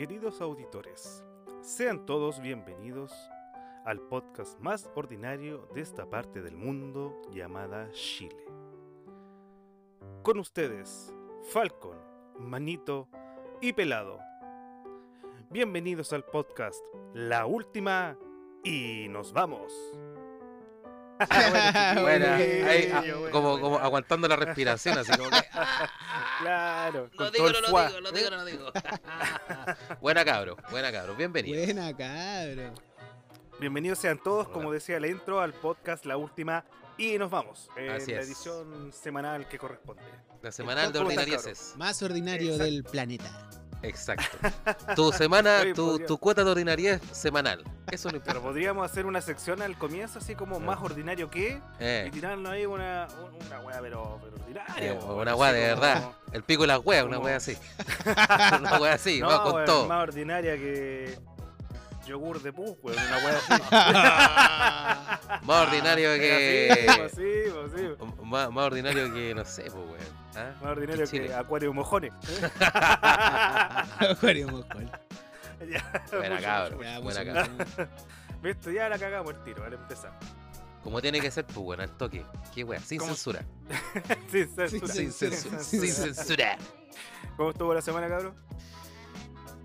queridos 0.00 0.40
auditores, 0.40 1.22
sean 1.60 2.06
todos 2.06 2.40
bienvenidos 2.40 3.12
al 3.84 4.00
podcast 4.00 4.58
más 4.58 4.88
ordinario 4.94 5.68
de 5.74 5.82
esta 5.82 6.08
parte 6.08 6.40
del 6.40 6.56
mundo 6.56 7.20
llamada 7.30 7.90
Chile. 7.92 8.42
Con 10.22 10.38
ustedes, 10.38 11.12
Falcon, 11.52 11.98
Manito 12.38 13.10
y 13.60 13.74
Pelado. 13.74 14.18
Bienvenidos 15.50 16.14
al 16.14 16.24
podcast 16.24 16.82
La 17.12 17.44
Última 17.44 18.16
y 18.64 19.06
nos 19.10 19.34
vamos. 19.34 19.70
Ahí, 21.28 21.28
ah, 21.28 21.96
bueno, 22.00 22.26
como, 23.30 23.48
bueno. 23.50 23.60
como 23.60 23.78
aguantando 23.78 24.26
la 24.28 24.36
respiración, 24.36 24.96
así 24.96 25.12
como 25.12 25.28
que. 25.28 25.36
Claro, 26.40 27.10
Lo 27.12 27.16
con 27.16 27.32
digo, 27.32 27.50
no 27.50 27.56
el 27.56 27.62
lo 27.62 27.68
fuá. 27.68 27.88
digo, 27.88 28.00
lo 28.00 28.12
digo, 28.12 28.30
no 28.30 28.36
lo 28.36 28.44
digo. 28.44 28.72
buena 30.00 30.24
cabro, 30.24 30.56
buena 30.70 30.90
cabro, 30.90 31.14
bienvenido. 31.14 31.62
Buena, 31.64 31.94
cabrón. 31.96 32.74
Bienvenidos 33.58 33.98
sean 33.98 34.18
todos, 34.22 34.46
Hola. 34.46 34.54
como 34.54 34.72
decía 34.72 34.98
la 35.00 35.08
intro, 35.08 35.40
al 35.40 35.52
podcast 35.52 36.06
La 36.06 36.16
Última 36.16 36.64
y 36.96 37.18
nos 37.18 37.30
vamos. 37.30 37.68
En 37.76 37.90
Así 37.90 38.12
la 38.12 38.20
es. 38.20 38.26
edición 38.28 38.90
semanal 38.92 39.48
que 39.48 39.58
corresponde. 39.58 40.02
La 40.42 40.50
semanal 40.50 40.92
de 40.92 40.98
¿Cómo 40.98 41.10
están, 41.10 41.24
ordinarieces. 41.28 41.74
Más 41.76 42.02
ordinario 42.02 42.52
Exacto. 42.52 42.64
del 42.64 42.84
planeta. 42.84 43.50
Exacto. 43.82 44.38
Tu 44.96 45.12
semana, 45.12 45.62
tu, 45.74 45.98
tu 46.00 46.16
cuota 46.18 46.42
de 46.44 46.50
ordinariez 46.50 47.00
semanal. 47.12 47.62
Eso 47.92 48.08
no 48.10 48.16
importa. 48.16 48.32
Pero 48.34 48.42
podríamos 48.42 48.84
hacer 48.90 49.06
una 49.06 49.20
sección 49.20 49.62
al 49.62 49.76
comienzo, 49.76 50.18
así 50.18 50.34
como 50.34 50.56
Ah. 50.56 50.60
más 50.60 50.78
ordinario 50.80 51.28
que, 51.30 51.50
y 51.50 51.60
Eh, 51.80 52.10
tirarnos 52.12 52.52
ahí 52.52 52.66
una, 52.66 53.08
un- 53.22 53.46
una 53.46 53.60
wea, 53.60 53.80
pero, 53.80 54.18
pero 54.22 54.36
ordinaria. 54.36 54.92
eh, 54.92 54.98
una 55.04 55.34
weá 55.34 55.52
de 55.52 55.70
como- 55.70 55.80
verdad. 55.82 56.10
El 56.32 56.42
pico 56.44 56.64
y 56.64 56.66
las 56.68 56.80
weas, 56.84 57.04
una 57.04 57.16
como- 57.16 57.26
wea 57.26 57.36
así. 57.36 57.56
una 58.60 58.78
wea 58.78 58.94
así, 58.94 59.20
No, 59.20 59.28
va 59.28 59.42
con 59.42 59.64
todo. 59.64 59.86
más 59.88 60.02
ordinaria 60.02 60.56
que 60.56 61.18
yogur 62.06 62.40
de 62.42 62.52
pus, 62.52 62.76
weón, 62.82 62.98
una 62.98 63.18
wea 63.18 63.38
así. 63.38 63.62
Más 65.46 65.66
ordinario 65.68 66.10
Así, 66.10 66.20
que. 66.20 66.86
pues 66.96 67.12
sí, 67.12 67.32
pues 67.52 67.72
sí. 67.76 67.88
Más, 68.24 68.50
más 68.50 68.64
ordinario 68.66 69.12
que, 69.14 69.32
no 69.34 69.44
sé, 69.44 69.62
pues 69.62 69.74
weón. 69.74 70.20
¿Ah? 70.36 70.52
Más 70.60 70.70
ordinario 70.72 71.08
que 71.08 71.32
acuario 71.34 71.72
mojones. 71.72 72.12
Acuario 73.00 74.48
mojón. 74.48 74.90
Ya, 75.68 76.02
Buena 76.10 76.36
mucho, 76.36 76.76
mucho, 76.76 76.82
Ya, 76.82 76.98
buena 77.00 77.48
mucho. 77.48 77.88
Listo, 78.42 78.70
ya 78.72 78.88
la 78.88 78.98
cagamos 78.98 79.34
el 79.34 79.42
tiro, 79.44 79.64
al 79.64 79.74
empezar. 79.74 80.18
Como 80.82 81.02
tiene 81.02 81.20
que 81.20 81.30
ser, 81.30 81.44
pues 81.44 81.58
weón, 81.58 81.80
al 81.82 81.96
toque. 81.96 82.24
Qué 82.54 82.64
wea, 82.64 82.80
sin 82.80 82.98
¿Cómo? 82.98 83.10
censura. 83.14 83.44
Sin 84.30 84.48
censura. 84.48 84.92
Sin 84.92 85.12
censura. 85.12 85.58
Sin 85.62 85.86
censura. 85.88 86.56
¿Cómo 87.36 87.50
estuvo 87.50 87.74
la 87.74 87.82
semana, 87.82 88.08
cabrón? 88.08 88.34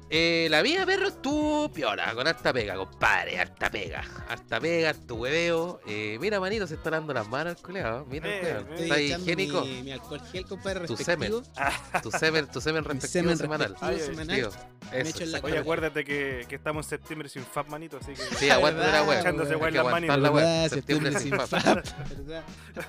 Eh, 0.07 0.47
la 0.51 0.61
vida, 0.61 0.85
perro, 0.85 1.07
estuvo 1.07 1.71
piola, 1.71 2.13
con 2.13 2.27
harta 2.27 2.53
pega, 2.53 2.75
compadre, 2.75 3.39
harta 3.39 3.71
pega. 3.71 4.03
Harta 4.29 4.59
pega, 4.59 4.91
harto 4.91 5.15
hueveo. 5.15 5.79
Eh, 5.87 6.17
mira, 6.21 6.39
manito, 6.39 6.67
se 6.67 6.75
está 6.75 6.91
dando 6.91 7.11
las 7.11 7.27
manos 7.27 7.55
al 7.57 7.61
culeado. 7.63 8.05
Mira, 8.05 8.27
Eh, 8.29 8.35
el 8.35 8.65
culeado. 8.65 8.75
eh. 8.75 8.83
Está 8.83 9.01
higiénico. 9.01 9.61
Mi, 9.61 9.81
mi 9.81 9.91
alcohol 9.93 10.21
gel, 10.31 10.45
compadre, 10.45 10.85
Tu 10.85 10.95
respectivo. 10.95 11.41
Tu 12.03 12.11
semen, 12.11 12.47
tu 12.47 12.61
semen 12.61 12.83
respectivo 12.83 13.23
semen 13.23 13.37
semanal. 13.37 13.71
respectivo 13.71 13.99
Ay, 13.99 13.99
semanal. 14.15 14.35
Tío, 14.37 14.49
Me 14.91 14.99
eso, 14.99 15.09
echo 15.09 15.23
en 15.23 15.31
la 15.31 15.39
Oye, 15.39 15.57
acuérdate 15.57 16.03
que, 16.03 16.45
que 16.47 16.55
estamos 16.55 16.85
en 16.85 16.89
septiembre 16.91 17.27
sin 17.27 17.43
FAP, 17.43 17.67
manito, 17.69 17.97
así 17.97 18.13
que... 18.13 18.21
Sí, 18.35 18.49
aguántate 18.51 18.91
la 18.91 19.03
wea. 19.03 19.19
Echándose 19.21 19.53
Hay 19.53 19.59
wea 19.59 19.67
en 19.69 19.73
que 19.73 19.83
las 20.07 20.19
la 20.19 20.31
wea. 20.31 20.45
¿Verdad? 20.45 20.69
Septiembre 20.69 21.19
sin 21.19 21.39
fap. 21.39 21.83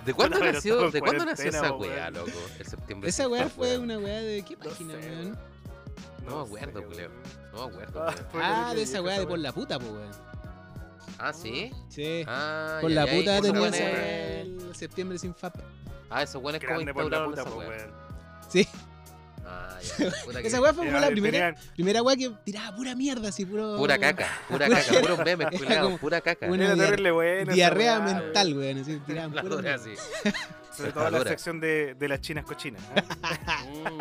¿De 0.04 0.12
cuándo 0.12 0.38
nació, 0.44 0.90
de 0.90 1.00
cuándo 1.00 1.24
esa 1.30 1.72
weón. 1.72 2.12
loco? 2.12 2.30
El 2.58 2.66
septiembre 2.66 3.08
Esa 3.08 3.26
weá 3.26 3.48
fue 3.48 3.78
una 3.78 3.96
weá 3.98 4.20
de. 4.20 4.42
¿Qué 4.42 4.56
página, 4.58 4.94
weón? 4.94 5.55
No 6.26 6.36
me 6.38 6.42
acuerdo, 6.56 6.84
culeo. 6.84 7.10
No 7.52 7.68
me 7.68 7.72
acuerdo, 7.72 8.06
Ah, 8.34 8.68
Ah, 8.70 8.74
de 8.74 8.82
esa 8.82 9.00
weá 9.02 9.18
de 9.20 9.26
por 9.26 9.38
la 9.38 9.52
puta, 9.52 9.78
pues, 9.78 9.90
weón. 9.90 10.10
Ah, 11.18 11.32
¿sí? 11.32 11.70
Sí. 11.88 12.24
Ah, 12.26 12.78
Por 12.80 12.90
ya, 12.90 13.04
la 13.04 13.06
ya, 13.10 13.18
puta 13.18 13.40
tenía 13.40 13.60
weones- 13.60 13.74
esa 13.80 13.84
weá 13.92 14.40
el 14.40 14.74
septiembre 14.74 15.18
sin 15.18 15.34
fap. 15.34 15.56
Ah, 16.10 16.22
esos 16.22 16.42
buenos 16.42 16.62
como 16.62 16.80
instauraron 16.80 17.30
puta, 17.30 17.42
esa 17.42 17.50
weón. 17.54 17.90
Sí. 18.48 18.68
Ah, 19.48 19.78
ya. 19.80 20.10
Puta 20.24 20.42
que- 20.42 20.48
Esa 20.48 20.60
weá 20.60 20.74
fue 20.74 20.86
como 20.86 20.98
la 20.98 21.06
primera, 21.08 21.54
tenían- 21.54 21.72
primera 21.74 22.02
weá 22.02 22.16
que 22.16 22.30
tiraba 22.44 22.76
pura 22.76 22.94
mierda, 22.96 23.28
así, 23.28 23.46
puro. 23.46 23.76
Pura 23.76 23.96
caca, 23.98 24.26
pura 24.48 24.66
Pura- 24.66 24.82
caca, 24.84 25.00
puros 25.00 25.18
memes, 25.24 25.78
como 25.80 25.98
pura 25.98 26.20
caca. 26.20 26.46
una 26.50 26.74
diar- 26.74 27.12
buena 27.14 27.52
Diarrea 27.54 27.98
weá, 28.00 28.14
mental, 28.14 28.54
weón. 28.56 28.78
Así, 28.78 28.98
tiraban 29.06 29.34
La 29.36 29.42
pura 29.42 29.74
así. 29.76 29.94
Sobre 30.76 30.92
todo 30.92 31.10
la 31.10 31.22
sección 31.24 31.60
de, 31.60 31.94
de 31.94 32.08
las 32.08 32.20
chinas 32.20 32.44
cochinas. 32.44 32.82
¿eh? 32.94 33.02
Mm. 33.90 34.00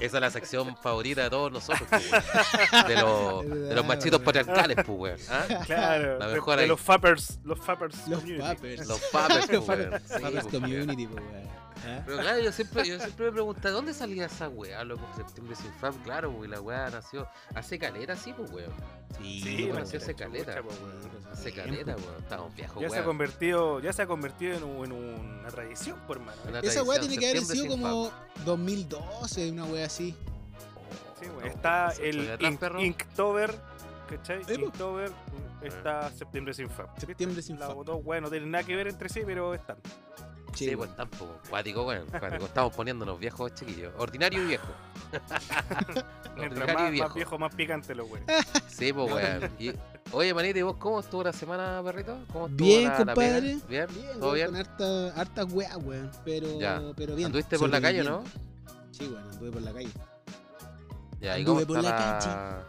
Esa 0.00 0.16
es 0.16 0.20
la 0.20 0.30
sección 0.30 0.76
favorita 0.76 1.22
de 1.24 1.30
todos 1.30 1.52
nosotros, 1.52 1.86
pues, 1.88 2.10
weón. 2.10 2.86
de, 2.88 2.94
los, 2.94 3.68
de 3.68 3.74
los 3.74 3.84
machitos 3.86 4.20
patriarcales, 4.22 4.76
pues, 4.84 4.88
weón. 4.88 5.18
¿ah? 5.30 5.62
Claro, 5.66 6.18
La 6.18 6.28
de, 6.28 6.34
mejor 6.34 6.56
de 6.56 6.62
ahí. 6.62 6.68
los 6.68 6.80
fappers, 6.80 7.38
los 7.44 7.58
fappers 7.60 8.08
Los 8.08 8.20
community. 8.20 8.42
papers. 8.42 8.86
Los 8.86 9.00
papers, 9.12 9.48
Los 9.52 9.64
pues, 9.64 9.78
weón. 9.78 10.00
Sí, 10.06 10.14
pues, 10.32 10.44
community, 10.46 11.06
pues, 11.06 11.24
weón. 11.24 11.50
¿Ah? 11.86 12.02
Pero 12.04 12.18
claro, 12.18 12.38
yo 12.40 12.52
siempre, 12.52 12.86
yo 12.86 12.98
siempre 12.98 13.26
me 13.26 13.32
preguntaba, 13.32 13.70
¿dónde 13.74 13.94
salía 13.94 14.26
esa 14.26 14.48
weá, 14.48 14.84
loco? 14.84 15.06
Septiembre 15.16 15.56
sin 15.56 15.72
fam, 15.74 15.94
claro, 16.02 16.30
pues, 16.32 16.48
y 16.48 16.50
la 16.52 16.60
weá 16.60 16.90
nació 16.90 17.26
hace 17.54 17.78
caleta, 17.78 18.16
sí, 18.16 18.32
pues, 18.36 18.50
weón. 18.50 18.72
Sí, 19.18 19.40
Sí, 19.42 19.64
bueno, 19.64 19.80
nació 19.80 19.98
hace 19.98 20.14
po, 20.14 20.24
weón. 20.68 21.22
Hace 21.32 21.52
caleta, 21.52 21.96
weón. 21.96 22.14
Estamos 22.18 22.54
viejos, 22.54 22.82
Ya 22.82 22.88
se 22.90 22.94
ha 22.96 22.98
weón. 22.98 23.06
convertido, 23.06 23.80
ya 23.80 23.92
se 23.92 24.02
ha 24.02 24.06
convertido 24.06 24.56
en, 24.56 24.64
un- 24.64 24.84
en 24.84 24.92
una 24.92 25.48
tradición, 25.48 25.98
por 26.06 26.18
hermano. 26.18 26.40
Una 26.48 26.60
Esa 26.60 26.82
weá 26.82 27.00
tiene 27.00 27.16
que 27.18 27.30
haber 27.30 27.42
sido 27.44 27.66
como 27.68 28.10
2012, 28.44 29.50
una 29.52 29.64
weá 29.64 29.86
así. 29.86 30.14
Sí, 31.18 31.26
fam. 31.26 31.36
weón. 31.36 31.40
No, 31.40 31.46
está 31.46 31.92
el. 32.00 32.38
Inktober, 32.80 33.54
¿cachai? 34.08 34.42
Po. 34.44 34.52
Inktober 34.52 35.10
está 35.62 36.10
septiembre 36.12 36.54
sin 36.54 36.68
FAP. 36.70 36.98
Septiembre 36.98 37.42
sin 37.42 37.58
La 37.58 37.66
fap. 37.68 37.76
votó, 37.76 38.00
bueno, 38.02 38.26
no 38.26 38.30
tienen 38.30 38.50
nada 38.50 38.64
que 38.64 38.76
ver 38.76 38.88
entre 38.88 39.08
sí, 39.08 39.20
pero 39.24 39.54
están. 39.54 39.76
Sí, 40.54 40.68
Sí, 40.70 40.76
pues 40.76 40.94
tampoco. 40.96 41.38
Cuático, 41.48 41.84
weón. 41.86 42.06
Cuático. 42.06 42.44
Estamos 42.46 42.74
poniéndonos 42.74 43.18
viejos 43.18 43.54
chiquillos. 43.54 43.92
Ordinario 43.98 44.42
y 44.42 44.46
viejo. 44.46 44.68
Mientras 46.36 46.62
Ordinario 46.62 46.74
más, 46.74 46.88
y 46.88 46.92
viejo. 46.92 47.06
más 47.08 47.14
viejo, 47.14 47.38
más 47.38 47.54
picante 47.54 47.94
los 47.94 48.10
weones. 48.10 48.46
Sí, 48.68 48.92
pues, 48.92 49.12
weón. 49.12 49.50
Y- 49.58 49.72
Oye, 50.12 50.34
manito, 50.34 50.58
¿y 50.58 50.62
vos 50.62 50.76
cómo 50.76 50.98
estuvo 51.00 51.22
la 51.22 51.32
semana, 51.32 51.80
perrito? 51.84 52.18
¿Cómo 52.32 52.48
estuvo 52.48 52.66
Bien, 52.66 52.88
la, 52.88 52.96
compadre. 52.96 53.58
¿Bien? 53.68 53.86
Bien, 53.94 54.18
¿Todo 54.18 54.32
bien? 54.32 54.46
con 54.48 54.56
harta, 54.56 55.08
harta 55.20 55.44
weá, 55.44 55.76
weón. 55.78 56.10
Pero, 56.24 56.58
Ya. 56.58 56.82
pero 56.96 57.14
bien. 57.14 57.26
¿Anduviste 57.26 57.58
por 57.58 57.70
la 57.70 57.80
calle, 57.80 58.02
no? 58.02 58.24
sobreviviendo. 58.24 58.90
Sí, 58.90 59.06
weón, 59.08 59.28
anduve 59.30 59.50
por 59.52 59.62
la 59.62 59.72
calle. 59.72 59.90
Ya, 61.20 61.36
¿y 61.38 61.40
Anduve 61.40 61.64
cómo 61.64 61.66
por 61.74 61.84
está 61.84 61.90
la 61.92 62.18
la... 62.18 62.64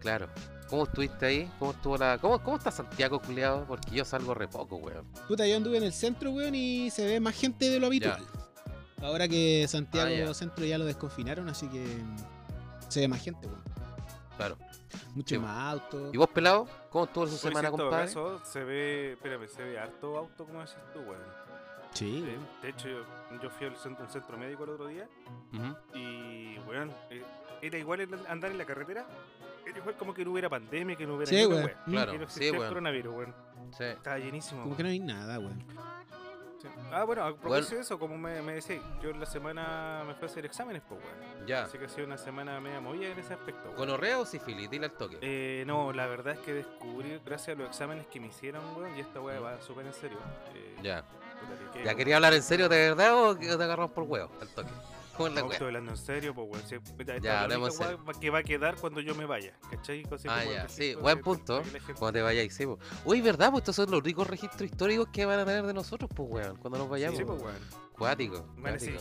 Claro. 0.00 0.28
¿Cómo 0.68 0.84
estuviste 0.84 1.26
ahí? 1.26 1.50
¿Cómo 1.58 1.70
estuvo 1.72 1.96
la... 1.96 2.18
¿Cómo, 2.18 2.42
cómo 2.42 2.56
está 2.56 2.70
Santiago, 2.70 3.20
culiado? 3.20 3.64
Porque 3.66 3.94
yo 3.94 4.04
salgo 4.04 4.34
re 4.34 4.48
poco, 4.48 4.76
weón. 4.76 5.06
Puta, 5.28 5.46
yo 5.46 5.56
anduve 5.56 5.76
en 5.78 5.84
el 5.84 5.92
centro, 5.92 6.30
weón, 6.32 6.54
y 6.54 6.90
se 6.90 7.06
ve 7.06 7.20
más 7.20 7.34
gente 7.36 7.70
de 7.70 7.78
lo 7.78 7.86
habitual. 7.86 8.24
Ahora 9.00 9.28
que 9.28 9.66
Santiago 9.68 10.08
Ah, 10.08 10.26
ya. 10.26 10.34
Centro 10.34 10.64
ya 10.64 10.78
lo 10.78 10.84
desconfinaron, 10.84 11.48
así 11.48 11.68
que 11.68 11.84
se 12.88 13.00
ve 13.00 13.08
más 13.08 13.22
gente, 13.22 13.46
weón. 13.46 13.62
Claro. 14.36 14.56
Mucho 15.14 15.34
Sí. 15.36 15.38
más 15.40 15.72
autos. 15.74 16.12
¿Y 16.14 16.16
vos, 16.16 16.28
pelado? 16.28 16.66
¿Cómo 16.90 17.04
estuvo 17.04 17.26
su 17.26 17.36
semana, 17.36 17.70
compadre? 17.70 18.06
caso, 18.06 18.40
se 18.44 18.64
ve, 18.64 19.12
espérame, 19.12 19.46
se 19.48 19.62
ve 19.62 19.78
harto 19.78 20.16
auto, 20.18 20.44
como 20.46 20.60
decís 20.60 20.74
tú, 20.92 21.00
weón. 21.00 21.46
Sí. 21.92 22.26
De 22.62 22.68
hecho, 22.68 22.88
yo, 22.88 23.02
yo 23.42 23.50
fui 23.50 23.66
al 23.66 23.76
centro, 23.76 24.04
un 24.04 24.10
centro 24.10 24.36
médico 24.36 24.64
el 24.64 24.70
otro 24.70 24.86
día 24.88 25.08
Ujú. 25.54 25.98
y, 25.98 26.58
weón, 26.68 26.90
eh, 27.10 27.22
era 27.62 27.78
igual 27.78 28.08
andar 28.28 28.50
en 28.50 28.58
la 28.58 28.64
carretera. 28.64 29.06
Era 29.66 29.78
igual 29.78 29.96
como 29.96 30.14
que 30.14 30.24
no 30.24 30.30
hubiera 30.32 30.48
pandemia, 30.48 30.94
que 30.96 31.06
no 31.06 31.16
hubiera 31.16 31.28
Sí, 31.30 31.44
weón. 31.44 31.64
wea, 31.64 31.82
Claro, 31.86 32.12
que 32.12 32.18
no 32.18 32.24
sí, 32.24 32.24
existía 32.26 32.48
el 32.50 32.58
weón. 32.58 32.68
coronavirus, 32.68 33.14
weón. 33.14 33.34
Sí. 33.76 33.84
Estaba 33.84 34.18
llenísimo. 34.18 34.60
Como 34.62 34.66
weón. 34.70 34.76
que 34.76 34.82
no 34.84 34.88
hay 34.90 35.00
nada, 35.00 35.38
weón. 35.40 35.64
Sí. 36.62 36.68
Ah, 36.90 37.04
bueno, 37.04 37.22
a 37.24 37.36
propósito 37.36 37.74
de 37.76 37.82
eso, 37.82 37.98
como 37.98 38.16
me, 38.16 38.40
me 38.42 38.54
decía, 38.54 38.80
yo 39.02 39.10
en 39.10 39.20
la 39.20 39.26
semana 39.26 40.04
me 40.06 40.14
fui 40.14 40.22
a 40.22 40.30
hacer 40.30 40.46
exámenes, 40.46 40.82
pues, 40.88 41.00
weón. 41.02 41.46
Ya. 41.46 41.64
Así 41.64 41.76
que 41.78 41.84
ha 41.84 41.88
sido 41.88 42.06
una 42.06 42.16
semana 42.16 42.60
media 42.60 42.80
movida 42.80 43.08
en 43.08 43.18
ese 43.18 43.34
aspecto, 43.34 43.64
weón. 43.64 43.76
¿Gonorrea 43.76 44.18
o 44.20 44.24
sífilis? 44.24 44.70
Dile 44.70 44.86
al 44.86 44.92
toque. 44.92 45.18
Eh, 45.20 45.64
no, 45.66 45.92
la 45.92 46.06
verdad 46.06 46.34
es 46.34 46.40
que 46.40 46.54
descubrí, 46.54 47.20
gracias 47.24 47.56
a 47.56 47.60
los 47.60 47.68
exámenes 47.70 48.06
que 48.06 48.20
me 48.20 48.28
hicieron, 48.28 48.62
weón, 48.76 48.96
y 48.96 49.00
esta 49.00 49.20
weá 49.20 49.38
va 49.40 49.60
súper 49.60 49.84
en 49.86 49.92
serio. 49.92 50.18
eh, 50.54 50.76
Ya. 50.82 51.02
puta, 51.02 51.84
¿Ya 51.84 51.90
que- 51.90 51.96
quería 51.96 52.16
hablar 52.16 52.32
en 52.34 52.42
serio 52.42 52.68
de 52.68 52.78
verdad 52.88 53.14
o 53.30 53.36
que 53.38 53.46
te 53.48 53.52
agarramos 53.52 53.90
por 53.90 54.04
huevo? 54.04 54.30
Al 54.40 54.48
toque. 54.48 54.70
¿Cómo 55.16 55.28
la 55.30 55.40
No, 55.42 55.50
estoy 55.52 55.66
hablando 55.66 55.90
en 55.92 55.96
serio, 55.96 56.34
pues, 56.34 56.48
weón. 56.50 56.68
Si- 56.68 56.74
esta- 56.74 57.14
esta 57.14 57.18
Ya, 57.18 57.42
hablemos 57.42 57.78
en 57.80 58.20
que 58.20 58.30
va 58.30 58.38
a 58.38 58.42
quedar 58.42 58.76
cuando 58.76 59.00
yo 59.00 59.14
me 59.14 59.24
vaya, 59.26 59.52
¿cachai? 59.70 60.02
Así 60.10 60.28
Ah, 60.30 60.44
ya, 60.44 60.68
sí, 60.68 60.94
buen 60.94 61.20
punto. 61.20 61.62
gente- 61.64 61.94
Cuando 61.94 62.12
te 62.12 62.22
vayáis, 62.22 62.54
sí, 62.54 62.66
po. 62.66 62.78
Uy, 63.04 63.20
¿verdad? 63.20 63.50
Pues 63.50 63.62
estos 63.62 63.76
son 63.76 63.90
los 63.90 64.02
ricos 64.02 64.26
registros 64.26 64.62
históricos 64.70 65.08
que 65.12 65.24
van 65.24 65.40
a 65.40 65.44
tener 65.44 65.64
de 65.64 65.74
nosotros, 65.74 66.10
pues, 66.14 66.28
weón. 66.30 66.56
Cuando 66.56 66.78
nos 66.78 66.88
vayamos. 66.88 67.18
Sí, 67.18 67.24
pues, 67.24 67.40
weón. 67.42 67.85
Cuático. 67.96 68.46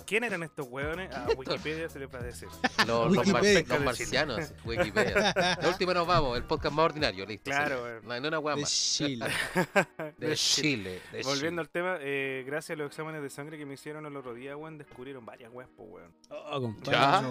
¿quién 0.06 0.24
eran 0.24 0.44
estos 0.44 0.68
weones? 0.69 1.13
A 1.13 1.27
Wikipedia 1.36 1.89
se 1.89 2.00
les 2.00 2.13
va 2.13 2.19
a 2.19 2.24
decir. 2.24 2.47
Los, 2.88 3.12
los, 3.13 3.27
mar- 3.27 3.42
Wikipedia. 3.44 3.75
los 3.75 3.86
marcianos, 3.86 4.53
Wikipedia. 4.63 5.33
La 5.62 5.68
última 5.69 5.94
nos 5.94 6.07
vamos, 6.07 6.38
el 6.38 6.44
podcast 6.44 6.74
más 6.75 6.86
ordinario, 6.86 7.25
listo. 7.25 7.51
Claro. 7.51 8.01
No 8.01 8.13
hay 8.13 8.21
una 8.21 8.39
weá 8.39 8.56
De. 8.56 8.63
Chile. 8.65 9.25
De 10.18 10.36
Chile. 10.36 11.01
de 11.12 11.24
Volviendo 11.24 11.62
al 11.62 11.69
tema, 11.69 11.97
eh, 12.00 12.44
gracias 12.45 12.77
a 12.77 12.81
los 12.81 12.88
exámenes 12.88 13.21
de 13.21 13.30
sangre 13.30 13.57
que 13.57 13.65
me 13.65 13.74
hicieron 13.74 14.06
el 14.06 14.15
otro 14.15 14.33
día, 14.33 14.56
weón, 14.56 14.77
descubrieron 14.77 15.25
varias 15.25 15.51
weas, 15.51 15.69
pues, 15.75 15.89
weón. 15.89 16.12
Oh, 16.30 16.74
Ya. 16.83 17.24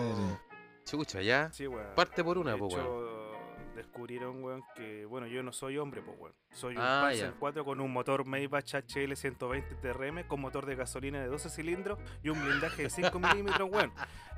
Chucha, 0.85 1.23
ya. 1.23 1.51
Sí, 1.53 1.67
weón. 1.67 1.95
Parte 1.95 2.23
por 2.23 2.37
una, 2.37 2.57
pues, 2.59 2.75
weón. 2.75 2.87
Descubrieron, 3.75 4.43
weón, 4.43 4.63
que, 4.77 5.05
bueno, 5.07 5.27
yo 5.27 5.43
no 5.43 5.53
soy 5.53 5.79
hombre, 5.79 6.03
pues, 6.03 6.17
weón. 6.19 6.35
Soy 6.53 6.77
un 6.77 6.83
Ah, 6.83 7.01
Panzer 7.07 7.33
ya. 7.33 7.37
4 7.39 7.65
con 7.65 7.81
un 7.81 7.93
motor 7.93 8.25
Maybach 8.25 8.75
HL 8.75 9.15
120 9.17 9.75
TRM 9.77 10.23
con 10.29 10.41
motor 10.41 10.67
de 10.67 10.77
gasolina 10.77 11.21
de 11.21 11.27
12 11.27 11.51
cilindros 11.51 11.99
y 12.23 12.29
un 12.29 12.41
blindaje 12.45 12.85
de 12.85 12.91
5 12.91 13.19
milímetros, 13.19 13.69
weón. 13.71 13.93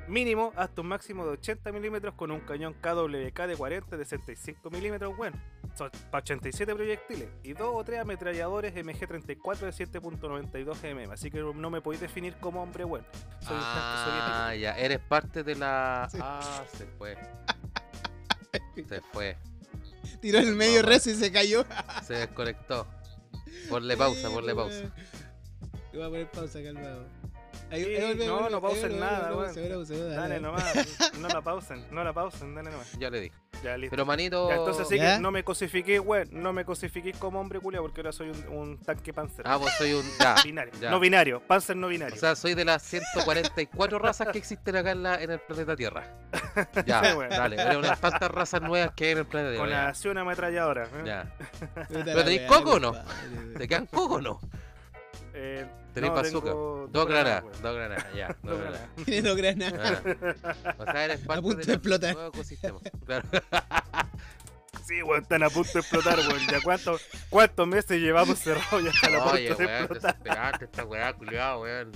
Mínimo 0.08 0.52
hasta 0.56 0.80
un 0.82 0.88
máximo 0.88 1.24
de 1.24 1.32
80 1.32 1.72
milímetros 1.72 2.14
con 2.14 2.30
un 2.30 2.40
cañón 2.40 2.74
KWK 2.74 3.40
de 3.46 3.56
40 3.56 3.96
de 3.96 4.04
65 4.04 4.70
milímetros, 4.70 5.12
weón. 5.18 5.34
Son 5.74 5.90
para 6.10 6.22
87 6.22 6.74
proyectiles 6.74 7.28
y 7.42 7.52
dos 7.52 7.70
o 7.74 7.84
tres 7.84 8.00
ametralladores 8.00 8.74
MG34 8.74 9.58
de 9.58 9.72
7.92 10.00 11.06
mm. 11.06 11.10
Así 11.10 11.30
que 11.30 11.40
no 11.40 11.70
me 11.70 11.82
podéis 11.82 12.00
definir 12.00 12.34
como 12.36 12.62
hombre, 12.62 12.84
weón. 12.84 13.04
Soy 13.40 13.56
un 13.56 13.62
tanque 13.62 14.04
soviético. 14.04 14.32
Ah, 14.32 14.54
ya. 14.54 14.78
Eres 14.78 15.00
parte 15.00 15.42
de 15.42 15.54
la. 15.54 16.08
Sí. 16.10 16.18
Ah, 16.22 16.62
se 16.72 16.86
fue. 16.86 17.16
Se 18.88 19.00
fue. 19.12 19.36
Tiró 20.20 20.38
el 20.38 20.54
medio 20.54 20.80
Mamá. 20.82 20.88
rezo 20.90 21.10
y 21.10 21.14
se 21.14 21.32
cayó. 21.32 21.64
Se 22.06 22.14
desconectó. 22.14 22.86
Ponle 23.68 23.96
pausa, 23.96 24.28
ponle 24.30 24.52
Sí, 24.52 24.56
pausa. 24.56 24.94
voy 25.92 26.02
a 26.02 26.08
poner 26.08 26.30
pausa, 26.30 26.62
calmado. 26.62 27.06
Ahí, 27.70 27.84
Sí, 27.84 27.94
ahí 27.96 28.02
volve, 28.12 28.26
no, 28.26 28.34
volve, 28.36 28.50
no 28.50 28.60
pausen 28.60 28.82
volve, 28.90 29.00
nada, 29.00 29.30
volve, 29.32 29.52
dale, 29.52 30.14
Dale 30.14 30.40
nomás, 30.40 31.12
no 31.18 31.28
la 31.28 31.42
pausen, 31.42 31.84
no 31.90 32.04
la 32.04 32.12
pausen, 32.12 32.54
dale 32.54 32.70
nomás. 32.70 32.92
Ya 32.98 33.10
le 33.10 33.20
di. 33.20 33.32
Ya, 33.64 33.76
listo. 33.76 33.90
Pero 33.90 34.04
manito. 34.06 34.48
Ya, 34.50 34.56
entonces 34.56 34.86
sí 34.86 34.98
¿Ya? 34.98 35.16
que 35.16 35.22
no 35.22 35.30
me 35.30 35.42
cosifiqué, 35.42 35.98
weón, 35.98 36.28
no 36.30 36.52
me 36.52 36.64
cosifiquéis 36.64 37.16
como 37.16 37.40
hombre 37.40 37.58
culia 37.58 37.80
porque 37.80 38.00
ahora 38.02 38.12
soy 38.12 38.28
un, 38.30 38.46
un 38.48 38.78
tanque 38.78 39.12
panzer. 39.12 39.46
Ah, 39.48 39.56
vos 39.56 39.70
soy 39.78 39.94
un. 39.94 40.04
Ya. 40.20 40.36
binario, 40.44 40.72
ya. 40.80 40.90
no 40.90 41.00
binario, 41.00 41.40
panzer 41.40 41.76
no 41.76 41.86
O 41.86 41.90
binario. 41.90 42.16
sea, 42.16 42.36
soy 42.36 42.54
de 42.54 42.64
las 42.64 42.82
144 42.82 43.98
razas 43.98 44.28
que 44.28 44.38
existen 44.38 44.76
acá 44.76 44.92
en, 44.92 45.02
la, 45.02 45.20
en 45.20 45.30
el 45.32 45.40
planeta 45.40 45.74
Tierra. 45.74 46.04
Ya, 46.86 47.02
Sí, 47.04 47.16
weón. 47.16 47.30
dale. 47.30 47.60
Eres 47.60 47.76
unas 47.76 48.00
tantas 48.00 48.30
razas 48.30 48.62
nuevas 48.62 48.92
que 48.94 49.06
hay 49.06 49.10
en 49.12 49.18
el 49.18 49.26
planeta 49.26 49.56
con 49.58 49.66
Tierra. 49.66 49.88
acción 49.88 50.18
ametralladora. 50.18 50.84
¿eh? 50.84 51.02
Ya. 51.04 51.34
¿Pero 51.88 52.04
la 52.04 52.24
tenéis 52.24 52.42
coco 52.42 52.72
o 52.74 52.80
no? 52.80 52.94
¿Te 53.58 53.66
quedan 53.68 53.86
coco 53.86 54.14
o 54.16 54.20
no? 54.20 54.40
Eh, 55.38 55.66
Tenéis 55.92 56.12
no, 56.32 56.88
Dos 56.88 57.06
granadas. 57.06 57.42
weón. 57.44 57.62
Dos 57.62 57.74
granadas, 57.76 58.14
ya. 58.14 58.28
Dos 58.28 58.36
Dos 58.42 58.58
granadas. 58.60 58.88
Tiene 59.04 59.28
dos 59.28 59.36
granadas. 59.36 60.02
Ah. 60.42 60.74
O 60.78 60.84
sea, 60.84 61.04
eres 61.04 61.20
parte 61.26 61.42
punto 61.42 61.58
de 61.58 61.64
de 61.66 61.72
explotar. 61.74 62.14
nuevo 62.14 62.28
ecosistema. 62.30 62.78
Claro. 63.06 63.28
Sí, 64.86 65.02
weón, 65.02 65.22
están 65.22 65.42
a 65.42 65.50
punto 65.50 65.70
de 65.74 65.80
explotar, 65.80 66.18
weón. 66.18 66.40
¿Ya 66.50 66.60
cuántos, 66.62 67.02
cuántos 67.28 67.66
meses 67.68 68.00
llevamos 68.00 68.38
cerrados? 68.38 68.82
Ya 68.84 68.90
están 68.90 69.14
a 69.14 69.18
punto 69.18 69.34
Oye, 69.34 69.48
de 69.48 69.54
weón, 69.54 69.70
explotar. 69.70 70.14
desesperante 70.16 70.64
esta 70.66 70.84
weá, 70.84 71.12
culiado, 71.12 71.60
weón. 71.62 71.92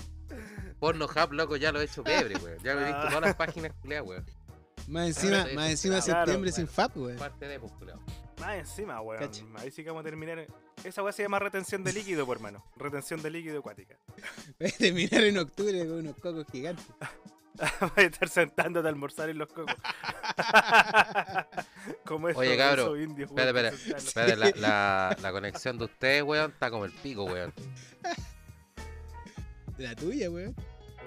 Porno 0.78 1.06
Hub, 1.06 1.32
loco, 1.32 1.56
ya 1.56 1.72
lo 1.72 1.80
he 1.80 1.84
hecho 1.84 2.02
pebre, 2.04 2.36
weón. 2.36 2.58
Ya 2.62 2.74
lo 2.74 2.80
he 2.80 2.84
visto 2.84 2.98
Ah. 3.00 3.08
todas 3.08 3.22
las 3.22 3.34
páginas, 3.36 3.72
culiado, 3.80 4.04
weón. 4.04 4.26
Más 4.88 5.06
encima, 5.08 5.42
Claro, 5.44 5.54
más 5.54 5.70
encima 5.70 5.94
claro, 6.00 6.06
septiembre 6.18 6.50
bueno. 6.50 6.56
sin 6.56 6.68
FAP, 6.68 6.96
weón. 6.96 7.16
Parte 7.18 7.48
de, 7.48 7.60
pues, 7.60 7.72
culiado. 7.72 8.00
Más 8.40 8.56
encima, 8.58 9.00
weón. 9.00 9.20
Cacha. 9.20 9.44
Ahí 9.58 9.70
sí 9.70 9.84
que 9.84 9.90
vamos 9.90 10.00
a 10.00 10.04
terminar. 10.04 10.46
Esa 10.82 11.02
weá 11.02 11.12
se 11.12 11.22
llama 11.22 11.38
retención 11.38 11.84
de 11.84 11.92
líquido, 11.92 12.26
por 12.26 12.38
hermano. 12.38 12.64
Retención 12.76 13.22
de 13.22 13.30
líquido 13.30 13.60
acuática. 13.60 13.96
Voy 14.58 14.68
a 14.68 14.72
terminar 14.76 15.22
en 15.24 15.38
octubre 15.38 15.78
con 15.86 15.98
unos 15.98 16.16
cocos 16.16 16.46
gigantes. 16.50 16.86
Vas 17.80 17.92
a 17.96 18.02
estar 18.02 18.28
sentándote 18.28 18.88
a 18.88 18.90
almorzar 18.90 19.28
en 19.28 19.38
los 19.38 19.48
cocos. 19.48 19.74
Como 22.06 22.28
esos, 22.30 22.40
Oye, 22.40 22.56
cabro, 22.56 22.94
esos 22.94 22.98
indios, 23.10 23.30
espera, 23.30 23.52
weón, 23.52 23.74
espera, 23.96 24.36
la, 24.36 24.50
la, 24.56 25.16
la 25.20 25.32
conexión 25.32 25.76
de 25.78 25.84
ustedes, 25.84 26.22
weón, 26.22 26.52
está 26.52 26.70
como 26.70 26.84
el 26.86 26.92
pico, 26.92 27.24
weón. 27.24 27.52
La 29.78 29.94
tuya, 29.94 30.30
weón. 30.30 30.54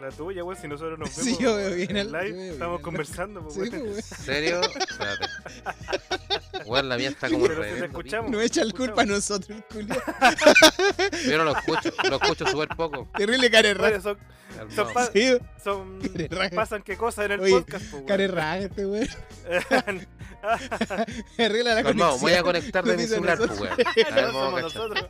La 0.01 0.09
tuya, 0.12 0.44
weón, 0.44 0.59
si 0.62 0.68
nosotros 0.68 1.00
nos 1.00 1.09
Sí, 1.09 1.38
vemos 1.38 1.39
yo 1.39 1.56
veo 1.56 1.74
bien 1.75 1.97
en 1.97 2.07
yo 2.12 2.19
live, 2.19 2.31
veo 2.31 2.36
bien 2.41 2.53
estamos 2.53 2.77
al- 2.77 2.83
conversando, 2.83 3.41
pues, 3.44 3.56
pues, 3.56 3.71
weón. 3.71 3.88
¿En 3.95 4.01
serio? 4.03 4.62
Espérate. 4.62 5.25
Weón, 6.65 6.89
la 6.89 6.98
mía 6.98 7.10
está 7.10 7.30
como 7.30 7.44
Pero 7.44 7.54
si 7.56 7.60
te 7.60 7.65
reverendo 7.65 7.86
escuchamos. 7.98 8.25
pico. 8.27 8.38
No 8.38 8.44
echa 8.44 8.62
el 8.62 8.74
culpa 8.74 9.01
a 9.01 9.06
nosotros, 9.06 9.57
el 9.57 9.63
culo. 9.65 9.95
Yo 11.30 11.38
no 11.38 11.44
lo 11.45 11.57
escucho, 11.57 11.89
lo 12.10 12.15
escucho 12.21 12.48
súper 12.48 12.69
poco. 12.69 13.07
Terrible 13.18 13.50
care 13.51 13.71
Oye, 13.80 14.01
son, 14.01 14.18
son, 14.75 14.94
pa- 14.94 15.07
Sí, 15.12 15.38
son- 15.63 16.00
pasan 16.56 16.81
qué 16.83 16.95
cosas 16.98 17.25
en 17.25 17.31
el 17.33 17.39
Oye, 17.42 17.51
podcast, 17.54 17.86
pues, 17.92 18.04
care 18.07 18.25
weón. 18.25 18.36
raja 18.36 18.57
este 18.60 18.86
weón. 18.86 19.07
Arregla 21.38 21.75
la 21.75 21.83
Calmado, 21.83 22.18
conexión. 22.18 22.19
voy 22.21 22.33
a 22.33 22.44
conectar 22.44 22.83
de 22.83 22.98
mi 22.98 23.04
celular, 23.07 23.38
pues, 23.38 23.50
nosotros. 23.51 23.77
weón. 23.77 24.07
A 24.12 24.15
ver, 24.15 24.25
No 24.33 24.39
vamos 24.39 24.60
a 24.60 24.62
nosotros. 24.63 25.06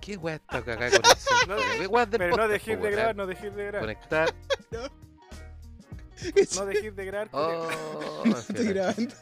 ¿Qué 0.00 0.16
weá 0.18 0.34
está 0.34 0.58
acá 0.58 0.72
de 0.76 1.00
conexión? 1.00 1.38
No, 1.48 1.56
¿Qué 1.78 1.86
weá 1.86 2.06
del 2.06 2.18
Pero 2.18 2.30
no 2.30 2.36
podcast, 2.36 2.52
dejéis 2.52 2.76
po, 2.76 2.82
de 2.82 2.88
weón? 2.88 2.96
grabar, 2.98 3.16
no 3.16 3.26
dejéis 3.26 3.54
de 3.54 3.62
grabar. 3.64 3.80
Conectar. 3.80 4.34
No 6.56 6.64
dejéis 6.66 6.94
de 6.96 7.04
grabar. 7.04 7.28
culiao. 7.28 7.68
Oh, 8.24 8.24
Estoy 8.38 8.66
grabando. 8.68 9.14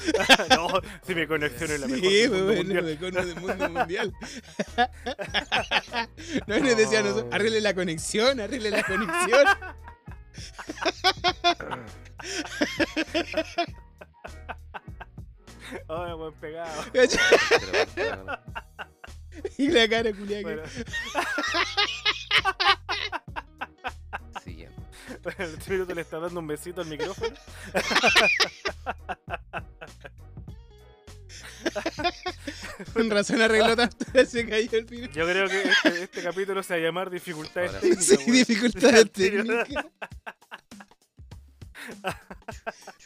no, 0.50 0.68
si 1.06 1.14
mi 1.14 1.26
conexión 1.26 1.70
es 1.70 1.80
la 1.80 1.86
mejor. 1.86 2.08
Sí, 2.08 2.16
del 2.16 2.30
mundo 2.30 2.46
weón, 2.46 2.56
mundial. 2.66 2.88
el 2.88 2.98
mejor 2.98 3.26
del 3.26 3.40
mundo 3.40 3.68
mundial. 3.70 4.12
No 6.46 6.58
nos 6.58 6.76
decían 6.76 7.04
nosotros, 7.04 7.26
Oh. 7.30 7.34
arregle 7.34 7.60
la 7.60 7.74
conexión, 7.74 8.40
arregle 8.40 8.70
la 8.70 8.82
conexión. 8.82 9.46
Ay, 15.88 16.12
buen 16.16 16.32
pegado. 16.34 16.82
y 19.56 19.68
la 19.68 19.88
cara 19.88 20.12
culiada 20.12 20.42
Bueno, 20.42 20.62
Siguiente. 24.42 24.74
el 25.38 25.54
espíritu 25.54 25.94
le 25.94 26.00
está 26.02 26.18
dando 26.18 26.40
un 26.40 26.46
besito 26.46 26.80
al 26.80 26.88
micrófono. 26.88 27.34
Con 32.92 33.10
razón 33.10 33.42
arregló 33.42 33.76
tanto, 33.76 34.04
se 34.26 34.48
cayó 34.48 34.78
el 34.78 34.86
final. 34.86 35.10
Yo 35.12 35.26
creo 35.26 35.48
que 35.48 35.62
este, 35.62 36.02
este 36.04 36.22
capítulo 36.22 36.62
se 36.62 36.74
va 36.74 36.80
a 36.80 36.82
llamar 36.82 37.10
dificultades 37.10 37.70
Ahora 37.70 37.80
técnicas. 37.80 38.04
Sí, 38.06 38.16
weón. 38.18 38.32
dificultades 38.32 39.12
técnicas. 39.12 39.68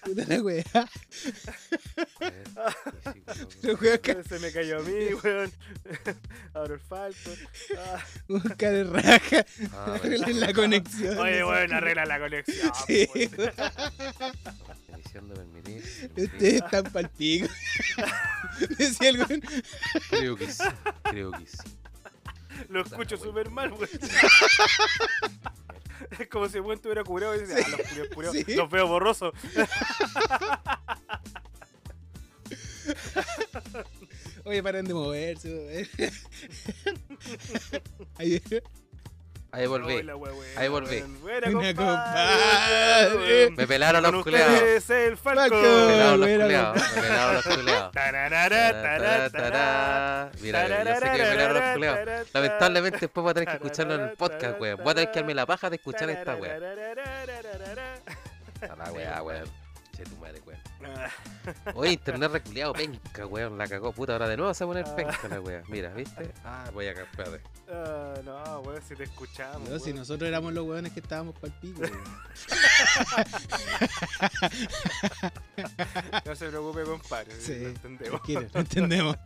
Puta 0.05 0.25
la. 0.27 0.89
Los 3.63 3.79
juegos 3.79 3.99
que 4.01 4.25
Se 4.25 4.39
me 4.39 4.53
cayó 4.53 4.79
a 4.79 4.83
mí, 4.83 5.15
weón. 5.23 5.53
Abro 6.55 6.75
el 6.75 6.81
falso. 6.81 7.31
Ah. 7.79 8.05
un 8.29 8.41
cara 8.41 8.85
raja. 8.85 9.47
Ah, 9.73 9.95
Arreglen 9.95 10.41
la 10.41 10.53
conexión. 10.53 11.19
Oye, 11.19 11.45
weón, 11.45 11.73
arregla 11.73 12.05
la 12.05 12.19
conexión. 12.19 12.73
Sí, 12.87 13.09
de 15.15 15.35
permitir. 15.35 15.83
Ustedes 16.17 16.55
están 16.55 16.85
pa'l 16.85 17.09
pico. 17.11 17.49
Decía 18.79 19.11
el 19.11 19.19
weón. 19.19 19.43
Creo 20.11 20.37
que 20.37 20.51
sí. 20.51 20.65
Creo 21.05 21.31
que 21.33 21.47
sí. 21.47 21.59
Lo 22.69 22.83
escucho 22.83 23.17
súper 23.17 23.51
mal, 23.51 23.73
weón. 23.73 23.89
Es 26.11 26.29
como 26.33 26.49
si 26.49 26.57
el 26.57 26.63
weón 26.63 26.77
estuviera 26.77 27.05
curado 27.05 27.37
y 27.37 27.41
dice, 27.41 27.55
ah, 27.55 27.59
los 27.69 27.81
curios, 27.89 28.09
curios. 28.15 28.33
Sí. 28.35 28.45
Los 28.55 28.71
veo 28.71 28.89
borrosos. 28.89 29.35
Oye, 34.45 34.63
paren 34.63 34.87
de 34.87 34.95
moverse. 34.95 35.49
weón. 35.49 35.89
Ahí, 39.55 39.67
volví. 39.69 39.95
Hola, 39.95 40.15
Ahí 40.57 40.67
volví. 40.69 41.01
Buena, 41.23 41.47
compadre. 41.53 41.75
compadre. 41.77 43.51
Me 43.57 43.67
pelaron 43.69 44.03
los 44.03 44.25
culeados. 44.25 44.91
el 44.91 45.17
Falco. 45.17 45.55
Me 45.55 45.87
pelaron 45.87 46.21
los 46.21 46.29
culeados. 46.29 46.83
Me 46.97 47.03
pelaron 47.03 47.35
los 47.35 47.45
culeados. 47.45 47.93
Mira, 50.41 50.67
yo 50.85 50.95
sé 50.97 51.01
que 51.05 51.19
me 51.23 51.31
pelaron 51.31 51.55
los 51.55 51.73
culeados. 51.75 52.29
Lamentablemente 52.35 52.99
después 52.99 53.23
voy 53.23 53.31
a 53.31 53.35
tener 53.35 53.49
que 53.49 53.55
escucharlo 53.55 53.95
en 53.95 54.01
el 54.01 54.11
podcast, 54.11 54.61
weón. 54.61 54.77
Voy 54.83 54.91
a 54.91 54.95
tener 54.95 55.11
que 55.13 55.21
darme 55.21 55.35
la 55.35 55.47
paja 55.47 55.71
de 55.71 55.77
escuchar 55.77 56.11
esta 56.11 56.35
weón. 56.35 56.61
A 58.61 58.77
la 58.77 58.93
weá, 58.93 59.23
weón. 59.23 59.49
Che 59.97 60.03
tu 60.03 60.17
madre, 60.17 60.41
weón. 60.45 60.59
Ah, 60.87 61.09
Oye, 61.75 61.93
internet 61.93 62.31
reculeado, 62.33 62.73
penca, 62.73 63.27
weón. 63.27 63.59
La 63.59 63.67
cagó, 63.67 63.93
puta. 63.93 64.13
Ahora 64.15 64.29
de 64.29 64.37
nuevo 64.37 64.53
se 64.55 64.65
va 64.65 64.71
a 64.71 64.75
poner 64.75 64.87
Ah. 64.89 64.97
penca 64.97 65.29
la 65.29 65.41
weá. 65.41 65.63
Mira, 65.69 65.91
¿viste? 65.95 66.33
Ah, 66.45 66.71
voy 66.73 66.87
a 66.89 66.95
campear. 66.95 67.41
ah, 67.71 68.15
no, 68.25 68.61
weón, 68.61 68.83
si 68.83 68.95
te 68.97 69.05
escuchamos. 69.05 69.69
No, 69.69 69.79
si 69.79 69.87
weón. 69.87 69.97
nosotros 69.99 70.29
éramos 70.29 70.53
los 70.53 70.65
weones 70.67 70.93
que 70.93 71.01
estábamos 71.01 71.35
pa'l 71.39 71.53
pico. 71.61 71.81
weón. 71.83 71.93
No 76.25 76.35
se 76.37 76.49
preocupe, 76.49 76.83
compadre. 76.85 77.33
Sí, 77.41 77.59
Lo 77.61 77.69
entendemos. 77.69 78.21
entendemos. 78.55 79.17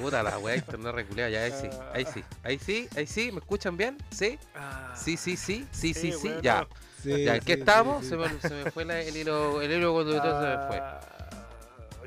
Puta 0.00 0.22
la 0.22 0.38
weá, 0.38 0.56
internet 0.56 0.94
reculeado. 0.94 1.30
Ya, 1.30 1.42
ahí 1.44 1.52
sí. 1.60 1.68
Ahí 1.92 2.06
sí. 2.12 2.24
Ahí 2.42 2.58
sí, 2.58 2.88
ahí 2.96 3.06
sí. 3.06 3.32
¿Me 3.32 3.38
escuchan 3.40 3.76
bien? 3.76 3.98
¿Sí? 4.10 4.38
Ah, 4.54 4.94
Sí, 4.96 5.16
sí, 5.16 5.36
sí. 5.36 5.66
Sí, 5.72 5.94
sí, 5.94 6.12
sí. 6.12 6.28
weón, 6.28 6.42
Ya. 6.42 6.60
no. 6.62 6.68
Sí, 7.02 7.24
Ya, 7.24 7.36
¿en 7.36 7.40
qué 7.42 7.54
sí, 7.54 7.60
estamos? 7.60 8.02
sí, 8.02 8.10
Se, 8.10 8.16
me, 8.16 8.28
se 8.40 8.50
me 8.64 8.70
fue 8.70 8.84
la- 8.84 9.00
el 9.00 9.16
hilo, 9.16 9.62
el 9.62 9.70
hilo 9.72 9.92
conductor 9.94 10.42
se 10.42 10.48
me 10.58 10.66
fue. 10.68 10.78
Ah, 10.80 11.00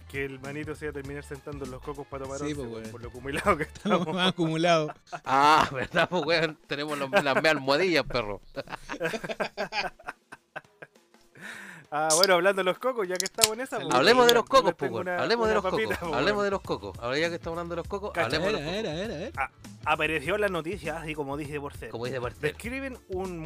Que 0.09 0.25
el 0.25 0.39
manito 0.39 0.75
se 0.75 0.85
iba 0.85 0.91
a 0.91 0.93
terminar 0.93 1.23
sentando 1.23 1.65
en 1.65 1.71
los 1.71 1.81
cocos 1.81 2.05
para 2.05 2.23
tomar 2.25 2.37
Sí, 2.39 2.53
once, 2.53 2.63
pues, 2.67 2.89
por 2.89 3.01
lo 3.01 3.07
acumulado 3.09 3.57
que 3.57 3.63
Estamos 3.73 3.99
estamos. 4.01 4.15
más 4.15 4.29
acumulados. 4.29 4.91
Ah, 5.25 5.67
¿verdad, 5.73 6.07
pues, 6.07 6.23
weón? 6.23 6.57
Tenemos 6.67 6.97
los- 6.99 7.09
las 7.23 7.41
meas 7.41 7.55
almohadillas, 7.55 8.03
perro. 8.05 8.39
Ah, 11.95 12.09
bueno, 12.15 12.33
hablando 12.33 12.61
de 12.61 12.63
los 12.63 12.79
cocos, 12.79 13.07
ya 13.07 13.15
que 13.17 13.25
estamos 13.25 13.53
en 13.53 13.61
esa. 13.61 13.79
pues, 13.79 13.93
Hablemos 13.93 14.25
de 14.25 14.33
los 14.33 14.45
cocos, 14.45 14.73
pues, 14.75 14.89
una- 14.91 15.19
Hablemos 15.21 15.47
de 15.47 15.53
los 15.53 15.63
papita, 15.63 15.83
cocos. 15.95 15.99
pues, 15.99 16.13
Hablemos 16.13 16.37
weón. 16.39 16.45
de 16.45 16.49
los 16.51 16.61
cocos. 16.61 16.97
Ahora 16.99 17.17
ya 17.19 17.29
que 17.29 17.35
estamos 17.35 17.57
hablando 17.57 17.75
de 17.75 17.81
los 17.81 17.87
cocos, 17.87 18.11
Cacha, 18.13 18.25
hablemos 18.25 18.47
de 18.47 18.51
los 18.53 18.61
Era, 18.61 18.71
cocos. 18.71 18.85
era, 18.99 19.15
era, 19.15 19.27
era. 19.27 19.51
Apareció 19.85 20.35
en 20.35 20.41
las 20.41 20.49
noticias, 20.49 20.97
así 21.03 21.13
como 21.13 21.37
dice 21.37 21.59
por 21.59 21.77
ser. 21.77 21.89
Como 21.89 22.05
dice 22.05 22.19
Porter. 22.19 22.39
Describen 22.41 22.97
un, 23.09 23.37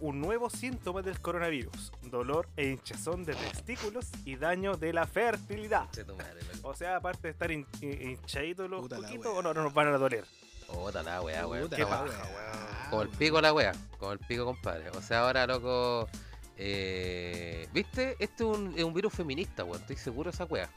un 0.00 0.20
nuevo 0.20 0.50
síntoma 0.50 1.02
del 1.02 1.20
coronavirus: 1.20 1.92
dolor 2.02 2.48
e 2.56 2.70
hinchazón 2.70 3.24
de 3.24 3.34
testículos 3.34 4.06
y 4.24 4.34
daño 4.36 4.74
de 4.76 4.92
la 4.92 5.06
fertilidad. 5.06 5.86
O 6.62 6.74
sea, 6.74 6.96
aparte 6.96 7.28
de 7.28 7.30
estar 7.32 7.50
hin- 7.52 7.66
hin- 7.80 8.00
hinchaditos 8.18 8.68
los 8.68 8.90
wea. 8.90 9.30
o 9.30 9.42
no, 9.42 9.54
no 9.54 9.62
nos 9.62 9.72
van 9.74 9.88
a 9.94 9.98
doler. 9.98 10.24
Puta 10.66 11.02
la 11.04 11.20
weá, 11.20 11.46
weón. 11.46 11.64
Puta 11.64 11.76
qué 11.76 11.82
la 11.82 11.88
paja, 11.88 12.04
wea. 12.04 12.86
Como 12.90 13.02
el 13.02 13.08
pico 13.10 13.40
la 13.40 13.52
wea. 13.52 13.72
Como 13.98 14.12
el 14.12 14.18
pico, 14.18 14.44
compadre. 14.44 14.88
O 14.90 15.02
sea, 15.02 15.20
ahora, 15.20 15.46
loco. 15.46 16.08
Eh, 16.56 17.66
¿Viste? 17.72 18.16
Este 18.18 18.44
es 18.44 18.48
un, 18.58 18.74
es 18.76 18.84
un 18.84 18.94
virus 18.94 19.12
feminista, 19.12 19.64
weón. 19.64 19.80
Estoy 19.80 19.96
seguro 19.96 20.30
de 20.30 20.34
esa 20.34 20.44
wea. 20.44 20.68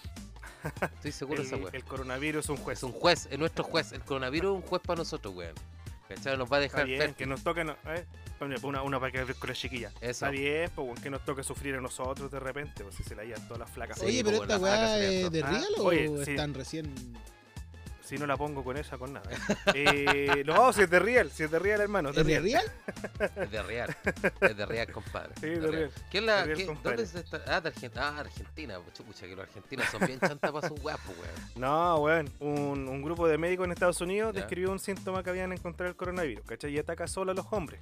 Estoy 0.95 1.11
seguro 1.11 1.41
de 1.41 1.47
esa 1.47 1.57
wea. 1.57 1.69
el 1.73 1.83
coronavirus 1.83 2.45
es 2.45 2.49
un 2.49 2.57
juez. 2.57 2.77
Es 2.79 2.83
un 2.83 2.91
juez, 2.91 3.27
es 3.31 3.37
nuestro 3.39 3.63
juez. 3.63 3.91
El 3.91 4.01
coronavirus 4.01 4.57
es 4.57 4.63
un 4.63 4.67
juez 4.69 4.81
para 4.85 4.97
nosotros, 4.99 5.33
weón. 5.35 5.55
¿Cachai? 6.07 6.37
Nos 6.37 6.51
va 6.51 6.57
a 6.57 6.63
Está 6.63 6.83
dejar 6.85 6.85
bien, 6.87 7.13
que 7.15 7.25
nos 7.25 7.43
toque. 7.43 7.63
no- 7.63 7.75
eh, 7.87 8.05
Oye, 8.39 8.55
una, 8.63 8.83
una 8.83 8.99
para 8.99 9.11
que 9.11 9.33
con 9.33 9.49
la 9.49 9.55
chiquilla. 9.55 9.89
Eso. 10.01 10.09
Está 10.25 10.29
bien, 10.29 10.69
pues, 10.75 10.85
weón, 10.87 11.01
que 11.01 11.09
nos 11.09 11.23
toque 11.25 11.43
sufrir 11.43 11.75
a 11.75 11.81
nosotros 11.81 12.29
de 12.29 12.39
repente, 12.39 12.83
pues 12.83 12.95
si 12.95 13.03
se 13.03 13.15
la 13.15 13.23
llevan 13.23 13.43
todas 13.47 13.59
las 13.59 13.69
flacas. 13.71 13.97
Sí, 13.99 14.05
Oye, 14.05 14.23
pues, 14.23 14.39
pero 14.39 14.43
esta 14.43 14.57
la 14.57 14.61
vaca 14.71 14.83
weá 14.83 15.09
es 15.09 15.31
de 15.31 15.43
Ah, 15.43 15.49
real 15.49 15.65
o 15.79 15.83
oye, 15.83 16.25
sí. 16.25 16.31
están 16.31 16.53
recién. 16.53 16.93
Si 18.05 18.17
no 18.19 18.27
la 18.27 18.37
pongo 18.37 18.63
con 18.63 18.77
esa, 18.77 18.97
con 18.97 19.13
nada. 19.13 19.27
Eh, 19.73 20.43
no, 20.45 20.71
si 20.71 20.83
es 20.83 20.89
de 20.89 20.99
real, 20.99 21.31
si 21.31 21.43
es 21.43 21.51
de 21.51 21.57
real, 21.59 21.81
hermano. 21.81 22.09
¿Es 22.09 22.15
de 22.15 22.23
real. 22.23 22.43
real? 22.43 22.65
Es 23.35 23.51
de 23.51 23.63
real. 23.63 23.97
Es 24.41 24.57
de 24.57 24.65
real, 24.65 24.91
compadre. 24.91 25.33
Sí, 25.41 25.47
de 25.47 25.67
real. 25.71 25.91
¿Qué 26.11 26.17
es 26.19 26.23
la, 26.23 26.37
De 26.37 26.45
real, 26.45 26.57
qué- 26.57 26.65
compadre. 26.67 26.97
¿Dónde 26.97 27.03
es 27.03 27.15
esta? 27.25 27.41
Ah, 27.47 27.61
de 27.61 27.69
Argentina. 27.69 28.07
Ah, 28.15 28.19
Argentina. 28.19 28.79
Pucha, 29.05 29.25
que 29.27 29.35
los 29.35 29.45
argentinos 29.47 29.85
son 29.91 30.05
bien 30.05 30.19
chantas 30.19 30.51
para 30.51 30.67
sus 30.69 30.79
weas, 30.81 30.99
pues, 31.05 31.17
weón. 31.17 31.31
No, 31.55 31.97
weón. 31.97 32.29
Un, 32.39 32.87
un 32.87 33.01
grupo 33.01 33.27
de 33.27 33.37
médicos 33.37 33.65
en 33.65 33.71
Estados 33.71 33.99
Unidos 34.01 34.33
Ya. 34.33 34.41
describió 34.41 34.71
un 34.71 34.79
síntoma 34.79 35.23
que 35.23 35.31
habían 35.31 35.51
encontrado 35.51 35.89
el 35.89 35.95
coronavirus, 35.95 36.45
¿cachai? 36.45 36.73
Y 36.73 36.77
ataca 36.79 37.07
solo 37.07 37.31
a 37.31 37.35
los 37.35 37.45
hombres. 37.51 37.81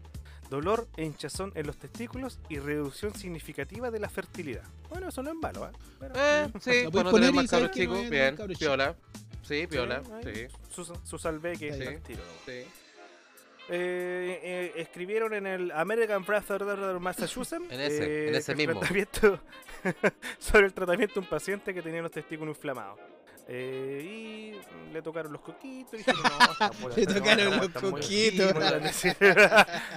Dolor 0.49 0.87
e 0.97 1.03
hinchazón 1.05 1.51
en 1.55 1.65
los 1.67 1.77
testículos 1.77 2.39
y 2.47 2.59
reducción 2.59 3.13
significativa 3.15 3.89
de 3.91 3.99
la 3.99 4.07
fertilidad. 4.09 4.63
Bueno, 4.89 5.09
eso 5.09 5.23
no 5.23 5.31
es 5.31 5.35
malo, 5.35 5.67
¿eh? 5.67 5.71
Pero- 5.99 6.13
Eh, 6.15 6.47
sí, 6.61 6.83
Lo 6.83 6.91
para 6.91 6.91
puedes 6.91 7.05
no 7.05 7.11
poner 7.11 7.33
más 7.33 7.49
cabros 7.49 7.71
chicos. 7.71 8.09
Bien, 8.09 8.35
cabros 8.35 8.57
piola. 8.59 8.95
Sí, 9.43 9.67
piola. 9.67 10.01
ahí, 10.25 10.33
Sí, 10.33 10.47
Su, 10.71 10.85
su 11.03 11.27
al 11.27 11.39
bien. 11.85 12.01
tiro, 12.03 12.23
sí. 12.45 12.65
Eh, 13.69 14.39
eh, 14.43 14.73
escribieron 14.75 15.33
en 15.33 15.47
el 15.47 15.71
American 15.71 16.25
Brotherhood 16.25 16.95
of 16.95 17.01
Massachusetts 17.01 17.63
En 17.71 17.79
ese, 17.79 18.27
en 18.27 18.35
ese 18.35 18.51
el 18.51 18.57
mismo. 18.57 18.79
tratamiento 18.79 19.39
sobre 20.39 20.65
el 20.65 20.73
tratamiento 20.73 21.13
de 21.15 21.19
un 21.21 21.27
paciente 21.27 21.73
que 21.73 21.81
tenía 21.81 22.01
los 22.01 22.11
testículos 22.11 22.57
inflamados. 22.57 22.99
Eh, 23.47 24.53
y 24.59 24.93
le 24.93 25.01
tocaron 25.01 25.31
los 25.33 25.41
coquitos 25.41 25.93
y 25.95 25.97
dijeron, 26.03 26.21
no, 26.23 26.51
está 26.53 26.71
por- 26.71 26.97
Le 26.97 27.05
tocaron 27.05 27.49
no, 27.49 27.55
los 27.57 27.71
coquitos. 27.71 28.53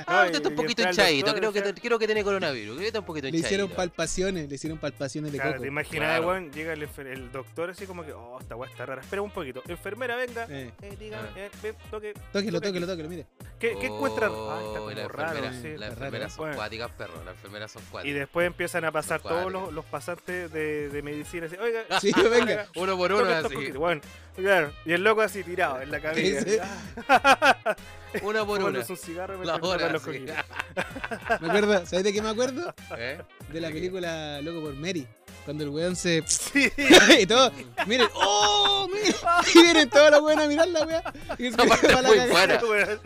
Ah, 0.07 0.25
usted 0.27 0.37
está 0.37 0.43
y- 0.43 0.47
un 0.47 0.53
y 0.53 0.57
poquito 0.57 0.83
hinchadito. 0.83 1.35
Creo 1.35 1.53
que, 1.53 1.75
creo 1.75 1.99
que 1.99 2.07
tiene 2.07 2.25
coronavirus. 2.25 2.71
Creo 2.75 2.81
que 2.81 2.87
está 2.89 3.01
un 3.01 3.07
poquito 3.07 3.29
Le 3.29 3.39
hicieron 3.39 3.69
palpaciones, 3.71 4.49
le 4.49 4.55
hicieron 4.55 4.79
palpaciones 4.79 5.33
de 5.33 5.39
Claro, 5.39 5.53
coco. 5.53 5.63
te 5.63 5.69
imaginas, 5.69 6.09
Claro. 6.09 6.29
weón, 6.29 6.51
llega 6.53 6.73
el, 6.73 6.83
el 7.07 7.33
doctor 7.33 7.71
así 7.71 7.87
como 7.87 8.05
que, 8.05 8.13
oh, 8.13 8.39
esta 8.41 8.57
weá 8.57 8.71
está 8.71 8.87
rara. 8.87 9.01
Espera 9.03 9.23
un 9.23 9.31
poquito. 9.31 9.63
Enfermera, 9.69 10.17
venga. 10.17 10.47
Eh, 10.49 10.73
Eh, 10.83 10.97
dígame, 10.99 11.29
Ah. 11.29 11.33
eh, 11.37 11.51
ven, 11.63 11.75
toque. 11.91 12.15
tóquelo, 12.33 12.61
toque 12.61 12.69
tóquelo, 12.69 12.87
tóquelo, 12.87 13.09
mire. 13.09 13.27
¿Qué, 13.59 13.77
qué 13.81 13.87
encuentran? 13.87 14.31
Oh, 14.33 14.51
Ah, 14.51 14.61
está 14.67 14.79
como 14.79 14.91
la 14.91 15.09
raro, 15.09 15.39
enfermera, 15.39 15.63
sí. 15.63 15.77
Las 15.79 15.91
enfermeras 15.93 16.33
son 16.33 16.39
Bueno. 16.45 16.57
cuáticas, 16.57 16.91
perro. 16.93 17.25
Las 17.25 17.35
enfermeras 17.37 17.71
son 17.73 17.83
Y 17.83 17.87
cuáticas. 17.87 18.19
después 18.19 18.47
empiezan 18.47 18.85
a 18.85 18.93
pasar 18.93 19.21
todos 19.23 19.51
los, 19.53 19.73
los 19.73 19.85
pasantes 19.85 20.53
de, 20.53 20.89
de 20.91 21.03
medicina 21.03 21.47
así, 21.47 21.57
oiga, 21.57 21.85
Sí, 22.01 22.13
venga. 22.31 22.67
Uno 22.77 22.97
por 22.97 23.13
uno, 23.13 23.36
así. 23.45 23.55
coquitos". 23.55 23.77
Bueno, 23.79 24.01
claro. 24.37 24.73
Y 24.85 24.93
el 24.93 25.05
loco 25.05 25.23
así 25.23 25.43
tirado 25.43 25.81
en 25.81 25.91
la 25.91 26.01
cabeza. 26.01 26.43
Sí, 26.43 26.51
sí. 26.51 26.59
Uno 28.23 28.47
por. 28.47 28.59
Fumándose 28.59 28.93
un 28.93 28.99
cigarro 28.99 29.35
La 29.35 29.59
mientras 29.59 29.61
tocan 29.61 29.81
hora, 29.83 29.93
los 29.93 30.03
sí. 30.03 30.11
Me 31.41 31.49
acuerdo, 31.49 31.87
¿sabes 31.87 32.05
de 32.05 32.13
qué 32.13 32.23
me 32.23 32.31
acuerdo? 32.31 32.75
¿Eh? 32.97 33.19
De 33.53 33.61
la 33.61 33.69
película 33.69 34.41
Loco 34.43 34.61
por 34.63 34.75
Mary. 34.75 35.07
Cuando 35.45 35.63
el 35.63 35.71
weón 35.71 35.95
se. 35.95 36.25
Sí. 36.27 36.73
y 37.21 37.27
todo. 37.27 37.53
Miren, 37.87 38.09
¡oh! 38.15 38.89
Miren. 38.93 39.15
Y 39.55 39.63
vienen 39.63 39.89
todos 39.91 40.11
los 40.11 40.21
weones 40.23 40.45
a 40.45 40.49
mirar 40.49 40.69
la 40.69 40.85
weá. 40.85 41.03
Y 41.39 41.47
Esa 41.47 41.59
parte 41.59 41.89
pa' 41.89 41.95
es 41.99 42.03
la 42.03 42.09
muy 42.09 42.19
cagada. 42.19 42.59
buena. 42.65 42.99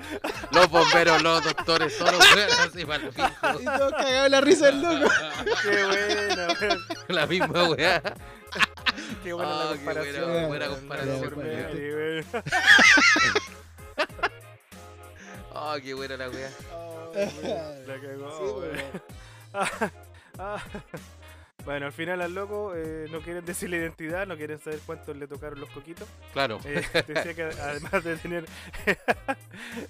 Los 0.52 0.70
bomberos, 0.70 1.22
los 1.22 1.44
doctores, 1.44 1.98
todos 1.98 2.12
los 2.12 2.34
weones 2.34 2.60
así 2.60 2.84
para 2.86 3.02
el 3.04 3.10
pico. 3.10 3.28
Y 3.60 3.64
todos 3.64 3.92
cagados 3.92 4.26
en 4.26 4.32
la 4.32 4.40
risa 4.40 4.66
del 4.66 4.80
loco. 4.82 5.12
Qué 5.62 5.84
buena, 5.84 6.46
weón. 6.60 6.78
La 7.08 7.26
misma 7.26 7.68
weá. 7.70 8.02
Qué 9.24 9.32
buena 9.32 9.50
Ah, 9.52 9.64
la 9.64 9.70
qué 9.72 9.76
comparación. 9.76 10.24
buena- 10.30 10.46
buena 10.48 10.66
weón. 10.66 10.78
comparación, 10.80 11.34
weón. 11.38 11.62
Mary, 11.62 11.94
weón. 11.94 12.24
Oh, 15.52 15.74
qué 15.82 15.94
buena 15.94 16.16
la 16.16 16.30
weá. 16.30 16.50
Oh, 16.72 17.12
weón, 17.14 17.86
La 17.86 18.00
cagó, 18.00 18.36
Sí, 18.38 18.42
weón. 18.44 18.60
weón. 18.62 19.02
Ah, 19.52 19.90
ah. 20.38 20.62
Bueno, 21.64 21.84
al 21.86 21.92
final 21.92 22.22
al 22.22 22.34
loco 22.34 22.72
eh, 22.74 23.06
no 23.10 23.20
quieren 23.20 23.44
decir 23.44 23.68
la 23.68 23.76
identidad, 23.76 24.26
no 24.26 24.34
quieren 24.36 24.58
saber 24.58 24.78
cuántos 24.86 25.14
le 25.16 25.26
tocaron 25.26 25.60
los 25.60 25.68
coquitos. 25.70 26.08
Claro. 26.32 26.58
Eh, 26.64 26.82
decía 27.06 27.34
que 27.34 27.42
además 27.42 28.02
de 28.02 28.16
tener 28.16 28.46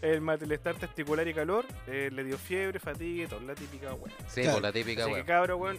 el 0.02 0.20
malestar 0.20 0.74
testicular 0.74 1.28
y 1.28 1.34
calor, 1.34 1.64
eh, 1.86 2.10
le 2.12 2.24
dio 2.24 2.38
fiebre, 2.38 2.80
fatiga 2.80 3.24
y 3.24 3.26
toda 3.28 3.42
la 3.42 3.54
típica 3.54 3.94
weón. 3.94 4.10
Sí, 4.28 4.40
Claro. 4.42 4.54
por 4.56 4.62
la 4.62 4.72
típica 4.72 5.04
Así 5.04 5.14
que 5.14 5.24
cabrón, 5.24 5.60
weón, 5.60 5.78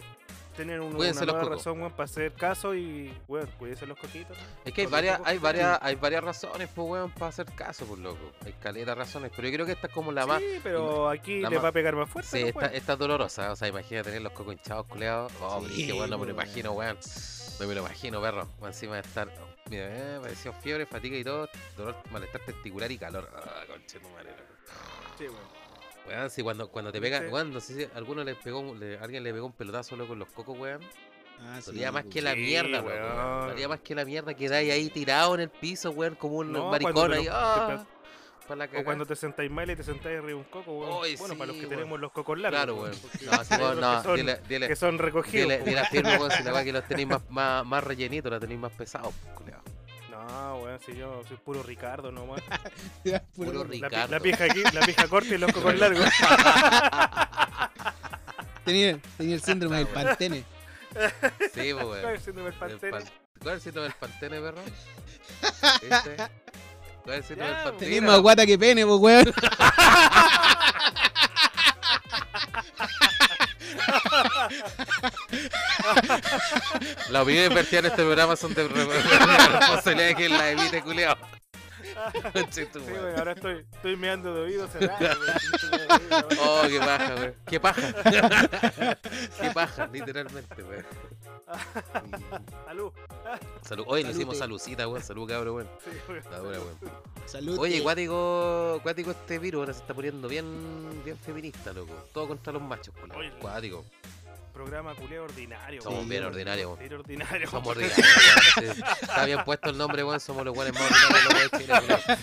tienen 0.52 0.80
un- 0.80 0.94
una 0.96 1.12
nueva 1.12 1.44
razón, 1.44 1.80
weón, 1.80 1.92
para 1.92 2.04
hacer 2.04 2.32
caso 2.34 2.74
y, 2.74 3.12
weón, 3.28 3.48
cuídense 3.58 3.86
los 3.86 3.98
coquitos. 3.98 4.36
Es 4.64 4.72
que 4.72 4.82
hay 4.82 4.86
varias, 4.86 5.20
hay 5.24 5.38
varias, 5.38 5.78
hay 5.82 5.94
varias 5.96 6.22
razones, 6.24 6.68
pues 6.74 6.88
weón, 6.88 7.10
para 7.10 7.26
hacer 7.28 7.46
caso, 7.54 7.84
pues 7.86 8.00
loco. 8.00 8.32
Hay 8.44 8.52
caleta 8.54 8.94
razones, 8.94 9.32
pero 9.34 9.48
yo 9.48 9.54
creo 9.54 9.66
que 9.66 9.72
esta 9.72 9.86
es 9.88 9.92
como 9.92 10.12
la 10.12 10.26
más. 10.26 10.40
Sí, 10.40 10.60
pero 10.62 11.08
aquí 11.08 11.40
le 11.40 11.58
va 11.58 11.68
a 11.68 11.72
pegar 11.72 11.96
más 11.96 12.08
fuerte. 12.08 12.30
Sí, 12.30 12.42
¿no, 12.42 12.48
esta, 12.48 12.66
esta 12.66 12.92
es 12.94 12.98
dolorosa, 12.98 13.52
o 13.52 13.56
sea, 13.56 13.68
imagina 13.68 14.02
tener 14.02 14.22
los 14.22 14.32
cocos 14.32 14.54
hinchados, 14.54 14.86
culeados. 14.86 15.32
Oh, 15.40 15.64
Sí, 15.68 15.86
qué 15.86 15.94
no 16.08 16.18
me 16.18 16.26
lo 16.26 16.32
imagino, 16.32 16.72
weón. 16.72 16.98
No 17.60 17.66
me 17.68 17.74
lo 17.74 17.80
imagino, 17.80 18.20
perro. 18.20 18.48
Encima 18.62 18.94
de 18.96 19.00
estar. 19.02 19.28
Mira, 19.70 19.84
eh, 19.88 20.18
pareció 20.20 20.52
fiebre, 20.52 20.84
fatiga 20.86 21.16
y 21.16 21.24
todo, 21.24 21.48
dolor, 21.76 21.96
malestar 22.10 22.40
testicular 22.44 22.90
y 22.90 22.98
calor. 22.98 23.28
Ah, 23.34 23.62
conchetumare, 23.68 24.30
loco. 24.30 24.42
Sí, 25.16 25.24
weón. 25.24 25.61
Weón, 26.06 26.30
si 26.30 26.42
cuando, 26.42 26.68
cuando 26.68 26.90
te 26.92 27.00
pega, 27.00 27.20
weón, 27.30 27.52
no 27.52 27.60
sé 27.60 27.74
si 27.74 27.88
alguno 27.94 28.24
le 28.24 28.34
pegó, 28.34 28.74
le- 28.74 28.98
alguien 28.98 29.22
le 29.22 29.32
pegó 29.32 29.46
un 29.46 29.52
pelotazo 29.52 29.96
loco 29.96 30.12
en 30.14 30.18
los 30.18 30.28
cocos, 30.30 30.58
weón. 30.58 30.80
Ah, 31.40 31.58
sí, 31.60 31.66
Dolía 31.66 31.90
más 31.92 32.02
pues. 32.04 32.14
que 32.14 32.22
la 32.22 32.34
mierda, 32.34 32.82
weón. 32.82 33.48
Dolía 33.50 33.68
más 33.68 33.80
que 33.80 33.94
la 33.94 34.04
mierda 34.04 34.34
que 34.34 34.48
dais 34.48 34.72
ahí 34.72 34.90
tirado 34.90 35.34
en 35.34 35.40
el 35.42 35.50
piso, 35.50 35.90
weón, 35.90 36.14
como 36.16 36.36
un 36.38 36.52
No, 36.52 36.70
maricón 36.70 37.12
ahí. 37.12 37.24
lo- 37.26 37.32
Ah, 37.34 37.84
la 38.56 38.68
O 38.80 38.84
cuando 38.84 39.06
te 39.06 39.16
sentáis 39.16 39.50
mal 39.50 39.70
y 39.70 39.76
te 39.76 39.82
sentáis 39.82 40.18
arriba 40.18 40.26
de 40.28 40.34
un 40.34 40.44
coco, 40.44 40.72
weón. 40.72 41.00
Bueno, 41.18 41.34
para 41.38 41.46
los 41.46 41.56
que 41.56 41.62
weón. 41.62 41.70
tenemos 41.70 42.00
los 42.00 42.12
cocos 42.12 42.38
largos. 42.38 42.58
Claro, 42.58 42.74
weón, 42.76 42.92
No, 43.22 43.30
weón, 43.64 43.78
otros 43.78 43.80
no, 43.80 43.96
que 43.96 44.02
son, 44.08 44.16
dile, 44.16 44.40
dile, 44.48 44.68
que 44.68 44.76
son 44.76 44.98
recogidos. 44.98 45.64
dile, 45.64 45.78
a 45.80 45.84
firme, 45.86 46.18
weón, 46.18 46.30
si 46.32 46.42
la 46.42 46.64
que 46.64 46.72
los 46.72 46.84
tenéis 46.86 47.08
más, 47.08 47.30
más, 47.30 47.64
más 47.64 47.82
rellenitos, 47.84 48.30
la 48.30 48.38
tenéis 48.40 48.60
más 48.60 48.72
pesados, 48.72 49.14
culiao. 49.34 49.62
No, 50.28 50.56
weón, 50.58 50.78
si 50.84 50.94
yo 50.96 51.22
soy 51.26 51.36
puro 51.38 51.62
Ricardo 51.62 52.10
nomás. 52.12 52.40
Puro- 53.04 53.20
Puro 53.34 53.64
Ricardo. 53.64 54.06
la 54.08 54.20
pija 54.20 54.44
aquí, 54.44 54.62
la 54.72 54.80
pija 54.82 55.08
corta 55.08 55.34
y 55.34 55.38
los 55.38 55.52
cocos 55.52 55.74
largos. 55.78 56.06
Tenía, 58.64 58.96
tenía 59.18 59.34
el 59.34 59.42
síndrome 59.42 59.78
del 59.78 59.88
Ah, 59.90 59.94
pantene. 59.94 60.44
Sí, 61.52 61.72
pues, 61.72 61.74
¿Cuál 61.74 61.86
weón. 61.88 62.06
es 62.10 62.14
el 62.14 62.20
síndrome 62.20 62.50
del 62.50 62.52
El 62.52 62.58
pantene? 62.60 62.92
pan- 62.92 63.04
¿Cuál 63.42 63.48
es 63.48 63.54
el 63.56 63.60
síndrome 63.62 63.88
del 63.88 63.96
pantene, 63.98 64.40
perro? 64.40 64.62
¿Este? 65.82 66.16
¿Cuál 67.02 67.16
es 67.16 67.18
el 67.18 67.24
síndrome 67.24 67.50
Ya, 67.50 67.56
del 67.56 67.62
pues. 67.62 67.64
pantene? 67.64 67.90
Tenía 67.94 68.02
más 68.02 68.20
guata 68.20 68.46
que 68.46 68.58
pene, 68.58 68.86
pues 68.86 69.00
weón. 69.00 69.24
Las 77.10 77.22
opiniones 77.22 77.54
vertidas 77.54 77.84
en 77.84 77.90
este 77.90 78.02
programa 78.02 78.36
son 78.36 78.54
de 78.54 78.68
re- 78.68 78.84
responsabilidad 79.58 80.08
de 80.08 80.14
quien 80.14 80.32
la 80.32 80.50
emite, 80.50 80.82
culiao. 80.82 81.16
Sí, 82.50 82.64
weón, 82.74 83.18
ahora 83.18 83.32
estoy, 83.32 83.66
estoy 83.72 83.96
meando 83.96 84.32
de 84.34 84.40
oído 84.42 84.68
cerrado. 84.68 84.98
Oh, 86.40 86.62
qué 86.68 86.78
paja, 86.78 87.14
weón. 87.14 87.34
Qué 87.46 87.60
paja. 87.60 87.92
qué 89.40 89.50
paja, 89.52 89.86
literalmente, 89.92 90.62
weón. 90.62 90.84
Salud. 92.64 92.92
Salud. 93.62 93.84
Hoy 93.88 94.04
le 94.04 94.10
hicimos 94.12 94.38
salucita, 94.38 94.88
weón. 94.88 95.02
Salud, 95.02 95.28
cabrón, 95.28 95.56
weón. 95.56 95.68
Sí, 95.84 95.90
weón. 96.08 96.18
Está 96.18 96.38
dura, 96.38 96.58
weón. 96.58 96.78
Salud. 97.26 97.58
Oye, 97.58 97.82
cuático, 97.82 98.80
cuático 98.82 99.10
este 99.10 99.38
virus 99.38 99.60
ahora 99.60 99.72
se 99.74 99.80
está 99.80 99.92
poniendo 99.94 100.28
bien, 100.28 101.02
bien 101.04 101.18
feminista, 101.18 101.72
loco. 101.72 101.94
Todo 102.14 102.28
contra 102.28 102.52
los 102.54 102.62
machos, 102.62 102.94
culiao. 102.98 103.18
Oye, 103.18 103.30
Cuático. 103.40 103.84
Programa 104.52 104.94
culeo 104.94 105.24
ordinario. 105.24 105.82
Somos 105.82 105.98
weón. 106.00 106.08
bien 106.08 106.24
ordinarios, 106.24 106.66
weón. 106.72 106.82
Era 106.82 106.96
ordinario. 106.96 107.50
Somos 107.50 107.68
ordinarios. 107.76 108.06
Sí. 108.54 108.82
Está 109.02 109.24
bien 109.24 109.44
puesto 109.44 109.70
el 109.70 109.78
nombre, 109.78 110.04
weón. 110.04 110.20
Somos 110.20 110.44
los 110.44 110.56
weones 110.56 110.74
más 110.74 110.90
ordinarios 111.52 112.06
de. 112.06 112.16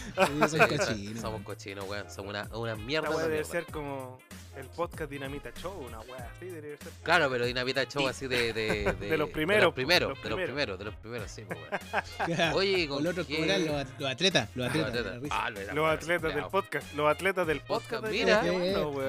Sí, 0.49 0.57
Sí, 0.57 0.77
cochinos. 0.77 1.21
Somos 1.21 1.41
cochinos, 1.41 1.85
weón. 1.87 2.09
Somos 2.09 2.29
una, 2.29 2.43
una 2.53 2.75
mierda. 2.75 3.09
La 3.09 3.27
debe 3.27 3.43
ser 3.43 3.65
como 3.65 4.19
el 4.57 4.65
podcast 4.67 5.09
Dinamita 5.09 5.51
Show, 5.61 5.71
una 5.87 5.99
wea 6.01 6.31
así 6.35 6.45
debería 6.47 6.77
ser. 6.77 6.91
Claro, 7.03 7.29
pero 7.29 7.45
Dinamita 7.45 7.85
Show 7.85 8.07
así 8.07 8.27
de. 8.27 8.51
De, 8.53 8.93
De 8.99 9.17
los 9.17 9.29
primeros, 9.29 9.61
De 9.61 9.65
los 9.65 9.73
primeros, 9.73 10.09
los 10.09 10.23
de 10.23 10.29
los 10.29 10.39
primeros. 10.41 10.79
de 10.79 10.85
los 10.85 10.95
primeros, 10.95 11.31
sí, 11.31 11.43
weón. 11.49 12.53
Oye, 12.55 12.87
Con 12.87 12.97
¿con 12.97 13.03
los 13.05 13.11
otros? 13.11 13.27
¿cómo 13.27 13.43
eran? 13.43 13.65
Los, 13.65 13.75
at- 13.75 13.99
los 13.99 14.11
atletas. 14.11 14.49
Los 14.55 14.67
atletas. 14.67 14.89
atletas. 14.89 15.29
Ah, 15.31 15.49
lo 15.49 15.59
era, 15.59 15.73
Los 15.73 15.89
atletas 15.91 16.35
del 16.35 16.45
podcast, 16.45 16.93
los 16.93 17.09
atletas 17.09 17.47
del 17.47 17.61
podcast. 17.61 18.05
Mira. 18.09 18.43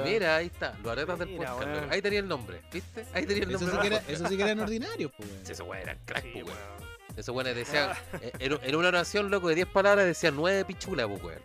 Mira, 0.05 0.37
ahí 0.37 0.47
está, 0.47 0.75
los 0.83 0.93
atletas 0.93 1.19
del 1.19 1.29
Mira, 1.31 1.53
podcast. 1.55 1.93
Ahí 1.93 2.03
tenía 2.03 2.19
el 2.21 2.29
nombre, 2.29 2.61
¿viste? 2.73 3.05
Ahí 3.13 3.27
tenía 3.27 3.45
el 3.45 3.51
Eso 3.55 3.61
nombre. 3.67 3.77
sí, 3.77 3.81
que 3.89 3.95
era, 3.95 4.05
eso 4.09 4.29
sí 4.29 4.37
que 4.37 4.43
eran 4.43 4.61
ordinarios, 4.61 5.13
pues, 5.17 5.29
esos 5.49 5.61
weones 5.67 5.85
eran 5.85 5.99
crack, 6.05 6.23
Sí, 6.23 6.31
pues, 6.33 6.47
weón. 6.47 6.91
Esos 7.17 7.35
weones 7.35 7.55
decían, 7.55 7.91
eh, 8.21 8.33
en, 8.39 8.59
en 8.63 8.77
una 8.77 8.89
oración, 8.89 9.31
loco, 9.31 9.49
de 9.49 9.55
10 9.57 9.69
palabras 9.69 10.07
decían 10.07 10.35
9 10.37 10.65
pichulas, 10.65 11.07
pues, 11.07 11.23
weón. 11.23 11.41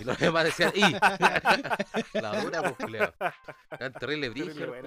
Y 0.00 0.04
los 0.04 0.18
demás 0.18 0.44
decían, 0.44 0.72
y. 0.74 0.80
La 2.20 2.40
dura, 2.40 2.62
pues, 2.62 2.76
culiao. 2.76 3.12
Eran 3.72 3.92
terrible 3.94 4.28
brillo. 4.30 4.74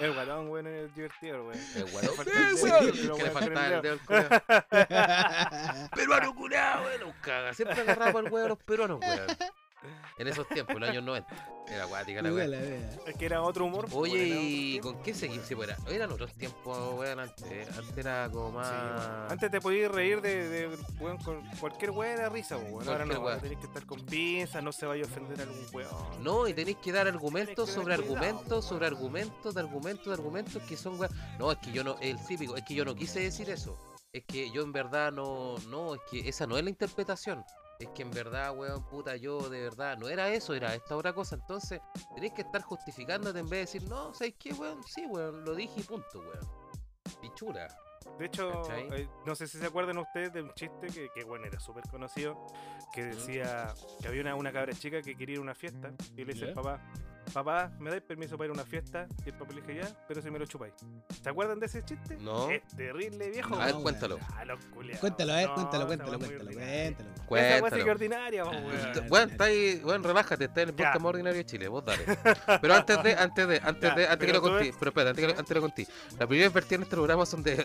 El 0.00 0.12
guatón, 0.12 0.50
weón, 0.50 0.66
es 0.66 0.94
divertido, 0.94 1.46
weón. 1.46 1.58
El 1.74 1.90
guatón. 1.90 2.10
Eh, 2.26 2.54
weón, 2.62 2.92
Que 3.16 3.22
le 3.24 3.30
faltaba 3.30 3.66
el 3.66 3.80
dedo 3.82 3.94
al 3.94 4.00
culiao. 4.00 4.28
Peruano 5.94 6.34
culiao, 6.34 6.84
weón. 6.84 7.00
Los 7.00 7.14
caga. 7.22 7.54
Siempre 7.54 7.80
agarraba 7.80 8.20
el 8.20 8.28
weón 8.30 8.44
a 8.46 8.48
los 8.48 8.58
peruanos, 8.58 9.00
weón. 9.00 9.26
En 10.18 10.26
esos 10.26 10.48
tiempos, 10.48 10.74
en 10.74 10.80
los 10.80 10.90
años 10.90 11.04
90. 11.04 11.64
Era 11.68 11.84
guática 11.84 12.22
la 12.22 12.32
wea. 12.32 12.46
Es 13.06 13.14
que 13.16 13.26
era 13.26 13.42
otro 13.42 13.66
humor. 13.66 13.84
pues, 13.90 13.94
Oye, 14.12 14.26
¿y 14.26 14.80
con 14.80 15.00
qué 15.02 15.14
seguimos? 15.14 15.46
Sí, 15.46 15.54
pues 15.54 15.68
era- 15.68 15.78
eran 15.90 16.10
otros 16.10 16.32
tiempos, 16.34 16.94
weón, 16.94 17.20
antes. 17.20 17.78
Antes 17.78 17.96
era 17.98 18.28
como 18.32 18.52
más. 18.52 19.30
Antes 19.30 19.50
te 19.50 19.60
podías 19.60 19.90
reír 19.92 20.20
de, 20.20 20.48
de 20.48 20.78
weón, 20.98 21.18
con 21.18 21.46
cualquier 21.60 21.90
weón 21.90 22.12
era 22.18 22.28
risa, 22.28 22.56
weón. 22.56 22.88
Ahora 22.88 23.04
no, 23.04 23.20
weón. 23.20 23.40
tenés 23.40 23.58
que 23.58 23.66
estar 23.66 23.84
con 23.86 24.00
pinzas, 24.06 24.62
no 24.62 24.72
se 24.72 24.86
vaya 24.86 25.04
a 25.04 25.06
ofender 25.06 25.40
a 25.40 25.42
algún 25.42 25.66
weón. 25.72 26.24
No, 26.24 26.48
y 26.48 26.54
tenéis 26.54 26.78
que 26.78 26.90
dar 26.90 27.04
Tenés 27.04 27.16
argumentos 27.16 27.68
que 27.68 27.74
sobre 27.74 27.94
argumentos, 27.94 28.64
sobre 28.64 28.86
argumentos, 28.86 29.54
de 29.54 29.60
argumentos, 29.60 30.06
de 30.06 30.12
argumentos 30.14 30.62
que 30.62 30.76
son 30.76 30.98
weón. 30.98 31.12
No, 31.38 31.52
es 31.52 31.58
que 31.58 31.70
yo 31.72 31.84
no, 31.84 31.96
el 32.00 32.18
típico, 32.26 32.56
es 32.56 32.64
que 32.64 32.74
yo 32.74 32.84
no 32.84 32.94
quise 32.94 33.20
decir 33.20 33.50
eso. 33.50 33.78
Es 34.12 34.24
que 34.24 34.50
yo 34.50 34.62
en 34.62 34.72
verdad 34.72 35.12
no, 35.12 35.56
no, 35.68 35.94
es 35.94 36.00
que 36.10 36.26
esa 36.28 36.46
no 36.46 36.56
es 36.56 36.64
la 36.64 36.70
interpretación. 36.70 37.44
Es 37.78 37.88
que 37.90 38.02
en 38.02 38.10
verdad, 38.10 38.56
weón, 38.56 38.84
puta, 38.88 39.16
yo 39.16 39.48
de 39.48 39.62
verdad 39.62 39.96
no 39.98 40.08
era 40.08 40.28
eso, 40.32 40.54
era 40.54 40.74
esta 40.74 40.96
otra 40.96 41.12
cosa. 41.12 41.36
Entonces, 41.36 41.80
tenéis 42.14 42.32
que 42.32 42.42
estar 42.42 42.62
justificándote 42.62 43.38
en 43.38 43.48
vez 43.48 43.72
de 43.72 43.78
decir, 43.78 43.88
no, 43.88 44.12
¿sabes 44.14 44.34
qué, 44.38 44.52
weón? 44.52 44.82
Sí, 44.84 45.06
weón, 45.06 45.44
lo 45.44 45.54
dije 45.54 45.80
y 45.80 45.82
punto, 45.84 46.20
weón. 46.20 46.48
Pichura. 47.20 47.68
De 48.18 48.26
hecho, 48.26 48.62
eh, 48.72 49.08
no 49.26 49.34
sé 49.34 49.46
si 49.46 49.58
se 49.58 49.66
acuerdan 49.66 49.98
ustedes 49.98 50.32
de 50.32 50.42
un 50.42 50.52
chiste 50.54 50.88
que, 50.88 51.08
que 51.14 51.24
bueno, 51.24 51.46
era 51.46 51.60
súper 51.60 51.84
conocido, 51.88 52.46
que 52.92 53.04
decía 53.04 53.72
que 54.00 54.08
había 54.08 54.22
una, 54.22 54.34
una 54.34 54.52
cabra 54.52 54.72
chica 54.72 55.02
que 55.02 55.14
quería 55.14 55.34
ir 55.34 55.38
a 55.38 55.42
una 55.42 55.54
fiesta 55.54 55.92
y 56.16 56.24
le 56.24 56.32
dice 56.32 56.46
al 56.46 56.54
papá, 56.54 56.80
papá, 57.30 57.70
¿me 57.78 57.90
dais 57.90 58.02
permiso 58.02 58.36
para 58.36 58.46
ir 58.46 58.50
a 58.50 58.54
una 58.54 58.64
fiesta? 58.64 59.06
Y 59.24 59.28
el 59.30 59.34
papá 59.34 59.52
le 59.52 59.60
dice, 59.60 59.74
ya, 59.76 60.04
pero 60.06 60.22
si 60.22 60.30
me 60.30 60.38
lo 60.38 60.46
chupáis. 60.46 60.74
¿Se 61.22 61.28
acuerdan 61.28 61.58
de 61.60 61.66
ese 61.66 61.84
chiste? 61.84 62.16
No. 62.20 62.50
Es 62.50 62.62
terrible, 62.76 63.30
viejo. 63.30 63.54
A 63.56 63.66
ver, 63.66 63.74
No, 63.74 63.82
cuéntalo. 63.82 64.18
Ah, 64.36 64.44
los 64.44 64.64
culiados. 64.66 65.00
Cuéntalo, 65.00 65.32
a 65.32 65.36
ver, 65.36 65.48
No, 65.48 65.54
cuéntalo, 65.54 65.86
cuéntalo, 65.86 66.18
cuéntalo, 66.18 66.44
cuéntalo. 66.52 67.10
Esa 67.28 67.54
que 67.54 67.60
Cuéntalo. 67.60 67.90
ordinaria, 67.92 68.44
weón. 68.44 69.08
Bueno, 69.08 69.30
está 69.32 69.44
ahí, 69.44 69.80
bueno, 69.84 70.08
relájate, 70.08 70.44
está 70.44 70.62
en 70.62 70.68
el 70.70 70.74
podcast 70.74 71.00
más 71.00 71.10
ordinario 71.10 71.38
de 71.38 71.44
Chile, 71.46 71.68
vos 71.68 71.84
dale. 71.84 72.04
Pero 72.60 72.74
antes 72.74 73.02
de, 73.02 73.14
antes 73.14 73.48
de, 73.48 73.60
antes 73.62 73.90
Ya, 73.90 73.94
de, 73.94 74.08
antes 74.08 74.26
que 74.26 74.32
lo 74.32 74.40
conté, 74.40 74.72
pero 74.78 74.88
espérate, 74.90 75.10
antes 75.10 75.26
que 75.26 75.32
lo, 75.32 75.38
antes 75.38 75.54
lo 75.54 75.60
conté. 75.60 75.86
Las 76.18 76.28
primeras 76.28 76.52
vertidas 76.52 76.76
en 76.78 76.82
este 76.84 76.96
programa 76.96 77.26
son 77.26 77.42
de, 77.42 77.56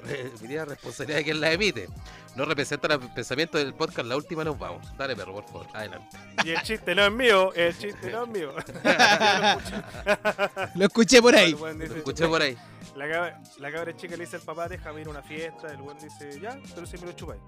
responsabilidad 0.65 1.17
de 1.19 1.23
quien 1.23 1.39
las 1.41 1.53
emite. 1.53 1.87
No 2.35 2.45
representan 2.45 2.91
el 2.91 2.99
pensamiento 3.13 3.57
del 3.57 3.73
podcast, 3.73 4.07
la 4.07 4.15
última 4.17 4.43
nos 4.43 4.57
vamos. 4.59 4.85
Dale, 4.97 5.15
perro, 5.15 5.33
por 5.33 5.45
favor, 5.45 5.67
adelante. 5.73 6.17
Y 6.43 6.51
el 6.51 6.61
chiste 6.61 6.93
no 6.95 7.05
es 7.05 7.11
mío, 7.11 7.53
el 7.53 7.77
chiste 7.77 8.11
no 8.11 8.23
es 8.23 8.29
mío. 8.29 8.53
Lo 10.75 10.85
escuché 10.85 11.21
por 11.21 11.35
ahí. 11.35 11.53
Weón 11.53 11.79
Lo 11.79 11.85
escuché 11.85 12.27
por 12.27 12.41
ahí. 12.41 12.57
La 12.95 13.09
cabra, 13.09 13.41
la 13.57 13.71
cabra 13.71 13.95
chica 13.95 14.15
le 14.15 14.25
dice 14.25 14.35
al 14.35 14.41
papá, 14.43 14.67
déjame 14.67 15.01
ir 15.01 15.07
a 15.07 15.09
una 15.11 15.23
fiesta. 15.23 15.67
El 15.67 15.81
weón 15.81 15.97
dice, 15.97 16.39
ya, 16.39 16.59
pero 16.75 16.85
si 16.85 16.97
me 16.97 17.07
lo 17.07 17.11
chupáis. 17.13 17.41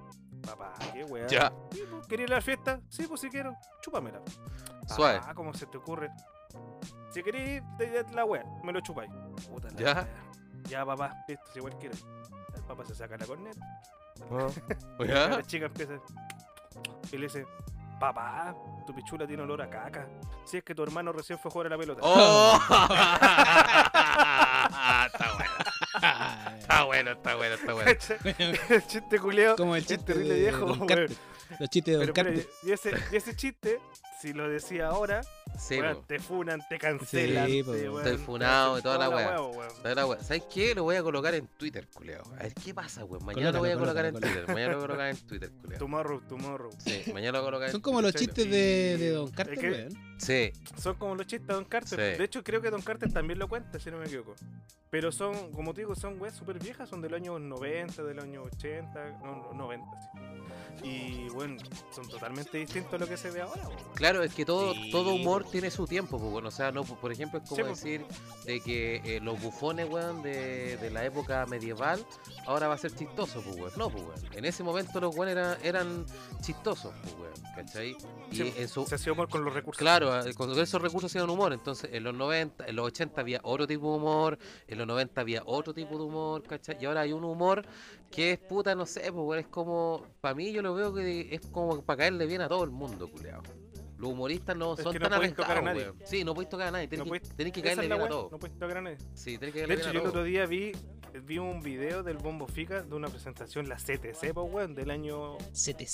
Papá, 0.46 0.74
qué 0.94 1.04
weá. 1.04 1.28
Ya. 1.28 1.52
Sí, 1.72 1.84
pues, 1.90 2.08
¿Quería 2.08 2.26
ir 2.26 2.34
a 2.34 2.36
la 2.36 2.42
fiesta? 2.42 2.80
Sí, 2.90 3.08
pues 3.08 3.22
si 3.22 3.30
quiero, 3.30 3.56
chúpamela. 3.82 4.22
Suave. 4.88 5.20
Ah, 5.24 5.34
¿cómo 5.34 5.54
se 5.54 5.66
te 5.66 5.78
ocurre? 5.78 6.12
Si 7.12 7.24
queréis 7.24 7.64
ir, 7.80 8.06
la 8.14 8.26
weá, 8.26 8.44
me 8.64 8.72
lo 8.72 8.80
chupáis. 8.82 9.12
Puta 9.50 9.70
la 9.72 9.80
Ya. 9.80 10.08
Ya, 10.70 10.86
papá, 10.86 11.24
listo, 11.28 11.46
si 11.52 11.60
igual 11.60 11.78
quiero. 11.80 11.96
El 12.56 12.64
papá 12.64 12.86
se 12.86 12.96
saca 12.96 13.18
la 13.18 13.26
corneta. 13.26 13.60
¿Ya? 15.06 15.28
La 15.30 15.44
chica 15.44 15.66
empieza 15.66 16.00
y 17.12 17.18
le 17.18 17.28
dice, 17.28 17.46
papá, 18.14 18.56
tu 18.86 18.94
pichula 18.94 19.26
tiene 19.26 19.44
olor 19.44 19.62
a 19.62 19.70
caca. 19.70 20.08
Si 20.44 20.58
es 20.58 20.64
que 20.64 20.76
tu 20.76 20.84
hermano 20.84 21.12
recién 21.12 21.40
fue 21.40 21.50
a 21.50 21.52
jugar 21.52 21.68
a 21.68 21.70
la 21.72 21.78
pelota. 21.78 22.02
¡Oh! 22.04 22.60
está 26.58 26.84
bueno, 26.84 27.12
está 27.12 27.36
bueno, 27.36 27.56
está 27.56 27.74
bueno, 27.74 27.92
está 27.92 28.18
bueno. 28.22 28.58
el 28.70 28.88
chiste 28.88 29.20
culiao. 29.20 29.56
Como 29.56 29.76
el 29.76 29.86
chiste 29.86 30.14
terrible 30.14 30.34
de 30.36 30.40
viejo. 30.40 30.68
Los 31.60 31.70
chistes 31.70 32.00
de 32.00 32.06
Don 32.06 32.14
Pero, 32.14 32.34
y, 32.64 32.72
ese, 32.72 32.92
y 33.12 33.16
ese 33.16 33.36
chiste, 33.36 33.80
si 34.22 34.34
lo 34.34 34.48
decía 34.50 34.88
ahora, 34.88 35.22
Sí, 35.58 35.80
weón, 35.80 35.96
po. 35.96 36.04
te 36.08 36.20
funan, 36.20 36.62
te 36.68 36.78
cancelan. 36.78 37.48
Sí, 37.48 37.64
te, 37.64 37.90
weón. 37.90 38.06
Estoy 38.06 38.18
funado 38.18 38.78
y 38.78 38.82
toda 38.82 38.98
la 38.98 39.10
weá. 39.10 39.42
weón. 39.42 39.70
¿Sabes 39.82 39.96
la 39.96 40.06
wea? 40.06 40.20
¿Sabes 40.24 40.44
qué? 40.54 40.76
Lo 40.76 40.84
voy 40.84 40.96
a 40.98 41.04
colocar 41.04 41.34
en 41.34 41.48
Twitter, 41.48 41.88
culeo. 41.94 42.24
A 42.40 42.44
ver 42.44 42.54
qué 42.54 42.74
pasa, 42.74 43.06
weón. 43.06 43.24
Mañana 43.26 43.52
lo 43.52 43.60
voy 43.60 43.70
a 43.70 43.74
Colócalo, 43.76 43.86
colocar 43.94 44.06
en 44.06 44.14
colócalo, 44.14 44.34
Twitter. 44.36 44.54
Mañana 44.56 44.72
lo 44.74 44.78
voy 44.78 44.84
a 44.84 44.88
colocar 44.88 45.10
en 45.10 45.28
Twitter, 45.28 45.52
culeo. 45.62 45.80
Tomorrow, 45.80 46.22
tomorrow. 46.28 46.72
Sí, 46.80 47.04
mañana 47.14 47.38
lo 47.38 47.44
voy 47.44 47.48
a 47.48 47.52
colocar 47.52 47.68
en 47.68 47.72
Son 47.72 47.82
como 47.82 48.02
los 48.02 48.14
chistes 48.14 48.50
de, 48.50 48.98
de 48.98 49.10
Don 49.12 49.26
Es 49.30 49.32
Carter, 49.32 49.58
que- 49.60 49.72
weón. 49.72 50.06
Sí, 50.18 50.52
Son 50.82 50.96
como 50.96 51.14
los 51.16 51.28
chistes 51.28 51.48
de 51.48 51.54
Don 51.54 51.66
Carter. 51.66 52.14
Sí. 52.14 52.18
De 52.18 52.24
hecho, 52.24 52.42
creo 52.44 52.62
que 52.62 52.70
Don 52.70 52.82
Carter 52.82 53.12
también 53.12 53.38
lo 53.40 53.48
cuenta, 53.50 53.80
si 53.80 53.92
no 53.92 53.98
me 53.98 54.06
equivoco. 54.06 54.34
Pero 54.90 55.12
son, 55.12 55.52
como 55.52 55.74
te 55.74 55.82
digo, 55.82 55.94
son 55.96 56.22
weas 56.22 56.36
súper 56.36 56.58
viejas, 56.58 56.88
son 56.90 57.02
de 57.02 57.10
los 57.10 57.18
años 57.20 57.40
90, 57.42 58.02
de 58.04 58.14
los 58.14 58.24
años 58.24 58.46
80, 58.56 59.20
no, 59.24 59.36
no, 59.36 59.54
90, 59.54 59.86
sí. 60.82 60.88
Y 60.88 61.30
bueno, 61.34 61.58
son 61.94 62.08
totalmente 62.08 62.58
distintos 62.58 62.94
a 62.94 62.98
lo 62.98 63.08
que 63.08 63.18
se 63.18 63.30
ve 63.30 63.42
ahora. 63.42 63.68
weón. 63.68 63.80
Claro, 63.96 64.05
es 64.06 64.34
que 64.34 64.46
todo, 64.46 64.74
Sí, 64.74 64.92
todo 64.92 65.14
humor 65.16 65.44
po. 65.44 65.50
tiene 65.50 65.72
su 65.72 65.86
tiempo, 65.88 66.20
pues 66.20 66.32
bueno, 66.32 66.50
o 66.50 66.52
sea, 66.52 66.72
no, 66.72 66.84
por 66.84 67.12
ejemplo, 67.12 67.40
es 67.40 67.50
como 67.50 67.64
Sí, 67.64 67.70
decir 67.70 68.06
de 68.46 68.60
que 68.62 69.02
eh, 69.04 69.20
los 69.22 69.42
bufones, 69.42 69.90
weón, 69.90 70.22
de, 70.22 70.78
de 70.78 70.90
la 70.92 71.04
época 71.06 71.46
medieval, 71.48 72.06
ahora 72.46 72.68
va 72.68 72.76
a 72.76 72.78
ser 72.78 72.94
chistoso, 72.96 73.42
pues 73.42 73.56
weón. 73.56 73.72
No, 73.78 73.90
pues 73.90 74.04
weón. 74.04 74.20
En 74.36 74.46
ese 74.46 74.64
momento 74.64 75.00
los 75.02 75.16
weón 75.16 75.30
eran, 75.30 75.58
eran 75.64 76.06
chistosos, 76.42 76.94
pues 77.02 77.16
weón, 77.16 77.34
¿cachai? 77.56 77.98
Y 78.32 78.36
Sí, 78.36 78.54
en 78.58 78.68
su, 78.68 78.86
Se 78.86 78.96
hacía 78.96 79.12
humor 79.14 79.30
con 79.30 79.44
los 79.44 79.54
recursos. 79.54 79.80
Claro, 79.80 80.24
eh, 80.26 80.34
con 80.34 80.52
esos 80.60 80.82
recursos 80.82 81.12
hacían 81.12 81.30
humor. 81.30 81.54
Entonces, 81.54 81.90
en 81.94 82.04
los 82.04 82.14
90, 82.14 82.66
en 82.68 82.76
los 82.76 82.86
80 82.88 83.22
había 83.22 83.40
otro 83.44 83.66
tipo 83.66 83.92
de 83.92 83.98
humor, 83.98 84.38
en 84.68 84.78
los 84.78 84.88
90 84.88 85.22
había 85.22 85.42
otro 85.46 85.74
tipo 85.74 85.98
de 85.98 86.04
humor, 86.04 86.44
¿cachai? 86.44 86.78
Y 86.80 86.86
ahora 86.86 87.02
hay 87.02 87.14
un 87.14 87.24
humor 87.24 87.66
que 88.12 88.32
es 88.34 88.40
puta, 88.40 88.76
no 88.76 88.86
sé, 88.86 89.02
pues 89.12 89.14
weón, 89.26 89.40
es 89.40 89.48
como, 89.48 90.06
para 90.22 90.36
mí 90.36 90.52
yo 90.52 90.62
lo 90.62 90.74
veo 90.76 90.94
que 90.94 91.34
es 91.34 91.42
como 91.48 91.82
para 91.82 91.98
caerle 91.98 92.26
bien 92.26 92.42
a 92.42 92.48
todo 92.48 92.64
el 92.64 92.70
mundo, 92.72 93.10
culeado. 93.10 93.44
Los 94.06 94.14
humoristas 94.14 94.56
no 94.56 94.74
Es 94.76 94.84
son 94.84 94.94
que 94.94 95.00
no 95.00 95.10
tan 95.10 95.18
podéis 95.18 95.36
tocar 95.36 95.52
a 95.58 95.60
arriesgados, 95.60 95.84
nadie. 95.84 95.98
weón. 96.00 96.08
Sí, 96.10 96.24
no 96.24 96.34
podéis 96.36 96.50
tocar 96.50 96.68
a 96.68 96.72
nadie, 96.72 96.86
No 96.86 96.90
tenés, 96.92 97.04
que, 97.04 97.10
podéis- 97.10 97.36
tenés 97.36 97.54
que 97.54 97.62
caerle 97.64 97.88
bien 97.88 98.02
a 98.02 98.08
todos. 98.08 98.32
No 98.32 98.40
puedes 98.40 98.58
tocar 98.60 98.78
a 98.78 98.82
nadie. 98.82 98.98
Sí, 99.16 99.38
tenés 99.38 99.54
que 99.54 99.62
De 99.62 99.68
caerle 99.68 99.74
hecho, 99.84 99.92
bien 99.92 99.94
yo 99.94 100.00
a 100.00 100.04
el 100.04 100.10
otro 100.10 100.24
día 100.24 100.46
vi, 100.46 100.72
vi 101.24 101.38
un 101.40 101.62
video 101.62 102.04
del 102.04 102.18
Bombo 102.18 102.46
Fica 102.48 102.84
de 102.84 102.96
una 102.96 103.08
presentación, 103.08 103.68
la 103.68 103.78
CTC, 103.78 104.34
pues, 104.34 104.54
weón, 104.54 104.76
del 104.76 104.92
año 104.92 105.38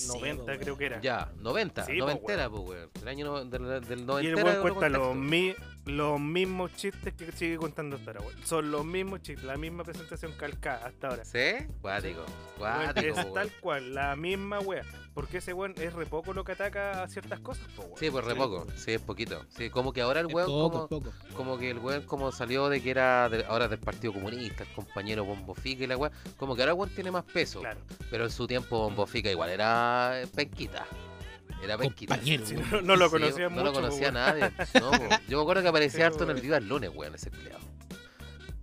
90, 0.07 0.57
creo 0.57 0.77
que 0.77 0.85
era. 0.85 0.99
Ya, 1.01 1.31
90, 1.37 1.85
Sí, 1.85 1.93
po, 1.93 1.99
noventera, 1.99 2.49
pues 2.49 2.63
weón. 2.63 2.89
Del 2.99 3.07
año 3.07 3.25
no- 3.25 3.45
del, 3.45 3.81
del 3.81 3.99
Y 3.99 4.01
el 4.01 4.05
noventera. 4.05 4.43
weón 4.43 4.55
de 4.55 4.61
cuenta 4.61 4.89
los, 4.89 5.07
contexto. 5.07 5.61
Los 5.85 6.19
mismos 6.19 6.73
chistes 6.75 7.13
que 7.13 7.31
sigue 7.31 7.57
contando 7.57 7.95
hasta 7.95 8.11
ahora, 8.11 8.21
weón. 8.25 8.45
Son 8.45 8.69
los 8.71 8.85
mismos 8.85 9.21
chistes, 9.21 9.43
la 9.43 9.57
misma 9.57 9.83
presentación 9.83 10.31
calcada 10.33 10.85
hasta 10.87 11.07
ahora. 11.07 11.25
¿Sí? 11.25 11.39
Cuático, 11.81 12.23
cuático, 12.57 13.07
es 13.07 13.15
weón. 13.17 13.33
tal 13.33 13.51
cual, 13.59 13.93
la 13.95 14.15
misma 14.15 14.59
wea. 14.59 14.83
Porque 15.13 15.39
ese 15.39 15.53
weón 15.53 15.73
es 15.77 15.91
re 15.93 16.05
poco 16.05 16.33
lo 16.33 16.43
que 16.43 16.53
ataca 16.53 17.03
a 17.03 17.07
ciertas 17.07 17.39
cosas, 17.39 17.67
po, 17.75 17.83
weón. 17.83 17.97
Sí, 17.97 18.09
pues 18.09 18.23
re 18.25 18.35
poco, 18.35 18.65
sí, 18.75 18.93
es 18.93 19.01
poquito. 19.01 19.45
Sí, 19.49 19.69
como 19.69 19.91
que 19.91 20.01
ahora 20.01 20.19
el 20.21 20.27
weón 20.27 20.47
poco, 20.47 20.87
como, 20.87 21.09
es 21.09 21.15
poco. 21.15 21.35
como 21.35 21.57
que 21.57 21.71
el 21.71 21.79
weón 21.79 22.03
como 22.03 22.31
salió 22.31 22.69
de 22.69 22.81
que 22.81 22.91
era 22.91 23.27
de- 23.29 23.43
ahora 23.45 23.67
del 23.67 23.79
Partido 23.79 24.13
Comunista, 24.13 24.63
el 24.63 24.69
compañero 24.73 25.25
Bombo 25.25 25.53
Fica 25.55 25.83
y 25.83 25.87
la 25.87 25.97
weón, 25.97 26.13
como 26.37 26.55
que 26.55 26.61
ahora 26.61 26.73
el 26.73 26.77
weón 26.77 26.89
tiene 26.95 27.11
más 27.11 27.25
peso. 27.25 27.59
Claro. 27.59 27.79
Pero 28.09 28.25
en 28.25 28.31
su 28.31 28.47
tiempo 28.47 28.77
Bombo 28.79 29.05
Fica 29.05 29.29
igual 29.31 29.49
era 29.49 30.21
penquita. 30.35 30.85
Era 31.63 31.77
Si 31.77 32.55
weón. 32.55 32.69
no, 32.71 32.81
no 32.81 32.95
lo 32.95 33.05
Sí, 33.05 33.11
conocía 33.11 33.43
no 33.45 33.49
mucho. 33.51 33.63
lo 33.65 33.71
po, 33.73 33.79
conocía 33.81 34.01
weón. 34.11 34.13
nadie. 34.13 34.51
No. 34.79 34.91
Yo 35.27 35.37
me 35.37 35.41
acuerdo 35.43 35.61
que 35.61 35.67
aparecía 35.69 35.97
Pero, 35.99 36.05
harto 36.13 36.23
en 36.23 36.29
el 36.29 36.35
weón. 36.35 36.43
Viva 36.43 36.57
el 36.57 36.67
lunes, 36.67 36.91
weón, 36.93 37.15
ese 37.15 37.29
culiao. 37.31 37.59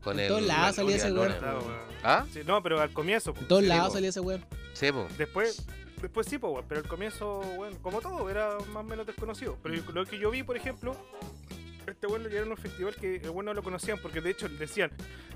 Con 0.02 0.14
En 0.18 0.20
el 0.24 0.28
todos 0.28 0.42
lados 0.42 0.76
salía 0.76 0.96
ese 0.96 1.06
el 1.08 1.18
weón. 1.18 1.32
weón. 1.42 1.88
¿Ah? 2.04 2.24
Sí, 2.32 2.40
no, 2.46 2.62
pero 2.62 2.80
al 2.80 2.90
comienzo, 2.92 3.34
po. 3.34 3.40
En 3.40 3.48
todos 3.48 3.62
Sí, 3.62 3.68
lados 3.68 3.92
salía 3.92 4.08
ese 4.10 4.20
weón. 4.20 4.44
Sí, 4.72 4.92
po. 4.92 5.06
Después, 5.18 5.64
después 6.00 6.26
sí, 6.26 6.38
po, 6.38 6.48
weón, 6.50 6.64
pero 6.68 6.80
al 6.80 6.86
comienzo, 6.88 7.40
bueno, 7.56 7.76
como 7.82 8.00
todo, 8.00 8.30
era 8.30 8.56
más 8.72 8.76
o 8.76 8.82
menos 8.84 9.06
desconocido. 9.06 9.56
Pero 9.62 9.74
lo 9.92 10.06
que 10.06 10.18
yo 10.18 10.30
vi, 10.30 10.42
por 10.42 10.56
ejemplo, 10.56 10.96
este 11.90 12.06
weón 12.06 12.22
lo 12.22 12.28
llevaron 12.28 12.50
a 12.50 12.54
un 12.54 12.60
festival 12.60 12.94
que 12.96 13.16
el 13.16 13.30
weón 13.30 13.46
no 13.46 13.54
lo 13.54 13.62
conocían, 13.62 13.98
porque 14.00 14.20
de 14.20 14.30
hecho 14.30 14.48
le 14.48 14.56
decían, 14.58 14.90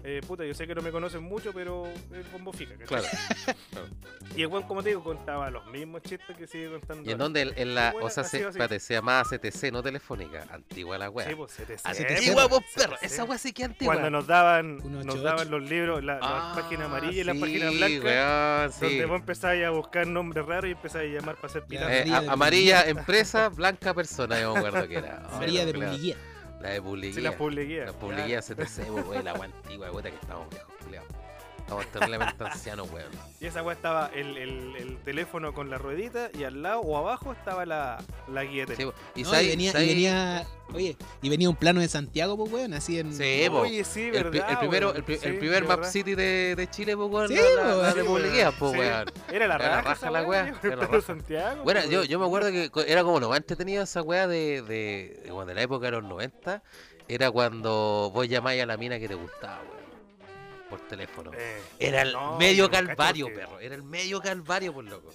eh, 0.05 0.21
puta, 0.27 0.45
yo 0.45 0.55
sé 0.55 0.67
que 0.67 0.75
no 0.75 0.83
me 0.83 0.91
conocen 0.91 1.23
mucho, 1.23 1.53
pero 1.53 1.87
es 1.87 2.33
bombo 2.33 2.53
fica, 2.53 2.75
¿cachai? 2.77 3.01
Claro. 3.01 3.87
Y 4.35 4.41
el 4.41 4.47
weón, 4.47 4.63
como 4.67 4.83
te 4.83 4.89
digo, 4.89 5.05
contaba 5.05 5.51
los 5.51 5.67
mismos 5.67 6.01
chistes 6.03 6.35
que 6.37 6.47
sigue 6.47 6.71
contando. 6.71 7.07
¿Y 7.09 7.13
en 7.13 7.19
dónde? 7.19 7.43
En, 7.43 7.53
en 7.57 7.75
la. 7.75 7.95
O 8.01 8.09
sea, 8.09 8.25
se, 8.25 8.41
espérate, 8.41 8.81
se 8.81 8.95
llamaba 8.95 9.25
CTC, 9.25 9.71
no 9.71 9.83
telefónica. 9.83 10.47
Antigua 10.51 10.97
la 10.97 11.11
wea. 11.11 11.29
Sí, 11.29 11.35
pues, 11.35 11.53
CTC, 11.53 11.81
Ah, 11.85 11.91
Antigua, 11.91 12.49
pues, 12.49 12.63
vos, 12.63 12.63
perro. 12.75 12.97
Esa 13.03 13.25
wea 13.25 13.37
sí 13.37 13.53
que 13.53 13.65
antigua. 13.65 13.93
Cuando 13.95 14.09
nos 14.11 14.27
daban, 14.27 14.79
nos 15.05 15.23
daban 15.23 15.51
los 15.51 15.63
libros, 15.69 16.03
la, 16.03 16.19
Ah, 16.23 16.53
las 16.55 16.63
páginas 16.65 16.87
amarillas 16.87 17.17
y 17.17 17.25
las 17.25 17.35
sí, 17.37 17.41
páginas 17.43 17.75
blancas, 17.75 18.05
weón, 18.05 18.73
sí. 18.73 18.81
donde 18.87 19.05
vos 19.07 19.21
empezabas 19.21 19.65
a 19.65 19.71
buscar 19.71 20.07
nombres 20.07 20.47
raros 20.47 20.69
y 20.69 20.73
empezabas 20.73 21.07
a 21.07 21.11
llamar 21.11 21.37
para 21.37 21.47
hacer 21.49 21.63
Ya. 21.63 21.69
piratas. 21.69 21.93
Eh, 21.93 22.01
Amarilla 22.03 22.33
amarilla 22.33 22.83
empresa, 22.89 23.49
blanca 23.51 23.93
persona, 23.93 24.41
yo 24.41 24.55
me 24.55 24.61
acuerdo 24.61 24.89
que 24.89 24.97
era. 24.97 25.29
María 25.39 25.67
de 25.67 25.73
claro. 25.75 25.93
La 26.63 26.71
de 26.71 26.83
publicidad. 26.83 27.15
Sí, 27.17 27.21
las 27.23 27.35
publiqué. 27.35 27.85
La 27.85 27.93
publicidad 27.93 28.45
CTC, 28.45 28.91
weón, 28.91 29.25
la 29.25 29.33
antigua, 29.33 29.91
weón, 29.91 30.03
que 30.03 30.09
estamos 30.11 30.49
viejos, 30.51 30.73
culiao. 30.85 31.05
Estamos 31.63 31.87
terriblemente 31.87 32.45
ancianos, 32.45 32.91
weón. 32.93 33.09
Y 33.41 33.47
esa 33.47 33.63
weá 33.63 33.75
estaba 33.75 34.11
el, 34.15 34.37
el, 34.37 34.77
el 34.77 34.99
teléfono 34.99 35.55
con 35.55 35.71
la 35.71 35.79
ruedita 35.79 36.29
y 36.39 36.45
al 36.45 36.63
lado 36.63 36.81
o 36.81 36.97
abajo 36.99 37.33
estaba 37.33 37.65
la, 37.65 37.99
la 38.29 38.45
guía 38.45 38.67
de 38.67 38.77
Sí, 38.77 38.83
teléfono. 38.83 38.99
y 39.15 39.23
No, 39.23 39.31
sabes- 39.31 39.45
y, 39.47 39.49
venía, 39.49 39.71
y 39.83 39.87
venía, 39.89 40.47
oye, 40.75 40.97
y 41.23 41.29
venía 41.31 41.49
un 41.49 41.57
plano 41.57 41.81
de 41.81 41.89
Santiago, 41.89 42.37
pues, 42.37 42.53
weón, 42.53 42.75
así 42.75 42.99
en... 42.99 43.15
Sí. 43.15 43.47
Oye, 43.51 43.85
sí, 43.85 44.03
el, 44.13 44.25
verdad. 44.25 44.51
el 44.51 44.59
primero, 44.59 44.87
weón. 44.89 44.97
el, 44.99 45.05
pri- 45.05 45.19
Sí, 45.19 45.27
el 45.29 45.39
primer 45.39 45.63
Map 45.65 45.79
verdad. 45.79 45.93
City 45.93 46.15
de, 46.15 46.55
de 46.57 46.71
Chile, 46.71 46.97
pues, 46.97 47.11
weón, 47.11 47.29
Sí, 47.29 47.35
la, 47.35 47.43
la- 47.65 47.95
la 47.95 48.05
weón. 48.05 48.23
pues, 48.59 48.73
Sí. 48.73 48.79
weón. 48.79 49.11
Era 49.33 49.47
la 49.49 49.55
Era 49.55 49.69
raja, 49.69 49.83
raja 49.83 50.11
la 50.11 50.23
weá, 50.25 50.55
era 50.63 50.77
raja. 50.77 51.01
Santiago. 51.01 51.63
Bueno, 51.65 51.81
yo, 51.87 52.05
yo 52.05 52.19
me 52.19 52.27
acuerdo 52.27 52.51
que 52.51 52.71
era 52.87 53.03
como 53.03 53.19
lo 53.21 53.29
más 53.31 53.39
entretenido 53.39 53.83
esa 53.85 54.03
weá 54.03 54.27
de, 54.27 54.61
de, 54.63 55.23
de, 55.25 55.45
de 55.47 55.55
la 55.55 55.63
época 55.63 55.87
de 55.87 55.93
los 55.93 56.05
90. 56.05 56.63
Era 57.09 57.31
cuando 57.31 58.11
vos 58.13 58.29
llamáis 58.29 58.63
a 58.63 58.67
la 58.67 58.77
mina 58.77 58.99
que 58.99 59.09
te 59.09 59.15
gustaba, 59.15 59.61
weón. 59.63 59.82
Por 60.73 60.81
teléfono. 60.89 61.31
Eh, 61.35 61.61
Era 61.79 62.01
el 62.01 62.15
no, 62.15 62.39
medio 62.39 62.71
calvario, 62.71 63.27
que- 63.27 63.35
perro. 63.35 63.61
Era 63.61 63.75
el 63.75 63.83
medio 63.83 64.23
calvario, 64.23 64.73
por 64.73 64.85
loco. 64.85 65.13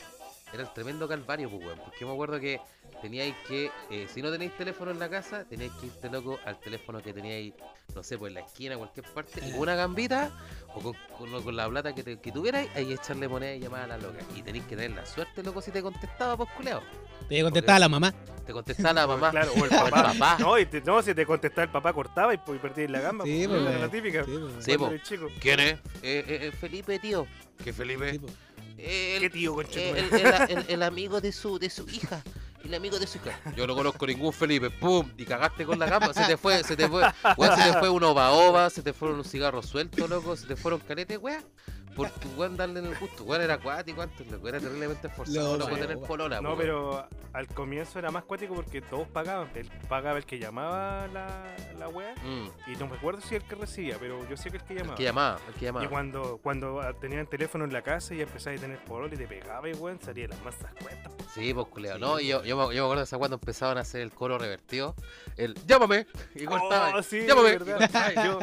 Era 0.54 0.62
el 0.62 0.72
tremendo 0.72 1.08
calvario, 1.08 1.50
pues, 1.50 1.66
weón. 1.66 1.80
Porque 1.80 1.98
yo 2.00 2.06
me 2.08 2.14
acuerdo 2.14 2.40
que 2.40 2.62
teníais 3.02 3.36
que, 3.48 3.72
eh, 3.92 4.08
si 4.14 4.22
no 4.22 4.32
tenéis 4.32 4.56
teléfono 4.58 4.92
en 4.92 5.00
la 5.00 5.10
casa, 5.10 5.46
teníais 5.46 5.72
que 5.80 5.88
irte 5.88 6.10
loco 6.10 6.40
al 6.46 6.60
teléfono 6.60 7.02
que 7.02 7.14
teníais, 7.14 7.54
no 7.96 8.04
sé, 8.04 8.18
pues 8.18 8.30
en 8.32 8.36
la 8.36 8.42
esquina, 8.42 8.78
cualquier 8.78 9.06
parte, 9.14 9.42
y 9.46 9.52
con 9.52 9.62
una 9.62 9.76
gambita 9.76 10.32
o 10.74 10.80
con, 10.82 10.94
con- 11.18 11.44
con 11.44 11.56
la 11.56 11.68
plata 11.70 11.94
que, 11.94 12.04
te- 12.04 12.20
que 12.20 12.32
tuvierais, 12.32 12.70
ahí 12.76 12.92
echarle 12.94 13.28
moneda 13.28 13.54
y 13.54 13.60
llamar 13.60 13.82
a 13.84 13.88
la 13.88 13.98
loca. 13.98 14.20
Y 14.36 14.42
tenéis 14.42 14.66
que 14.66 14.76
tener 14.76 14.92
la 14.92 15.06
suerte, 15.06 15.44
loco, 15.44 15.62
si 15.62 15.72
te 15.72 15.82
contestaba, 15.82 16.36
pues, 16.38 16.50
culeado. 16.52 16.82
Te 17.30 17.42
contestaba 17.44 17.80
la 17.80 17.90
mamá. 17.90 18.14
Te 18.46 18.54
contestaba 18.54 18.94
la 18.94 19.08
mamá. 19.08 19.32
Claro, 19.32 19.52
o 19.54 19.56
el 19.58 19.62
o 19.74 19.86
el 19.86 19.92
papá. 19.92 20.14
papá. 20.14 20.38
No, 20.40 20.58
y 20.58 20.66
te- 20.66 20.82
no, 20.82 21.02
si 21.02 21.14
te 21.14 21.26
contestaba 21.26 21.64
el 21.66 21.72
papá 21.72 21.94
cortaba 21.94 22.34
y, 22.34 22.38
pues, 22.38 22.60
perdías 22.60 22.90
la 22.90 23.00
gamba. 23.02 23.26
Sí, 23.26 23.46
pues, 23.48 23.48
pues, 23.48 23.62
era 23.62 23.70
weón. 23.70 23.82
la 23.82 23.90
típica. 23.90 24.24
Sí, 24.24 24.32
pues, 24.40 24.66
Sí, 24.66 24.72
eres 24.72 25.04
chico. 25.04 25.28
¿Quién 25.40 25.60
es? 25.60 25.74
Eh, 25.74 25.80
eh, 26.04 26.24
eh, 26.48 26.52
Felipe, 26.52 27.00
tío. 27.00 27.28
¿Qué 27.64 27.74
Felipe? 27.74 28.12
sí, 28.14 28.20
pues. 28.20 28.34
El- 28.78 29.22
¿Qué 29.22 29.30
tío, 29.32 29.60
Eh, 29.62 30.08
el- 30.50 30.58
el- 30.58 30.66
el 30.70 30.84
amigo 30.84 31.20
de 31.20 31.32
su, 31.32 31.58
de 31.58 31.70
su 31.70 31.90
hija. 31.90 32.22
El 32.68 32.74
amigo 32.74 33.00
de 33.00 33.08
su 33.08 33.18
hija. 33.18 33.40
Yo 33.56 33.66
no 33.66 33.76
conozco 33.76 34.06
ningún 34.06 34.34
Felipe. 34.34 34.70
¡Pum! 34.70 35.10
Y 35.18 35.24
cagaste 35.24 35.66
con 35.66 35.80
la 35.80 35.86
gamba. 35.86 36.14
Se 36.14 36.26
te 36.26 36.36
fue, 36.36 36.66
se 36.66 36.76
te 36.76 36.90
fue. 36.90 37.02
Weón, 37.38 37.56
se 37.56 37.72
te 37.72 37.74
fue 37.80 37.90
un 37.90 38.04
ova 38.04 38.32
ova, 38.32 38.70
se 38.70 38.82
te 38.82 38.92
fueron 38.92 39.20
un 39.20 39.24
cigarro 39.24 39.64
suelto, 39.64 40.06
loco. 40.06 40.36
Se 40.36 40.48
te 40.48 40.58
fueron 40.58 40.82
caletes, 40.82 41.18
weón. 41.98 42.12
Porque, 42.12 42.28
weón, 42.38 42.58
darle 42.58 42.80
en 42.80 42.86
el 42.88 42.96
gusto. 42.98 43.24
Weón, 43.24 43.42
era 43.42 43.56
acuático 43.56 44.02
antes, 44.02 44.26
loco. 44.32 44.48
Era 44.48 44.60
terriblemente 44.60 45.08
esforzado, 45.08 45.58
No, 45.58 45.66
sí, 45.68 45.74
tener 45.76 46.00
polola, 46.00 46.42
No, 46.42 46.56
pero 46.58 47.08
al 47.34 47.48
comienzo 47.48 48.00
era 48.00 48.10
más 48.12 48.24
cuático 48.24 48.56
porque 48.56 48.82
todos 48.82 49.08
pagaban. 49.10 49.50
Él 49.56 49.70
pagaba 49.90 50.18
el 50.18 50.26
que 50.26 50.40
llamaba 50.40 51.08
la, 51.08 51.56
la 51.78 51.88
wea. 51.90 52.14
Mm, 52.24 52.72
Y 52.72 52.76
no 52.78 52.88
me 52.88 52.96
acuerdo 52.98 53.22
si 53.22 53.36
el 53.36 53.44
que 53.44 53.56
recibía, 53.56 53.98
pero 54.00 54.28
yo 54.30 54.38
sé 54.38 54.50
que 54.52 54.58
el 54.58 54.64
que 54.64 54.74
el 54.74 54.80
llamaba. 54.80 54.96
que 54.98 55.04
llamaba, 55.04 55.40
el 55.48 55.54
que 55.56 55.60
Y 55.66 55.68
llamaba. 55.68 55.90
cuando, 55.90 56.38
cuando 56.42 56.82
ah, 56.82 56.94
tenían 56.94 57.28
teléfono 57.28 57.64
en 57.66 57.74
la 57.74 57.82
casa 57.82 58.14
y 58.14 58.22
empezabas 58.22 58.60
a 58.60 58.62
tener 58.62 58.80
pololo 58.86 59.14
y 59.14 59.18
te 59.18 59.28
pegaba 59.28 59.68
y 59.70 59.74
weón, 59.74 60.00
salía 60.02 60.28
las 60.28 60.42
masas 60.44 60.72
cuentas. 60.82 61.14
Sí, 61.34 61.54
pues 61.54 61.68
culeado. 61.68 61.98
Sí, 61.98 62.02
No, 62.04 62.20
y 62.20 62.28
yo, 62.28 62.44
yo, 62.44 62.58
me, 62.58 62.64
yo 62.76 62.82
me 62.82 62.86
acuerdo 62.86 62.98
de 62.98 63.04
esa 63.04 63.18
cuando 63.18 63.36
empezaban 63.36 63.78
a 63.78 63.82
hacer 63.82 64.02
el 64.02 64.12
coro 64.12 64.38
revertido. 64.38 64.96
El 65.36 65.54
llámame. 65.66 66.08
Y 66.36 66.46
cortaba. 66.46 66.94
Oh, 66.98 67.04
sí, 67.04 67.26
llámame. 67.28 67.50
verdad. 67.58 67.78
y 67.78 67.80
cortaba, 67.80 68.12
y 68.12 68.16
Yo, 68.28 68.40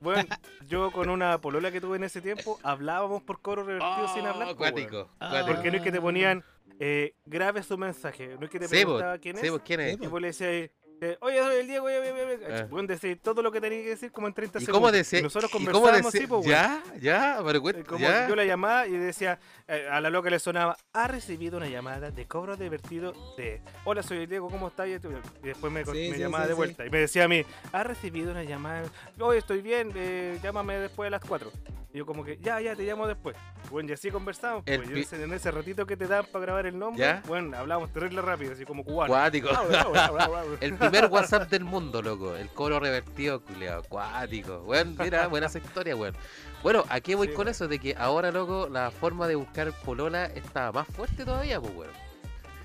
bueno, 0.00 0.24
yo 0.68 0.90
con 0.92 1.08
una 1.08 1.40
polola 1.40 1.72
que 1.72 1.80
tuve 1.80 1.96
en 1.96 2.04
ese 2.04 2.20
tiempo 2.20 2.58
hablábamos 2.96 3.22
por 3.22 3.40
coro 3.40 3.62
revertido 3.62 4.08
sin 4.08 4.26
hablar. 4.26 4.54
po, 4.54 4.62
weón. 4.62 4.72
Acuático. 4.72 5.10
Ah. 5.20 5.44
Porque 5.46 5.70
no 5.70 5.76
es 5.76 5.82
que 5.82 5.92
te 5.92 6.00
ponían 6.00 6.44
eh, 6.78 7.14
grabe 7.24 7.62
su 7.62 7.78
mensaje, 7.78 8.36
no 8.38 8.44
es 8.44 8.50
que 8.50 8.58
te 8.58 8.68
preguntaba 8.68 9.18
quién 9.18 9.36
es. 9.36 9.60
¿quién 9.64 9.80
es? 9.80 9.96
Sí, 9.96 10.04
Y 10.04 10.06
vos 10.06 10.20
le 10.20 10.28
decías, 10.28 10.70
eh, 11.00 11.16
oye, 11.20 11.38
soy 11.40 11.56
el 11.56 11.66
Diego, 11.66 11.86
oye, 11.86 11.98
oye, 11.98 12.12
oye. 12.12 12.38
Eh. 12.42 12.66
Weón, 12.70 12.86
decís 12.86 13.18
todo 13.22 13.42
lo 13.42 13.52
que 13.52 13.60
tenías 13.60 13.82
que 13.82 13.88
decir 13.90 14.12
como 14.12 14.26
en 14.28 14.34
30 14.34 14.58
¿Y 14.58 14.62
segundos. 14.64 14.78
cómo 14.80 14.92
decía? 14.92 15.18
Y 15.18 15.22
nosotros 15.22 15.50
¿Y 15.50 15.52
cómo 15.52 15.64
conversábamos 15.72 16.12
decía? 16.12 16.24
así, 16.26 16.26
pues. 16.26 16.46
Ya, 16.46 16.82
ya, 17.00 17.38
pero 17.44 17.68
Eh, 17.70 17.84
Como 17.84 17.98
ya. 18.00 18.28
yo 18.28 18.34
la 18.36 18.44
llamaba 18.44 18.86
y 18.86 18.92
decía, 18.92 19.38
eh, 19.68 19.88
a 19.90 20.00
la 20.00 20.08
loca 20.10 20.30
le 20.30 20.38
sonaba, 20.38 20.76
ha 20.92 21.08
recibido 21.08 21.58
una 21.58 21.68
llamada 21.68 22.10
de 22.10 22.26
cobro 22.26 22.56
divertido 22.56 23.12
de, 23.36 23.60
hola, 23.84 24.02
soy 24.02 24.18
el 24.18 24.28
Diego, 24.28 24.48
¿cómo 24.48 24.68
estás? 24.68 24.88
Y 24.88 24.92
después 24.92 25.72
me, 25.72 25.84
Sí, 25.84 26.08
me 26.10 26.14
sí, 26.14 26.18
llamaba 26.20 26.44
sí, 26.44 26.48
de 26.48 26.54
sí. 26.54 26.56
vuelta 26.56 26.86
y 26.86 26.90
me 26.90 26.98
decía 26.98 27.24
a 27.24 27.28
mí, 27.28 27.44
ha 27.72 27.82
recibido 27.84 28.30
una 28.30 28.44
llamada, 28.44 28.82
hoy 29.20 29.38
estoy 29.38 29.60
bien, 29.62 29.92
eh, 29.94 30.38
llámame 30.42 30.78
después 30.78 31.06
de 31.06 31.10
las 31.10 31.22
4. 31.24 31.50
Y 31.92 31.98
yo 31.98 32.04
como 32.06 32.24
que, 32.24 32.36
ya, 32.38 32.60
ya, 32.60 32.76
te 32.76 32.82
llamo 32.82 33.06
después. 33.06 33.36
Bueno, 33.70 33.88
y 33.88 33.92
así 33.94 34.10
conversamos. 34.10 34.62
El 34.66 34.78
Pues, 34.82 34.90
y 34.90 34.92
pi- 34.92 34.98
en 34.98 35.04
ese- 35.04 35.22
en 35.22 35.32
ese 35.32 35.50
ratito 35.50 35.86
que 35.86 35.96
te 35.96 36.06
dan 36.06 36.26
para 36.26 36.44
grabar 36.44 36.66
el 36.66 36.78
nombre, 36.78 37.02
¿Ya? 37.02 37.22
bueno, 37.26 37.56
hablábamos 37.56 37.90
terrible 37.90 38.20
rápido, 38.20 38.52
así 38.52 38.64
como 38.66 38.84
cubano. 38.84 39.14
Acuático. 39.14 39.48
Ah, 39.50 40.44
El 40.60 40.76
primer 40.90 41.10
WhatsApp 41.10 41.50
del 41.50 41.64
mundo, 41.64 42.02
loco. 42.02 42.36
El 42.36 42.48
coro 42.48 42.80
revertido, 42.80 43.40
culiao. 43.40 43.80
Acuático. 43.80 44.60
Bueno, 44.60 44.92
mira, 44.98 45.26
buena 45.28 45.46
esa 45.46 45.58
historia, 45.58 45.94
weón. 45.96 46.14
Bueno, 46.62 46.84
¿a 46.88 47.00
qué 47.00 47.14
voy 47.14 47.28
Sí, 47.28 47.34
con 47.34 47.48
eso? 47.48 47.68
De 47.68 47.78
que 47.78 47.94
ahora, 47.98 48.30
loco, 48.30 48.68
la 48.70 48.90
forma 48.90 49.26
de 49.28 49.34
buscar 49.36 49.72
polola 49.84 50.26
está 50.26 50.72
más 50.72 50.86
fuerte 50.88 51.24
todavía, 51.24 51.60
pues, 51.60 51.72
weón. 51.74 51.90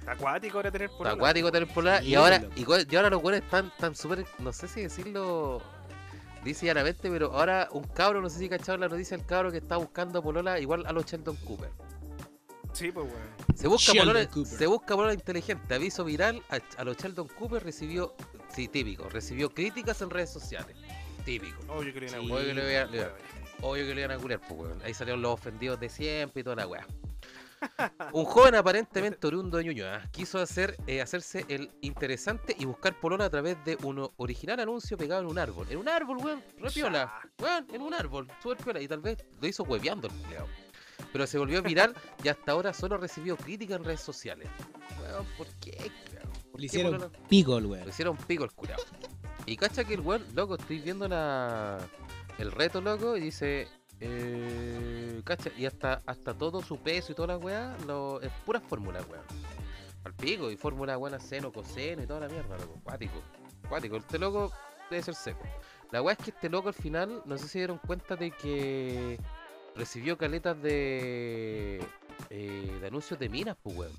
Acuático 0.08 0.58
ahora 0.58 0.72
tener 0.72 0.86
Está 0.88 0.98
polola. 0.98 1.16
acuático 1.16 1.52
tener 1.52 1.68
polola. 1.72 2.02
Y 2.04 2.16
ahora, 2.16 2.42
y, 2.56 2.66
y 2.66 2.96
ahora 2.96 3.10
los 3.10 3.22
weones 3.24 3.44
están 3.44 3.72
tan 3.78 3.96
súper, 3.96 4.26
no 4.40 4.52
sé 4.52 4.68
si 4.68 4.82
decirlo 4.82 5.62
dice 6.44 6.66
llanamente, 6.66 7.08
pero 7.12 7.34
ahora 7.34 7.68
un 7.72 7.84
cabro, 7.84 8.20
no 8.20 8.28
sé 8.30 8.40
si 8.40 8.50
cacharon 8.50 8.82
la 8.82 8.88
noticia 8.88 9.16
del 9.16 9.26
cabro 9.28 9.52
que 9.52 9.58
está 9.60 9.78
buscando 9.78 10.24
polola 10.24 10.60
igual 10.60 10.86
a 10.88 10.92
los 10.92 11.06
Sheldon 11.06 11.36
Cooper. 11.38 11.70
Sí, 12.74 12.92
pues, 12.92 13.06
weón. 13.06 13.58
Se 13.58 13.68
busca, 13.68 13.94
polola, 13.94 14.28
se 14.46 14.68
busca 14.68 14.96
polola 14.96 15.14
inteligente. 15.14 15.74
Aviso 15.74 16.04
viral 16.04 16.42
a, 16.50 16.60
a 16.80 16.84
los 16.84 16.98
Sheldon 16.98 17.28
Cooper 17.28 17.64
recibió, 17.64 18.16
sí, 18.54 18.68
típico, 18.68 19.10
recibió 19.10 19.50
críticas 19.50 20.02
en 20.02 20.10
redes 20.10 20.32
sociales. 20.32 20.76
Típico. 21.26 21.58
Obvio 21.68 21.94
que 21.94 22.02
le 22.02 22.08
iban 22.08 22.88
a 22.88 22.92
Sí. 22.92 22.98
Obvio 23.62 23.86
que 23.86 23.96
le 23.96 24.02
iban 24.02 24.18
a 24.18 24.18
culiar, 24.18 24.40
pues, 24.40 24.60
weón. 24.60 24.82
Ahí 24.84 24.94
salieron 24.94 25.22
los 25.22 25.34
ofendidos 25.34 25.80
de 25.80 25.90
siempre 25.90 26.42
y 26.42 26.44
toda 26.44 26.56
la 26.56 26.68
weá. 26.68 26.88
Un 28.14 28.26
joven 28.26 28.56
aparentemente 28.56 29.28
oriundo 29.28 29.58
de 29.58 29.66
Ñuñoa 29.66 30.02
quiso 30.12 30.40
hacer, 30.40 30.76
eh, 30.88 31.00
hacerse 31.00 31.46
el 31.48 31.70
interesante 31.82 32.56
y 32.58 32.66
buscar 32.66 33.00
polola 33.00 33.26
a 33.26 33.30
través 33.30 33.64
de 33.64 33.78
un 33.84 34.10
original 34.18 34.60
anuncio 34.60 34.98
pegado 34.98 35.22
en 35.22 35.28
un 35.28 35.38
árbol. 35.38 35.68
En 35.70 35.78
un 35.78 35.88
árbol, 35.88 36.18
weón, 36.18 36.44
re 36.58 36.72
piola. 36.72 37.22
Weón, 37.40 37.68
en 37.72 37.82
un 37.82 37.94
árbol, 37.94 38.28
súper 38.42 38.58
piola. 38.58 38.82
Y 38.82 38.88
tal 38.88 39.02
vez 39.02 39.24
lo 39.40 39.48
hizo 39.48 39.64
hueveando 39.64 40.08
el 40.08 40.14
culiao. 40.14 40.48
Pero 41.12 41.28
se 41.28 41.38
volvió 41.38 41.62
viral 41.62 41.94
y 42.24 42.30
hasta 42.30 42.54
ahora 42.54 42.74
solo 42.74 42.98
recibió 42.98 43.36
crítica 43.36 43.76
en 43.76 43.84
redes 43.84 44.02
sociales. 44.02 44.48
Weón, 45.02 45.26
¿por 45.38 45.48
qué? 45.60 45.92
¿Por 46.52 46.60
Le 46.60 46.68
hicieron 46.68 47.12
pico, 47.28 47.58
el 47.58 47.64
Le 47.64 47.70
weón. 47.70 47.90
hicieron 47.90 48.18
pico 48.18 48.44
el 48.44 48.52
curado. 48.52 48.84
Y 49.46 49.58
cacha 49.58 49.84
que 49.84 49.96
el 49.96 50.02
weón, 50.02 50.24
loco, 50.34 50.56
estoy 50.56 50.80
viendo 50.80 51.08
la 51.08 51.80
el 52.38 52.52
reto, 52.52 52.82
loco, 52.82 53.18
y 53.18 53.22
dice. 53.22 53.68
Eh, 54.04 55.22
cacha, 55.24 55.52
y 55.56 55.66
hasta, 55.66 56.02
hasta 56.08 56.34
todo 56.34 56.62
su 56.64 56.78
peso 56.78 57.12
y 57.12 57.16
toda 57.16 57.28
la 57.28 57.38
weá, 57.38 57.78
lo, 57.86 58.20
es 58.22 58.32
pura 58.46 58.60
fórmula, 58.60 59.00
weón. 59.02 59.24
Al 60.04 60.14
pico, 60.16 60.50
y 60.50 60.58
fórmula 60.58 60.98
buena 60.98 61.20
seno, 61.20 61.52
coseno 61.52 62.02
y 62.02 62.08
toda 62.08 62.22
la 62.22 62.28
mierda, 62.28 62.58
loco. 62.58 62.80
Cuático. 62.84 63.22
Cuático. 63.70 63.98
Este 63.98 64.18
loco 64.18 64.52
debe 64.90 65.04
ser 65.04 65.14
seco. 65.14 65.44
La 65.92 66.02
weá 66.02 66.14
es 66.14 66.24
que 66.24 66.32
este 66.32 66.50
loco 66.50 66.70
al 66.70 66.74
final, 66.74 67.22
no 67.26 67.38
sé 67.38 67.44
si 67.44 67.50
se 67.50 67.58
dieron 67.60 67.78
cuenta 67.78 68.16
de 68.16 68.32
que 68.32 69.20
recibió 69.76 70.18
caletas 70.18 70.62
de, 70.62 71.80
eh, 72.30 72.78
de 72.82 72.88
anuncios 72.88 73.20
de 73.20 73.30
minas, 73.30 73.58
pues 73.62 73.76
weón. 73.78 73.92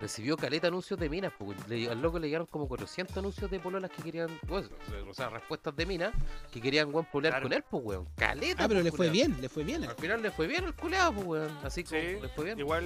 Recibió 0.00 0.34
caleta 0.38 0.68
anuncios 0.68 0.98
de 0.98 1.10
minas, 1.10 1.30
pues, 1.38 1.58
le- 1.68 1.90
al 1.90 2.00
loco 2.00 2.18
le 2.18 2.26
llegaron 2.28 2.46
como 2.46 2.66
400 2.66 3.14
anuncios 3.18 3.50
de 3.50 3.60
pololas 3.60 3.90
que 3.90 4.02
querían, 4.02 4.30
pues, 4.48 4.70
o 5.06 5.12
sea, 5.12 5.28
respuestas 5.28 5.76
de 5.76 5.84
minas 5.84 6.14
que 6.50 6.58
querían 6.58 6.88
weón 6.94 7.04
polear 7.04 7.34
Claro. 7.34 7.42
con 7.44 7.52
él, 7.52 7.64
pues 7.70 7.84
weón. 7.84 8.08
Caleta. 8.16 8.64
Ah, 8.64 8.68
pero 8.68 8.80
pues, 8.80 8.84
le 8.84 8.92
fue 8.92 9.10
bien, 9.10 9.36
le 9.42 9.48
fue 9.50 9.62
bien. 9.62 9.84
Al 9.84 9.94
final 9.96 10.22
le 10.22 10.30
fue 10.30 10.46
bien 10.46 10.64
al 10.64 10.74
culeado, 10.74 11.12
pues 11.12 11.26
weón. 11.26 11.58
Así 11.62 11.84
como 11.84 12.00
Sí, 12.00 12.06
le 12.18 12.28
fue 12.30 12.44
bien. 12.46 12.58
Igual, 12.58 12.84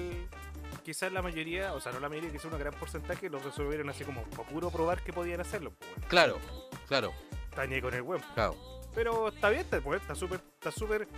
quizás 0.82 1.12
la 1.12 1.22
mayoría, 1.22 1.72
o 1.74 1.80
sea, 1.80 1.92
no 1.92 2.00
la 2.00 2.08
mayoría, 2.08 2.32
quizás 2.32 2.46
un 2.52 2.58
gran 2.58 2.74
porcentaje 2.74 3.30
lo 3.30 3.38
resolvieron 3.38 3.88
así 3.90 4.02
como 4.02 4.24
para 4.24 4.48
puro 4.48 4.70
probar 4.72 5.00
que 5.04 5.12
podían 5.12 5.40
hacerlo. 5.40 5.72
Pues, 5.78 5.90
weón. 5.92 6.08
Claro, 6.08 6.38
claro, 6.88 7.12
ni 7.68 7.80
con 7.80 7.94
el 7.94 8.02
web. 8.02 8.20
claro. 8.34 8.56
Pero 8.94 9.28
está 9.28 9.48
bien, 9.48 9.62
está 9.62 9.80
pues, 9.80 10.00
está 10.00 10.14
súper 10.14 10.40
está 10.54 10.70
súper 10.70 11.08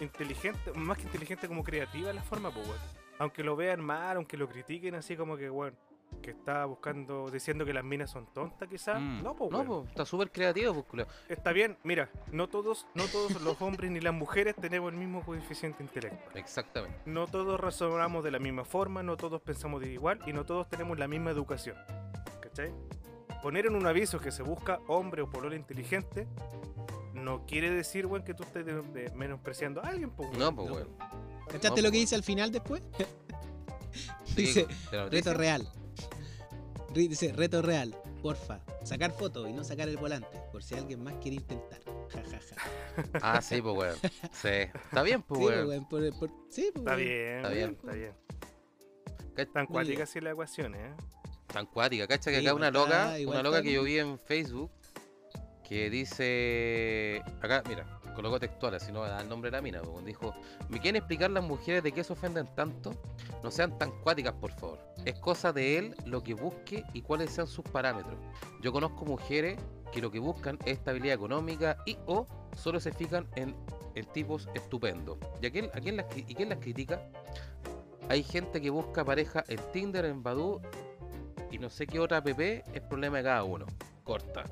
inteligente, 0.00 0.72
más 0.74 0.98
que 0.98 1.04
inteligente 1.04 1.46
como 1.48 1.62
creativa 1.62 2.12
la 2.12 2.22
forma, 2.22 2.50
pues, 2.50 2.66
weón. 2.66 2.80
Aunque 3.18 3.42
lo 3.42 3.56
vean 3.56 3.82
mal, 3.82 4.16
aunque 4.16 4.36
lo 4.36 4.48
critiquen 4.48 4.94
así 4.94 5.16
como 5.16 5.36
que, 5.36 5.50
weón, 5.50 5.76
que 6.22 6.30
está 6.30 6.64
buscando, 6.64 7.30
diciendo 7.30 7.64
que 7.64 7.72
las 7.72 7.84
minas 7.84 8.10
son 8.10 8.26
tontas, 8.32 8.68
quizás. 8.68 9.00
Mm. 9.00 9.22
No, 9.22 9.36
pues, 9.36 9.50
No, 9.50 9.64
po, 9.64 9.84
está 9.88 10.04
súper 10.04 10.30
creativo, 10.30 10.82
pues. 10.84 11.06
Está 11.28 11.52
bien, 11.52 11.76
mira, 11.84 12.10
no 12.32 12.48
todos, 12.48 12.86
no 12.94 13.04
todos 13.04 13.40
los 13.42 13.60
hombres 13.60 13.90
ni 13.90 14.00
las 14.00 14.14
mujeres 14.14 14.56
tenemos 14.56 14.92
el 14.92 14.98
mismo 14.98 15.24
coeficiente 15.24 15.82
intelectual. 15.82 16.36
Exactamente. 16.36 16.98
No 17.06 17.26
todos 17.26 17.60
razonamos 17.60 18.24
de 18.24 18.30
la 18.30 18.38
misma 18.38 18.64
forma, 18.64 19.02
no 19.02 19.16
todos 19.16 19.40
pensamos 19.42 19.80
de 19.80 19.92
igual 19.92 20.20
y 20.26 20.32
no 20.32 20.44
todos 20.44 20.68
tenemos 20.68 20.98
la 20.98 21.06
misma 21.08 21.30
educación. 21.30 21.76
¿Cachai? 22.40 22.72
Poner 23.42 23.66
en 23.66 23.76
un 23.76 23.86
aviso 23.86 24.18
que 24.18 24.32
se 24.32 24.42
busca 24.42 24.80
hombre 24.88 25.22
o 25.22 25.30
polola 25.30 25.56
inteligente 25.56 26.26
no 27.26 27.44
quiere 27.44 27.70
decir, 27.70 28.06
weón, 28.06 28.24
que 28.24 28.34
tú 28.34 28.44
estés 28.44 28.64
de- 28.64 28.80
de- 28.82 29.10
menospreciando 29.14 29.82
a 29.84 29.88
alguien, 29.88 30.10
pues, 30.10 30.28
weón. 30.30 30.38
No, 30.40 30.54
pues, 30.54 30.70
weón. 30.70 30.88
¿Cachaste 31.48 31.80
No, 31.82 31.88
lo 31.88 31.90
que 31.92 31.98
dice 31.98 32.14
al 32.14 32.22
final 32.22 32.50
después? 32.52 32.82
Sí, 34.24 34.34
dice, 34.36 34.66
reto 35.10 35.34
real. 35.34 35.68
Dice, 36.94 37.32
reto 37.32 37.62
real. 37.62 37.94
Porfa, 38.22 38.60
sacar 38.84 39.12
fotos 39.12 39.48
y 39.48 39.52
no 39.52 39.62
sacar 39.64 39.88
el 39.88 39.96
volante. 39.96 40.40
Por 40.50 40.62
si 40.62 40.74
alguien 40.74 41.02
más 41.02 41.14
quiere 41.20 41.36
intentar. 41.36 41.80
Ja, 42.08 42.22
ja, 42.22 42.38
ja. 42.38 42.56
Ah, 43.20 43.42
sí, 43.42 43.60
pues, 43.60 43.76
weón. 43.76 43.96
Sí. 44.32 44.48
Está 44.48 45.02
bien, 45.02 45.22
pues, 45.22 45.40
Sí, 45.40 45.46
weón. 45.46 45.66
weón, 45.68 45.88
por- 45.88 46.18
por- 46.18 46.30
sí, 46.48 46.70
pues, 46.72 46.82
Está 46.84 46.94
bien, 46.94 47.36
Está 47.38 47.48
bien. 47.50 47.70
está 47.72 47.92
bien. 47.92 48.12
Tan 49.52 49.66
cuática 49.66 50.04
así 50.04 50.20
la 50.20 50.30
ecuación, 50.30 50.74
¿eh? 50.76 50.94
Tan 51.52 51.66
cuática, 51.66 52.06
cacha 52.06 52.30
que 52.30 52.36
Sí, 52.40 52.46
acá 52.46 52.50
igual 52.56 52.62
una 52.62 52.70
loca, 52.70 53.18
igual 53.18 53.40
una 53.40 53.42
loca 53.48 53.62
que 53.62 53.72
yo 53.72 53.82
vi 53.82 53.98
en 53.98 54.18
Facebook 54.20 54.70
que 55.68 55.90
dice, 55.90 57.22
acá, 57.42 57.62
mira, 57.68 57.84
colocó 58.14 58.38
textual, 58.38 58.74
así 58.74 58.92
no 58.92 59.00
va 59.00 59.06
a 59.06 59.10
dar 59.10 59.22
el 59.22 59.28
nombre 59.28 59.50
de 59.50 59.56
la 59.56 59.62
mina, 59.62 59.82
pues, 59.82 60.04
dijo, 60.04 60.34
¿me 60.68 60.78
quieren 60.78 60.96
explicar 60.96 61.30
las 61.30 61.42
mujeres 61.42 61.82
de 61.82 61.92
qué 61.92 62.04
se 62.04 62.12
ofenden 62.12 62.46
tanto? 62.54 62.92
No 63.42 63.50
sean 63.50 63.76
tan 63.76 63.90
cuáticas, 64.02 64.32
por 64.34 64.52
favor. 64.52 64.78
Es 65.04 65.18
cosa 65.18 65.52
de 65.52 65.78
él 65.78 65.94
lo 66.04 66.22
que 66.22 66.34
busque 66.34 66.84
y 66.92 67.02
cuáles 67.02 67.30
sean 67.30 67.48
sus 67.48 67.64
parámetros. 67.64 68.16
Yo 68.62 68.72
conozco 68.72 69.04
mujeres 69.04 69.58
que 69.92 70.00
lo 70.00 70.10
que 70.10 70.20
buscan 70.20 70.58
es 70.64 70.78
estabilidad 70.78 71.14
económica 71.14 71.78
y 71.84 71.98
o 72.06 72.26
solo 72.56 72.78
se 72.80 72.92
fijan 72.92 73.26
en, 73.34 73.54
tipos 74.12 74.48
estupendos. 74.54 75.18
¿Y 75.40 75.46
a 75.46 75.50
quién, 75.50 75.70
las, 75.96 76.06
quién 76.06 76.48
las 76.50 76.58
critica? 76.58 77.00
Hay 78.08 78.22
gente 78.22 78.60
que 78.60 78.70
busca 78.70 79.04
pareja 79.04 79.42
en 79.48 79.58
Tinder, 79.72 80.04
en 80.04 80.22
Badoo 80.22 80.60
y 81.50 81.58
no 81.58 81.70
sé 81.70 81.86
qué 81.86 81.98
otra 81.98 82.18
app 82.18 82.28
es 82.38 82.82
problema 82.88 83.16
de 83.16 83.24
cada 83.24 83.42
uno. 83.42 83.66
Corta. 84.04 84.44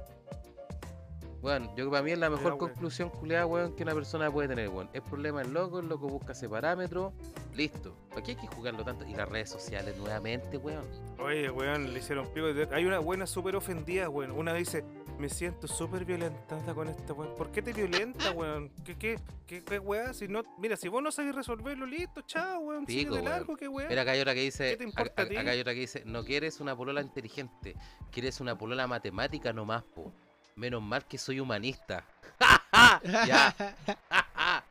Bueno, 1.44 1.70
yo 1.76 1.90
para 1.90 2.02
mí 2.02 2.11
es 2.11 2.18
la 2.18 2.30
mejor 2.30 2.54
weón. 2.54 2.59
conclusión 2.59 3.11
culiada, 3.11 3.44
weón, 3.44 3.76
que 3.76 3.83
una 3.83 3.92
persona 3.92 4.30
puede 4.30 4.48
tener, 4.48 4.70
weón. 4.70 4.88
Es 4.94 5.02
problema 5.02 5.42
el 5.42 5.52
loco, 5.52 5.78
el 5.78 5.88
loco 5.90 6.09
busca 6.09 6.33
ese 6.33 6.48
parámetro, 6.48 7.12
listo. 7.54 7.94
¿Para 8.09 8.22
qué 8.22 8.30
hay 8.30 8.37
que 8.38 8.46
jugarlo 8.46 8.83
tanto? 8.83 9.04
Y 9.04 9.12
las 9.14 9.28
redes 9.28 9.50
sociales 9.50 9.94
nuevamente, 9.98 10.57
weón. 10.57 10.87
Oye, 11.18 11.50
weón, 11.50 11.92
le 11.92 11.98
hicieron 11.98 12.28
pico. 12.33 12.46
Hay 12.72 12.87
una 12.87 12.98
buena 12.98 13.26
súper 13.26 13.57
ofendida, 13.57 14.09
weón. 14.09 14.30
Una 14.30 14.54
dice, 14.54 14.87
me 15.18 15.28
siento 15.28 15.68
súper 15.68 16.07
violentada 16.07 16.72
con 16.74 16.88
esta 16.88 17.12
weón. 17.12 17.35
¿Por 17.37 17.50
qué 17.52 17.61
te 17.61 17.74
violenta, 17.74 18.30
weón? 18.30 18.70
¿Qué, 18.83 18.96
qué, 18.96 19.18
qué, 19.46 19.62
qué 19.62 19.78
weá? 19.78 20.14
Si 20.14 20.26
no, 20.26 20.44
mira, 20.57 20.78
si 20.78 20.88
vos 20.88 21.02
no 21.02 21.12
sabés 21.12 21.35
resolverlo, 21.35 21.85
listo, 21.85 22.22
chao, 22.22 22.61
weón. 22.61 22.87
Sigue 22.87 23.00
Pico, 23.02 23.16
de 23.16 23.20
weón. 23.20 23.30
largo, 23.30 23.54
qué 23.54 23.68
weá. 23.68 23.87
Mira, 23.87 24.00
acá 24.00 24.12
hay 24.12 24.20
otra 24.20 24.33
que 24.33 24.40
dice, 24.40 24.70
¿Qué 24.70 24.76
te 24.78 24.85
importa 24.85 25.12
acá, 25.12 25.22
a 25.24 25.28
ti? 25.28 25.37
acá 25.37 25.50
hay 25.50 25.61
otra 25.61 25.74
que 25.74 25.80
dice, 25.80 26.04
no 26.07 26.24
quieres 26.24 26.59
una 26.61 26.74
polola 26.74 27.02
inteligente, 27.02 27.76
quieres 28.11 28.40
una 28.40 28.57
polola 28.57 28.87
matemática 28.87 29.52
nomás, 29.52 29.83
po. 29.83 30.11
Menos 30.57 30.83
mal 30.83 31.05
que 31.05 31.19
soy 31.19 31.40
humanista. 31.40 32.05
ya. 33.05 33.55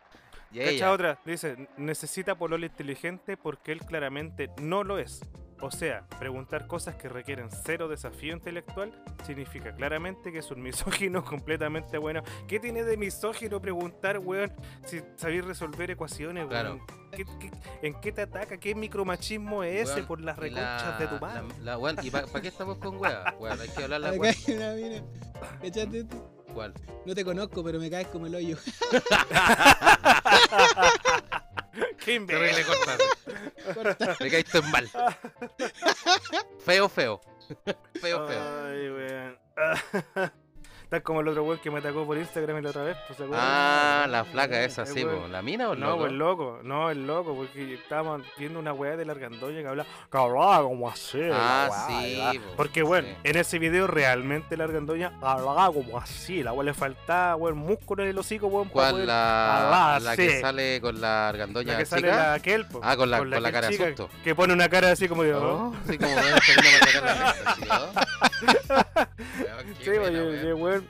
y 0.52 0.60
Cacha 0.60 0.69
ella, 0.69 0.91
otra, 0.91 1.19
dice, 1.26 1.67
necesita 1.78 2.36
polola 2.36 2.65
inteligente 2.65 3.38
porque 3.38 3.72
él 3.72 3.80
claramente 3.80 4.50
no 4.62 4.84
lo 4.84 4.98
es. 4.98 5.22
O 5.62 5.72
sea, 5.72 6.06
preguntar 6.19 6.67
cosas 6.67 6.96
que 6.96 7.08
requieren 7.08 7.50
cero 7.50 7.88
desafío 7.88 8.34
intelectual 8.34 8.91
significa 9.26 9.74
claramente 9.74 10.32
que 10.32 10.39
es 10.39 10.52
un 10.52 10.62
misógino 10.63 11.24
completamente 11.24 11.98
bueno. 11.98 12.22
¿Qué 12.48 12.60
tiene 12.60 12.84
de 12.84 12.98
misógino 12.98 13.62
preguntar, 13.62 14.19
weón, 14.19 14.52
si 14.86 15.02
sabéis 15.15 15.46
resolver 15.46 15.91
ecuaciones, 15.91 16.48
Claro. 16.48 16.80
Weón? 17.17 17.39
¿Qué- 17.39 17.49
qué- 17.49 17.88
en 17.88 17.93
qué 18.02 18.12
te 18.12 18.21
ataca? 18.23 18.58
¿Qué 18.58 18.76
micromachismo 18.76 19.63
es 19.63 19.84
ese 19.89 19.95
Weón, 19.95 20.08
por 20.08 20.21
las 20.21 20.38
reconchas 20.38 20.99
de 20.99 21.08
tu 21.08 21.19
madre? 21.19 21.41
la- 21.60 21.63
la- 21.63 21.78
weón, 21.78 21.97
¿Y 22.02 22.10
para 22.12 22.28
qué 22.41 22.47
estamos 22.47 22.78
con 22.78 22.97
weá? 22.97 23.36
Weón, 23.39 23.60
hay 23.62 23.69
que 23.69 23.84
hablar 23.84 24.02
la. 24.02 24.12
¿Cuál? 26.54 26.73
No 27.06 27.15
te 27.15 27.26
conozco, 27.26 27.63
pero 27.63 27.80
me 27.80 27.89
caes 27.89 28.08
como 28.10 28.28
el 28.28 28.36
hoyo. 28.36 28.58
¡Qué 32.06 32.13
imbécil! 32.15 32.65
Corta. 33.73 34.15
Me 34.19 34.30
caíste 34.30 34.62
mal. 34.62 34.89
Feo, 36.60 36.88
feo. 36.89 37.21
Feo, 37.99 38.28
feo. 38.28 38.41
Ay, 38.65 38.89
weón. 38.91 39.39
Como 41.01 41.21
el 41.21 41.27
otro 41.29 41.43
weón 41.43 41.60
que 41.60 41.71
me 41.71 41.79
atacó 41.79 42.06
por 42.06 42.17
Instagram 42.17 42.62
la 42.62 42.69
otra 42.69 42.84
vez, 42.84 42.97
pues. 43.08 43.19
Ah, 43.34 44.06
la 44.10 44.23
flaca 44.25 44.63
esa, 44.63 44.84
El 44.84 44.88
sí, 44.89 45.03
po. 45.03 45.27
¿La 45.27 45.41
mina 45.41 45.69
o 45.69 45.73
el 45.73 45.79
No, 45.79 45.97
pues 45.97 46.12
el 46.12 46.17
loco, 46.17 46.60
no, 46.63 46.89
el 46.91 47.08
loco, 47.08 47.36
porque 47.36 47.73
estábamos 47.73 48.21
viendo 48.38 48.60
una 48.60 48.73
weá 48.73 48.95
de 48.95 49.06
la 49.06 49.13
argandoña 49.13 49.62
que 49.62 49.67
hablaba, 49.67 49.89
hablaba 50.12 50.63
como 50.63 50.89
así. 50.89 51.19
Ah, 51.32 51.67
weá, 51.69 52.32
sí, 52.32 52.39
po, 52.39 52.45
Porque, 52.58 52.84
bueno, 52.84 53.08
sí. 53.08 53.15
en 53.23 53.38
ese 53.38 53.60
video 53.60 53.88
realmente 53.88 54.56
la 54.58 54.65
argandoña 54.65 55.13
hablaba 55.21 55.71
como 55.73 55.97
así, 55.97 56.43
la 56.43 56.53
weá 56.53 56.65
le 56.65 56.73
faltaba, 56.73 57.36
weón, 57.36 57.58
músculo 57.58 58.03
en 58.03 58.10
el 58.10 58.17
hocico, 58.19 58.47
weón, 58.47 58.69
¿Cuál? 58.69 58.91
poder 58.91 59.08
La, 59.08 59.99
la 60.01 60.15
que 60.15 60.41
sale 60.41 60.79
con 60.82 61.01
la 61.01 61.29
argandoña 61.29 61.73
la 61.73 61.79
que 61.79 61.86
sale 61.86 62.08
la 62.08 62.34
aquel, 62.34 62.65
po, 62.67 62.79
Ah, 62.84 62.95
con 62.95 63.10
la- 63.10 63.17
con 63.19 63.29
la 63.32 63.51
cara 63.51 63.67
de 63.67 63.73
chica 63.73 63.88
susto. 63.88 64.10
Que 64.23 64.36
pone 64.36 64.53
una 64.53 64.69
cara 64.69 64.91
así 64.91 65.08
como 65.08 65.23
de, 65.23 65.34
oh. 65.34 65.53
Oh, 65.53 65.73
sí, 65.89 65.97
como 65.97 66.13
weón, 68.95 69.75
¿sí, 69.82 69.89
buena, 69.89 70.01
weón, 70.01 70.13
yo, 70.13 70.23
weón. 70.23 70.43
yo, 70.43 70.58
weón, 70.58 70.88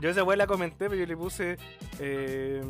yo 0.00 0.10
esa 0.10 0.24
weá 0.24 0.36
la 0.36 0.46
comenté, 0.46 0.88
pero 0.88 0.94
yo 0.96 1.06
le 1.06 1.16
puse. 1.16 1.58
Eh, 1.98 2.62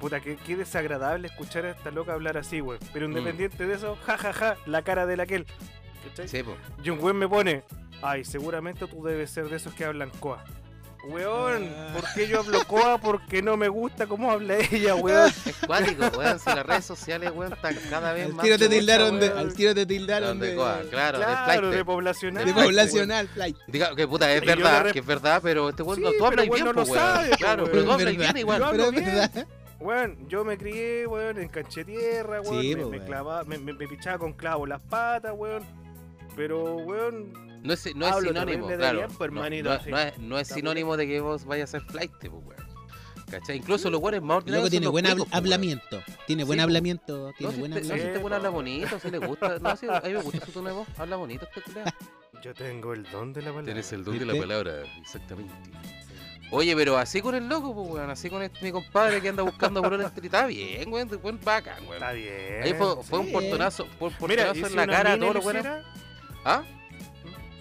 puta, 0.00 0.20
qué, 0.20 0.36
qué 0.36 0.56
desagradable 0.56 1.28
escuchar 1.28 1.66
a 1.66 1.70
esta 1.70 1.90
loca 1.90 2.12
hablar 2.12 2.36
así, 2.36 2.60
weón. 2.60 2.80
Pero 2.92 3.06
independiente 3.06 3.66
de 3.66 3.74
eso, 3.74 3.96
jajaja, 4.04 4.56
la 4.66 4.82
cara 4.82 5.06
de 5.06 5.16
la 5.16 5.24
aquel. 5.24 5.42
Mm. 5.42 6.26
Sí. 6.26 6.42
Y 6.82 6.90
un 6.90 6.98
weón 7.02 7.16
me 7.16 7.28
pone, 7.28 7.62
ay, 8.02 8.24
seguramente 8.24 8.86
tú 8.86 9.02
debes 9.02 9.30
ser 9.30 9.48
de 9.48 9.56
esos 9.56 9.74
que 9.74 9.84
hablan 9.84 10.10
coa. 10.20 10.44
Weón. 11.06 11.68
¿por 11.92 12.04
qué 12.14 12.26
yo 12.28 12.40
hablo 12.40 12.64
coa? 12.66 12.98
Porque 12.98 13.42
no 13.42 13.56
me 13.56 13.68
gusta 13.68 14.06
cómo 14.06 14.30
habla 14.30 14.56
ella, 14.58 14.94
weón. 14.94 15.30
Es 15.46 15.56
cuático, 15.66 16.06
weón. 16.18 16.38
Si 16.38 16.50
las 16.50 16.64
redes 16.66 16.84
sociales, 16.84 17.30
weón, 17.34 17.52
están 17.52 17.76
cada 17.90 18.12
vez 18.12 18.26
Al 18.26 18.34
más. 18.34 18.44
tiro 18.44 18.58
te 18.58 18.68
tildaron 18.68 19.20
de. 19.20 19.28
Al 19.28 19.54
tiro 19.54 19.74
te 19.74 19.86
tildaron 19.86 20.38
de. 20.40 20.54
coa, 20.54 20.80
claro, 20.90 21.18
de 21.18 21.24
claro, 21.24 21.44
flight. 21.60 21.74
de 21.76 21.84
poblacional. 21.84 22.44
De 22.46 22.52
flight, 22.52 22.66
poblacional, 22.68 23.28
flight. 23.28 23.56
Diga 23.68 23.94
que 23.94 24.08
puta, 24.08 24.32
es 24.32 24.42
Y 24.42 24.46
verdad, 24.46 24.84
de 24.84 24.92
que 24.92 24.98
es 25.00 25.06
verdad, 25.06 25.40
pero 25.42 25.68
este 25.68 25.82
weón 25.82 25.96
Sí, 25.96 26.02
no, 26.02 26.10
tú 26.18 26.26
hablas 26.26 26.48
bien, 26.48 26.64
no 26.64 26.72
lo 26.72 26.82
weón. 26.82 26.94
sabe, 26.98 27.30
po, 27.30 27.36
Claro, 27.36 27.64
pero 27.70 27.84
tú 27.84 27.92
hablas 27.92 28.16
bien 28.16 28.36
igual. 28.36 28.60
Yo 28.60 28.70
Pero 28.70 28.84
hablo 28.84 28.98
es 28.98 29.04
bien. 29.04 29.16
verdad. 29.16 29.46
Weón, 29.80 30.28
yo 30.28 30.44
me 30.46 30.56
crié, 30.56 31.06
weón, 31.06 31.38
en 31.38 31.48
canche 31.48 31.84
tierra, 31.84 32.40
weón. 32.40 32.62
Sí, 32.62 32.70
me, 32.74 32.76
me 32.76 32.84
weón. 32.86 33.06
clavaba, 33.06 33.44
me, 33.44 33.58
me- 33.58 33.74
me 33.74 33.86
pichaba 33.86 34.18
con 34.18 34.32
clavos 34.32 34.68
las 34.68 34.80
patas, 34.80 35.32
weón. 35.36 35.62
Pero, 36.36 36.76
weón, 36.76 37.53
No 37.64 37.72
es, 37.72 37.96
no 37.96 38.06
es 38.06 38.24
sinónimo, 38.24 38.66
claro. 38.68 39.08
pues, 39.18 39.32
no, 39.32 39.42
no- 39.42 39.62
no 39.62 39.98
es, 39.98 40.18
no 40.18 40.38
es 40.38 40.48
sinónimo 40.48 40.96
de 40.96 41.06
que 41.08 41.20
vos 41.20 41.44
vayas 41.46 41.70
a 41.74 41.80
ser 41.80 41.90
flight, 41.90 42.12
pues, 42.20 42.30
weón. 42.32 42.64
¿Cachai? 43.30 43.56
Incluso 43.56 43.88
los 43.90 44.00
weones 44.00 44.20
más 44.22 44.36
El 44.36 44.54
ordinarios 44.54 44.70
tiene 44.70 44.86
buen 44.88 45.06
weón. 45.06 45.26
hablamiento. 45.32 46.02
Tiene 46.26 46.44
buen 46.44 46.58
Sí, 46.58 46.60
po. 46.60 46.64
hablamiento. 46.64 47.16
No, 47.28 47.32
Tiene 47.32 47.52
si 47.54 47.58
buen 47.60 47.72
este, 47.72 47.80
no, 47.80 47.86
si 47.86 47.92
hablamiento. 47.92 48.06
este 48.06 48.18
weón 48.18 48.30
po. 48.30 48.34
habla 48.36 48.48
bonito, 48.50 49.00
si 49.00 49.10
le 49.10 49.18
gusta. 49.18 49.58
No, 49.58 49.76
si 49.76 49.86
a 49.88 50.00
mí 50.04 50.12
me 50.12 50.22
gusta 50.22 50.46
su 50.46 50.52
tono 50.52 50.68
de 50.68 50.74
voz. 50.74 50.88
Habla 50.98 51.16
bonito 51.16 51.46
este 51.46 51.62
culiao. 51.62 51.86
yo 52.42 52.54
tengo 52.54 52.92
el 52.92 53.02
don 53.10 53.32
de 53.32 53.40
la 53.40 53.46
palabra. 53.48 53.64
Tienes 53.64 53.92
el 53.94 54.04
don 54.04 54.18
de 54.18 54.26
la 54.26 54.32
¿Viste? 54.34 54.46
palabra, 54.46 54.72
exactamente. 55.00 55.54
Oye, 56.50 56.76
pero 56.76 56.98
así 56.98 57.22
con 57.22 57.34
el 57.34 57.48
loco, 57.48 57.74
pues, 57.74 57.88
weón. 57.94 58.10
Así 58.10 58.28
con 58.28 58.42
este 58.42 58.60
mi 58.62 58.70
compadre 58.72 59.22
que 59.22 59.30
anda 59.30 59.42
buscando 59.42 59.82
por 59.82 59.94
el 59.94 60.02
Está 60.02 60.46
bien, 60.46 60.92
weón. 60.92 61.08
Buen 61.22 61.40
bacán, 61.42 61.82
weón. 61.84 61.94
Está 61.94 62.12
bien. 62.12 62.62
Ahí 62.62 62.74
fue, 62.74 63.02
fue 63.02 63.18
un 63.20 63.26
Sí. 63.28 63.32
portonazo, 63.32 63.86
fue 63.98 64.08
un 64.08 64.14
Mira, 64.28 64.44
portonazo 64.44 64.58
¿y 64.58 64.62
en 64.64 64.68
si 64.68 64.76
la 64.76 64.86
cara 64.86 65.12
a 65.14 65.18
todos 65.18 65.34
los 65.34 65.44
hiciera? 65.46 65.82
¿Ah? 66.44 66.62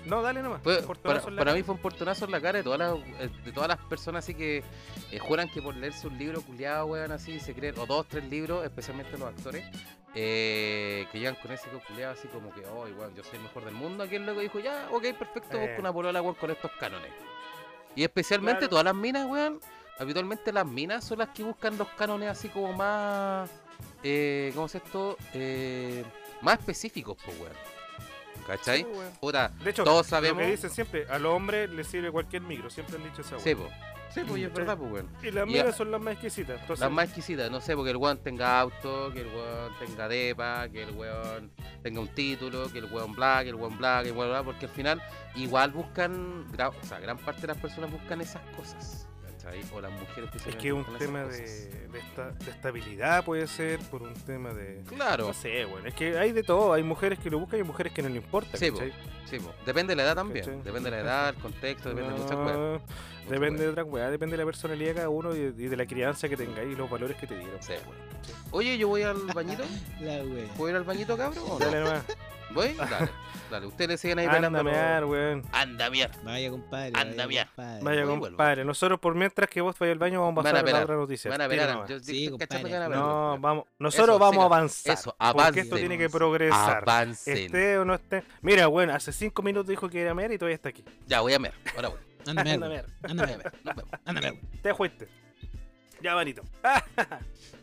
No, 0.05 0.21
dale 0.21 0.41
nomás. 0.41 0.61
Para 0.61 1.53
mí 1.53 1.63
fue 1.63 1.75
un 1.75 1.81
portonazo 1.81 2.25
en 2.25 2.31
la 2.31 2.41
cara 2.41 2.57
de 2.57 2.63
todas 2.63 2.79
las, 2.79 2.95
eh, 3.19 3.29
de 3.45 3.51
todas 3.51 3.69
las 3.69 3.77
personas 3.79 4.23
así 4.25 4.33
que 4.35 4.63
eh, 5.11 5.19
juran 5.19 5.49
que 5.49 5.61
por 5.61 5.75
leerse 5.75 6.07
un 6.07 6.17
libro 6.17 6.41
culiado, 6.41 6.87
weón, 6.87 7.11
así, 7.11 7.39
se 7.39 7.53
creen, 7.53 7.77
o 7.79 7.85
dos, 7.85 8.07
tres 8.07 8.23
libros, 8.25 8.63
especialmente 8.65 9.17
los 9.17 9.29
actores, 9.29 9.63
eh, 10.15 11.07
que 11.11 11.19
llegan 11.19 11.35
con 11.41 11.51
ese 11.51 11.67
culiado 11.87 12.13
así 12.13 12.27
como 12.27 12.53
que, 12.53 12.65
oh, 12.65 12.83
weón, 12.97 13.15
yo 13.15 13.23
soy 13.23 13.37
el 13.37 13.43
mejor 13.43 13.65
del 13.65 13.73
mundo. 13.75 14.03
Aquí 14.03 14.15
el 14.15 14.25
loco 14.25 14.41
dijo, 14.41 14.59
ya, 14.59 14.87
ok, 14.91 15.03
perfecto, 15.17 15.57
Eh. 15.57 15.67
busco 15.67 15.79
una 15.81 15.93
polola, 15.93 16.21
weón, 16.21 16.35
con 16.35 16.51
estos 16.51 16.71
cánones. 16.79 17.11
Y 17.95 18.03
especialmente 18.03 18.59
Claro. 18.59 18.69
todas 18.71 18.85
las 18.85 18.95
minas, 18.95 19.25
weón, 19.27 19.59
habitualmente 19.99 20.51
las 20.51 20.65
minas 20.65 21.03
son 21.05 21.19
las 21.19 21.29
que 21.29 21.43
buscan 21.43 21.77
los 21.77 21.87
cánones 21.89 22.29
así 22.29 22.49
como 22.49 22.73
más, 22.73 23.49
eh, 24.03 24.51
¿cómo 24.53 24.65
es 24.65 24.75
esto? 24.75 25.15
Eh, 25.33 26.03
más 26.41 26.59
específicos, 26.59 27.17
pues, 27.23 27.39
weón. 27.39 27.53
¿Cachai? 28.47 28.79
Sí, 28.79 28.85
weón. 28.85 29.11
Puta, 29.21 29.49
De 29.63 29.69
hecho, 29.69 29.83
todos 29.83 30.05
lo 30.05 30.09
sabemos... 30.09 30.41
que 30.43 30.51
dicen 30.51 30.69
siempre, 30.69 31.05
a 31.09 31.17
los 31.19 31.33
hombres 31.33 31.69
les 31.69 31.87
sirve 31.87 32.11
cualquier 32.11 32.41
micro, 32.41 32.69
siempre 32.69 32.97
han 32.97 33.03
dicho 33.03 33.21
esa 33.21 33.39
Sí, 33.39 33.55
po. 33.55 33.67
Sí, 34.13 34.21
pues 34.27 34.41
y 34.41 34.43
es 34.43 34.53
verdad, 34.53 34.77
pues, 34.77 34.91
weón. 34.91 35.09
Y 35.23 35.31
las 35.31 35.73
a- 35.73 35.77
son 35.77 35.89
las 35.89 35.99
más 35.99 36.13
exquisitas. 36.13 36.61
Entonces, 36.61 36.81
Las 36.81 36.91
más 36.91 37.05
exquisitas, 37.05 37.49
no 37.49 37.59
sé, 37.61 37.75
porque 37.75 37.89
el 37.89 37.97
weón 37.97 38.19
tenga 38.19 38.59
auto, 38.59 39.11
que 39.11 39.21
el 39.21 39.27
weón 39.27 39.73
tenga 39.79 40.07
depa, 40.07 40.69
que 40.69 40.83
el 40.83 40.91
weón 40.91 41.51
tenga 41.81 41.99
un 41.99 42.09
título, 42.09 42.71
que 42.71 42.77
el 42.77 42.85
weón 42.85 43.13
bla, 43.15 43.39
que 43.43 43.49
el 43.49 43.55
weón 43.55 43.75
bla, 43.77 44.01
que 44.03 44.09
el 44.09 44.15
weón 44.15 44.29
bla, 44.29 44.43
porque 44.43 44.65
al 44.67 44.71
final 44.71 45.01
igual 45.35 45.71
buscan, 45.71 46.45
o 46.53 46.85
sea, 46.85 46.99
gran 46.99 47.17
parte 47.17 47.41
de 47.41 47.47
las 47.47 47.57
personas 47.57 47.91
buscan 47.91 48.21
esas 48.21 48.43
cosas, 48.55 49.07
¿cachai? 49.43 49.61
O 49.73 49.81
las 49.81 49.91
mujeres 49.91 50.29
Es 50.47 50.55
que 50.55 50.67
es 50.69 50.73
un 50.73 50.79
buscan 50.83 50.95
esas 50.95 51.07
tema 51.07 51.23
de, 51.25 51.87
de, 51.89 51.99
esta- 51.99 52.31
de 52.31 52.51
estabilidad, 52.51 53.23
puede 53.25 53.47
ser, 53.47 53.79
por 53.79 54.01
un 54.01 54.13
tema 54.13 54.53
de. 54.53 54.81
Claro, 54.87 55.27
No 55.27 55.33
sé, 55.33 55.65
bueno, 55.65 55.87
es 55.87 55.93
que 55.93 56.17
hay 56.17 56.31
de 56.31 56.43
todo. 56.43 56.73
Hay 56.73 56.83
mujeres 56.83 57.19
que 57.19 57.29
lo 57.29 57.39
buscan 57.39 57.59
y 57.59 57.61
hay 57.61 57.67
mujeres 57.67 57.93
que 57.93 58.01
no 58.01 58.09
le 58.09 58.15
importa. 58.17 58.57
Sí, 58.57 58.71
sí, 59.29 59.37
depende 59.65 59.91
de 59.91 59.95
la 59.97 60.03
edad 60.03 60.15
también, 60.15 60.45
¿Cachai? 60.45 60.61
depende 60.63 60.89
de 60.91 60.97
la 60.97 61.01
edad, 61.01 61.29
el 61.29 61.35
contexto, 61.35 61.89
depende 61.89 62.13
de 62.13 62.19
muchas 62.19 62.35
cosas. 62.35 62.55
No, 62.55 62.81
Depende 63.29 63.63
de 63.63 63.69
otra 63.69 63.83
weá, 63.85 64.09
depende 64.11 64.33
de 64.33 64.43
la 64.43 64.45
personalidad 64.45 64.89
de 64.89 64.95
cada 64.95 65.09
uno 65.09 65.33
y 65.33 65.39
de, 65.51 65.63
y 65.63 65.67
de 65.69 65.77
la 65.77 65.85
crianza 65.85 66.27
que 66.27 66.35
tengáis 66.35 66.73
y 66.73 66.75
los 66.75 66.89
valores 66.89 67.15
que 67.17 67.25
te 67.25 67.37
dieron. 67.37 67.55
Sí. 67.61 67.73
Oye, 68.51 68.77
yo 68.77 68.89
voy 68.89 69.01
al 69.03 69.15
bañito, 69.33 69.63
La 70.01 70.21
wea. 70.23 70.45
¿puedo 70.57 70.69
ir 70.71 70.75
al 70.75 70.83
bañito, 70.83 71.15
cabrón? 71.17 71.41
o 71.47 71.57
no? 71.57 71.59
Dale 71.59 71.79
nomás. 71.79 72.03
¿Voy? 72.53 72.73
Dale, 72.73 73.09
dale, 73.49 73.65
ustedes 73.67 73.89
le 73.89 73.97
siguen 73.97 74.19
ahí 74.19 74.25
Anda 74.25 74.39
bailando. 74.49 74.59
a 74.59 74.63
mear, 74.63 75.05
weón. 75.05 75.43
Anda, 75.51 75.89
miar. 75.89 76.11
Vaya, 76.23 76.49
compadre. 76.51 76.91
Anda, 76.95 77.23
compadre. 77.25 77.83
Vaya, 77.83 78.05
compadre. 78.05 78.65
Nosotros, 78.65 78.99
por 78.99 79.15
mientras 79.15 79.49
que 79.49 79.61
vos 79.61 79.77
vayas 79.77 79.93
al 79.93 79.99
baño, 79.99 80.21
vamos 80.21 80.33
a 80.33 80.43
pasar 80.43 80.55
a 80.55 80.59
la 80.59 80.65
pelar, 80.65 80.83
otra 80.83 80.95
noticia. 80.95 81.31
Van 81.31 81.41
a 81.41 81.87
yo 81.87 81.99
Sí, 81.99 82.25
estoy 82.25 82.37
cachando 82.39 82.67
que 82.67 82.73
van 82.73 82.83
a 82.83 82.85
compadre. 82.85 82.89
ver. 82.89 82.97
No, 82.97 83.37
vamos. 83.39 83.65
Nosotros 83.79 84.19
vamos 84.19 84.41
a 84.43 84.45
avanzar. 84.45 84.93
Eso, 84.93 85.15
Porque 85.33 85.59
esto 85.61 85.75
tiene 85.77 85.97
que 85.97 86.09
progresar. 86.09 86.83
Avancen. 86.87 87.37
Esté 87.37 87.77
o 87.77 87.85
no 87.85 87.95
esté. 87.95 88.23
Mira, 88.41 88.67
bueno, 88.67 88.93
hace 88.93 89.11
cinco 89.11 89.41
minutos 89.41 89.67
dijo 89.67 89.89
que 89.89 90.01
era 90.01 90.13
mear 90.13 90.31
y 90.31 90.37
todavía 90.37 90.55
está 90.55 90.69
aquí. 90.69 90.83
Ya, 91.07 91.21
voy 91.21 91.33
a 91.33 91.39
ver. 91.39 91.53
Ahora 91.75 91.89
voy. 91.89 91.99
Anda, 92.27 92.41
Anda 92.41 92.69
mear. 92.69 92.85
Anda, 93.03 93.25
vemos. 93.25 93.45
Anda, 94.05 94.21
mierda. 94.21 94.39
Te 94.61 94.73
fuiste. 94.73 95.07
Ya, 96.01 96.13
vanito. 96.15 96.43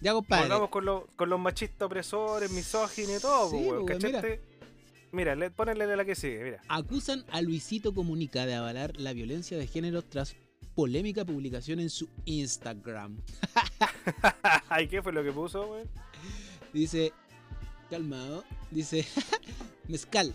Ya, 0.00 0.12
compadre. 0.12 0.44
Volvamos 0.44 0.70
con, 0.70 0.84
los 0.84 1.02
con 1.16 1.28
los 1.28 1.40
machistas 1.40 1.86
opresores, 1.86 2.50
misóginos 2.50 3.18
y 3.18 3.20
todo, 3.20 3.50
Sí, 3.50 3.56
weón, 3.56 3.86
pues, 3.86 4.02
mira. 4.02 4.22
Mira, 5.10 5.34
le, 5.34 5.50
ponele 5.50 5.96
la 5.96 6.04
que 6.04 6.14
sigue, 6.14 6.44
mira. 6.44 6.62
Acusan 6.68 7.24
a 7.32 7.40
Luisito 7.40 7.94
Comunica 7.94 8.44
de 8.44 8.54
avalar 8.54 8.98
la 8.98 9.12
violencia 9.12 9.56
de 9.56 9.66
género 9.66 10.02
tras 10.02 10.36
polémica 10.74 11.24
publicación 11.24 11.80
en 11.80 11.90
su 11.90 12.08
Instagram. 12.26 13.18
Ay, 14.68 14.86
¿qué 14.86 15.02
fue 15.02 15.12
lo 15.12 15.24
que 15.24 15.32
puso, 15.32 15.66
weón? 15.66 15.88
Dice, 16.72 17.12
calmado, 17.88 18.44
dice, 18.70 19.06
mezcal, 19.88 20.34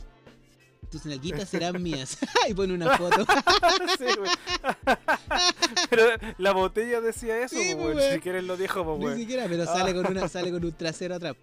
tus 0.92 1.06
nalguitas 1.06 1.50
serán 1.50 1.82
mías. 1.84 2.18
y 2.50 2.54
pone 2.54 2.74
una 2.74 2.98
foto. 2.98 3.26
Sí. 3.98 4.06
Pero 5.90 6.04
la 6.38 6.52
botella 6.52 7.02
decía 7.02 7.40
eso, 7.44 7.56
Sí, 7.56 7.74
pues, 7.74 7.76
pues, 7.76 7.86
weón. 7.86 7.98
weón. 7.98 8.14
Si 8.14 8.20
quieres 8.20 8.44
lo 8.44 8.58
dijo, 8.58 8.98
Ni 9.00 9.16
siquiera, 9.22 9.46
pero 9.48 9.66
sale 9.66 9.94
con 9.94 10.08
una, 10.08 10.28
sale 10.28 10.52
con 10.52 10.64
un 10.64 10.72
trasero 10.74 11.16
atrás. 11.16 11.36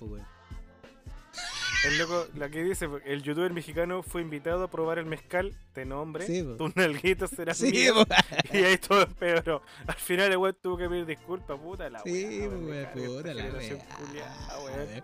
El 1.82 1.96
loco, 1.96 2.26
la 2.36 2.50
que 2.50 2.62
dice, 2.62 2.86
el 3.06 3.22
youtuber 3.22 3.50
mexicano 3.54 4.02
fue 4.02 4.20
invitado 4.20 4.64
a 4.64 4.70
probar 4.70 4.98
el 4.98 5.06
mezcal 5.06 5.56
de 5.74 5.86
nombre. 5.86 6.26
Sí, 6.26 6.42
po. 6.42 6.56
Tus 6.56 6.76
nalguitas 6.76 7.30
serán 7.30 7.54
Sí, 7.54 7.70
mías. 7.70 7.92
po. 7.94 8.04
Y 8.52 8.58
ahí 8.64 8.76
todo 8.76 9.00
empeoró. 9.02 9.62
Al 9.86 9.94
final 9.94 10.30
el 10.30 10.36
weón 10.36 10.56
tuvo 10.60 10.76
que 10.76 10.88
pedir 10.90 11.06
disculpas, 11.06 11.58
puta 11.58 11.88
la 11.88 12.00
Sí, 12.02 12.40
weá, 12.40 12.90
weón, 12.94 13.16
puta 13.16 13.32
la 13.34 13.44
weá. 13.44 15.02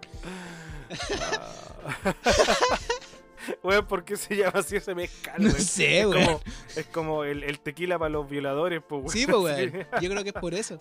Weón. 3.62 3.84
Ah. 3.84 3.88
¿por 3.88 4.04
qué 4.04 4.16
se 4.16 4.36
llama 4.36 4.60
así 4.60 4.76
ese 4.76 4.94
mezcal, 4.94 5.42
No 5.42 5.50
sé, 5.50 6.00
es 6.00 6.06
weón. 6.06 6.24
como, 6.24 6.40
es 6.76 6.86
como 6.86 7.24
el, 7.24 7.42
el 7.44 7.60
tequila 7.60 7.98
para 7.98 8.08
los 8.10 8.28
violadores, 8.28 8.82
pues, 8.86 9.00
weón. 9.02 9.10
Sí, 9.12 9.26
pues, 9.26 9.36
weón. 9.38 9.86
Yo 10.02 10.10
creo 10.10 10.22
que 10.22 10.30
es 10.30 10.34
por 10.34 10.54
eso. 10.54 10.78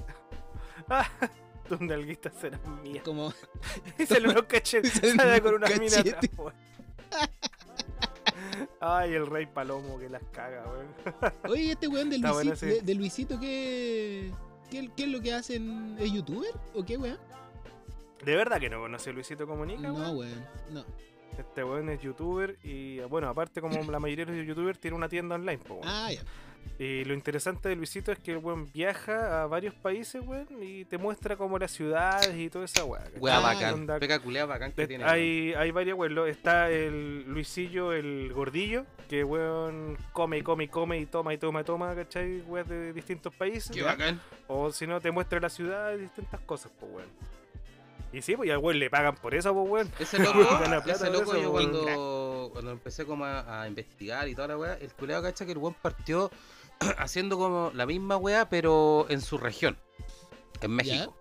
Tus 1.70 1.82
nalguitas 1.82 2.34
serán 2.40 2.82
mías. 2.84 3.04
Como, 3.04 3.32
Sale 3.98 4.06
sale 4.08 4.28
unos 4.30 4.44
con 5.42 5.54
una 5.56 5.68
mina 5.68 6.00
atrás, 6.00 6.04
cachetes. 6.04 6.32
weón. 6.38 6.54
Ay, 8.80 9.14
el 9.14 9.26
rey 9.28 9.46
palomo 9.48 9.98
que 10.00 10.10
las 10.10 10.22
caga, 10.32 10.64
weón. 10.68 11.34
oye, 11.50 11.72
este 11.72 11.88
weón 11.88 12.10
de, 12.10 12.20
bueno, 12.20 12.34
Luisito, 12.44 12.56
sí. 12.58 12.66
de, 12.68 12.82
de 12.82 12.96
Luisito, 12.96 13.40
¿qué, 13.40 14.32
qué, 14.70 14.90
qué 14.96 15.04
es 15.04 15.10
lo 15.10 15.22
que 15.22 15.34
hacen? 15.34 15.96
¿Es 16.00 16.12
youtuber? 16.12 16.52
¿O 16.74 16.84
qué, 16.86 16.98
weón? 16.98 17.18
¿De 18.24 18.36
verdad 18.36 18.60
que 18.60 18.70
no 18.70 18.80
conoce 18.80 19.10
a 19.10 19.14
Luisito 19.14 19.46
Comunica, 19.48 19.82
No, 19.82 20.12
weón. 20.12 20.46
No. 20.72 20.86
Este 21.38 21.64
weón 21.64 21.90
es 21.90 22.02
youtuber 22.02 22.58
y, 22.64 23.00
bueno, 23.02 23.28
aparte 23.28 23.60
como 23.62 23.82
la 23.92 24.00
mayoría 24.00 24.26
de 24.26 24.38
los 24.38 24.48
youtubers, 24.48 24.80
tiene 24.80 24.96
una 24.96 25.10
tienda 25.10 25.36
online, 25.36 25.58
pues, 25.60 25.72
weón. 25.82 25.84
Ah, 25.86 26.12
ya. 26.12 26.22
Y 26.80 27.06
lo 27.06 27.14
interesante 27.14 27.70
de 27.70 27.76
Luisito 27.76 28.12
es 28.12 28.20
que 28.20 28.32
el 28.32 28.38
weón 28.40 28.70
viaja 28.74 29.44
a 29.44 29.48
varios 29.48 29.74
países, 29.76 30.22
weón, 30.26 30.48
y 30.62 30.84
te 30.86 30.98
muestra 30.98 31.38
como 31.38 31.60
las 31.60 31.72
ciudades 31.72 32.36
y 32.36 32.50
toda 32.50 32.66
esa 32.66 32.84
weá. 32.86 33.04
Wea 33.20 33.38
Ah, 33.38 33.40
bacán. 33.40 33.74
onda- 33.76 34.00
Pega 34.00 34.20
culea 34.20 34.46
bacán 34.46 34.72
que 34.72 34.82
De- 34.82 34.88
tiene. 34.88 35.04
hay, 35.06 35.54
hay 35.54 35.72
varios 35.72 35.98
weón. 35.98 36.28
Está 36.28 36.70
el 36.72 37.24
Luisillo, 37.28 37.94
el 37.94 38.34
gordillo, 38.34 38.86
que 39.08 39.24
weón 39.24 39.98
come 40.12 40.40
y 40.40 40.42
come 40.42 40.64
y 40.64 40.68
come 40.68 40.98
y 41.00 41.06
toma 41.06 41.34
y 41.34 41.38
toma 41.38 41.62
y 41.62 41.64
toma, 41.64 41.96
¿cachai? 41.96 42.42
Weón 42.42 42.68
de 42.68 42.94
distintos 42.94 43.34
países. 43.36 43.72
Qué 43.72 43.82
¿ya? 43.82 43.86
bacán. 43.88 44.20
O 44.48 44.72
si 44.72 44.88
no, 44.88 45.00
te 45.00 45.12
muestra 45.12 45.40
la 45.40 45.50
ciudad 45.50 45.94
y 45.96 46.00
distintas 46.02 46.40
cosas, 46.42 46.72
pues 46.80 46.92
weón. 46.92 47.10
Y 48.16 48.22
sí, 48.22 48.36
pues 48.38 48.48
y 48.48 48.52
al 48.52 48.60
weón 48.60 48.80
le 48.80 48.90
pagan 48.90 49.16
por 49.16 49.36
eso, 49.36 49.54
pues 49.54 49.70
weón. 49.70 49.92
Ese 50.00 50.18
loco, 50.24 50.40
ese 50.88 51.10
loco 51.10 51.34
eso, 51.34 51.42
yo 51.42 51.52
weón. 51.52 51.72
cuando, 51.72 52.50
cuando 52.54 52.72
empecé 52.72 53.06
como 53.06 53.26
a, 53.26 53.62
a 53.64 53.68
investigar 53.68 54.28
y 54.30 54.36
toda 54.36 54.48
la 54.50 54.58
weá, 54.58 54.74
el 54.76 54.94
culeado 54.94 55.24
cacha 55.24 55.46
que 55.46 55.52
el 55.52 55.58
weón 55.58 55.76
partió 55.82 56.32
haciendo 56.98 57.38
como 57.38 57.72
la 57.74 57.86
misma 57.86 58.16
weá, 58.16 58.50
pero 58.50 59.06
en 59.10 59.20
su 59.22 59.38
región, 59.38 59.78
en 60.62 60.72
México. 60.72 61.16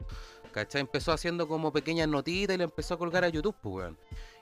¿Cachai? 0.53 0.83
Empezó 0.83 1.11
haciendo 1.11 1.49
como 1.49 1.73
pequeñas 1.73 2.07
notitas 2.07 2.55
y 2.55 2.59
le 2.59 2.63
empezó 2.65 2.95
a 2.95 2.99
colgar 2.99 3.25
a 3.25 3.29
YouTube, 3.29 3.57
pues 3.61 3.75
weón. 3.75 3.99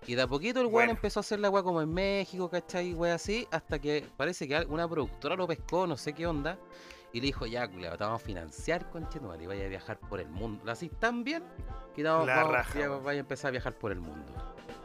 Y 0.07 0.15
de 0.15 0.21
a 0.21 0.27
poquito 0.27 0.61
el 0.61 0.67
weón 0.67 0.75
Bueno. 0.75 0.91
empezó 0.93 1.21
a 1.21 1.23
hacer 1.23 1.41
la 1.41 1.49
weá 1.49 1.63
como 1.63 1.81
en 1.81 1.89
México, 1.95 2.51
¿cachai? 2.51 2.93
Weá 2.93 3.15
así, 3.15 3.49
hasta 3.51 3.79
que 3.79 4.05
parece 4.19 4.47
que 4.47 4.59
una 4.69 4.87
productora 4.87 5.37
lo 5.37 5.47
pescó, 5.47 5.87
no 5.87 5.97
sé 5.97 6.13
qué 6.13 6.27
onda. 6.27 6.59
Y 7.13 7.21
le 7.21 7.27
dijo, 7.27 7.45
ya, 7.47 7.69
culiao, 7.69 7.97
te 7.99 8.05
vamos 8.05 8.23
a 8.23 8.25
financiar, 8.25 8.89
conchetumare, 8.91 9.45
y 9.45 9.47
vaya 9.47 9.65
a 9.67 9.69
viajar 9.69 9.99
por 9.99 10.19
el 10.21 10.29
mundo. 10.29 10.63
Lo 10.65 10.73
hacís 10.73 10.91
tan 10.99 11.25
bien 11.25 11.43
que 11.95 12.03
te 12.03 12.09
vamos, 12.09 12.27
La 12.27 12.37
vamos- 12.37 12.53
raja, 12.53 12.79
ya 12.79 12.89
vaya 12.89 13.19
a 13.19 13.21
empezar 13.21 13.49
a 13.49 13.53
viajar 13.53 13.75
por 13.75 13.93
el 13.93 14.01
mundo. 14.01 14.33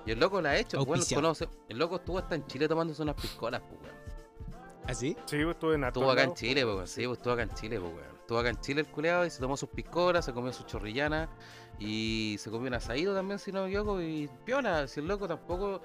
Y 0.06 0.12
el 0.12 0.20
loco 0.20 0.42
la 0.42 0.50
ha 0.52 0.58
hecho, 0.58 0.84
bueno, 0.86 1.04
conoce. 1.14 1.48
El 1.70 1.78
loco 1.78 1.98
estuvo 1.98 2.18
hasta 2.18 2.36
en 2.36 2.46
Chile 2.48 2.68
tomándose 2.68 3.02
unas 3.02 3.16
piscolas, 3.16 3.62
pues 3.62 3.82
weón. 3.82 3.96
¿Así? 4.88 5.18
Sí, 5.26 5.38
pues 5.44 5.50
estuve 5.56 5.76
en 5.76 5.84
Estuvo 5.84 6.10
acá 6.12 6.24
en 6.24 6.34
Chile, 6.34 6.64
pues, 6.64 6.76
weón. 6.76 6.88
Sí, 6.88 7.06
pues 7.06 7.18
estuvo 7.18 7.34
acá 7.34 7.44
en 7.44 7.50
Chile, 7.52 7.80
pues, 7.80 7.94
weón. 7.94 8.16
Estuvo 8.20 8.40
acá 8.40 8.50
en 8.50 8.60
Chile 8.62 8.82
el 8.82 8.88
culeado 8.88 9.26
y 9.26 9.30
se 9.30 9.40
tomó 9.40 9.56
sus 9.56 9.70
piscolas, 9.70 10.26
se 10.26 10.34
comió 10.34 10.52
su 10.52 10.64
chorrillana 10.64 11.30
y 11.80 12.36
se 12.40 12.50
comió 12.50 12.68
un 12.68 12.74
asaído 12.74 13.14
también, 13.14 13.40
si 13.40 13.52
no 13.52 13.64
me 13.64 13.68
equivoco. 13.70 14.02
Y 14.02 14.30
piola, 14.46 14.88
si 14.88 15.00
el 15.00 15.08
loco 15.08 15.28
tampoco. 15.28 15.82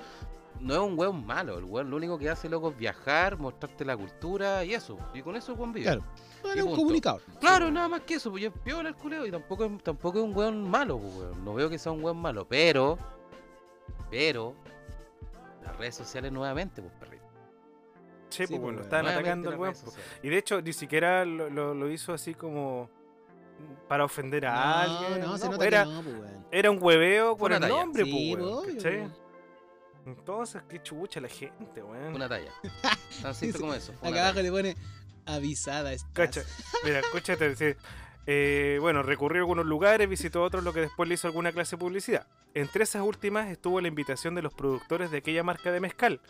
No 0.61 0.75
es 0.75 0.81
un 0.81 0.97
weón 0.97 1.27
malo, 1.27 1.59
el 1.59 1.65
weón 1.65 1.91
lo 1.91 1.97
único 1.97 2.17
que 2.19 2.31
hace, 2.31 2.49
loco, 2.49 2.71
es 2.71 2.77
viajar, 2.77 3.37
mostrarte 3.37 3.85
la 3.85 3.97
cultura 3.97 4.65
y 4.65 4.75
eso. 4.75 4.97
Y 5.13 5.21
con 5.23 5.35
eso 5.35 5.53
el 5.53 5.59
weón 5.59 5.73
vive. 5.73 5.87
Claro. 5.87 6.05
Bueno, 6.43 6.61
es 6.61 6.67
un 6.69 6.77
comunicador. 6.77 7.21
Claro, 7.41 7.71
nada 7.71 7.89
más 7.89 8.03
que 8.03 8.15
eso, 8.15 8.31
pues 8.31 8.43
ya 8.45 8.49
es 8.51 8.55
piola 8.63 8.91
el 8.91 8.95
culeo 8.95 9.27
y 9.27 9.31
tampoco 9.33 9.65
es, 9.65 9.83
tampoco 9.83 10.19
es 10.19 10.25
un 10.25 10.37
weón 10.37 10.71
malo, 10.71 10.99
pues, 10.99 11.15
weón. 11.17 11.45
No 11.45 11.55
veo 11.55 11.69
que 11.69 11.79
sea 11.79 11.91
un 11.91 12.05
weón 12.05 12.19
malo, 12.19 12.47
pero, 12.47 12.97
pero, 14.11 14.55
las 15.65 15.77
redes 15.79 15.97
sociales 15.97 16.31
nuevamente, 16.31 16.81
pues, 16.81 16.95
perrito. 16.95 17.25
Sí, 18.29 18.45
pues 18.47 18.61
bueno, 18.61 18.77
pues, 18.79 18.87
estaban 18.87 19.07
atacando 19.09 19.51
al 19.51 19.59
weón. 19.59 19.75
pues. 19.83 19.97
Y 20.23 20.29
de 20.29 20.39
hecho, 20.39 20.61
ni 20.63 20.73
siquiera 20.73 21.25
lo, 21.25 21.51
lo- 21.51 21.75
lo 21.75 21.91
hizo 21.91 22.13
así 22.13 22.35
como 22.35 22.89
para 23.89 24.05
ofender 24.05 24.47
a 24.47 24.53
No, 24.55 24.61
alguien. 25.05 25.21
no, 25.21 25.39
se 25.39 25.47
no, 25.47 25.53
nota 25.53 25.67
era, 25.67 25.85
que 25.85 25.91
no, 25.91 26.03
pues, 26.03 26.31
era 26.51 26.71
un 26.71 26.79
hueveo 26.83 27.37
por 27.37 27.51
una 27.51 27.57
el 27.57 27.63
talla. 27.63 27.75
nombre, 27.75 28.05
Sí, 28.05 28.11
pues, 28.35 28.43
pues, 28.45 28.53
obvio, 28.55 28.75
¿cachai? 28.77 28.97
weón. 28.97 29.15
Entonces, 30.07 30.63
qué 30.69 30.83
chucha 30.83 31.21
la 31.21 31.29
gente, 31.29 31.83
weón. 31.83 32.15
Una 32.15 32.29
talla. 32.29 32.53
Tan 33.23 33.35
simple 33.35 33.61
como 33.61 33.75
eso. 33.75 33.93
Acá 34.01 34.09
abajo 34.09 34.35
talla. 34.37 34.43
le 34.43 34.51
pone 34.51 34.77
avisada 35.27 35.93
estás. 35.93 36.11
Cacha, 36.13 36.43
mira, 36.85 36.99
escúchate, 37.01 37.49
dice, 37.51 37.77
eh, 38.27 38.79
bueno, 38.81 39.03
recurrió 39.03 39.43
a 39.43 39.45
algunos 39.45 39.67
lugares, 39.67 40.09
visitó 40.09 40.43
otros, 40.43 40.65
lo 40.65 40.73
que 40.73 40.81
después 40.81 41.09
le 41.09 41.15
hizo 41.15 41.29
alguna 41.29 41.53
clase 41.53 41.77
de 41.77 41.81
publicidad. 41.81 42.27
Entre 42.55 42.83
esas 42.85 43.03
últimas 43.03 43.49
estuvo 43.49 43.81
la 43.81 43.89
invitación 43.89 44.35
de 44.35 44.43
los 44.43 44.53
productores 44.53 45.11
de 45.11 45.19
aquella 45.19 45.43
marca 45.45 45.71
de 45.71 45.81
mezcal. 45.81 46.21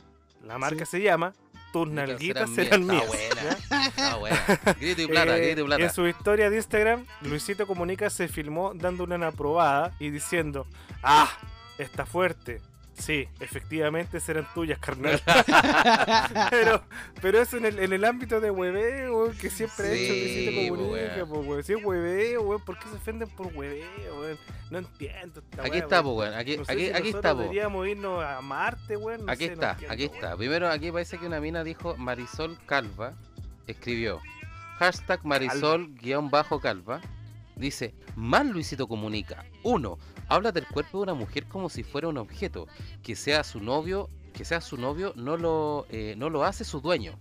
La 0.42 0.58
marca 0.58 0.84
se 0.84 1.00
llama 1.00 1.32
Tus 1.72 1.88
nalguitas 1.88 2.50
serán 2.50 2.86
mías. 2.86 3.02
Está 3.04 3.34
¿ya? 3.34 3.56
buena. 3.66 3.86
Está 3.86 4.16
buena. 4.16 4.76
Grito 4.78 5.02
y 5.02 5.06
plata, 5.06 5.38
Eh, 5.38 5.46
grito 5.46 5.60
y 5.62 5.64
plata. 5.64 5.82
En 5.82 5.92
su 5.92 6.06
historia 6.06 6.50
de 6.50 6.56
Instagram, 6.56 7.06
Luisito 7.22 7.66
Comunica 7.66 8.10
se 8.10 8.28
filmó 8.28 8.72
dando 8.74 9.04
una 9.04 9.26
aprobada 9.26 9.92
y 9.98 10.10
diciendo, 10.10 10.66
ah, 11.02 11.30
está 11.78 12.04
fuerte. 12.06 12.60
Sí, 12.94 13.26
efectivamente 13.40 14.20
serán 14.20 14.46
tuyas, 14.54 14.78
carnal. 14.78 15.20
pero, 16.50 16.82
pero 17.20 17.40
eso 17.40 17.56
en 17.56 17.64
el, 17.66 17.78
en 17.78 17.92
el 17.92 18.04
ámbito 18.04 18.40
de 18.40 18.50
hueveo, 18.50 19.32
que 19.40 19.50
siempre 19.50 19.92
hecho 19.94 20.12
Sí, 20.12 20.20
Luisito 20.20 20.74
po, 20.74 20.76
Comunica, 20.76 21.14
weón. 21.16 21.28
po, 21.28 21.38
weón. 21.40 21.62
Si 21.64 21.72
es 21.72 21.84
hueveo, 21.84 22.42
weón, 22.42 22.64
¿por 22.64 22.78
qué 22.78 22.88
se 22.88 22.96
ofenden 22.96 23.28
por 23.30 23.46
hueveo, 23.56 24.20
weón? 24.20 24.38
No 24.70 24.78
entiendo. 24.78 25.40
esta 25.40 25.62
Aquí 25.62 25.70
weá, 25.70 25.80
está, 25.80 26.02
pues, 26.02 26.16
weón. 26.16 26.34
Aquí, 26.34 26.56
No 26.58 26.64
sé 26.64 26.72
aquí, 26.72 26.86
si 26.86 26.92
aquí 26.92 27.08
está, 27.08 27.34
po. 27.34 27.40
Deberíamos 27.40 27.88
irnos 27.88 28.24
a 28.24 28.40
Marte, 28.42 28.96
weón. 28.96 29.26
no 29.26 29.32
Aquí 29.32 29.44
sé, 29.44 29.48
no 29.48 29.54
está, 29.54 29.70
entiendo, 29.72 29.94
aquí 29.94 30.04
está. 30.04 30.36
Primero, 30.36 30.68
aquí 30.68 30.92
parece 30.92 31.18
que 31.18 31.26
una 31.26 31.40
mina 31.40 31.64
dijo 31.64 31.96
Marisol 31.96 32.58
Calva. 32.66 33.14
Escribió. 33.66 34.20
Hashtag 34.78 35.22
Marisol-Calva. 35.24 37.00
Dice, 37.56 37.94
más 38.16 38.46
Luisito 38.46 38.88
comunica. 38.88 39.44
Uno, 39.62 39.98
habla 40.28 40.52
del 40.52 40.66
cuerpo 40.66 40.98
de 40.98 41.04
una 41.04 41.14
mujer 41.14 41.46
como 41.46 41.68
si 41.68 41.82
fuera 41.82 42.08
un 42.08 42.18
objeto. 42.18 42.66
Que 43.02 43.16
sea 43.16 43.44
su 43.44 43.60
novio, 43.60 44.08
que 44.32 44.44
sea 44.44 44.60
su 44.60 44.76
novio, 44.76 45.12
no 45.16 45.36
lo, 45.36 45.86
eh, 45.90 46.14
no 46.16 46.30
lo 46.30 46.44
hace 46.44 46.64
su 46.64 46.80
dueño. 46.80 47.18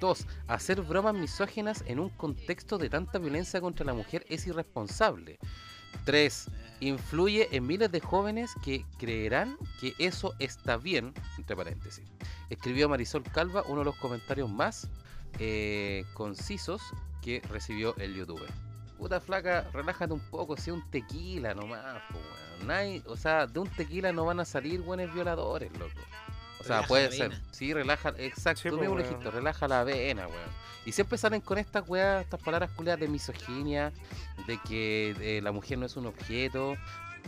Dos, 0.00 0.26
hacer 0.48 0.80
bromas 0.80 1.14
misóginas 1.14 1.84
en 1.86 2.00
un 2.00 2.08
contexto 2.08 2.78
de 2.78 2.88
tanta 2.88 3.18
violencia 3.18 3.60
contra 3.60 3.84
la 3.84 3.92
mujer 3.92 4.24
es 4.28 4.46
irresponsable. 4.46 5.38
Tres, 6.04 6.50
influye 6.80 7.48
en 7.54 7.66
miles 7.66 7.92
de 7.92 8.00
jóvenes 8.00 8.50
que 8.64 8.86
creerán 8.98 9.58
que 9.80 9.92
eso 9.98 10.34
está 10.38 10.78
bien, 10.78 11.12
entre 11.36 11.54
paréntesis. 11.54 12.04
Escribió 12.48 12.88
Marisol 12.88 13.24
Calva 13.24 13.62
uno 13.68 13.80
de 13.80 13.84
los 13.84 13.96
comentarios 13.96 14.48
más 14.48 14.88
eh, 15.38 16.04
concisos 16.14 16.80
que 17.20 17.42
recibió 17.50 17.94
el 17.98 18.14
youtuber. 18.14 18.69
Puta 19.00 19.20
flaca, 19.20 19.66
relájate 19.72 20.12
un 20.12 20.20
poco, 20.20 20.56
sea 20.56 20.74
un 20.74 20.88
tequila 20.90 21.54
nomás, 21.54 22.02
po, 22.12 22.18
weón. 22.18 22.66
Nadie- 22.68 23.02
o 23.06 23.16
sea, 23.16 23.46
de 23.46 23.58
un 23.58 23.68
tequila 23.68 24.12
no 24.12 24.26
van 24.26 24.40
a 24.40 24.44
salir 24.44 24.80
buenos 24.82 25.12
violadores, 25.14 25.72
loco. 25.78 25.90
O 26.60 26.62
sea, 26.64 26.76
Relaja 26.76 26.88
puede 26.88 27.04
la 27.06 27.10
ser. 27.16 27.28
vena. 27.30 27.42
Sí, 27.50 27.72
relaja, 27.72 28.12
exacto, 28.18 28.60
Sí, 28.62 28.68
tú 28.68 28.78
mismo 28.78 28.98
dijiste, 28.98 29.30
relaja 29.30 29.66
la 29.66 29.82
vena, 29.84 30.26
weón. 30.28 30.50
Y 30.84 30.92
siempre 30.92 31.16
salen 31.16 31.40
con 31.40 31.56
estas 31.56 31.88
weas, 31.88 32.22
estas 32.24 32.42
palabras 32.42 32.70
culiadas 32.72 33.00
de 33.00 33.08
misoginia, 33.08 33.90
de 34.46 34.58
que 34.68 35.16
eh, 35.20 35.40
la 35.42 35.52
mujer 35.52 35.78
no 35.78 35.86
es 35.86 35.96
un 35.96 36.04
objeto. 36.06 36.74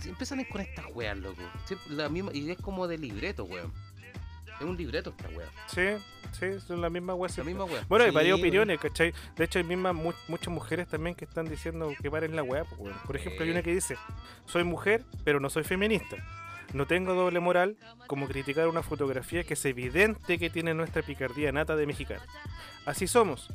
Siempre 0.00 0.26
salen 0.26 0.44
con 0.46 0.60
estas 0.60 0.84
weas, 0.94 1.16
loco. 1.16 1.40
Siempre 1.64 1.94
la 1.94 2.08
misma, 2.10 2.30
y 2.34 2.50
es 2.50 2.58
como 2.58 2.86
de 2.86 2.98
libreto, 2.98 3.44
weón. 3.44 3.72
Es 4.62 4.68
un 4.68 4.76
libreto 4.76 5.10
esta 5.10 5.28
wea. 5.36 5.48
Sí, 5.66 6.02
sí, 6.38 6.60
son 6.60 6.80
la 6.80 6.88
misma 6.88 7.14
weá. 7.14 7.30
La 7.36 7.44
misma 7.44 7.64
wea. 7.64 7.84
Bueno, 7.88 8.04
hay 8.04 8.10
Sí, 8.10 8.14
varias 8.14 8.38
opiniones, 8.38 8.78
¿cachai? 8.78 9.12
De 9.36 9.44
hecho, 9.44 9.58
hay 9.58 9.64
mismas 9.64 9.94
mu- 9.94 10.12
muchas 10.28 10.48
mujeres 10.54 10.86
también 10.88 11.14
que 11.16 11.24
están 11.24 11.48
diciendo 11.48 11.92
que 12.00 12.10
paren 12.10 12.36
la 12.36 12.42
weá. 12.42 12.64
pues. 12.64 12.94
Por 13.06 13.16
ejemplo, 13.16 13.42
hay 13.44 13.50
una 13.50 13.62
que 13.62 13.74
dice: 13.74 13.96
Soy 14.46 14.64
mujer, 14.64 15.04
pero 15.24 15.40
no 15.40 15.50
soy 15.50 15.64
feminista. 15.64 16.16
No 16.74 16.86
tengo 16.86 17.12
doble 17.14 17.38
moral 17.40 17.76
como 18.06 18.26
criticar 18.28 18.66
una 18.68 18.82
fotografía 18.82 19.44
que 19.44 19.54
es 19.54 19.64
evidente 19.66 20.38
que 20.38 20.48
tiene 20.48 20.72
nuestra 20.74 21.02
picardía 21.02 21.52
nata 21.52 21.76
de 21.76 21.86
mexicano. 21.86 22.22
Así 22.86 23.06
somos. 23.06 23.48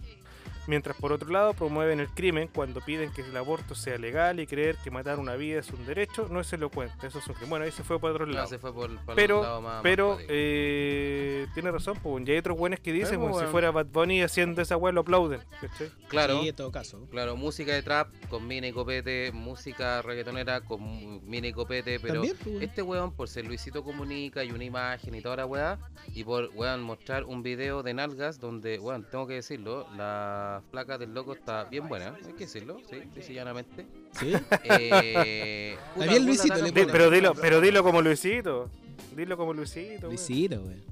Mientras 0.67 0.97
por 0.97 1.11
otro 1.13 1.29
lado 1.29 1.53
promueven 1.53 1.99
el 1.99 2.09
crimen 2.09 2.49
cuando 2.53 2.81
piden 2.81 3.11
que 3.11 3.21
el 3.21 3.35
aborto 3.37 3.73
sea 3.73 3.97
legal 3.97 4.39
y 4.39 4.47
creer 4.47 4.75
que 4.83 4.91
matar 4.91 5.17
una 5.17 5.35
vida 5.35 5.59
es 5.59 5.69
un 5.71 5.85
derecho, 5.85 6.27
no 6.29 6.41
es 6.41 6.51
elocuente. 6.53 7.07
Eso 7.07 7.19
es 7.19 7.27
un 7.27 7.33
crimen. 7.35 7.49
Bueno, 7.49 7.65
ahí 7.65 7.71
se 7.71 7.83
fue 7.83 7.99
por 7.99 8.11
otro 8.11 8.25
No, 8.25 8.33
lado. 8.33 8.47
se 8.47 8.59
fue 8.59 8.73
por, 8.73 8.95
por 9.05 9.15
Pero- 9.15 9.41
lado 9.41 9.61
más- 9.61 9.81
Pero 9.81 10.17
eh, 10.27 11.47
tiene 11.53 11.71
razón, 11.71 11.97
pues, 12.03 12.27
y 12.27 12.31
hay 12.31 12.37
otros 12.37 12.57
buenos 12.57 12.79
que 12.79 12.91
dicen, 12.91 13.19
Sí, 13.21 13.27
pues, 13.29 13.37
si 13.45 13.45
fuera 13.51 13.71
Bad 13.71 13.87
Bunny 13.87 14.21
haciendo 14.21 14.61
esa 14.61 14.75
weá 14.77 14.91
lo 14.91 15.01
aplauden. 15.01 15.41
¿cachai? 15.61 15.89
claro. 16.09 16.41
Sí, 16.41 16.49
en 16.49 16.55
todo 16.55 16.71
caso. 16.71 17.07
Claro, 17.09 17.35
música 17.37 17.73
de 17.73 17.81
trap 17.81 18.09
con 18.29 18.45
mini 18.47 18.71
copete, 18.71 19.31
música 19.31 20.01
reggaetonera 20.01 20.61
con 20.61 20.81
mu- 20.81 21.21
mini 21.21 21.51
copete, 21.53 21.99
pero 21.99 22.15
También, 22.15 22.35
pues, 22.43 22.61
este 22.61 22.81
weón 22.81 23.13
por 23.13 23.29
ser 23.29 23.45
Luisito 23.45 23.83
Comunica 23.83 24.43
y 24.43 24.51
una 24.51 24.63
imagen 24.63 25.15
y 25.15 25.21
toda 25.21 25.37
la 25.37 25.45
weá, 25.45 25.79
y 26.13 26.23
por 26.23 26.49
weón 26.55 26.81
mostrar 26.81 27.23
un 27.23 27.41
video 27.43 27.83
de 27.83 27.93
nalgas 27.93 28.39
donde, 28.39 28.79
weón, 28.79 29.05
tengo 29.09 29.27
que 29.27 29.35
decirlo, 29.35 29.87
la 29.95 30.56
placa 30.61 30.97
del 30.97 31.13
loco 31.13 31.33
está 31.33 31.65
bien 31.65 31.87
buena, 31.87 32.15
hay 32.25 32.33
que 32.33 32.45
decirlo, 32.45 32.77
sí, 32.89 33.01
sí, 33.21 33.33
llanamente. 33.33 33.85
Sí. 34.11 34.33
Eh, 34.63 35.77
puta, 35.93 36.05
bien 36.05 36.09
algún 36.15 36.25
Luisito, 36.27 36.55
le 36.55 36.71
pone. 36.71 36.85
pero 36.87 37.09
dilo, 37.09 37.33
pero 37.35 37.61
dilo 37.61 37.83
como 37.83 38.01
Luisito. 38.01 38.69
Dilo 39.15 39.37
como 39.37 39.53
Luisito. 39.53 40.07
Luisito, 40.07 40.55
weón. 40.61 40.83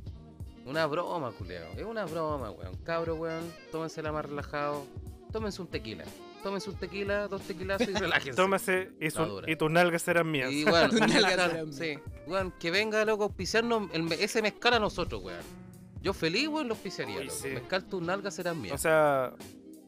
Una 0.66 0.86
broma, 0.88 1.32
culiao. 1.32 1.74
Es 1.78 1.84
una 1.86 2.06
broma, 2.06 2.50
weón. 2.52 2.76
Cabro, 2.84 3.16
weón. 3.16 3.44
Tómensela 3.72 4.12
más 4.12 4.26
relajado. 4.26 4.86
Tómense 5.32 5.62
un 5.62 5.68
tequila. 5.68 6.06
Tómense 6.42 6.70
un 6.70 6.76
tequila, 6.78 7.28
dos 7.28 7.42
tequilazos 7.44 7.88
y 7.90 7.94
relájense. 8.00 8.36
Tómase 8.36 8.92
y, 9.00 9.10
su- 9.12 9.42
y 9.48 9.56
tus 9.56 9.70
nalgas 9.70 10.02
serán 10.02 10.30
mías. 10.32 10.52
Y 10.52 10.64
bueno, 10.64 10.90
Tus 10.92 11.00
nalgas 11.02 11.52
serán 11.52 11.74
sí. 11.74 12.00
Weón, 12.28 12.52
que 12.60 12.72
venga 12.72 13.04
loco 13.06 13.24
a 13.24 13.28
auspiciarnos 13.28 13.90
el 13.94 14.12
ese 14.14 14.42
mezcal 14.42 14.74
a 14.74 14.80
nosotros, 14.80 15.22
weón. 15.24 15.65
Yo 16.06 16.14
feliz, 16.14 16.48
weón, 16.48 16.68
lo 16.68 16.76
auspiciaría, 16.76 17.18
Uy, 17.20 17.32
sí. 17.32 17.48
Mezcal 17.48 17.84
tus 17.84 18.00
nalgas 18.00 18.36
serán 18.36 18.62
mías. 18.62 18.76
O 18.76 18.78
sea, 18.78 19.34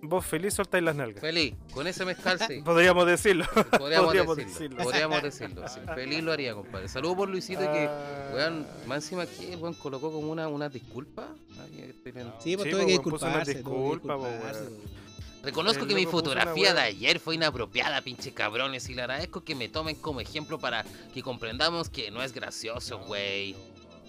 vos 0.02 0.26
feliz 0.26 0.56
soltáis 0.56 0.84
las 0.84 0.96
nalgas. 0.96 1.22
feliz. 1.22 1.54
Con 1.72 1.86
ese 1.86 2.06
mezcal 2.06 2.40
sí. 2.40 2.62
Podríamos 2.66 3.06
decirlo. 3.06 3.46
Podríamos, 3.78 4.06
podríamos 4.08 4.36
decirlo. 4.38 4.58
decirlo. 4.58 4.84
Podríamos 4.84 5.22
decirlo. 5.22 5.68
sí. 5.68 5.80
Feliz 5.94 6.24
lo 6.24 6.32
haría, 6.32 6.56
compadre. 6.56 6.88
Saludos 6.88 7.18
por 7.18 7.30
Luisito 7.30 7.60
que, 7.62 7.88
Ah, 7.88 8.32
weón, 8.34 8.66
más 8.88 9.04
encima 9.04 9.22
aquí 9.22 9.46
el 9.52 9.60
weón 9.60 9.76
colocó 9.76 10.12
como 10.12 10.32
una, 10.32 10.48
una 10.48 10.70
disculpa. 10.70 11.36
Ay, 11.62 11.94
viendo. 12.04 12.36
Sí, 12.42 12.58
pues 12.58 12.64
Sí, 12.64 12.64
tuve 12.64 12.64
pues, 12.64 12.64
que 12.66 12.72
tuve 12.72 12.86
que 12.88 12.92
disculpa, 12.94 13.32
pues, 13.34 13.48
disculparse, 13.48 14.62
weón. 14.64 14.74
weón. 14.74 15.08
Reconozco 15.44 15.84
El 15.84 15.90
que 15.90 15.96
mi 15.96 16.08
fotografía 16.08 16.74
de 16.74 16.82
ayer 16.82 17.20
fue 17.20 17.36
inapropiada, 17.36 18.02
pinche 18.02 18.34
cabrones, 18.34 18.90
y 18.90 18.96
le 18.96 19.04
agradezco 19.04 19.44
que 19.44 19.54
me 19.54 19.70
tomen 19.70 19.96
como 19.96 20.20
ejemplo 20.20 20.58
para 20.58 20.84
que 21.14 21.22
comprendamos 21.22 21.90
que 21.90 22.10
no 22.10 22.24
es 22.24 22.34
gracioso, 22.34 22.98
güey. 23.06 23.56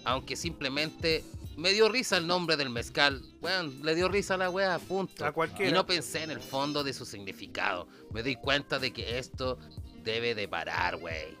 Aunque 0.05 0.35
simplemente 0.35 1.23
me 1.59 1.73
dio 1.73 1.89
risa 1.89 2.17
el 2.17 2.25
nombre 2.25 2.57
del 2.57 2.69
mezcal. 2.69 3.21
Bueno, 3.41 3.71
le 3.83 3.93
dio 3.93 4.07
risa 4.07 4.35
a 4.35 4.37
la 4.37 4.49
wea, 4.49 4.79
punto. 4.79 5.25
A 5.25 5.31
cualquiera. 5.31 5.69
Y 5.69 5.73
no 5.73 5.85
pensé 5.85 6.23
en 6.23 6.31
el 6.31 6.39
fondo 6.39 6.83
de 6.83 6.93
su 6.93 7.05
significado. 7.05 7.87
Me 8.11 8.23
di 8.23 8.35
cuenta 8.35 8.79
de 8.79 8.91
que 8.91 9.19
esto 9.19 9.59
debe 10.03 10.35
de 10.35 10.47
parar, 10.47 10.97
güey. 10.97 11.37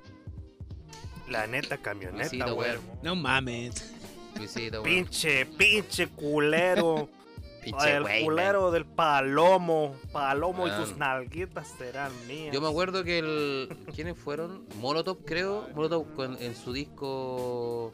La 1.29 1.47
neta 1.47 1.77
camioneta, 1.77 2.29
Luisito, 2.29 2.55
weón. 2.55 2.81
No 3.01 3.15
mames. 3.15 3.93
Luisito. 4.35 4.83
Pinche, 4.83 5.45
pinche 5.45 6.07
culero. 6.07 7.09
Pinche 7.63 7.97
el 7.97 8.03
güey, 8.03 8.23
culero 8.23 8.71
del 8.71 8.85
palomo. 8.85 9.93
Palomo 10.13 10.65
y 10.67 10.71
tus 10.71 10.87
Weón. 10.89 10.99
nalguitas 10.99 11.67
serán 11.77 12.11
mías. 12.25 12.53
Yo 12.53 12.61
me 12.61 12.69
acuerdo 12.69 13.03
que 13.03 13.19
el. 13.19 13.77
¿Quiénes 13.93 14.17
fueron? 14.17 14.65
Molotov, 14.79 15.25
creo. 15.25 15.67
Molotov 15.75 16.07
en 16.39 16.55
su 16.55 16.71
disco. 16.71 17.93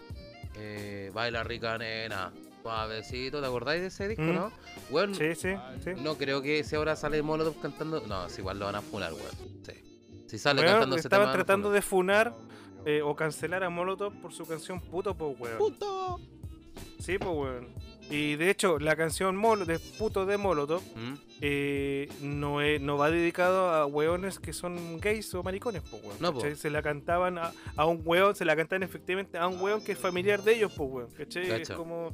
Eh, 0.57 1.11
Baila 1.13 1.43
rica 1.43 1.77
nena. 1.77 2.31
Suavecito. 2.61 3.41
¿Te 3.41 3.45
acordáis 3.47 3.81
de 3.81 3.87
ese 3.87 4.07
disco, 4.07 4.23
Mm. 4.23 4.33
no? 4.35 4.51
Bueno, 4.89 5.13
Sí, 5.13 5.35
sí, 5.35 5.49
sí. 5.83 5.91
no 6.01 6.15
creo 6.17 6.41
que 6.41 6.63
si 6.63 6.75
ahora 6.75 6.95
sale 6.95 7.21
Molotov 7.21 7.59
cantando. 7.61 8.01
No, 8.07 8.27
si 8.29 8.41
igual 8.41 8.57
lo 8.59 8.65
van 8.65 8.75
a 8.75 8.81
funar, 8.81 9.13
weón. 9.13 9.61
Sí. 9.63 10.23
Si 10.27 10.39
sale 10.39 10.61
Weón, 10.61 10.73
cantando 10.73 10.95
ese 10.95 11.07
estaban 11.07 11.31
tratando 11.31 11.69
de 11.71 11.81
funar 11.83 12.33
eh, 12.85 13.01
o 13.03 13.15
cancelar 13.15 13.63
a 13.63 13.69
Molotov 13.69 14.13
por 14.21 14.33
su 14.33 14.45
canción 14.47 14.81
puto, 14.81 15.15
po, 15.15 15.27
weón. 15.39 15.57
Puto. 15.59 16.19
Sí, 16.99 17.17
weón. 17.17 17.67
Y 18.09 18.35
de 18.35 18.51
hecho, 18.51 18.77
la 18.77 18.95
canción 18.95 19.35
Molo, 19.35 19.65
de 19.65 19.79
puto 19.79 20.27
de 20.27 20.37
Molotov 20.37 20.81
¿Mm? 20.95 21.13
eh, 21.41 22.07
no, 22.21 22.61
es- 22.61 22.79
no 22.79 22.97
va 22.97 23.09
dedicado 23.09 23.69
a 23.69 23.85
weones 23.87 24.37
que 24.39 24.53
son 24.53 24.99
gays 24.99 25.33
o 25.33 25.41
maricones, 25.41 25.81
pues, 25.89 26.03
weón. 26.03 26.17
No, 26.19 26.31
po. 26.33 26.41
Se 26.55 26.69
la 26.69 26.83
cantaban 26.83 27.37
a, 27.39 27.51
a 27.75 27.85
un 27.85 28.01
weón, 28.05 28.35
se 28.35 28.45
la 28.45 28.55
cantaban 28.55 28.83
efectivamente 28.83 29.37
a 29.39 29.47
un 29.47 29.59
weón 29.59 29.83
que 29.83 29.93
es 29.93 29.97
familiar 29.97 30.43
de 30.43 30.53
ellos, 30.55 30.71
pues, 30.77 30.89
weón. 30.91 31.09
¿Cachai? 31.17 31.49
Es 31.61 31.69
como. 31.71 32.11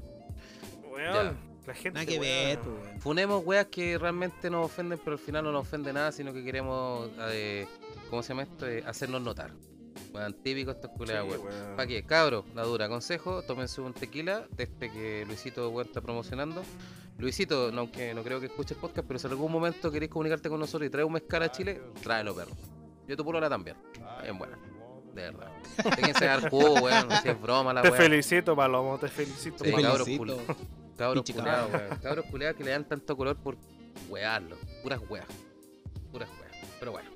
Weón, 0.92 1.14
Ya. 1.14 1.36
la 1.68 1.74
gente. 1.74 1.92
Nada 2.00 2.06
que 2.06 2.20
weón. 2.20 2.22
ver, 2.22 2.60
weón. 2.60 3.02
Funemos 3.02 3.46
weas 3.46 3.66
que 3.68 3.98
realmente 3.98 4.50
nos 4.50 4.66
ofenden, 4.66 4.98
pero 5.04 5.14
al 5.18 5.20
final 5.20 5.44
no 5.44 5.52
nos 5.52 5.62
ofende 5.68 5.92
nada, 5.92 6.12
sino 6.14 6.32
que 6.32 6.42
queremos. 6.44 7.10
eh, 7.32 7.68
¿Cómo 8.10 8.24
se 8.24 8.30
llama 8.30 8.44
esto? 8.44 8.66
Eh, 8.68 8.82
hacernos 8.88 9.22
notar. 9.22 9.52
Weón, 10.14 10.34
típico 10.44 10.72
estos 10.72 10.92
Sí, 10.92 10.98
culeados, 10.98 11.30
weón. 11.30 11.46
weón. 11.46 11.76
¿Para 11.76 11.88
qué? 11.88 12.04
Cabro, 12.04 12.46
la 12.54 12.64
dura. 12.64 12.90
Consejo, 12.90 13.42
tómense 13.44 13.80
un 13.82 13.94
tequila 13.94 14.46
de 14.52 14.64
este 14.64 14.92
que 14.92 15.26
Luisito 15.26 15.70
weón, 15.70 15.88
está 15.88 16.02
promocionando. 16.02 16.64
Luisito, 17.18 17.72
no, 17.72 17.82
aunque 17.82 18.14
no 18.14 18.24
creo 18.24 18.40
que 18.40 18.48
escuche 18.48 18.74
el 18.74 18.80
podcast, 18.80 19.08
pero 19.08 19.20
si 19.20 19.28
en 19.28 19.32
algún 19.34 19.52
momento 19.52 19.92
queréis 19.92 20.12
comunicarte 20.12 20.50
con 20.50 20.60
nosotros 20.60 20.88
y 20.88 20.90
traer 20.90 21.06
un 21.06 21.14
mezcal 21.14 21.44
a 21.44 21.52
Chile, 21.52 21.82
tráelo, 22.02 22.36
perro. 22.36 22.52
Yo 23.08 23.16
tu 23.16 23.24
polola 23.24 23.48
también. 23.50 23.78
Bien 24.24 24.38
buena. 24.38 24.58
De 25.14 25.24
verdad. 25.24 25.52
Déjense 25.98 26.26
dar 26.26 26.50
jugo, 26.50 26.74
weón. 26.82 27.08
Si 27.22 27.30
es 27.30 27.40
broma 27.42 27.74
la 27.74 27.82
Te 27.82 27.90
weón. 27.90 28.02
felicito, 28.02 28.56
Palomo, 28.56 28.98
te 28.98 29.08
felicito. 29.08 29.64
Sí, 29.64 29.72
cabros 29.72 30.08
culo. 30.18 30.38
Cabros 30.98 31.26
culeados, 31.32 31.72
weón. 31.74 32.00
Cabros 32.02 32.26
culeados 32.26 32.58
que 32.58 32.64
le 32.64 32.72
dan 32.72 32.88
tanto 32.88 33.16
color 33.16 33.36
por 33.38 33.58
wearlo. 34.10 34.58
Puras 34.82 35.00
weas. 35.10 35.26
Puras 36.12 36.30
weas. 36.40 36.56
Pero 36.80 36.92
bueno. 36.94 37.11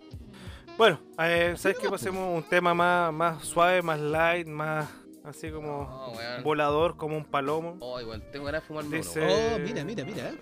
Bueno, 0.77 0.99
eh, 1.19 1.53
¿sabes 1.57 1.77
que 1.77 1.89
pasemos 1.89 2.35
un 2.35 2.43
tema 2.49 2.73
más, 2.73 3.13
más 3.13 3.43
suave, 3.45 3.81
más 3.81 3.99
light, 3.99 4.47
más 4.47 4.89
así 5.23 5.49
como 5.49 6.13
volador, 6.43 6.97
como 6.97 7.15
un 7.15 7.23
palomo? 7.23 7.77
Ay, 7.97 8.03
weón, 8.05 8.21
tengo 8.31 8.45
ganas 8.45 8.61
de 8.61 8.67
fumarme 8.67 8.97
Dice- 8.97 9.21
uno. 9.21 9.55
Oh, 9.55 9.59
mira, 9.59 9.83
mira, 9.85 10.03
mira. 10.03 10.33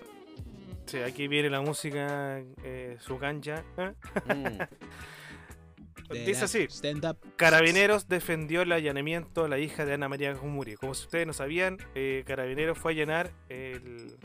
Sí, 0.86 0.98
aquí 0.98 1.28
viene 1.28 1.50
la 1.50 1.60
música, 1.60 2.42
eh, 2.62 2.96
su. 3.00 3.18
¿eh? 3.22 3.92
Mm. 6.10 6.12
Dice 6.26 6.44
así. 6.44 6.66
Stand 6.68 7.04
up. 7.06 7.16
Carabineros 7.36 8.08
defendió 8.08 8.60
el 8.60 8.72
allanamiento 8.72 9.44
a 9.46 9.48
la 9.48 9.58
hija 9.58 9.86
de 9.86 9.94
Ana 9.94 10.06
María 10.06 10.34
Gumuri. 10.34 10.74
Como 10.74 10.94
si 10.94 11.04
ustedes 11.04 11.26
no 11.26 11.32
sabían, 11.32 11.78
eh, 11.94 12.24
Carabineros 12.26 12.76
fue 12.78 12.92
a 12.92 12.94
allanar 12.94 13.30
el, 13.48 14.18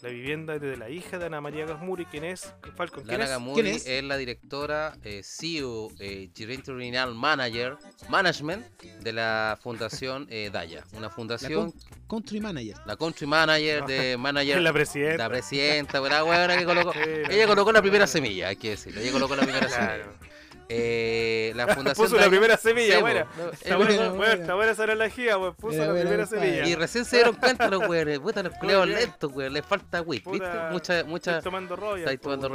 la 0.00 0.10
vivienda 0.10 0.58
de 0.58 0.76
la 0.76 0.88
hija 0.90 1.18
de 1.18 1.26
Ana 1.26 1.40
María 1.40 1.66
Gasmuri, 1.66 2.04
¿quién 2.06 2.24
es? 2.24 2.54
Falcon, 2.76 3.02
¿quién 3.02 3.18
Lana 3.18 3.24
es? 3.24 3.30
Gamuri 3.30 3.62
¿Quién 3.62 3.74
es? 3.74 3.86
es? 3.86 4.04
la 4.04 4.16
directora, 4.16 4.96
eh, 5.02 5.22
CEO, 5.24 5.88
eh, 5.98 6.30
Gerente 6.36 6.72
Regional 6.72 7.14
Manager, 7.14 7.76
Management 8.08 8.64
de 9.00 9.12
la 9.12 9.58
Fundación 9.60 10.26
eh, 10.30 10.50
Daya. 10.52 10.84
Una 10.92 11.08
La 11.08 11.10
fundación, 11.10 11.72
con- 11.72 11.80
country 12.06 12.40
manager. 12.40 12.76
la, 12.86 12.96
Country 12.96 13.26
Manager 13.26 13.84
de 13.86 14.12
Es 14.12 14.18
Manager, 14.18 14.56
la 14.56 14.62
la 14.62 14.72
presidenta. 14.72 15.28
presidenta, 15.28 16.00
la 16.00 16.24
weona 16.24 16.56
que 16.56 16.64
colocó. 16.64 16.92
Sí, 16.98 17.00
la- 17.26 17.34
Ella 17.34 17.46
colocó 17.46 17.72
la 17.72 17.82
primera 17.82 18.06
semilla, 18.06 18.48
hay 18.48 18.56
que 18.56 18.70
decirlo. 18.70 19.00
Ella 19.00 19.12
colocó 19.12 19.34
la 19.36 19.42
primera 19.42 19.66
Claro. 19.66 20.04
semilla. 20.04 20.27
Eh, 20.70 21.52
la 21.56 21.66
fundación 21.74 22.06
Puso 22.10 22.20
la 22.20 22.28
primera 22.28 22.56
semilla, 22.56 22.96
Sí, 22.96 23.00
buena. 23.00 23.26
no, 23.38 23.50
Está 23.52 23.76
buena, 23.76 23.94
buena, 23.94 24.08
buena, 24.08 24.12
buena. 24.16 24.32
está 24.42 24.54
buena 24.54 24.72
esa 24.72 24.84
analogía, 24.84 25.38
weón. 25.38 25.54
Puso 25.54 25.78
la 25.78 25.92
primera 26.00 26.26
semilla. 26.26 26.66
Y 26.66 26.74
recién 26.74 27.04
se 27.04 27.16
dieron 27.16 27.36
cuenta 27.36 27.68
los 27.70 27.88
weones, 27.88 28.18
puta, 28.18 28.42
los 28.42 28.52
culeados 28.54 28.86
lentos, 28.88 29.32
weón, 29.32 29.52
les 29.52 29.64
falta 29.64 30.02
whip, 30.02 30.26
¿viste? 30.30 30.48
Mucha, 30.70 31.04
mucha. 31.04 31.30
Estoy 31.38 31.44
tomando 31.50 31.76
Royal. 31.76 31.98
Estáis 32.00 32.20
tomando 32.20 32.48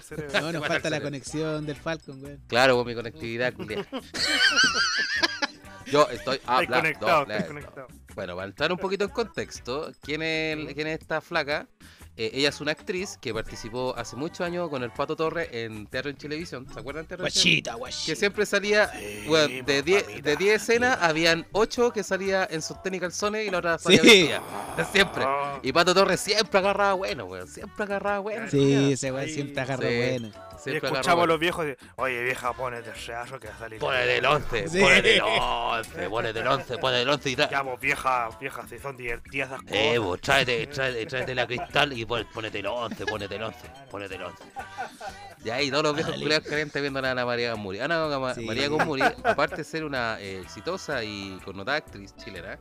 cerebro. 0.00 0.40
No, 0.40 0.52
nos 0.52 0.66
falta 0.66 0.88
la 0.90 1.00
conexión 1.00 1.66
del 1.66 1.76
Falcon, 1.76 2.22
weón. 2.22 2.40
Claro, 2.48 2.76
con 2.76 2.86
mi 2.86 2.94
conectividad, 2.94 3.52
culiao. 3.52 3.84
Yo 5.86 6.02
estoy 6.10 6.36
Estoy 6.36 6.40
hablando. 6.46 6.76
conectado, 6.76 7.22
estoy 7.28 7.46
conectado. 7.48 7.86
Bueno, 8.14 8.36
para 8.36 8.46
entrar 8.48 8.70
un 8.72 8.78
poquito 8.78 9.04
en 9.04 9.10
contexto, 9.10 9.90
¿quién 10.02 10.22
es, 10.22 10.74
quién 10.74 10.86
es 10.86 11.00
esta 11.00 11.20
flaca? 11.20 11.66
Eh, 12.22 12.32
ella 12.34 12.50
es 12.50 12.60
una 12.60 12.72
actriz 12.72 13.16
que 13.18 13.32
participó 13.32 13.94
hace 13.96 14.14
muchos 14.14 14.42
años 14.42 14.68
con 14.68 14.82
el 14.82 14.90
Pato 14.90 15.16
Torre 15.16 15.48
en 15.64 15.86
Teatro 15.86 16.10
en 16.10 16.18
Televisión. 16.18 16.66
¿Se 16.70 16.78
acuerdan 16.78 17.04
de 17.04 17.08
Teatro 17.08 17.26
en 17.26 17.32
Televisión? 17.32 17.54
Guachita, 17.54 17.74
guachita. 17.76 18.06
Que 18.12 18.16
siempre 18.16 18.44
salía, 18.44 18.88
Sí, 18.92 19.24
bueno, 19.26 19.64
de 19.64 19.82
10 19.82 20.04
mamita. 20.06 20.28
de 20.28 20.36
10 20.36 20.62
escenas, 20.62 20.98
habían 21.00 21.46
8 21.52 21.92
que 21.94 22.02
salía 22.02 22.46
en 22.50 22.60
sostén 22.60 22.94
y 22.96 23.00
calzones 23.00 23.46
y 23.46 23.50
la 23.50 23.56
otra 23.58 23.78
salía 23.78 24.02
Sí. 24.02 24.06
vestida. 24.06 24.42
Siempre. 24.92 25.24
Ah, 25.26 25.60
Y 25.62 25.72
Pato 25.72 25.94
Torres 25.94 26.20
siempre 26.20 26.58
agarraba 26.58 26.92
bueno, 26.92 27.24
weón. 27.24 27.48
Siempre 27.48 27.84
agarraba 27.84 28.18
bueno. 28.18 28.50
Sí, 28.50 28.92
ese 28.92 29.10
weón 29.12 29.28
siempre 29.30 29.62
agarra 29.62 29.88
Sí. 29.88 29.96
buena. 29.96 30.28
Y 30.28 30.62
Siempre 30.62 30.76
escuchamos 30.88 30.98
agarraba 31.06 31.22
a 31.22 31.26
los 31.26 31.40
viejos 31.40 31.64
de, 31.64 31.78
oye 31.96 32.22
vieja, 32.22 32.52
ponete 32.52 32.90
el 32.90 33.06
reazo 33.06 33.40
que 33.40 33.48
va 33.48 33.54
a 33.54 33.58
salir. 33.58 33.78
Ponete 33.78 34.18
el 34.18 34.26
11, 34.26 34.68
Sí. 34.68 34.78
ponete 34.78 35.16
el 35.16 35.22
11, 35.22 36.08
ponete 36.10 36.38
el 36.40 36.46
11, 36.46 36.76
ponete 36.78 37.02
el 37.02 37.08
11 37.08 37.30
y 37.30 37.36
tra- 37.36 37.50
Ya, 37.50 37.62
vos 37.62 37.80
vieja, 37.80 38.28
vieja, 38.38 38.68
si 38.68 38.78
son 38.78 38.94
divertidas 38.94 39.48
esas 39.48 39.62
cosas. 39.62 39.76
Eh, 39.78 39.98
vos, 39.98 40.20
tráete, 40.20 40.66
tráete, 40.66 41.06
tráete 41.06 41.34
la 41.34 41.46
cristal 41.46 41.94
y 41.94 42.04
pon- 42.10 42.26
ponete 42.34 42.58
el 42.58 42.66
11, 42.66 43.06
ponete 43.06 43.36
el 43.36 43.42
11, 43.44 43.58
ponete 43.90 44.14
el 44.16 44.22
11. 44.24 44.44
Y 45.44 45.50
ahí 45.50 45.70
todos 45.70 45.84
los 45.84 45.94
viejos 45.94 46.14
culiados 46.16 46.46
calientes 46.46 46.82
viendo 46.82 46.98
a 47.00 47.10
Ana 47.10 47.24
María 47.24 47.50
Gamuri. 47.50 47.80
Ana 47.80 48.34
Sí. 48.34 48.44
María 48.44 48.68
Gamuri, 48.68 49.02
aparte 49.24 49.56
de 49.56 49.64
ser 49.64 49.84
una 49.84 50.20
eh, 50.20 50.40
exitosa 50.40 51.02
y 51.04 51.38
connotada 51.44 51.78
actriz 51.78 52.14
chilena, 52.16 52.58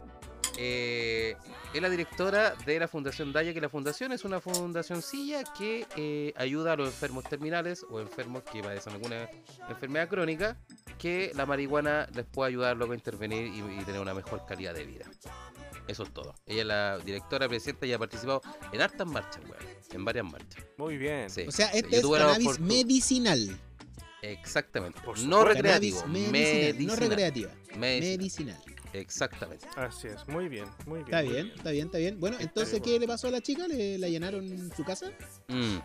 eh, 0.62 1.36
es 1.74 1.82
la 1.82 1.89
directora 1.89 2.54
de 2.66 2.80
la 2.80 2.88
Fundación 2.88 3.32
Daya, 3.32 3.54
que 3.54 3.62
la 3.62 3.70
fundación 3.70 4.12
es 4.12 4.26
una 4.26 4.39
fundacioncilla 4.41 5.43
que 5.58 5.86
eh, 5.95 6.34
ayuda 6.36 6.74
a 6.74 6.76
los 6.76 6.88
enfermos 6.89 7.24
terminales 7.24 7.86
o 7.89 8.00
enfermos 8.00 8.43
que 8.43 8.62
padecen 8.62 8.93
alguna 8.93 9.30
enfermedad 9.70 10.08
crónica, 10.10 10.58
que 10.97 11.32
la 11.36 11.45
marihuana 11.45 12.08
les 12.14 12.26
puede 12.26 12.50
ayudar 12.50 12.76
luego 12.78 12.91
a 12.93 12.95
intervenir 12.95 13.47
y, 13.47 13.60
y 13.80 13.84
tener 13.86 14.02
una 14.02 14.14
mejor 14.14 14.45
calidad 14.45 14.74
de 14.74 14.86
vida. 14.86 15.06
Eso 15.90 16.04
es 16.04 16.14
todo. 16.14 16.36
Ella 16.46 16.62
es 16.62 16.68
la 16.68 16.98
directora, 17.00 17.50
presidenta 17.50 17.88
y 17.88 17.94
ha 17.94 17.98
participado 17.98 18.44
en 18.72 18.80
hartas 18.80 19.08
marchas, 19.08 19.42
weón. 19.44 19.76
En 19.92 20.06
varias 20.06 20.24
marchas. 20.24 20.64
Muy 20.78 20.98
bien. 20.98 21.32
Sí. 21.32 21.46
O 21.48 21.52
sea, 21.52 21.66
este 21.70 21.98
es 21.98 22.08
cannabis 22.08 22.60
medicinal. 22.60 23.60
Exactamente. 24.22 25.00
Por 25.02 25.18
No 25.20 25.44
recreativo. 25.44 26.06
Medicinal, 26.06 26.86
no 26.86 26.96
recreativa. 26.96 27.52
Medicinal. 27.76 28.18
Medicinal. 28.18 28.64
Exactamente. 28.94 29.68
Así 29.76 30.08
es, 30.08 30.28
muy 30.28 30.48
bien, 30.48 30.66
muy 30.86 31.04
bien. 31.04 31.06
Está 31.06 31.22
bien, 31.22 31.52
está 31.56 31.72
bien, 31.72 31.86
está 31.88 31.98
bien. 31.98 32.20
Bueno, 32.20 32.38
entonces, 32.40 32.74
bien. 32.74 32.84
¿qué 32.84 33.00
le 33.00 33.08
pasó 33.08 33.28
a 33.28 33.32
la 33.32 33.42
chica? 33.42 33.68
¿Le 33.68 33.98
la 33.98 34.10
llenaron 34.10 34.72
su 34.76 34.84
casa? 34.84 35.12
Mm. 35.48 35.78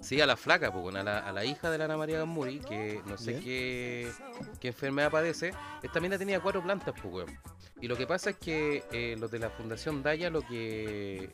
Sí, 0.00 0.20
a 0.20 0.26
la 0.26 0.36
flaca, 0.36 0.72
pues, 0.72 0.94
a 0.96 1.02
la, 1.02 1.18
a 1.18 1.32
la 1.32 1.44
hija 1.44 1.70
de 1.70 1.78
la 1.78 1.84
Ana 1.84 1.96
María 1.96 2.18
Gamuri, 2.18 2.60
que 2.60 3.02
no 3.06 3.18
sé 3.18 3.38
qué, 3.40 4.10
qué 4.58 4.68
enfermedad 4.68 5.10
padece. 5.10 5.52
Esta 5.82 6.00
mina 6.00 6.16
tenía 6.16 6.40
cuatro 6.40 6.62
plantas, 6.62 6.94
pues, 7.00 7.14
weón. 7.14 7.38
Y 7.80 7.88
lo 7.88 7.96
que 7.96 8.06
pasa 8.06 8.30
es 8.30 8.36
que 8.36 8.84
eh, 8.92 9.16
los 9.18 9.30
de 9.30 9.38
la 9.38 9.50
Fundación 9.50 10.02
Daya 10.02 10.30
lo 10.30 10.42
que. 10.42 11.30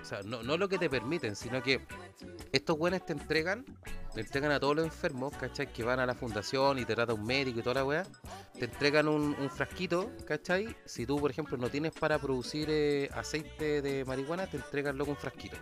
O 0.00 0.04
sea, 0.04 0.22
no, 0.22 0.42
no 0.42 0.56
lo 0.56 0.68
que 0.68 0.78
te 0.78 0.88
permiten, 0.88 1.36
sino 1.36 1.62
que 1.62 1.86
estos 2.52 2.76
güeyes 2.76 3.04
te 3.04 3.12
entregan, 3.12 3.64
le 4.14 4.22
entregan 4.22 4.50
a 4.50 4.58
todos 4.58 4.76
los 4.76 4.84
enfermos, 4.84 5.36
¿cachai? 5.36 5.72
Que 5.72 5.82
van 5.84 6.00
a 6.00 6.06
la 6.06 6.14
fundación 6.14 6.78
y 6.78 6.84
te 6.84 6.94
trata 6.94 7.12
un 7.12 7.24
médico 7.24 7.60
y 7.60 7.62
toda 7.62 7.74
la 7.74 7.84
weá. 7.84 8.06
Te 8.58 8.64
entregan 8.64 9.08
un, 9.08 9.36
un 9.38 9.50
frasquito, 9.50 10.10
¿cachai? 10.26 10.74
Si 10.84 11.06
tú, 11.06 11.20
por 11.20 11.30
ejemplo, 11.30 11.56
no 11.58 11.68
tienes 11.68 11.92
para 11.92 12.18
producir 12.18 12.68
eh, 12.70 13.10
aceite 13.12 13.82
de 13.82 14.04
marihuana, 14.04 14.46
te 14.46 14.56
entregan 14.56 14.96
luego 14.96 15.12
un 15.12 15.18
frasquito. 15.18 15.56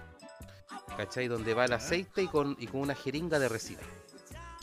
¿Cachai? 0.97 1.29
Donde 1.29 1.55
va 1.55 1.65
el 1.65 1.73
aceite 1.73 2.23
y 2.23 2.27
con, 2.29 2.57
y 2.59 2.67
con 2.67 2.81
una 2.81 2.95
jeringa 2.95 3.39
de 3.39 3.49
resina. 3.49 3.81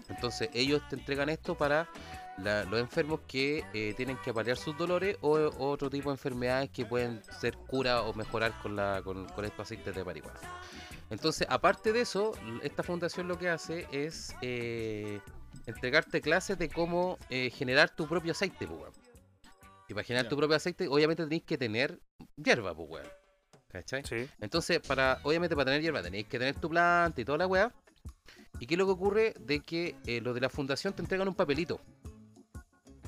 Entonces 0.09 0.49
ellos 0.53 0.81
te 0.89 0.95
entregan 0.95 1.29
esto 1.29 1.55
para 1.55 1.89
la- 2.37 2.63
los 2.65 2.79
enfermos 2.79 3.21
que 3.27 3.63
eh, 3.73 3.93
tienen 3.95 4.17
que 4.17 4.33
paliar 4.33 4.57
sus 4.57 4.77
dolores 4.77 5.17
o, 5.21 5.31
o 5.37 5.69
otro 5.69 5.89
tipo 5.89 6.09
de 6.09 6.15
enfermedades 6.15 6.69
que 6.69 6.85
pueden 6.85 7.23
ser 7.39 7.55
cura 7.57 8.01
o 8.01 8.13
mejorar 8.13 8.53
con, 8.61 8.75
la, 8.75 9.01
con, 9.03 9.25
con 9.29 9.45
estos 9.45 9.61
aceites 9.61 9.95
de 9.95 10.03
marihuana. 10.03 10.39
Entonces, 11.09 11.47
aparte 11.49 11.93
de 11.93 12.01
eso, 12.01 12.33
esta 12.61 12.83
fundación 12.83 13.27
lo 13.27 13.37
que 13.37 13.49
hace 13.49 13.87
es 13.91 14.35
eh, 14.41 15.21
entregarte 15.65 16.19
clases 16.21 16.57
de 16.57 16.69
cómo 16.69 17.17
eh, 17.29 17.49
generar 17.51 17.89
tu 17.95 18.07
propio 18.07 18.31
aceite, 18.33 18.67
pues, 18.67 18.81
para 19.89 20.03
generar 20.03 20.27
tu 20.27 20.35
propio 20.35 20.57
aceite, 20.57 20.87
obviamente 20.87 21.23
tenéis 21.23 21.43
que 21.43 21.57
tener 21.57 21.99
hierba, 22.35 22.73
pues, 22.75 22.89
weón. 22.89 23.07
¿Cachai? 23.71 24.03
Sí. 24.05 24.27
Entonces, 24.39 24.79
para, 24.79 25.19
obviamente 25.23 25.55
para 25.55 25.65
tener 25.65 25.81
hierba 25.81 26.01
tenéis 26.01 26.27
que 26.27 26.39
tener 26.39 26.55
tu 26.55 26.69
planta 26.69 27.19
y 27.19 27.25
toda 27.25 27.37
la 27.39 27.47
weá. 27.47 27.71
¿Y 28.59 28.67
qué 28.67 28.75
es 28.75 28.77
lo 28.77 28.85
que 28.85 28.91
ocurre? 28.93 29.33
De 29.39 29.59
que 29.59 29.95
eh, 30.05 30.21
los 30.21 30.33
de 30.33 30.41
la 30.41 30.49
fundación 30.49 30.93
te 30.93 31.01
entregan 31.01 31.27
un 31.27 31.35
papelito. 31.35 31.81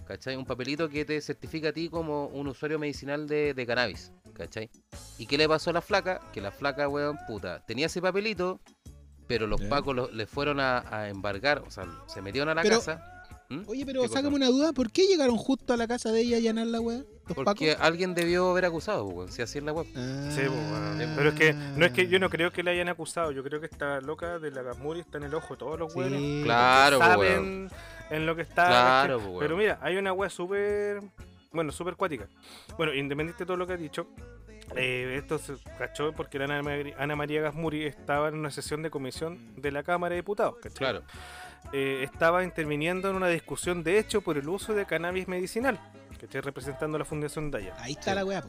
¿Cachai? 0.05 0.36
Un 0.38 0.45
papelito 0.45 0.88
que 0.89 1.03
te 1.05 1.20
certifica 1.22 1.70
a 1.70 1.72
ti 1.74 1.89
como 1.89 2.28
un 2.28 2.47
usuario 2.47 2.80
medicinal 2.80 3.28
de, 3.28 3.53
de 3.53 3.66
cannabis. 3.66 4.12
¿Cachai? 4.34 4.70
¿Y 5.18 5.26
qué 5.26 5.38
le 5.38 5.47
pasó 5.47 5.70
a 5.70 5.74
la 5.74 5.82
flaca? 5.82 6.22
Que 6.34 6.41
la 6.41 6.51
flaca, 6.51 6.88
weón, 6.88 7.18
puta, 7.28 7.66
tenía 7.66 7.88
ese 7.88 8.01
papelito, 8.01 8.60
pero 9.28 9.47
los 9.47 9.62
pacos 9.64 9.95
lo- 9.95 10.12
le 10.12 10.26
fueron 10.28 10.60
a, 10.62 10.84
a 10.95 11.10
embargar, 11.10 11.60
o 11.60 11.72
sea, 11.72 11.86
se 12.08 12.22
metieron 12.22 12.47
a 12.49 12.53
la 12.55 12.62
Pero- 12.62 12.78
casa. 12.78 13.16
¿Mm? 13.50 13.62
Oye, 13.68 13.86
pero 13.86 14.08
sácame 14.08 14.36
una 14.36 14.48
duda. 14.48 14.74
¿Por 14.74 14.91
qué 14.91 15.08
llegaron 15.08 15.38
justo 15.38 15.74
a 15.74 15.78
la 15.78 15.88
casa 15.88 16.12
de 16.12 16.22
ella 16.22 16.38
a 16.38 16.39
llenar 16.41 16.68
la 16.68 16.82
weá? 16.82 16.98
¿Los 17.28 17.36
Porque 17.36 17.72
pacos? 17.74 17.86
alguien 17.86 18.14
debió 18.14 18.50
haber 18.52 18.66
acusado, 18.66 19.04
pues, 19.06 19.16
weón, 19.16 19.32
si 19.32 19.41
así 19.41 19.58
es 19.60 19.64
la 19.64 19.74
web. 19.74 19.86
Ah. 19.95 20.30
Sí, 20.32 20.41
pues, 20.48 20.70
bueno. 20.70 21.14
Pero 21.16 21.30
es 21.30 21.36
que 21.36 21.54
no 21.54 21.86
es 21.86 21.91
que 21.93 22.08
yo 22.08 22.20
no 22.20 22.30
creo 22.30 22.52
que 22.52 22.64
la 22.64 22.72
hayan 22.72 22.89
acusado. 22.89 23.32
Yo 23.32 23.43
creo 23.43 23.60
que 23.60 23.68
esta 23.68 24.02
loca 24.02 24.39
de 24.39 24.52
la 24.52 24.62
Gasmuri 24.64 25.00
está 25.02 25.18
en 25.18 25.24
el 25.26 25.34
ojo 25.34 25.54
de 25.54 25.58
todos 25.60 25.80
los 25.80 25.93
Sí. 25.93 26.00
hueones. 26.00 26.43
Claro, 26.43 26.98
pues, 26.98 27.10
saben 27.10 27.70
en 28.10 28.26
lo 28.26 28.36
que 28.36 28.41
está. 28.41 28.66
Claro, 28.68 29.18
weón. 29.20 29.39
Pero 29.39 29.58
mira, 29.58 29.80
hay 29.82 29.98
una 29.98 30.12
wea 30.14 30.30
súper. 30.30 31.02
Bueno, 31.52 31.72
súper 31.72 31.95
cuática. 31.95 32.28
Bueno, 32.78 32.93
independiente 32.93 33.43
de 33.43 33.48
todo 33.48 33.58
lo 33.58 33.66
que 33.68 33.74
ha 33.74 33.78
dicho. 33.78 34.08
eh, 34.76 35.16
esto 35.18 35.38
se 35.39 35.54
cachó 35.78 36.12
porque 36.12 36.38
la 36.38 36.45
Ana 36.98 37.16
María 37.16 37.41
Gasmuri 37.41 37.86
estaba 37.86 38.28
en 38.28 38.36
una 38.36 38.52
sesión 38.52 38.82
de 38.84 38.89
comisión 38.89 39.54
de 39.56 39.72
la 39.72 39.82
Cámara 39.84 40.14
de 40.14 40.22
Diputados. 40.22 40.56
¿cachai? 40.62 40.78
Claro. 40.78 41.04
Eh, 41.74 42.01
estaba 42.03 42.43
interviniendo 42.43 43.09
en 43.09 43.15
una 43.15 43.28
discusión 43.28 43.84
de 43.84 43.99
hecho 43.99 44.22
por 44.22 44.38
el 44.38 44.47
uso 44.49 44.74
de 44.74 44.86
cannabis 44.86 45.28
medicinal, 45.28 45.80
que 46.18 46.26
estoy 46.26 46.41
representando 46.41 46.95
a 46.95 46.99
la 46.99 47.05
Fundación 47.05 47.51
Daya. 47.51 47.76
Ahí 47.80 47.93
está 47.93 48.11
Sí. 48.11 48.15
la 48.15 48.26
weá. 48.26 48.43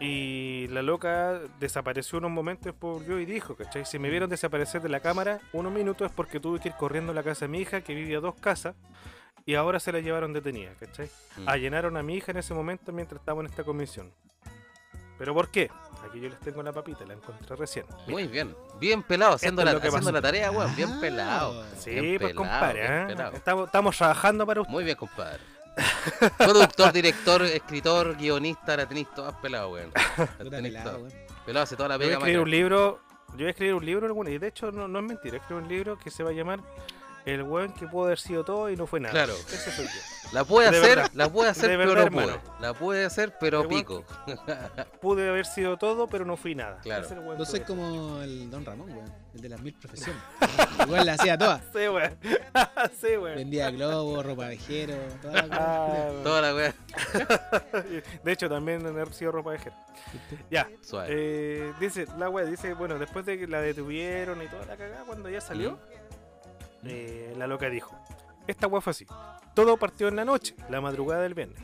Y 0.00 0.66
la 0.70 0.82
loca 0.82 1.38
desapareció 1.60 2.18
unos 2.18 2.32
momentos 2.32 2.64
después 2.64 2.94
volvió 2.98 3.20
y 3.20 3.24
dijo, 3.24 3.54
¿cachai? 3.54 3.84
Si 3.84 4.00
me 4.00 4.10
vieron 4.10 4.28
desaparecer 4.28 4.82
de 4.82 4.88
la 4.88 4.98
cámara 4.98 5.40
unos 5.52 5.72
minutos 5.72 6.10
es 6.10 6.12
porque 6.12 6.40
tuve 6.40 6.58
que 6.58 6.70
ir 6.70 6.74
corriendo 6.74 7.12
a 7.12 7.14
la 7.14 7.22
casa 7.22 7.44
de 7.44 7.50
mi 7.50 7.60
hija, 7.60 7.82
que 7.82 7.94
vivía 7.94 8.18
dos 8.18 8.34
casas, 8.34 8.74
y 9.46 9.54
ahora 9.54 9.78
se 9.78 9.92
la 9.92 10.00
llevaron 10.00 10.32
detenida, 10.32 10.72
¿cachai? 10.80 11.08
Mm. 11.36 11.48
Allanaron 11.48 11.96
a 11.96 12.02
mi 12.02 12.16
hija 12.16 12.32
en 12.32 12.38
ese 12.38 12.52
momento 12.52 12.90
mientras 12.92 13.20
estábamos 13.20 13.44
en 13.44 13.50
esta 13.50 13.62
comisión. 13.64 14.12
¿Pero 15.18 15.34
por 15.34 15.50
qué? 15.52 15.70
Aquí 16.04 16.20
yo 16.20 16.28
les 16.28 16.38
tengo 16.40 16.62
la 16.62 16.72
papita, 16.72 17.04
la 17.06 17.14
encontré 17.14 17.56
recién. 17.56 17.86
Muy 18.08 18.26
bien. 18.26 18.54
Bien 18.80 19.02
pelado, 19.02 19.34
haciendo, 19.34 19.64
la, 19.64 19.72
lo 19.72 19.80
que 19.80 19.88
haciendo 19.88 20.12
la 20.12 20.20
tarea, 20.20 20.50
weón. 20.50 20.74
Bien 20.76 20.90
Ah. 20.92 20.98
pelado. 21.00 21.64
Sí, 21.78 21.90
Bien 21.90 22.18
pues 22.18 22.32
pelado, 22.32 22.34
compadre, 22.36 22.84
¿eh? 22.84 23.06
pelado. 23.06 23.32
estamos, 23.36 23.66
estamos 23.66 23.96
trabajando 23.96 24.46
para 24.46 24.60
usted. 24.62 24.72
Muy 24.72 24.84
bien, 24.84 24.96
compadre. 24.96 25.38
Productor, 26.38 26.92
director, 26.92 27.42
escritor, 27.42 28.16
guionista, 28.16 28.76
la 28.76 28.86
tenéis 28.86 29.08
todas 29.14 29.34
pelado, 29.36 29.70
weón. 29.70 29.90
La 29.94 30.26
Puta 30.26 30.50
tenéis 30.50 30.74
pelado, 30.74 30.98
todas. 30.98 31.14
Pelado 31.46 31.62
hace 31.64 31.76
toda 31.76 31.88
la 31.90 31.94
Yo 31.94 31.98
voy 31.98 32.06
a 32.06 32.08
pega, 32.08 32.18
escribir 32.18 32.40
un 32.40 32.50
libro, 32.50 33.00
yo 33.30 33.36
voy 33.38 33.46
a 33.46 33.50
escribir 33.50 33.74
un 33.74 33.86
libro, 33.86 34.06
alguna- 34.06 34.30
y 34.30 34.38
de 34.38 34.48
hecho 34.48 34.70
no, 34.72 34.86
no 34.88 34.98
es 34.98 35.04
mentira, 35.04 35.36
escribir 35.38 35.62
un 35.62 35.68
libro 35.68 35.98
que 35.98 36.10
se 36.10 36.22
va 36.22 36.30
a 36.30 36.32
llamar 36.34 36.60
el 37.24 37.42
weón 37.42 37.72
que 37.72 37.86
pudo 37.86 38.06
haber 38.06 38.18
sido 38.18 38.44
todo 38.44 38.70
y 38.70 38.76
no 38.76 38.86
fue 38.86 39.00
nada. 39.00 39.12
Claro. 39.12 39.34
Ese 39.34 39.70
soy 39.70 39.86
yo. 39.86 39.90
La 40.32 40.44
puede 40.44 40.70
De 40.70 40.78
hacer, 40.78 40.96
verdad. 40.96 41.10
la 41.14 41.28
puede 41.28 41.50
hacer, 41.50 41.70
De 41.70 41.76
pero 41.76 41.88
verdad, 41.94 42.10
no 42.10 42.20
hermano. 42.20 42.40
La 42.60 42.72
puede 42.74 43.04
hacer, 43.04 43.36
pero 43.38 43.60
El 43.62 43.66
weón 43.66 43.80
pico. 43.80 44.04
Pude 45.02 45.28
haber 45.28 45.44
sido 45.44 45.76
todo, 45.76 46.06
pero 46.06 46.24
no 46.24 46.36
fui 46.38 46.54
nada. 46.54 46.78
Claro. 46.82 47.04
Es 47.04 47.10
weón 47.12 47.36
No 47.38 47.44
soy 47.44 47.60
como 47.60 48.20
el 48.22 48.50
Don 48.50 48.64
Ramón, 48.64 48.90
weón. 48.90 49.12
El 49.34 49.40
de 49.42 49.48
las 49.50 49.60
mil 49.60 49.74
profesiones. 49.74 50.22
Igual 50.86 51.04
la 51.06 51.14
hacía 51.14 51.36
todas. 51.36 51.60
Sí, 51.72 51.86
weón. 51.88 52.16
sí, 53.00 53.16
weón. 53.18 53.36
Vendía 53.36 53.70
globos, 53.70 54.24
ropa 54.24 54.48
vejero, 54.48 54.94
toda 55.20 55.42
la 55.46 55.56
Ah, 55.56 55.88
weón. 56.10 56.24
Toda 56.24 56.40
la. 56.40 56.52
De 58.24 58.32
hecho, 58.32 58.48
también 58.48 58.86
he 58.86 59.12
sido 59.12 59.32
ropa 59.32 59.50
vejera. 59.50 59.76
Ya, 60.50 60.68
Suave. 60.82 61.08
eh, 61.10 61.72
dice, 61.80 62.06
la 62.18 62.28
wea 62.28 62.44
dice, 62.44 62.74
bueno, 62.74 62.98
después 62.98 63.24
de 63.26 63.38
que 63.38 63.46
la 63.46 63.60
detuvieron 63.60 64.42
y 64.42 64.46
toda 64.46 64.64
la 64.66 64.76
cagada, 64.76 65.04
cuando 65.04 65.28
ya 65.30 65.40
salió. 65.40 65.78
Eh, 66.84 67.34
la 67.36 67.46
loca 67.46 67.68
dijo, 67.68 67.96
esta 68.46 68.66
wea 68.66 68.80
fue 68.80 68.90
así. 68.90 69.06
Todo 69.54 69.76
partió 69.76 70.08
en 70.08 70.16
la 70.16 70.24
noche, 70.24 70.54
la 70.68 70.80
madrugada 70.80 71.22
del 71.22 71.34
viernes. 71.34 71.60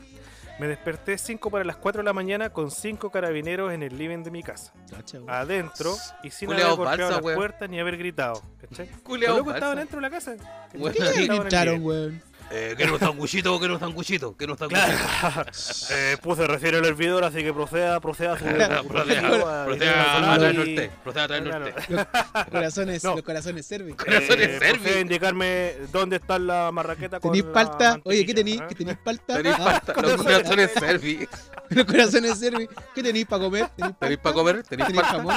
Me 0.59 0.67
desperté 0.67 1.17
5 1.17 1.49
para 1.49 1.63
las 1.63 1.77
4 1.77 2.01
de 2.01 2.03
la 2.03 2.11
mañana 2.11 2.49
con 2.49 2.69
5 2.69 3.09
carabineros 3.11 3.71
en 3.71 3.81
el 3.81 3.97
living 3.97 4.23
de 4.23 4.31
mi 4.31 4.43
casa. 4.43 4.73
Cacha. 4.91 5.19
Adentro 5.27 5.95
y 6.21 6.31
sin 6.31 6.47
Culeado 6.47 6.73
haber 6.73 6.85
golpeado 6.85 7.11
las 7.11 7.35
puertas 7.35 7.69
ni 7.69 7.79
haber 7.79 7.97
gritado. 7.97 8.41
¿cachai? 8.59 8.87
Culeado 9.03 9.37
Los 9.37 9.45
locos 9.45 9.55
estaban 9.55 9.77
dentro 9.77 9.97
de 9.97 10.01
la 10.01 10.09
casa. 10.09 10.35
¿Qué 10.71 11.27
gritaron, 11.27 11.83
weón? 11.83 12.28
Eh, 12.51 12.73
que 12.75 12.87
no 12.87 12.97
sanguchito, 12.97 13.59
que 13.59 13.67
no 13.67 13.77
sanguchito, 13.77 14.35
que 14.35 14.47
no 14.47 14.55
Claro. 14.55 14.97
sanguchito. 14.97 15.93
eh, 15.93 16.17
puse 16.21 16.47
recién 16.47 16.73
el 16.75 16.85
hervidor, 16.85 17.23
así 17.23 17.43
que 17.43 17.53
proceda, 17.53 17.99
proceda. 17.99 18.35
Proceda, 18.35 18.81
proceda, 18.83 19.65
proceda 19.65 19.91
a 20.01 20.17
Claro. 20.17 20.45
al 20.45 20.55
norte. 20.55 20.91
Proceda 21.03 21.23
a 21.23 21.27
traer 21.27 21.43
Claro. 21.43 21.65
norte. 21.65 21.83
Los 21.89 22.45
corazones, 22.49 23.03
No. 23.03 23.15
los 23.15 23.23
corazones 23.23 23.65
servi. 23.65 23.93
Corazones 23.93 24.61
Eh, 24.61 24.99
indicarme 25.01 25.73
dónde 25.91 26.15
está 26.15 26.39
la 26.39 26.71
marraqueta 26.71 27.19
con 27.19 27.31
¿Tenís 27.31 27.45
la 27.45 27.53
palta? 27.53 27.99
Oye, 28.03 28.25
¿qué 28.25 28.33
tenís? 28.33 28.59
¿ah? 28.61 28.67
¿Qué 28.67 28.75
tenís 28.75 28.97
palta? 28.97 29.35
Tenéis 29.37 29.55
Ah, 29.59 29.81
pasta, 29.85 30.01
los 30.01 30.15
corazones 30.23 30.71
servi. 30.71 31.27
los 31.69 31.85
corazones 31.85 32.37
servi. 32.39 32.67
¿Qué 32.95 33.03
tenís 33.03 33.25
para 33.25 33.43
comer? 33.43 33.69
¿Tenís 33.75 33.95
¿Tenéis 33.99 34.17
palta? 34.17 34.23
para 34.23 34.33
comer? 34.33 34.63
¿Tenéis 34.63 34.87
¿Tenís 34.87 35.01
para 35.01 35.07
jamón? 35.17 35.35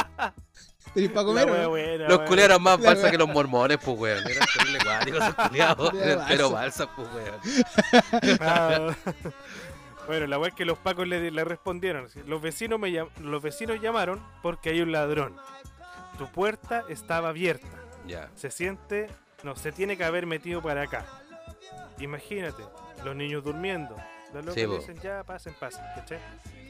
¿Tenís 0.94 1.10
para 1.10 1.22
La 1.32 1.44
comer? 1.46 1.68
buena, 1.68 2.08
Los 2.08 2.18
wea. 2.18 2.26
culeros 2.26 2.60
más 2.60 2.78
La 2.80 2.86
balsa 2.88 3.02
wea. 3.04 3.10
que 3.12 3.18
los 3.18 3.28
mormones, 3.28 3.78
pues 3.84 3.98
weón. 3.98 4.18
Eran 4.26 4.46
terrible 4.56 4.78
cuáticos 4.84 5.20
esos 5.22 5.34
Eran 6.02 6.26
pero 6.28 6.50
balsa. 6.50 6.84
balsa, 6.86 6.96
pues 6.96 7.08
weón. 7.14 8.38
Ah. 8.40 8.94
Bueno, 10.08 10.26
la 10.26 10.48
es 10.48 10.54
que 10.54 10.64
los 10.64 10.78
pacos 10.78 11.06
le, 11.06 11.30
le 11.30 11.44
respondieron. 11.44 12.08
Los 12.26 12.42
vecinos, 12.42 12.80
me 12.80 12.88
llam- 12.90 13.14
los 13.20 13.40
vecinos 13.40 13.80
llamaron 13.80 14.20
porque 14.42 14.70
hay 14.70 14.80
un 14.80 14.90
ladrón. 14.90 15.36
Tu 16.18 16.26
puerta 16.26 16.82
estaba 16.88 17.28
abierta. 17.28 17.68
Ya. 18.04 18.28
Se 18.34 18.50
siente, 18.50 19.06
no, 19.44 19.54
se 19.54 19.70
tiene 19.70 19.96
que 19.96 20.02
haber 20.04 20.26
metido 20.26 20.60
para 20.60 20.82
acá. 20.82 21.06
Imagínate, 22.00 22.64
los 23.04 23.14
niños 23.14 23.44
durmiendo. 23.44 23.94
Los 24.32 24.44
locos 24.46 24.54
Sí, 24.54 24.66
po. 24.66 24.74
dicen 24.76 24.98
ya, 25.00 25.22
pasen, 25.24 25.54
pasen, 25.58 25.84
¿cachai? 25.94 26.18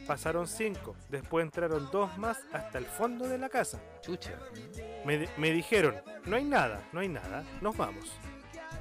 Pasaron 0.06 0.48
cinco, 0.48 0.96
después 1.08 1.44
entraron 1.44 1.88
dos 1.92 2.16
más 2.18 2.38
hasta 2.52 2.78
el 2.78 2.86
fondo 2.86 3.28
de 3.28 3.38
la 3.38 3.48
casa. 3.48 3.80
Chucha. 4.00 4.32
Me, 5.04 5.28
me 5.36 5.50
dijeron, 5.52 5.94
no 6.24 6.36
hay 6.36 6.44
nada, 6.44 6.80
no 6.92 7.00
hay 7.00 7.08
nada, 7.08 7.44
nos 7.60 7.76
vamos. 7.76 8.10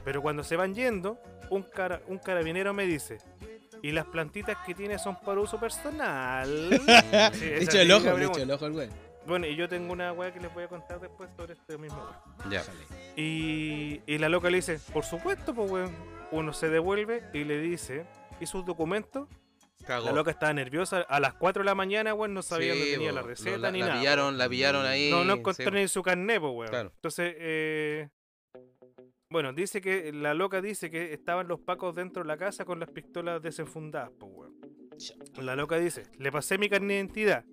Pero 0.04 0.22
cuando 0.22 0.44
se 0.44 0.56
van 0.56 0.74
yendo, 0.74 1.20
un, 1.52 1.62
cara- 1.64 2.02
un 2.08 2.18
carabinero 2.18 2.74
me 2.74 2.86
dice, 2.88 3.20
y 3.84 3.92
las 3.92 4.06
plantitas 4.06 4.58
que 4.66 4.74
tiene 4.74 4.98
son 4.98 5.16
para 5.22 5.40
uso 5.40 5.60
personal. 5.60 6.82
Sí, 7.34 7.46
Le 7.46 7.64
echo 7.64 7.80
el 7.80 7.92
ojo, 7.92 8.18
le 8.18 8.26
echo 8.26 8.42
el 8.42 8.52
ojo 8.52 8.66
al 8.66 8.72
weón. 8.72 8.90
Bueno, 9.28 9.46
y 9.46 9.56
yo 9.56 9.70
tengo 9.70 9.94
una 9.94 10.12
weá 10.14 10.34
que 10.34 10.40
les 10.40 10.52
voy 10.52 10.64
a 10.64 10.68
contar 10.68 11.00
después 11.00 11.30
sobre 11.38 11.54
este 11.54 11.78
mismo 11.78 12.00
weá. 12.04 12.50
Ya. 12.50 12.64
Y, 13.16 14.02
y 14.08 14.18
la 14.18 14.30
loca 14.30 14.50
le 14.50 14.58
dice, 14.58 14.80
por 14.92 15.04
supuesto, 15.06 15.54
pues 15.54 15.70
weón. 15.70 15.96
Uno 16.32 16.54
se 16.54 16.70
devuelve 16.70 17.24
y 17.34 17.44
le 17.44 17.60
dice, 17.60 18.06
¿y 18.42 18.46
sus 18.48 18.66
documentos? 18.66 19.30
Cagó. 19.86 20.06
La 20.08 20.12
loca 20.12 20.32
estaba 20.32 20.54
nerviosa. 20.54 21.02
A 21.02 21.20
las 21.20 21.34
4 21.36 21.62
de 21.62 21.66
la 21.66 21.76
mañana, 21.76 22.14
weón, 22.14 22.34
no 22.34 22.42
sabía 22.42 22.74
Sí, 22.74 22.80
dónde 22.80 22.94
tenía 22.94 23.12
la 23.12 23.22
receta 23.24 23.58
la, 23.58 23.72
ni 23.72 23.80
la 23.80 23.88
nada. 23.88 24.00
pillaron, 24.00 24.38
la 24.38 24.48
pillaron 24.50 24.86
ahí. 24.86 25.10
No, 25.10 25.24
no 25.24 25.34
encontró 25.34 25.66
sí, 25.66 25.72
ni 25.72 25.88
su 25.88 26.04
carnet, 26.04 26.40
pues, 26.40 26.54
weón. 26.54 26.70
Claro. 26.70 26.92
Entonces, 26.94 27.34
eh, 27.38 28.10
bueno, 29.30 29.54
dice 29.54 29.82
que 29.82 30.12
la 30.14 30.34
loca 30.34 30.62
dice 30.62 30.92
que 30.92 31.14
estaban 31.14 31.48
los 31.48 31.60
pacos 31.62 31.96
dentro 31.96 32.22
de 32.22 32.28
la 32.28 32.38
casa 32.38 32.64
con 32.66 32.80
las 32.80 32.90
pistolas 32.92 33.42
desenfundadas, 33.42 34.12
pues, 34.20 34.32
weón. 34.34 34.54
La 35.42 35.56
loca 35.56 35.78
dice, 35.78 36.04
le 36.20 36.32
pasé 36.32 36.58
mi 36.60 36.70
carnet 36.70 36.90
de 36.90 36.96
identidad. 36.98 37.46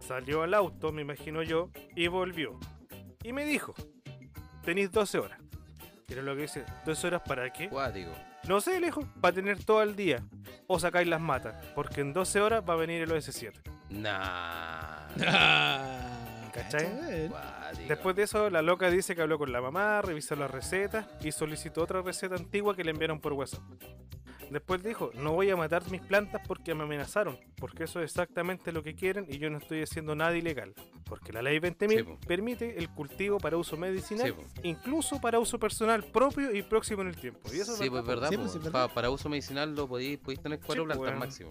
Salió 0.00 0.42
al 0.42 0.52
auto, 0.52 0.92
me 0.92 1.00
imagino 1.02 1.42
yo, 1.42 1.70
y 1.96 2.08
volvió. 2.08 2.58
Y 3.22 3.32
me 3.32 3.46
dijo, 3.46 3.72
tenéis 4.62 4.90
12 4.90 5.18
horas. 5.20 5.40
Era 6.08 6.20
lo 6.20 6.34
que 6.36 6.42
dice, 6.42 6.66
¿12 6.84 7.04
horas 7.06 7.22
para 7.24 7.50
qué? 7.50 7.68
Cuático. 7.70 8.10
No 8.48 8.60
sé, 8.60 8.80
le 8.80 8.86
dijo, 8.86 9.02
para 9.20 9.34
tener 9.34 9.64
todo 9.64 9.82
el 9.82 9.94
día. 9.94 10.22
O 10.66 10.78
sacáis 10.78 11.06
las 11.08 11.20
matas, 11.20 11.54
porque 11.74 12.00
en 12.00 12.12
12 12.12 12.40
horas 12.40 12.64
va 12.68 12.74
a 12.74 12.76
venir 12.76 13.02
el 13.02 13.10
OS7. 13.10 13.52
Nah. 13.90 15.08
Ah, 15.24 16.50
¿Cachai? 16.52 17.28
Cuático. 17.28 17.88
Después 17.88 18.16
de 18.16 18.22
eso, 18.24 18.50
la 18.50 18.62
loca 18.62 18.90
dice 18.90 19.14
que 19.14 19.22
habló 19.22 19.38
con 19.38 19.52
la 19.52 19.60
mamá, 19.60 20.02
revisó 20.02 20.36
las 20.36 20.50
recetas 20.50 21.06
y 21.22 21.32
solicitó 21.32 21.82
otra 21.82 22.02
receta 22.02 22.34
antigua 22.34 22.74
que 22.74 22.84
le 22.84 22.90
enviaron 22.90 23.20
por 23.20 23.32
WhatsApp. 23.32 23.62
Después 24.50 24.82
dijo, 24.82 25.10
no 25.14 25.32
voy 25.32 25.48
a 25.48 25.56
matar 25.56 25.90
mis 25.90 26.02
plantas 26.02 26.42
porque 26.46 26.74
me 26.74 26.82
amenazaron, 26.82 27.38
porque 27.56 27.84
eso 27.84 28.00
es 28.00 28.10
exactamente 28.10 28.70
lo 28.70 28.82
que 28.82 28.94
quieren 28.94 29.24
y 29.28 29.38
yo 29.38 29.48
no 29.48 29.56
estoy 29.58 29.82
haciendo 29.82 30.14
nada 30.14 30.36
ilegal. 30.36 30.74
Porque 31.12 31.30
la 31.30 31.42
ley 31.42 31.58
20.000 31.58 31.98
Sí, 31.98 32.02
po. 32.04 32.18
permite 32.26 32.78
el 32.78 32.88
cultivo 32.88 33.36
para 33.36 33.58
uso 33.58 33.76
medicinal, 33.76 34.28
Sí, 34.28 34.32
po. 34.32 34.42
incluso 34.62 35.20
para 35.20 35.38
uso 35.38 35.58
personal 35.58 36.02
propio 36.04 36.54
y 36.54 36.62
próximo 36.62 37.02
en 37.02 37.08
el 37.08 37.16
tiempo. 37.16 37.40
Y 37.52 37.60
eso 37.60 37.72
es 37.72 37.78
Sí, 37.78 37.90
pues 37.90 38.02
verdad. 38.02 38.30
Sí, 38.30 38.36
po. 38.38 38.44
pues, 38.44 38.54
es 38.54 38.62
Pa- 38.62 38.70
verdad. 38.80 38.94
para 38.94 39.10
uso 39.10 39.28
medicinal 39.28 39.74
lo 39.74 39.86
podéis, 39.86 40.18
podéis 40.18 40.40
tener 40.40 40.58
cuatro 40.60 40.84
Sí, 40.84 40.86
pues, 40.86 40.98
plantas 40.98 41.38
weón. 41.38 41.50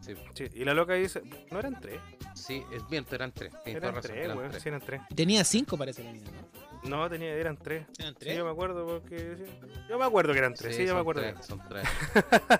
Sí, 0.00 0.14
po. 0.16 0.22
Sí, 0.34 0.44
y 0.54 0.64
la 0.64 0.74
loca 0.74 0.94
dice, 0.94 1.22
no 1.52 1.58
eran 1.60 1.80
tres, 1.80 2.00
sí, 2.34 2.64
es 2.72 2.82
bien, 2.88 3.06
eran 3.12 3.30
tres. 3.30 3.52
Eran 3.64 3.94
razón, 3.94 4.10
tres, 4.10 4.24
eran 4.24 4.50
tres. 4.50 4.62
sí, 4.64 4.68
eran 4.68 4.80
tres. 4.80 5.00
Tenía 5.14 5.44
cinco, 5.44 5.78
parece 5.78 6.02
la 6.02 6.12
niña, 6.12 6.32
¿no? 6.32 6.69
No, 6.84 7.08
tenía, 7.10 7.32
eran 7.34 7.56
tres. 7.56 7.86
¿Eran 7.98 8.14
Sí, 8.20 8.34
yo 8.34 8.44
me 8.44 8.50
acuerdo 8.50 8.86
porque... 8.86 9.36
sí, 9.36 9.44
Yo 9.88 9.98
me 9.98 10.04
acuerdo 10.04 10.32
que 10.32 10.38
eran 10.38 10.54
tres, 10.54 10.74
sí, 10.76 10.86
yo 10.86 10.94
me 10.94 11.00
acuerdo. 11.00 11.20
tres, 11.22 11.44
son 11.44 11.60
tres. 11.68 11.86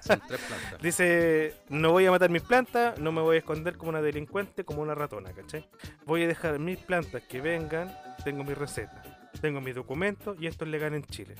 son 0.03 0.23
tres 0.29 0.41
plantas. 0.41 0.83
Dice, 0.83 1.55
no 1.69 1.93
voy 1.93 2.07
a 2.07 2.11
matar 2.11 2.31
mis 2.31 2.43
plantas, 2.43 2.99
no 2.99 3.13
me 3.13 3.23
voy 3.23 3.37
a 3.37 3.39
esconder 3.39 3.77
como 3.77 3.91
una 3.91 4.03
delincuente, 4.03 4.65
como 4.65 4.83
una 4.83 4.95
ratona, 4.95 5.33
¿cachai? 5.33 5.67
Voy 6.05 6.25
a 6.25 6.29
dejar 6.29 6.59
mis 6.59 6.79
plantas 6.79 7.23
que 7.23 7.41
vengan, 7.41 7.97
tengo 8.25 8.45
mi 8.45 8.55
receta, 8.55 9.03
tengo 9.41 9.61
mis 9.61 9.75
documentos 9.75 10.37
y 10.41 10.47
esto 10.47 10.65
es 10.65 10.71
legal 10.71 10.95
en 10.95 11.05
Chile. 11.05 11.35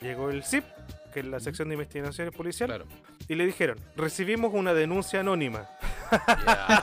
Llegó 0.00 0.30
el 0.30 0.42
CIP, 0.44 0.64
que 1.16 1.20
es 1.20 1.26
la 1.26 1.40
sección 1.40 1.68
de 1.70 1.76
investigaciones 1.76 2.34
policial, 2.34 2.68
Claro. 2.68 2.84
y 3.26 3.36
le 3.36 3.46
dijeron, 3.46 3.78
recibimos 3.96 4.52
una 4.52 4.74
denuncia 4.74 5.20
anónima. 5.20 5.66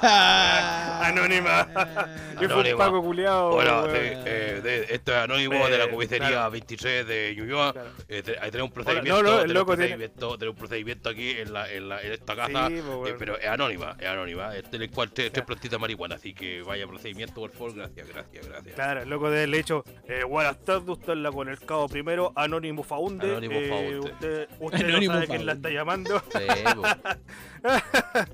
Anónima. 1.04 1.68
Y 2.42 2.48
fue 2.48 2.72
un 2.74 2.78
pago 2.78 3.02
culiado. 3.02 3.56
Weón. 3.56 3.94
de, 3.94 4.12
eh, 4.26 4.62
de- 4.62 4.88
esto 4.96 5.12
es 5.14 5.18
anónimo 5.20 5.66
de 5.70 5.78
la 5.78 5.86
Eh, 5.86 5.90
comisaría 5.90 6.28
claro. 6.30 6.52
23 6.52 7.08
de 7.08 7.34
Ñuñoa. 7.38 7.72
Claro. 7.74 7.90
Eh, 8.10 8.22
tenemos 8.24 8.64
un 8.70 8.72
procedimiento, 8.72 9.24
no, 9.24 9.32
no, 9.38 9.42
el 9.42 9.54
loco 9.54 9.72
un 9.74 9.78
tiene- 9.78 9.96
procedimiento, 10.10 10.50
un 10.50 10.56
procedimiento 10.56 11.10
aquí 11.10 11.30
en, 11.38 11.54
la, 11.54 11.72
en, 11.72 11.88
la, 11.90 12.02
en 12.02 12.12
esta 12.12 12.36
casa. 12.36 12.68
eh, 12.68 12.82
weón. 12.82 13.16
pero 13.20 13.38
es 13.38 13.48
anónima, 13.48 13.96
es 14.00 14.08
anónima. 14.08 14.54
Es 14.58 14.70
del 14.72 14.90
cual 14.90 15.12
tres, 15.12 15.32
tres 15.32 15.46
plantitas 15.46 15.80
marihuana, 15.80 16.16
así 16.16 16.34
que 16.34 16.64
vaya 16.64 16.86
procedimiento, 16.88 17.36
por 17.36 17.52
favor. 17.52 17.76
Gracias, 17.76 18.08
gracias, 18.10 18.48
gracias. 18.48 18.76
Claro, 18.76 19.02
el 19.04 19.10
loco 19.10 19.30
del 19.30 19.54
hecho, 19.54 19.84
eh, 20.08 20.24
buenas 20.26 20.58
tardes, 20.66 20.90
usted 20.90 21.14
la 21.16 21.32
con 21.32 21.48
el 21.48 21.60
cabo 21.60 21.88
primero, 21.88 22.34
Anónimo 22.36 22.84
Faunde. 22.84 23.30
Anónimo 23.30 23.56
eh, 23.56 23.70
Faunde. 23.70 24.14
Usted, 24.24 24.48
usted 24.60 24.86
Anónimo 24.86 25.14
no 25.14 25.20
sabe 25.20 25.28
quién 25.28 25.46
la 25.46 25.54
está 25.54 25.70
llamando. 25.70 26.20
Sí, 26.32 26.48
po. 26.76 26.84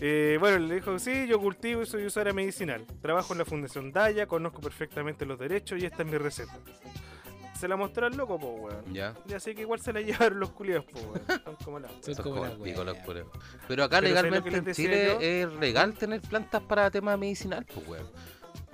Eh, 0.00 0.38
bueno, 0.40 0.58
le 0.58 0.74
dijo, 0.74 0.98
sí, 0.98 1.28
yo 1.28 1.38
cultivo 1.38 1.82
y 1.82 1.86
soy 1.86 2.04
usuaria 2.04 2.32
medicinal. 2.32 2.84
Trabajo 3.00 3.32
en 3.32 3.38
la 3.38 3.44
Fundación 3.44 3.92
Daya, 3.92 4.26
conozco 4.26 4.60
perfectamente 4.60 5.24
los 5.24 5.38
derechos 5.38 5.80
y 5.80 5.86
esta 5.86 6.02
es 6.02 6.08
mi 6.08 6.18
receta. 6.18 6.58
Se 7.56 7.68
la 7.68 7.76
mostró 7.76 8.06
al 8.06 8.16
loco, 8.16 8.38
po, 8.38 8.48
weón. 8.54 8.92
ya. 8.92 9.14
Y 9.28 9.34
así 9.34 9.54
que 9.54 9.60
igual 9.60 9.80
se 9.80 9.92
la 9.92 10.00
llevaron 10.02 10.40
los 10.40 10.50
culiados, 10.50 10.84
po, 10.86 10.98
weón. 10.98 11.22
Son 11.44 11.56
como 11.64 11.78
la... 11.78 11.88
Son 11.88 12.02
Son 12.02 12.14
como 12.16 12.34
como 12.34 12.46
la 12.46 12.52
el 12.54 12.58
pico 12.58 12.82
los 12.82 12.98
culeros. 12.98 13.30
Pero 13.68 13.84
acá 13.84 14.00
Pero 14.00 14.14
¿sabes 14.16 14.32
lo 14.32 14.36
legalmente 14.40 14.70
en 14.70 14.74
Chile 14.74 15.06
yo? 15.06 15.20
es 15.20 15.60
legal 15.60 15.94
tener 15.94 16.20
plantas 16.22 16.62
para 16.62 16.90
tema 16.90 17.16
medicinal, 17.16 17.64
pues 17.72 17.86
weón. 17.86 18.06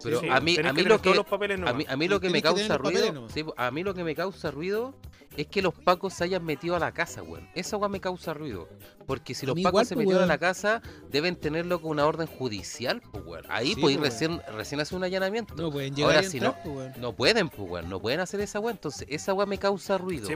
Pero 0.03 0.21
a 0.33 0.41
mí, 0.41 0.57
a 0.59 0.73
mí 0.73 0.83
lo 0.83 1.01
que 1.01 1.15
los 1.15 1.27
papeles 1.27 1.61
a 1.67 1.73
mí, 1.73 1.85
a 1.89 1.97
mí 1.97 2.09
lo 2.09 2.21
que 2.21 2.31
me 2.31 2.43
causa 2.43 2.77
ruido, 2.79 3.27
a 3.57 3.71
mí 3.71 3.83
lo 3.83 3.95
que 3.95 4.05
me 4.05 4.15
causa 4.15 4.51
ruido 4.51 4.95
es 5.37 5.47
que 5.47 5.63
los 5.63 5.75
pacos 5.75 6.15
se 6.15 6.25
hayan 6.25 6.45
metido 6.45 6.75
a 6.75 6.79
la 6.81 6.93
casa, 6.93 7.23
weón. 7.23 7.49
Esa 7.55 7.77
weá 7.77 7.89
me 7.89 8.01
causa 8.01 8.35
ruido. 8.35 8.69
Porque 9.07 9.35
si 9.35 9.47
los 9.47 9.55
pacos 9.55 9.69
igual, 9.71 9.87
se 9.87 9.95
pues, 9.95 10.05
metieron 10.05 10.23
a 10.23 10.27
weón. 10.27 10.29
la 10.29 10.39
casa, 10.39 10.83
deben 11.09 11.37
tenerlo 11.37 11.81
con 11.81 11.93
una 11.93 12.07
orden 12.07 12.27
judicial, 12.27 13.01
pues 13.13 13.25
weón. 13.25 13.45
Ahí 13.49 13.75
Sí, 13.75 13.81
podéis 13.81 13.99
pues, 13.99 14.13
recién, 14.13 14.43
recién 14.57 14.81
hacer 14.81 14.99
un 14.99 15.05
allanamiento. 15.05 15.55
No 15.55 15.71
pueden 15.71 15.95
llegar 15.95 16.17
Ahora 16.17 16.29
si 16.29 16.39
entrar, 16.39 16.57
no- 16.57 16.63
pues, 16.65 16.77
weón. 16.77 16.93
No 17.01 17.13
pueden, 17.15 17.49
pues 17.49 17.71
weón. 17.71 17.89
No 17.89 18.01
pueden 18.01 18.21
hacer 18.21 18.41
esa 18.41 18.59
weá. 18.59 18.73
Entonces, 18.73 19.07
esa 19.09 19.33
weá 19.33 19.47
me 19.47 19.59
causa 19.59 19.99
ruido. 19.99 20.27
Sí. 20.27 20.35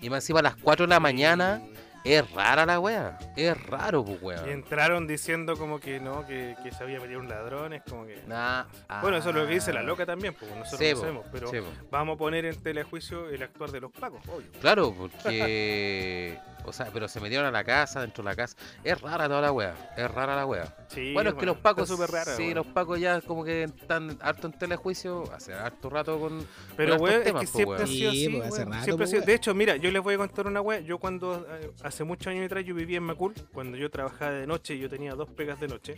Y 0.00 0.08
más 0.10 0.24
encima 0.24 0.40
a 0.40 0.42
las 0.42 0.56
4 0.56 0.86
de 0.86 0.90
la 0.90 0.98
mañana, 1.00 1.62
Es 2.04 2.30
rara 2.32 2.66
la 2.66 2.80
wea. 2.80 3.18
Es 3.36 3.60
raro, 3.66 4.04
pues, 4.04 4.20
Y 4.20 4.24
weón. 4.24 4.48
entraron 4.48 5.06
diciendo 5.06 5.56
como 5.56 5.78
que 5.78 6.00
no, 6.00 6.26
que, 6.26 6.56
que 6.62 6.72
se 6.72 6.82
había 6.82 6.98
metido 6.98 7.20
un 7.20 7.28
ladrón, 7.28 7.72
es 7.74 7.82
como 7.88 8.06
que... 8.06 8.20
Nah, 8.26 8.64
Bueno, 9.02 9.18
eso 9.18 9.28
es 9.30 9.34
lo 9.36 9.46
que 9.46 9.54
dice 9.54 9.72
la 9.72 9.80
ah. 9.80 9.84
loca 9.84 10.04
también, 10.04 10.34
pues 10.34 10.50
nosotros 10.54 10.80
Sí, 10.80 10.90
lo 10.90 10.94
po, 10.96 11.00
sabemos, 11.00 11.26
pero 11.30 11.50
po. 11.50 11.56
vamos 11.90 12.14
a 12.16 12.18
poner 12.18 12.44
en 12.46 12.60
telejuicio 12.60 13.28
el 13.28 13.42
actuar 13.42 13.70
de 13.70 13.80
los 13.80 13.92
pacos, 13.92 14.20
obvio. 14.28 14.48
Claro, 14.60 14.92
porque. 14.98 16.38
O 16.64 16.72
sea, 16.72 16.86
pero 16.92 17.08
se 17.08 17.18
metieron 17.20 17.44
a 17.46 17.50
la 17.50 17.64
casa, 17.64 18.00
dentro 18.02 18.22
de 18.22 18.30
la 18.30 18.36
casa. 18.36 18.56
Es 18.84 19.00
rara 19.00 19.26
toda 19.26 19.40
la 19.40 19.50
wea. 19.50 19.74
Es 19.96 20.08
rara 20.08 20.36
la 20.36 20.46
wea. 20.46 20.72
Sí, 20.86 21.12
bueno, 21.12 21.30
es 21.30 21.36
que 21.36 21.44
los 21.44 21.56
pacos. 21.56 21.88
súper 21.88 22.08
raro, 22.08 22.36
sí, 22.36 22.54
los 22.54 22.66
pacos 22.68 23.00
ya 23.00 23.20
como 23.20 23.42
que 23.44 23.64
están 23.64 24.16
harto 24.20 24.46
en 24.46 24.52
telejuicio. 24.52 25.24
Hace 25.34 25.54
harto 25.54 25.90
rato 25.90 26.20
con. 26.20 26.46
Pero, 26.76 26.98
con 26.98 27.08
estos 27.08 27.18
es 27.18 27.24
temas, 27.26 27.40
que 27.42 27.46
po, 27.48 27.56
siempre 27.56 27.74
ha 27.74 27.78
weón. 27.78 27.88
sido 27.88 28.10
Sí, 28.12 28.26
así, 28.26 28.28
pues, 28.38 28.64
rato, 28.68 28.84
Siempre 28.84 29.04
ha 29.04 29.06
sido- 29.08 29.18
weón. 29.18 29.26
De 29.26 29.34
hecho, 29.34 29.54
mira, 29.54 29.74
yo 29.76 29.90
les 29.90 30.02
voy 30.04 30.14
a 30.14 30.18
contar 30.18 30.46
una 30.46 30.60
weá. 30.60 30.78
Yo 30.80 30.98
cuando, 30.98 31.44
eh, 31.50 31.70
hace 31.92 32.04
muchos 32.04 32.28
años 32.28 32.46
atrás, 32.46 32.64
yo 32.64 32.74
vivía 32.74 32.96
en 32.98 33.02
Macul, 33.04 33.34
cuando 33.52 33.76
yo 33.76 33.90
trabajaba 33.90 34.32
de 34.32 34.46
noche, 34.46 34.78
yo 34.78 34.88
tenía 34.88 35.12
dos 35.14 35.28
pegas 35.30 35.60
de 35.60 35.68
noche. 35.68 35.96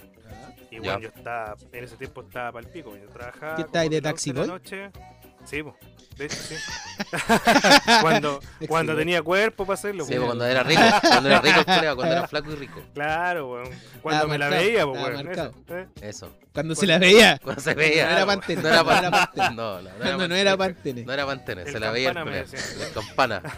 Y 0.70 0.76
Ya. 0.76 0.80
bueno, 0.80 0.98
yo 1.00 1.08
estaba, 1.08 1.56
en 1.72 1.84
ese 1.84 1.96
tiempo 1.96 2.22
estaba 2.22 2.52
para 2.52 2.66
el 2.66 2.72
pico. 2.72 2.96
Yo 2.96 3.08
trabajaba. 3.08 3.56
¿Qué 3.56 3.62
estáis 3.62 3.90
de 3.90 4.02
taxi 4.02 4.30
11 4.30 4.40
la 4.40 4.46
boy? 4.46 4.58
noche. 4.58 4.90
Sí, 5.44 5.62
po, 5.62 5.76
de 6.16 6.26
hecho, 6.26 6.36
sí. 6.36 6.54
cuando 8.00 8.40
cuando 8.68 8.96
tenía 8.96 9.22
cuerpo 9.22 9.66
para 9.66 9.74
hacerlo, 9.74 10.04
Sí, 10.04 10.14
pues, 10.14 10.26
cuando 10.26 10.46
era 10.46 10.62
rico. 10.62 10.80
Cuando 11.02 11.28
era 11.28 11.40
rico, 11.40 11.64
cuando 11.64 12.12
era 12.12 12.28
flaco 12.28 12.52
y 12.52 12.56
rico. 12.56 12.80
Claro, 12.94 13.52
weón. 13.52 13.68
Cuando 14.02 14.28
me 14.28 14.38
la 14.38 14.48
veía, 14.48 14.86
pues, 14.86 15.02
weón. 15.02 15.28
eso, 15.28 15.52
¿eh? 15.68 15.86
Eso. 16.00 16.36
Cuando 16.52 16.74
se 16.74 16.86
la 16.86 16.98
veía. 16.98 17.38
Cuando 17.42 17.60
se 17.60 17.74
veía. 17.74 18.06
No 18.06 18.12
era 18.12 18.26
Pantene, 18.26 18.62
No 18.62 18.68
era 18.68 18.82
no 18.82 18.92
era 18.92 19.10
Pantene. 19.10 19.50
No, 19.54 19.54
no, 19.54 19.82
no 19.82 19.90
era 19.90 20.04
Cuando 20.04 20.28
no 20.28 20.34
era 20.36 20.56
Pantene. 20.56 21.04
No 21.04 21.12
era 21.12 21.26
Pantene, 21.26 21.64
se 21.66 21.80
la 21.80 21.90
veía 21.90 22.10
el 22.10 22.92
campana. 22.94 23.42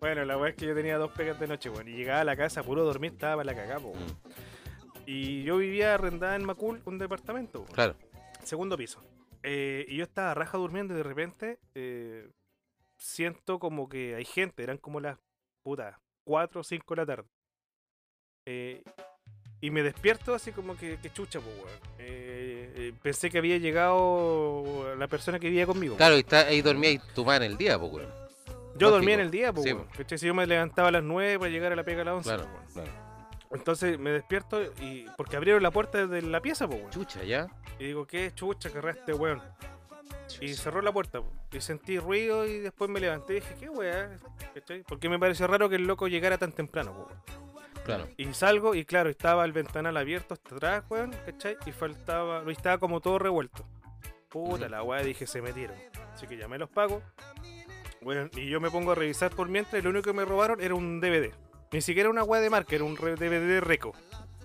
Bueno, 0.00 0.24
la 0.24 0.36
weá 0.36 0.50
es 0.50 0.56
que 0.56 0.66
yo 0.66 0.74
tenía 0.74 0.98
dos 0.98 1.10
pegas 1.12 1.38
de 1.40 1.46
noche, 1.46 1.70
weón. 1.70 1.88
Y 1.88 1.92
llegaba 1.92 2.20
a 2.20 2.24
la 2.24 2.36
casa, 2.36 2.62
puro 2.62 2.84
dormir, 2.84 3.12
estaba 3.12 3.36
para 3.36 3.52
la 3.52 3.54
cagada, 3.54 3.78
weón. 3.80 3.98
Mm, 3.98 5.00
Y 5.06 5.42
yo 5.44 5.56
vivía 5.56 5.94
arrendada 5.94 6.36
en 6.36 6.44
Macul, 6.44 6.80
un 6.84 6.98
departamento. 6.98 7.64
Claro. 7.72 7.94
Segundo 8.46 8.76
piso. 8.76 9.00
Eh, 9.42 9.84
y 9.88 9.96
yo 9.96 10.04
estaba 10.04 10.34
raja 10.34 10.58
durmiendo 10.58 10.94
y 10.94 10.96
de 10.96 11.02
repente 11.02 11.58
eh, 11.74 12.28
siento 12.96 13.58
como 13.58 13.88
que 13.88 14.14
hay 14.14 14.24
gente, 14.24 14.62
eran 14.62 14.78
como 14.78 15.00
las 15.00 15.18
putas 15.62 15.96
4 16.24 16.60
o 16.60 16.64
5 16.64 16.94
de 16.94 17.00
la 17.00 17.06
tarde. 17.06 17.28
Eh, 18.46 18.82
y 19.60 19.70
me 19.70 19.82
despierto 19.82 20.34
así 20.34 20.52
como 20.52 20.76
que, 20.76 20.98
que 21.00 21.12
chucha, 21.12 21.40
pues, 21.40 21.56
weón. 21.56 22.98
Pensé 23.02 23.30
que 23.30 23.38
había 23.38 23.58
llegado 23.58 24.94
la 24.96 25.08
persona 25.08 25.38
que 25.38 25.48
vivía 25.48 25.66
conmigo. 25.66 25.96
Claro, 25.96 26.16
y 26.16 26.20
está, 26.20 26.46
ahí 26.46 26.62
dormía 26.62 26.90
y 26.90 26.98
tu 27.14 27.24
madre 27.24 27.46
en 27.46 27.52
el 27.52 27.58
día, 27.58 27.78
pues, 27.78 27.92
weón. 27.92 28.10
yo 28.76 28.90
dormía 28.90 29.14
en 29.14 29.20
el 29.20 29.30
día, 29.30 29.52
pues, 29.52 29.64
Sí, 29.64 29.72
weón. 29.72 29.88
Si 30.06 30.26
yo 30.26 30.34
me 30.34 30.46
levantaba 30.46 30.88
a 30.88 30.92
las 30.92 31.02
9 31.02 31.38
para 31.38 31.50
llegar 31.50 31.72
a 31.72 31.76
la 31.76 31.84
pega 31.84 32.02
a 32.02 32.04
las 32.04 32.14
11. 32.14 32.28
Claro, 32.28 32.48
pues, 32.52 32.72
claro. 32.74 33.05
Entonces 33.56 33.98
me 33.98 34.10
despierto 34.10 34.62
y 34.80 35.06
porque 35.16 35.36
abrieron 35.36 35.62
la 35.62 35.70
puerta 35.70 36.06
de 36.06 36.22
la 36.22 36.40
pieza, 36.40 36.66
pues, 36.66 36.80
weón. 36.80 36.90
Chucha, 36.90 37.24
ya. 37.24 37.48
Y 37.78 37.86
digo, 37.86 38.06
¿qué 38.06 38.32
chucha 38.34 38.70
querrá 38.70 38.92
este 38.92 39.12
weón? 39.12 39.42
Y 40.40 40.54
cerró 40.54 40.82
la 40.82 40.92
puerta, 40.92 41.20
po. 41.20 41.32
y 41.52 41.60
sentí 41.60 41.98
ruido 41.98 42.46
y 42.46 42.58
después 42.58 42.90
me 42.90 43.00
levanté 43.00 43.34
y 43.34 43.40
dije, 43.40 43.54
¿qué 43.60 43.68
weá? 43.68 44.16
Porque 44.88 45.08
me 45.08 45.18
pareció 45.18 45.46
raro 45.46 45.68
que 45.68 45.76
el 45.76 45.86
loco 45.86 46.08
llegara 46.08 46.36
tan 46.36 46.52
temprano, 46.52 46.92
po, 46.92 47.06
weón. 47.06 47.46
Claro. 47.84 48.08
Y 48.16 48.32
salgo 48.34 48.74
y 48.74 48.84
claro, 48.84 49.08
estaba 49.08 49.44
el 49.44 49.52
ventanal 49.52 49.96
abierto 49.96 50.34
hasta 50.34 50.56
atrás, 50.56 50.84
weón, 50.90 51.14
¿cachai? 51.24 51.56
Y 51.66 51.72
faltaba, 51.72 52.42
y 52.46 52.50
estaba 52.50 52.78
como 52.78 53.00
todo 53.00 53.18
revuelto. 53.18 53.64
Puta 54.28 54.68
la 54.68 54.82
weá, 54.82 55.02
dije, 55.02 55.26
se 55.26 55.40
metieron. 55.40 55.76
Así 56.12 56.26
que 56.26 56.36
llamé 56.36 56.56
a 56.56 56.60
los 56.60 56.70
pagos. 56.70 57.02
Bueno, 58.00 58.28
y 58.34 58.48
yo 58.48 58.60
me 58.60 58.70
pongo 58.70 58.92
a 58.92 58.94
revisar 58.96 59.30
por 59.30 59.48
mientras 59.48 59.80
y 59.80 59.84
lo 59.84 59.90
único 59.90 60.10
que 60.10 60.12
me 60.12 60.24
robaron 60.24 60.60
era 60.60 60.74
un 60.74 61.00
DVD. 61.00 61.32
Ni 61.72 61.80
siquiera 61.80 62.08
una 62.10 62.22
weá 62.24 62.40
de 62.40 62.50
marca, 62.50 62.74
era 62.74 62.84
un 62.84 62.96
re- 62.96 63.16
DVD 63.16 63.60
reco. 63.60 63.92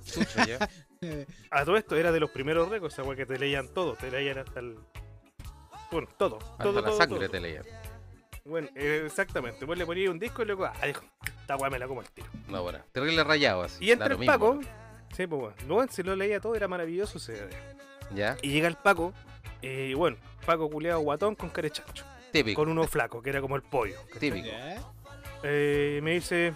Chucha, 0.06 0.46
ya. 0.46 0.70
A 1.52 1.66
todo 1.66 1.78
esto 1.78 1.96
era 1.96 2.12
de 2.12 2.20
los 2.20 2.30
primeros 2.30 2.70
recos, 2.70 2.94
esa 2.94 3.04
weá 3.04 3.16
que 3.16 3.26
te 3.26 3.40
leían 3.40 3.68
todo, 3.70 3.96
te 3.96 4.12
leían 4.12 4.38
hasta 4.40 4.60
el. 4.60 4.78
Bueno, 5.92 6.08
todo. 6.18 6.38
Hasta 6.40 6.64
todo, 6.64 6.82
la 6.82 6.88
todo, 6.88 6.98
sangre 6.98 7.20
todo. 7.28 7.30
te 7.30 7.40
leía. 7.40 7.62
Bueno, 8.46 8.70
eh, 8.76 9.04
exactamente. 9.06 9.66
Vos 9.66 9.78
le 9.78 9.86
ponías 9.86 10.10
un 10.10 10.20
disco 10.20 10.42
y 10.44 10.46
luego, 10.46 10.66
ah, 10.66 10.74
dijo, 10.86 11.04
esta 11.40 11.56
weá 11.58 11.70
me 11.70 11.80
la 11.80 11.88
como 11.88 12.02
el 12.02 12.10
tiro. 12.10 12.28
No, 12.48 12.62
bueno. 12.64 12.80
Terrible 12.92 13.24
rayado 13.24 13.64
así. 13.64 13.84
Y 13.86 13.92
entra 13.92 14.08
el 14.08 14.18
mismo, 14.18 14.32
Paco. 14.34 14.54
¿no? 14.56 14.62
Sí, 15.16 15.28
pues 15.28 15.42
bueno. 15.42 15.56
No, 15.68 15.88
si 15.92 16.04
lo 16.04 16.16
leía 16.16 16.40
todo, 16.40 16.56
era 16.56 16.68
maravilloso 16.68 17.18
ese. 17.18 17.48
Ya. 18.14 18.38
Y 18.42 18.52
llega 18.52 18.68
el 18.68 18.76
Paco, 18.76 19.14
eh, 19.62 19.90
y 19.92 19.94
bueno, 19.94 20.18
Paco 20.46 20.70
culeado 20.70 21.00
guatón 21.02 21.36
con 21.36 21.50
carechancho. 21.50 22.06
Típico. 22.32 22.62
Con 22.62 22.70
uno 22.70 22.86
flaco, 22.88 23.22
que 23.22 23.30
era 23.30 23.42
como 23.42 23.56
el 23.56 23.62
pollo. 23.64 23.98
Típico. 24.20 24.48
Eh, 25.44 26.00
me 26.04 26.12
dice, 26.14 26.54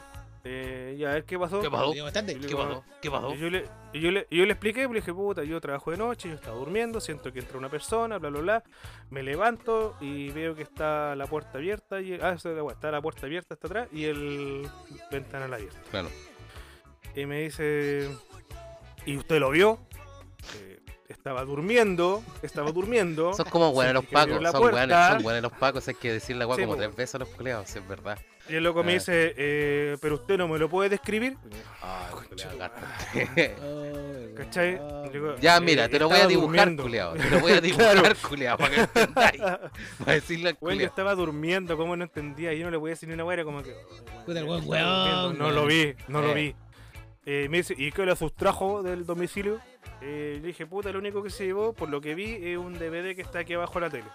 eh, 0.48 0.96
ya, 1.00 1.10
a 1.10 1.14
ver 1.16 1.26
qué 1.26 1.40
pasó. 1.40 1.60
¿Qué 1.60 1.72
pasó? 1.72 1.92
Y 1.92 1.96
¿Qué 1.96 2.56
pasó? 2.56 2.84
¿Qué 3.02 3.10
pasó? 3.10 3.34
Y 3.34 3.40
yo 3.40 3.50
le, 3.50 3.66
y 3.94 4.00
yo 4.00 4.12
le, 4.12 4.28
y 4.30 4.38
yo 4.38 4.46
le 4.46 4.52
expliqué, 4.52 4.86
pues, 4.86 4.94
le 4.94 5.00
dije, 5.02 5.12
puta, 5.12 5.44
yo 5.44 5.60
trabajo 5.60 5.90
de 5.90 5.98
noche, 5.98 6.30
yo 6.30 6.36
estaba 6.36 6.56
durmiendo, 6.56 7.02
siento 7.02 7.34
que 7.34 7.40
entra 7.40 7.58
una 7.58 7.68
persona, 7.68 8.20
bla, 8.20 8.30
bla, 8.30 8.42
bla. 8.42 8.64
Me 9.10 9.24
levanto 9.24 9.96
y 10.00 10.30
veo 10.30 10.54
que 10.54 10.62
está 10.62 11.16
la 11.16 11.26
puerta 11.26 11.58
abierta, 11.58 12.00
y, 12.00 12.14
ah, 12.22 12.34
está 12.34 12.92
la 12.92 13.02
puerta 13.02 13.26
abierta 13.26 13.56
hasta 13.56 13.68
atrás 13.68 13.88
y 13.92 14.06
el 14.06 14.70
ventanal 15.10 15.52
abierto. 15.52 15.80
Claro. 15.90 16.10
Y 17.16 17.26
me 17.26 17.42
dice, 17.42 18.08
¿y 19.08 19.18
usted 19.18 19.40
lo 19.40 19.50
vio? 19.50 19.80
Eh, 20.58 20.80
estaba 21.08 21.44
durmiendo, 21.44 22.24
estaba 22.44 22.72
durmiendo. 22.72 23.34
Son 23.34 23.50
como 23.50 23.72
buenos 23.72 23.96
los 23.96 24.06
pacos. 24.06 24.52
Son 24.52 24.62
buenos, 24.62 25.08
son 25.08 25.24
buenos 25.24 25.42
los 25.42 25.54
pacos. 25.54 25.88
Hay 25.88 25.96
que 25.96 26.14
decirle 26.14 26.46
la 26.46 26.54
Sí, 26.54 26.62
como 26.62 26.74
po. 26.74 26.78
tres 26.78 26.96
veces 26.96 27.16
a 27.16 27.18
los 27.18 27.30
culeados, 27.30 27.68
si 27.68 27.80
es 27.80 27.88
verdad. 27.88 28.20
Y 28.48 28.56
el 28.56 28.64
loco 28.64 28.84
me 28.84 28.92
Ah. 28.92 28.94
dice, 28.96 29.34
eh, 29.38 29.98
¿pero 30.00 30.16
usted 30.16 30.38
no 30.38 30.48
me 30.48 30.60
lo 30.60 30.70
puede 30.70 30.90
describir? 30.90 31.36
Ay, 31.82 32.28
tu 32.30 32.58
gata. 32.60 32.82
Oh, 33.64 34.36
¿Cachai? 34.36 34.80
Digo, 35.12 35.36
Ya, 35.38 35.58
eh, 35.58 35.62
mira, 35.62 35.90
te 35.90 35.98
lo 35.98 36.06
voy 36.08 36.14
a 36.16 36.18
estaba 36.18 36.30
dibujar, 36.30 36.50
durmiendo. 36.76 36.84
culeado. 36.84 37.14
Te 37.16 37.30
lo 37.30 37.40
voy 37.40 37.52
a 37.54 37.62
dibujar, 37.62 37.98
Claro. 38.00 38.16
culeado, 38.28 38.58
para 38.58 38.76
que 38.76 38.82
entendáis. 38.82 39.42
Para 40.00 40.14
decirle 40.14 40.50
al 40.50 40.58
Bueno, 40.62 40.82
yo 40.82 40.88
estaba 40.88 41.16
durmiendo, 41.16 41.76
¿cómo 41.78 41.96
no 41.96 42.04
entendía? 42.04 42.54
Yo 42.54 42.66
no 42.66 42.72
le 42.72 42.78
voy 42.78 42.90
a 42.90 42.94
decir 42.94 43.08
ni 43.10 43.16
una 43.16 43.24
weá, 43.26 43.34
era 43.36 43.44
como 43.46 43.64
que... 43.64 43.74
Puta, 44.26 44.40
el 44.40 44.46
weón, 44.46 45.38
No 45.38 45.50
lo 45.52 45.66
weón. 45.66 45.68
vi, 45.68 45.94
no 46.08 46.22
lo 46.22 46.32
Eh. 46.32 46.34
vi. 46.36 46.56
Eh, 47.28 47.48
me 47.50 47.58
dice, 47.58 47.74
¿y 47.76 47.92
qué 47.92 48.06
le 48.06 48.16
sustrajo 48.16 48.84
del 48.84 49.06
domicilio? 49.08 49.60
Eh, 50.02 50.38
le 50.40 50.48
dije, 50.48 50.68
puta, 50.68 50.92
lo 50.92 51.00
único 51.00 51.24
que 51.24 51.32
se 51.32 51.46
llevó, 51.46 51.74
por 51.74 51.90
lo 51.90 52.00
que 52.00 52.14
vi, 52.14 52.38
es 52.42 52.58
un 52.58 52.74
DVD 52.78 53.16
que 53.16 53.22
está 53.24 53.40
aquí 53.40 53.54
abajo 53.54 53.74
de 53.76 53.82
la 53.82 53.90
tele. 53.90 54.06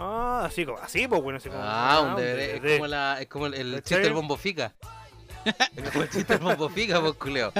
Ah, 0.00 0.42
así 0.46 0.64
como, 0.64 0.78
así, 0.78 1.08
pues 1.08 1.22
bueno, 1.22 1.38
así 1.38 1.48
como. 1.48 1.60
Ah, 1.62 2.00
un 2.00 2.16
DVD. 2.16 2.64
Es 2.64 2.76
como, 2.76 2.86
la, 2.86 3.20
es 3.20 3.26
como 3.28 3.46
el, 3.46 3.74
chiste 3.82 4.00
del 4.00 4.12
bombo 4.12 4.36
fica. 4.36 4.72
Es 5.76 5.90
como 5.90 6.02
el 6.02 6.10
chiste 6.10 6.34
del 6.34 6.42
bombo 6.42 6.68
fica, 6.68 7.00
pues, 7.00 7.14
culeado. 7.14 7.52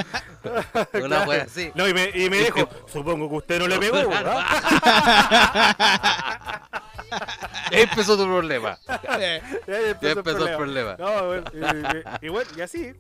Una 1.02 1.24
wea 1.26 1.44
así. 1.44 1.70
No, 1.74 1.88
y 1.88 1.94
me, 1.94 2.10
y 2.12 2.28
me 2.28 2.38
dijo, 2.38 2.68
supongo 2.86 3.28
que 3.30 3.36
usted 3.36 3.58
no 3.60 3.66
le 3.68 3.78
pegó, 3.78 3.96
¿verdad? 4.08 4.44
Empezó 7.70 8.16
tu 8.16 8.24
problema. 8.24 8.78
Ya 9.20 9.40
empezó 10.10 10.46
el 10.48 10.56
problema. 10.56 10.96
No, 10.98 11.26
bueno, 11.26 11.44
y 12.20 12.28
bueno, 12.28 12.50
y 12.56 12.60
así. 12.60 12.92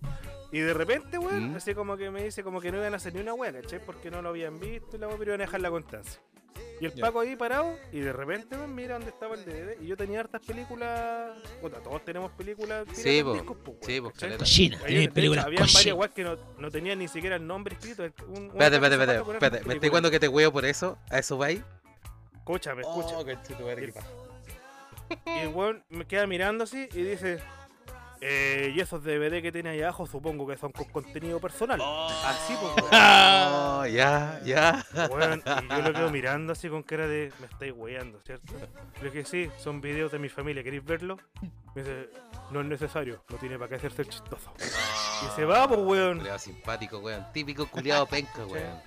Y 0.50 0.60
de 0.60 0.72
repente, 0.72 1.18
weón, 1.18 1.52
Mm. 1.52 1.56
así 1.56 1.74
como 1.74 1.96
que 1.98 2.10
me 2.10 2.22
dice 2.22 2.42
como 2.42 2.60
que 2.60 2.72
no 2.72 2.78
iban 2.78 2.94
a 2.94 2.96
hacer 2.96 3.14
ni 3.14 3.20
una 3.20 3.34
weá, 3.34 3.52
¿cachai? 3.52 3.80
Porque 3.84 4.10
no 4.10 4.22
lo 4.22 4.30
habían 4.30 4.58
visto 4.58 4.96
y 4.96 4.98
la 4.98 5.06
weá, 5.08 5.18
pero 5.18 5.32
iban 5.32 5.42
a 5.42 5.44
dejar 5.44 5.60
la 5.60 5.68
constancia. 5.70 6.18
Y 6.80 6.86
el. 6.86 6.92
Paco 6.92 7.20
ahí 7.20 7.34
parado, 7.36 7.76
y 7.92 8.00
de 8.00 8.12
repente, 8.12 8.56
mira 8.68 8.94
dónde 8.94 9.10
estaba 9.10 9.34
el 9.34 9.44
DVD. 9.44 9.80
Y 9.80 9.86
yo 9.86 9.96
tenía 9.96 10.20
hartas 10.20 10.40
películas. 10.46 11.32
Puta, 11.60 11.78
todos 11.82 12.04
tenemos 12.04 12.30
películas. 12.32 12.86
Sí, 12.92 13.02
piratas 13.02 13.16
en 13.18 13.24
po. 13.24 13.32
discos, 13.34 13.56
po, 13.58 13.70
weón, 13.72 13.82
Sí, 13.82 14.00
po, 14.00 14.10
caleta. 14.12 14.38
Cochina, 14.38 14.78
Ahí, 14.84 14.96
hecho, 15.04 15.14
películas 15.14 15.44
habían 15.44 15.60
varias 15.60 15.76
cochinas. 15.76 15.98
weas 15.98 16.10
que 16.12 16.24
no, 16.24 16.36
no 16.58 16.70
tenían 16.70 16.98
ni 16.98 17.08
siquiera 17.08 17.36
el 17.36 17.46
nombre 17.46 17.74
escrito. 17.74 18.02
un- 18.28 18.46
Espérate, 18.46 18.76
espérate, 18.76 18.94
espérate. 18.94 19.32
espérate. 19.32 19.64
¿Me 19.66 19.74
estoy 19.74 19.90
cuando 19.90 20.10
que 20.10 20.20
te 20.20 20.28
huevo 20.28 20.52
por 20.52 20.64
eso? 20.64 20.98
¿A 21.10 21.18
eso 21.18 21.36
vais? 21.36 21.60
Escúchame, 22.36 22.82
escucha. 22.82 23.18
Oh, 23.18 23.24
conchetumare, 23.24 23.86
¿qué 23.86 23.92
pasa? 23.92 24.06
Y 25.26 25.38
el 25.40 25.48
weón 25.48 25.84
me 25.88 26.06
queda 26.06 26.26
mirando 26.26 26.64
así 26.64 26.88
y 26.92 27.02
dice. 27.02 27.38
Eh, 28.20 28.72
y 28.74 28.80
esos 28.80 29.04
DVD 29.04 29.40
que 29.40 29.52
tiene 29.52 29.70
ahí 29.70 29.82
abajo 29.82 30.06
supongo 30.06 30.46
que 30.46 30.56
son 30.56 30.72
con 30.72 30.86
contenido 30.86 31.40
personal. 31.40 31.80
Así 32.24 32.54
pues. 32.60 32.86
Oh, 33.80 33.86
ya, 33.86 34.40
ya. 34.44 34.84
Weón, 35.10 35.42
y 35.46 35.68
yo 35.68 35.82
lo 35.82 35.92
quedo 35.92 36.10
mirando 36.10 36.52
así 36.52 36.68
con 36.68 36.82
cara 36.82 37.06
de 37.06 37.32
me 37.38 37.46
estáis 37.46 37.72
weyando, 37.76 38.20
¿cierto? 38.24 38.54
Le 39.00 39.10
dije, 39.10 39.24
sí, 39.24 39.50
son 39.58 39.80
videos 39.80 40.10
de 40.10 40.18
mi 40.18 40.28
familia, 40.28 40.64
¿queréis 40.64 40.84
verlo? 40.84 41.16
Me 41.74 41.82
dice, 41.82 42.10
no 42.50 42.60
es 42.60 42.66
necesario, 42.66 43.22
no 43.28 43.36
tiene 43.36 43.56
para 43.56 43.68
qué 43.68 43.74
hacerse 43.76 44.02
el 44.02 44.08
chistoso. 44.08 44.52
Y 44.58 45.36
se 45.36 45.44
va, 45.44 45.68
pues 45.68 45.80
weón. 45.80 46.18
Culeado 46.18 46.38
simpático, 46.38 46.98
weón. 46.98 47.24
Típico 47.32 47.66
culiado 47.66 48.06
penca, 48.06 48.44
weón. 48.46 48.80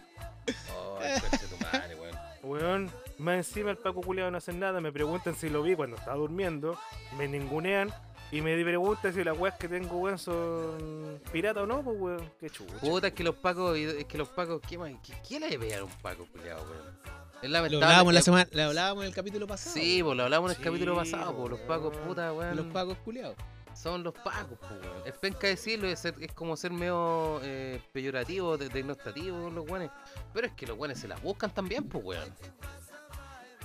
Oh, 0.76 1.00
conchetumare, 1.22 1.96
weón. 1.96 2.16
Weón, 2.44 2.92
más 3.18 3.36
encima 3.36 3.72
el 3.72 3.78
Paco 3.78 4.02
culiado 4.02 4.32
no 4.32 4.38
hace 4.38 4.52
nada, 4.52 4.82
me 4.82 4.92
preguntan 4.92 5.36
si 5.36 5.50
lo 5.50 5.62
vi 5.62 5.76
cuando 5.76 5.96
estaba 5.96 6.18
durmiendo, 6.18 6.78
me 7.18 7.28
ningunean 7.28 7.94
y 8.32 8.42
me 8.42 8.64
preguntan 8.64 9.14
si 9.14 9.24
las 9.24 9.38
weas 9.38 9.56
que 9.58 9.68
tengo, 9.68 9.98
weón, 9.98 10.18
son 10.18 11.20
pirata 11.32 11.64
o 11.64 11.66
no, 11.66 11.82
pues 11.84 11.98
weón, 12.00 12.32
qué 12.40 12.50
chucha. 12.50 12.74
Puta, 12.80 13.08
es 13.08 13.14
que 13.14 13.24
los 13.24 13.36
pacos, 13.36 13.78
es 13.78 14.06
que 14.06 14.18
los 14.18 14.30
pacos, 14.30 14.62
¿qué 14.68 14.78
más? 14.78 14.92
¿Qué, 15.04 15.14
qué 15.28 15.40
le 15.40 15.58
veía 15.58 15.80
a 15.80 15.84
un 15.84 15.92
paco, 16.02 16.26
culiado, 16.32 16.64
weón? 16.64 17.02
Es 17.42 17.50
Lo 17.50 17.54
lamentable. 17.54 17.86
hablábamos 17.86 18.14
la 18.14 18.22
semana, 18.22 18.48
lo 18.54 18.64
hablábamos 18.64 19.04
en 19.04 19.08
el 19.10 19.16
capítulo 19.16 19.48
pasado. 19.48 19.74
Sí, 19.74 20.02
pues 20.04 20.16
lo 20.16 20.24
hablamos 20.24 20.52
en 20.52 20.58
el 20.58 20.64
Sí, 20.64 20.70
capítulo 20.70 20.96
pasado, 20.96 21.36
pues 21.36 21.50
los 21.52 21.60
pacos, 21.62 21.98
puta, 21.98 22.32
weón. 22.34 22.56
Los 22.56 22.66
pagos 22.68 22.98
culiados. 23.00 23.36
Son 23.74 24.04
los 24.04 24.14
pacos, 24.14 24.60
pues, 24.60 24.72
weón. 24.82 25.02
Es 25.08 25.14
penca 25.14 25.48
decirlo, 25.48 25.88
es, 25.88 25.98
ser- 26.00 26.16
es 26.22 26.32
como 26.34 26.56
ser 26.56 26.72
medio 26.72 27.40
eh, 27.42 27.82
peyorativo, 27.94 28.58
de- 28.58 28.70
denostativo 28.70 29.42
con 29.44 29.56
los 29.56 29.68
weones. 29.68 29.90
Pero 30.34 30.46
es 30.48 30.54
que 30.54 30.68
los 30.68 30.78
weones 30.78 31.00
se 31.00 31.08
las 31.08 31.22
buscan 31.24 31.52
también, 31.54 31.86
pues, 31.90 32.04
weón. 32.04 32.30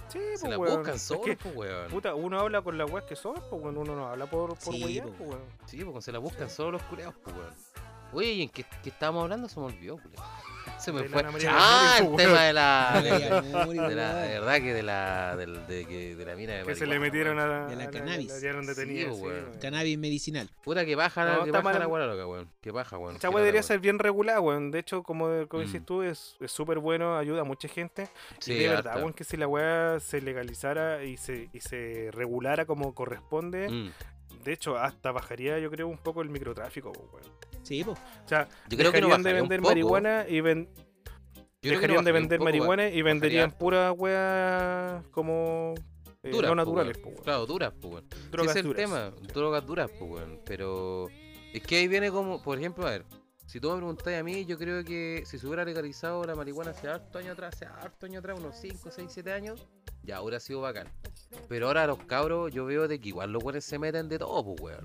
Sí, 0.09 0.19
Se 0.37 0.47
pues, 0.47 0.59
weón. 0.59 0.77
buscan 0.79 0.95
Es 0.97 1.03
solos, 1.03 1.25
que, 1.27 1.37
pues, 1.37 1.57
weón. 1.57 1.91
puta, 1.91 2.15
uno 2.15 2.39
habla 2.41 2.63
con 2.63 2.79
las 2.79 2.91
weas 2.91 3.05
que 3.07 3.17
son, 3.17 3.35
pues, 3.35 3.63
weón. 3.63 3.77
Uno 3.77 3.95
no 3.97 4.07
habla 4.09 4.27
por, 4.27 4.51
por 4.51 4.59
Sí, 4.75 5.01
pues, 5.03 5.21
weón. 5.31 5.41
Sí, 5.67 5.85
porque 5.85 6.03
se 6.03 6.13
la 6.13 6.19
buscan 6.19 6.49
solo 6.51 6.73
los 6.73 6.83
culeados, 6.85 7.15
pues, 7.23 7.35
weón. 7.37 7.55
Oye, 8.17 8.33
¿y 8.33 8.43
en 8.43 8.49
qué, 8.49 8.65
qué 8.83 8.89
estábamos 8.91 9.23
hablando? 9.25 9.49
Se 9.49 9.61
me 9.61 9.67
olvidó, 9.67 9.99
culiao. 9.99 10.25
Se 10.79 10.93
me 10.93 11.03
De 11.03 11.09
la 11.09 11.31
fue. 11.31 11.41
Ah, 11.49 11.97
el 12.01 12.07
pues, 12.09 12.17
tema 12.19 12.33
weón. 12.35 12.47
de 12.47 12.53
la. 12.53 13.01
De, 13.03 13.11
de 13.11 13.31
la 13.31 13.67
weón. 13.67 13.89
de 13.89 13.95
verdad 13.95 14.55
que 14.57 14.75
de 14.75 14.83
la. 14.83 15.37
De, 15.37 15.87
que, 15.87 16.17
de 16.17 16.25
la 16.25 16.35
mina 16.37 16.53
de 16.55 16.65
Que 16.65 16.75
se 16.75 16.87
le 16.87 16.99
metieron 16.99 17.37
weón. 17.37 17.51
a 17.51 17.61
la, 17.61 17.67
De 17.67 17.77
la 17.77 17.85
a 17.85 17.91
cannabis. 17.91 18.43
La 18.43 18.61
detenida, 18.63 19.07
pues, 19.09 19.17
sí, 19.19 19.23
weón. 19.25 19.45
weón. 19.47 19.59
Cannabis 19.61 19.99
medicinal. 19.99 20.51
Puta 20.65 20.85
que 20.85 20.95
baja 20.97 21.25
la, 21.25 21.37
No, 21.39 21.45
que 21.45 21.51
baja 21.51 21.79
la 21.79 21.87
weá 21.89 22.07
loca, 22.07 22.27
weón. 22.27 22.51
Que 22.61 22.71
baja, 22.73 22.99
weón. 22.99 23.15
Esta 23.17 23.31
weá 23.31 23.39
debería 23.41 23.61
la 23.61 23.67
ser 23.67 23.81
bien 23.81 23.99
regulada, 23.99 24.41
weón. 24.41 24.71
De 24.71 24.79
hecho, 24.81 25.03
como, 25.03 25.47
como 25.49 25.63
dices 25.63 25.81
Mm. 25.83 25.85
tú, 25.85 26.03
es 26.03 26.37
es 26.41 26.53
súper 26.53 26.79
bueno, 26.79 27.17
ayuda 27.17 27.41
a 27.43 27.45
mucha 27.45 27.69
gente. 27.69 28.09
Sí, 28.39 28.53
y 28.53 28.59
de 28.59 28.69
verdad, 28.69 28.89
harta. 28.89 28.99
weón, 29.01 29.13
que 29.15 29.25
si 29.25 29.37
la 29.37 29.47
weá 29.49 29.99
se 30.01 30.21
legalizara 30.21 31.05
y 31.05 31.17
se, 31.17 31.49
y 31.53 31.61
se 31.61 32.11
regulara 32.13 32.67
como 32.67 32.95
corresponde, 32.95 33.69
Mm. 33.71 34.43
de 34.45 34.53
hecho, 34.53 34.77
hasta 34.77 35.11
bajaría, 35.13 35.59
yo 35.59 35.71
creo, 35.71 35.89
un 35.89 35.99
poco 35.99 36.23
el 36.23 36.29
microtráfico, 36.29 36.93
pues, 36.93 37.25
weón. 37.25 37.37
Sí, 37.67 37.83
pues. 37.85 37.99
O 38.25 38.29
sea, 38.29 38.49
Yo 38.69 38.79
creo 38.79 38.93
que 38.93 39.01
no 39.01 39.09
dejarían 39.09 39.23
de 39.23 39.31
bajaría 39.33 39.41
vender 39.43 39.61
poco. 39.61 39.69
marihuana 39.71 40.25
y 40.29 40.41
ven- 40.41 40.69
Yo 40.75 41.71
creo 41.71 41.81
que 41.81 41.89
no 41.89 41.95
dejarían 41.95 42.05
de 42.05 42.13
bajaría 42.13 42.13
vender 42.13 42.39
poco, 42.39 42.45
marihuana 42.45 42.89
y 42.89 43.03
venderían 43.03 43.45
harto. 43.47 43.59
puras 43.59 43.95
weas 43.97 45.05
como 45.11 45.75
eh, 46.23 46.31
Duras, 46.31 46.49
no 46.51 46.55
naturales, 46.57 46.99
pues. 46.99 47.21
Claro, 47.21 47.47
duras, 47.47 47.73
pues, 47.81 47.95
weón. 47.95 48.05
Sí, 48.13 48.29
Drogas 48.31 48.51
ese 48.51 48.59
es 48.61 48.65
el 48.65 48.73
duras. 48.73 48.85
tema, 48.91 49.33
drogas 49.33 49.67
duras, 49.67 49.91
pues, 49.99 50.11
weón. 50.11 50.41
Pero 50.45 51.09
es 51.53 51.63
que 51.63 51.77
ahí 51.77 51.89
viene 51.89 52.11
como, 52.11 52.43
por 52.43 52.59
ejemplo, 52.59 52.87
a 52.87 52.91
ver, 52.91 53.05
si 53.47 53.61
tú 53.61 53.71
me 53.71 53.77
preguntáis 53.77 54.19
a 54.19 54.23
mí, 54.25 54.45
yo 54.45 54.59
creo 54.59 54.83
que 54.85 55.23
si 55.25 55.39
se 55.39 55.47
hubiera 55.47 55.65
legalizado 55.65 56.25
la 56.25 56.35
marihuana 56.35 56.73
hace 56.73 56.89
harto 56.89 57.19
años 57.19 57.33
atrás, 57.35 57.55
hace 57.55 57.67
harto 57.67 58.07
años 58.07 58.19
atrás, 58.21 58.39
unos 58.41 58.57
5, 58.57 58.91
6, 58.91 59.09
7 59.09 59.33
años, 59.33 59.67
ya 60.03 60.21
hubiera 60.21 60.41
sido 60.41 60.61
bacán. 60.63 60.89
Pero 61.49 61.69
ahora 61.69 61.87
los 61.87 61.99
cabros, 62.05 62.53
yo 62.53 62.65
veo 62.65 62.89
de 62.89 63.01
que 63.01 63.09
igual 63.11 63.31
los 63.33 63.43
weones 63.45 63.65
se 63.65 63.79
meten 63.79 64.09
de 64.09 64.19
todo, 64.19 64.45
pues, 64.45 64.61
weón. 64.61 64.85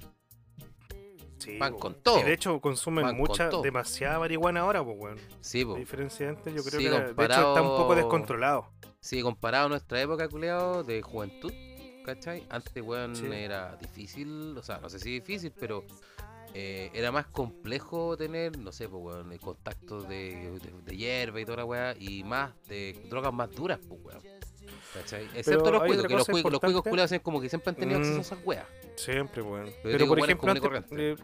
Sí, 1.42 1.58
Van 1.58 1.74
con 1.74 1.96
todo. 1.96 2.20
Y 2.20 2.24
de 2.24 2.34
hecho, 2.34 2.60
consumen 2.62 3.04
Van 3.06 3.18
mucha, 3.18 3.50
demasiada 3.50 4.20
marihuana 4.20 4.60
ahora, 4.62 4.84
pues, 4.84 4.96
weón. 5.00 5.18
Sí, 5.42 5.66
pues. 5.66 5.80
diferencia 5.80 6.28
de 6.28 6.38
antes, 6.38 6.54
yo 6.54 6.62
creo 6.64 6.80
Sí, 6.80 6.86
que 6.86 6.88
era- 6.88 6.98
de 6.98 7.04
hecho 7.04 7.16
comparado- 7.16 7.56
está 7.56 7.62
un 7.64 7.78
poco 7.78 7.96
descontrolado. 7.96 8.68
Sí, 9.00 9.22
comparado 9.22 9.66
a 9.66 9.70
nuestra 9.70 10.00
época, 10.02 10.28
culeado, 10.30 10.84
de 10.84 11.02
juventud, 11.02 11.52
¿cachai? 12.06 12.46
Antes, 12.50 12.84
weón, 12.84 13.16
Sí. 13.16 13.26
era 13.32 13.76
difícil, 13.78 14.56
o 14.58 14.62
sea, 14.64 14.78
no 14.80 14.90
sé 14.90 15.00
si 15.00 15.12
difícil, 15.12 15.52
pero 15.60 15.84
eh, 16.54 16.92
era 16.94 17.14
más 17.14 17.28
complejo 17.28 18.18
tener, 18.18 18.58
no 18.60 18.72
sé, 18.74 18.90
pues, 18.90 19.02
weón, 19.02 19.32
el 19.32 19.40
contacto 19.40 20.02
de, 20.02 20.52
de, 20.60 20.72
de 20.86 20.98
hierba 20.98 21.40
y 21.40 21.46
toda 21.46 21.58
la 21.60 21.66
weá, 21.66 21.96
y 21.98 22.24
más 22.26 22.52
de 22.68 23.02
drogas 23.10 23.34
más 23.34 23.50
duras, 23.52 23.80
pues, 23.88 24.02
weón. 24.04 24.22
¿Cachai? 24.94 25.24
Excepto 25.36 25.72
los 25.72 25.82
otra 25.82 26.08
que 26.08 26.14
los 26.16 26.28
cuicos, 26.28 26.52
los 26.52 26.82
culeados 26.84 27.12
como 27.22 27.40
que 27.42 27.50
siempre 27.50 27.70
han 27.70 27.76
tenido 27.76 28.00
acceso 28.00 28.16
a 28.16 28.18
Mm. 28.18 28.22
esas 28.22 28.40
weas. 28.46 28.66
Siempre, 28.96 29.42
weón. 29.42 29.66
digo, 29.66 29.76
Pero, 29.84 30.08
por 30.08 30.20
ejemplo, 30.20 30.52
antes, 30.52 30.92
eh, 30.98 31.16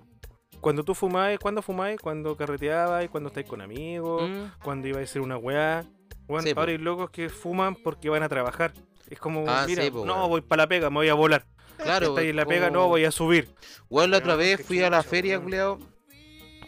cuando 0.61 0.83
tú 0.83 0.95
fumáis, 0.95 1.37
¿cuándo 1.39 1.61
fumáis? 1.61 1.99
Cuando 1.99 2.35
carreteabais, 2.37 3.09
cuando 3.09 3.27
estáis 3.27 3.45
con 3.47 3.61
amigos, 3.61 4.29
Mm. 4.29 4.43
cuando 4.63 4.87
ibais 4.87 5.07
a 5.07 5.11
hacer 5.11 5.21
una 5.21 5.37
weá. 5.37 5.85
Bueno, 6.27 6.47
Sí, 6.47 6.53
po. 6.53 6.59
ahora 6.61 6.71
hay 6.71 6.77
locos 6.77 7.09
que 7.09 7.29
fuman 7.29 7.75
porque 7.75 8.09
van 8.09 8.23
a 8.23 8.29
trabajar. 8.29 8.73
Es 9.09 9.19
como, 9.19 9.45
Ah, 9.47 9.65
mira, 9.67 9.83
sí, 9.83 9.91
po, 9.91 10.05
no, 10.05 10.27
voy 10.27 10.41
para 10.41 10.63
la 10.63 10.67
pega, 10.67 10.89
me 10.89 10.95
voy 10.97 11.09
a 11.09 11.13
volar. 11.13 11.45
Claro. 11.77 12.07
Estáis 12.09 12.31
en 12.31 12.35
la 12.35 12.43
como- 12.45 12.55
pega, 12.55 12.69
no, 12.69 12.87
voy 12.87 13.05
a 13.05 13.11
subir. 13.11 13.53
Weón, 13.89 14.11
la 14.11 14.17
otra 14.17 14.35
vez 14.35 14.65
fui 14.65 14.81
a 14.81 14.89
la 14.89 15.03
feria, 15.03 15.39
culeado. 15.39 15.79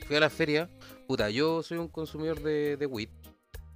Fui 0.08 0.16
a 0.16 0.20
la 0.20 0.30
feria. 0.30 0.70
Puta, 1.08 1.30
yo 1.32 1.64
soy 1.64 1.80
un 1.80 1.88
consumidor 1.88 2.40
de, 2.42 2.78
de 2.78 2.86
weed. 2.86 3.10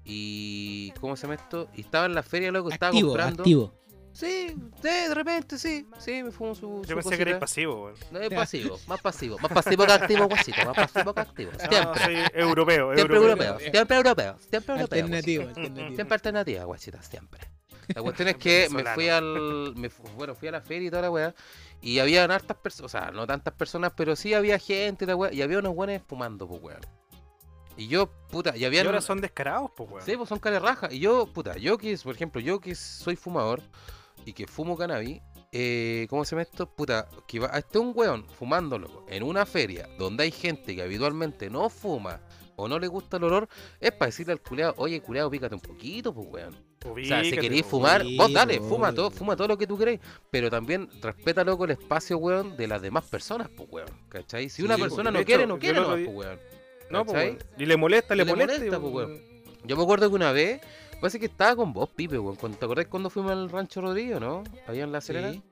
Y. 0.06 0.91
¿Cómo 0.99 1.16
se 1.16 1.24
llama 1.24 1.36
esto? 1.36 1.70
Y 1.76 1.82
estaba 1.82 2.06
en 2.06 2.16
la 2.16 2.24
feria, 2.24 2.51
loco, 2.51 2.70
estaba 2.70 2.89
Activo, 2.89 3.10
comprando. 3.10 3.43
activo. 3.43 3.74
Sí, 4.12 4.56
sí, 4.80 4.88
de 4.89 5.16
repente, 5.16 5.58
sí. 5.58 5.88
Sí, 5.97 6.22
me 6.22 6.32
fumo 6.32 6.54
su. 6.54 6.84
Yo 6.84 6.89
su 6.89 6.95
pensé 6.95 7.16
que 7.16 7.22
erais 7.24 7.36
cosita. 7.36 7.39
pasivo, 7.39 7.84
weón. 7.86 7.95
No, 8.12 8.20
es 8.20 8.30
pasivo, 8.30 8.80
más 8.86 9.01
pasivo. 9.01 9.39
Más 9.39 9.51
pasivo 9.51 9.86
que 9.88 9.91
activo, 9.93 10.28
guasito. 10.28 10.66
Más 10.66 10.91
pasivo 10.91 11.14
que 11.16 11.22
activo. 11.22 11.51
No, 11.64 11.70
Siempre. 11.70 12.04
soy 12.04 12.16
europeo, 12.34 12.93
Siempre 12.93 13.18
europeo. 13.18 13.47
europeo. 13.47 13.72
Siempre 13.72 13.95
europeo. 13.97 14.38
Siempre 14.39 14.76
europeo. 14.76 14.97
Alternativo, 14.99 15.47
alternativo. 15.47 15.95
Siempre 15.95 16.14
alternativa, 16.14 16.64
guachita, 16.66 17.01
siempre. 17.01 17.39
La 17.95 18.01
cuestión 18.04 18.28
es 18.30 18.36
que 18.38 18.68
me 18.70 18.84
fui 18.93 19.10
al. 19.10 19.74
Me 19.76 19.89
bueno, 20.16 20.36
fui 20.36 20.47
a 20.47 20.51
la 20.51 20.62
feria 20.62 20.88
y 20.88 20.89
toda 20.91 21.01
la 21.01 21.12
weá. 21.12 21.34
Y 21.82 21.97
había 21.97 22.24
hartas 22.26 22.56
personas, 22.58 22.93
o 22.93 22.97
sea, 22.97 23.10
no 23.12 23.26
tantas 23.26 23.56
personas, 23.56 23.93
pero 23.97 24.16
sí 24.16 24.36
había 24.36 24.60
gente 24.60 25.06
y 25.06 25.08
la 25.08 25.16
weá. 25.16 25.34
Y 25.34 25.41
había 25.41 25.58
unos 25.58 25.74
weones 25.76 26.04
fumando, 26.08 26.47
pues 26.47 26.62
weón. 26.62 26.82
Y 27.78 27.88
yo, 27.88 28.07
puta, 28.30 28.55
y 28.55 28.61
Y 28.61 28.65
había. 28.65 28.84
ahora 28.84 29.01
son 29.01 29.19
descarados, 29.21 29.71
pues, 29.76 29.89
weón. 29.89 30.05
Sí, 30.05 30.15
pues 30.15 30.30
son 30.30 30.39
cara 30.39 30.59
raja. 30.59 30.89
Y 30.91 30.99
yo, 30.99 31.26
puta, 31.28 31.57
yo 31.57 31.78
que, 31.78 31.97
por 32.03 32.15
ejemplo, 32.15 32.39
yo 32.39 32.59
que 32.59 32.76
soy 32.76 33.15
fumador 33.15 33.61
y 34.26 34.34
que 34.34 34.45
fumo 34.47 34.78
cannabis, 34.78 35.21
eh, 35.51 36.07
¿cómo 36.09 36.26
se 36.26 36.32
llama 36.32 36.43
esto? 36.43 36.67
Puta, 36.67 37.07
que 37.28 37.39
va, 37.39 37.47
esté 37.49 37.80
un 37.80 37.91
weón 37.95 38.26
fumando, 38.28 38.78
loco, 38.80 39.05
en 39.09 39.24
una 39.24 39.45
feria 39.45 39.88
donde 39.97 40.24
hay 40.24 40.32
gente 40.32 40.76
que 40.76 40.82
habitualmente 40.82 41.49
no 41.49 41.69
fuma 41.69 42.21
o 42.55 42.67
no 42.67 42.78
le 42.78 42.88
gusta 42.88 43.17
el 43.17 43.24
olor, 43.24 43.49
es 43.80 43.91
para 43.91 44.07
decirle 44.07 44.34
al 44.34 44.41
culeado, 44.41 44.76
oye, 44.78 45.01
culeado, 45.01 45.30
pícate 45.30 45.55
un 45.55 45.61
poquito, 45.61 46.13
pues 46.13 46.28
weón. 46.30 46.55
O 46.86 46.95
sea, 47.05 47.24
si 47.24 47.32
queréis 47.38 47.65
fumar, 47.65 48.03
vos 48.17 48.32
dale, 48.34 48.59
fuma 48.59 48.93
todo, 48.93 49.09
fuma 49.09 49.36
todo 49.36 49.47
lo 49.47 49.57
que 49.57 49.65
tú 49.65 49.78
queréis, 49.78 49.99
pero 50.30 50.49
también 50.49 50.89
respeta, 51.01 51.43
loco, 51.43 51.65
el 51.65 51.71
espacio, 51.71 52.17
weón, 52.17 52.57
de 52.57 52.67
las 52.67 52.82
demás 52.82 53.05
personas, 53.05 53.49
pues 53.55 53.69
weón, 53.71 53.89
¿cachai? 54.09 54.49
Si 54.49 54.57
Sí, 54.57 54.63
una 54.63 54.78
persona 54.78 55.09
no 55.09 55.24
quiere, 55.24 55.43
hecho, 55.43 55.53
no 55.53 55.59
quiere, 55.59 55.80
no, 55.80 55.88
pues 55.89 56.07
weón. 56.07 56.39
No, 56.94 57.06
pues. 57.06 57.38
Y 57.58 57.66
le 57.66 57.78
molesta, 57.78 58.16
le 58.16 58.24
le 58.26 58.32
molesta. 58.32 58.54
molesta, 58.60 58.78
weón. 58.80 59.22
Yo 59.66 59.78
me 59.78 59.84
acuerdo 59.84 60.10
que 60.10 60.16
una 60.16 60.32
vez, 60.32 60.62
parece 61.00 61.20
que 61.20 61.26
estaba 61.28 61.56
con 61.56 61.74
vos, 61.74 61.89
Pipe, 61.89 62.18
weón. 62.20 62.36
cuando- 62.36 62.58
¿Te 62.58 62.66
acordás 62.66 62.86
cuando 62.88 63.10
fuimos 63.10 63.32
al 63.32 63.50
Rancho 63.50 63.82
Rodrigo, 63.82 64.20
no? 64.20 64.44
Allá 64.68 64.84
en 64.84 64.91
La 64.91 65.02
Serena. 65.02 65.32
Sí. 65.32 65.44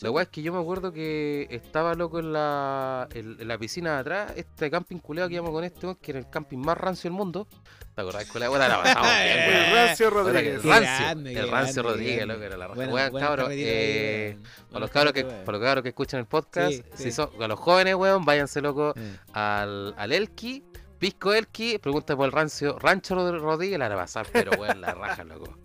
La 0.00 0.12
weá 0.12 0.22
es 0.22 0.28
que 0.28 0.42
yo 0.42 0.52
me 0.52 0.60
acuerdo 0.60 0.92
que 0.92 1.48
estaba 1.50 1.92
loco 1.94 2.20
en 2.20 2.32
la, 2.32 3.08
en, 3.14 3.36
en 3.40 3.48
la 3.48 3.58
piscina 3.58 3.94
de 3.94 3.98
atrás, 3.98 4.32
este 4.36 4.70
camping 4.70 4.98
culeado 4.98 5.28
que 5.28 5.34
íbamos 5.34 5.50
con 5.50 5.64
este, 5.64 5.86
weón, 5.86 5.96
que 6.00 6.12
era 6.12 6.20
el 6.20 6.30
camping 6.30 6.58
más 6.58 6.78
rancio 6.78 7.10
del 7.10 7.16
mundo. 7.18 7.48
¿Te 7.96 8.02
acordás 8.02 8.26
con 8.26 8.40
la 8.40 8.48
weá? 8.48 8.68
La 8.68 8.80
pasamos 8.80 9.08
bien, 9.24 9.38
El. 9.40 9.72
Rancio 9.74 10.10
Rodríguez. 10.10 10.54
El 10.54 10.70
rancio, 10.70 11.04
grande, 11.04 11.32
el 11.32 11.50
rancio 11.50 11.82
grande, 11.82 11.82
Rodríguez, 11.82 12.16
grande. 12.18 12.34
loco, 12.34 12.44
era 12.46 12.56
la. 12.56 12.68
Buena- 12.68 13.10
cabros, 13.18 13.48
eh, 13.50 14.38
para 14.70 14.80
los 14.80 14.90
cabros 14.92 15.12
que, 15.14 15.24
para 15.24 15.58
los 15.58 15.60
cabros 15.66 15.82
que 15.82 15.88
escuchan 15.88 16.20
el 16.20 16.26
podcast, 16.26 16.70
Sí, 16.70 16.82
si 16.94 17.02
sí. 17.02 17.10
son, 17.10 17.30
a 17.42 17.48
los 17.48 17.58
jóvenes, 17.58 17.96
weón, 17.96 18.24
váyanse 18.24 18.60
loco 18.60 18.94
Eh. 18.96 19.16
al, 19.32 19.94
al 19.98 20.12
Elki, 20.12 20.62
Pisco 20.98 21.32
Elki, 21.32 21.78
pregunta 21.78 22.16
por 22.16 22.26
el 22.26 22.32
rancio, 22.32 22.78
Rancho 22.78 23.14
Rod- 23.14 23.38
Rodríguez, 23.40 23.78
la 23.78 23.88
van 23.88 23.98
a 23.98 24.00
pasar, 24.02 24.26
pero 24.32 24.50
weón, 24.58 24.80
la 24.80 24.94
raja, 24.94 25.24
loco. 25.24 25.56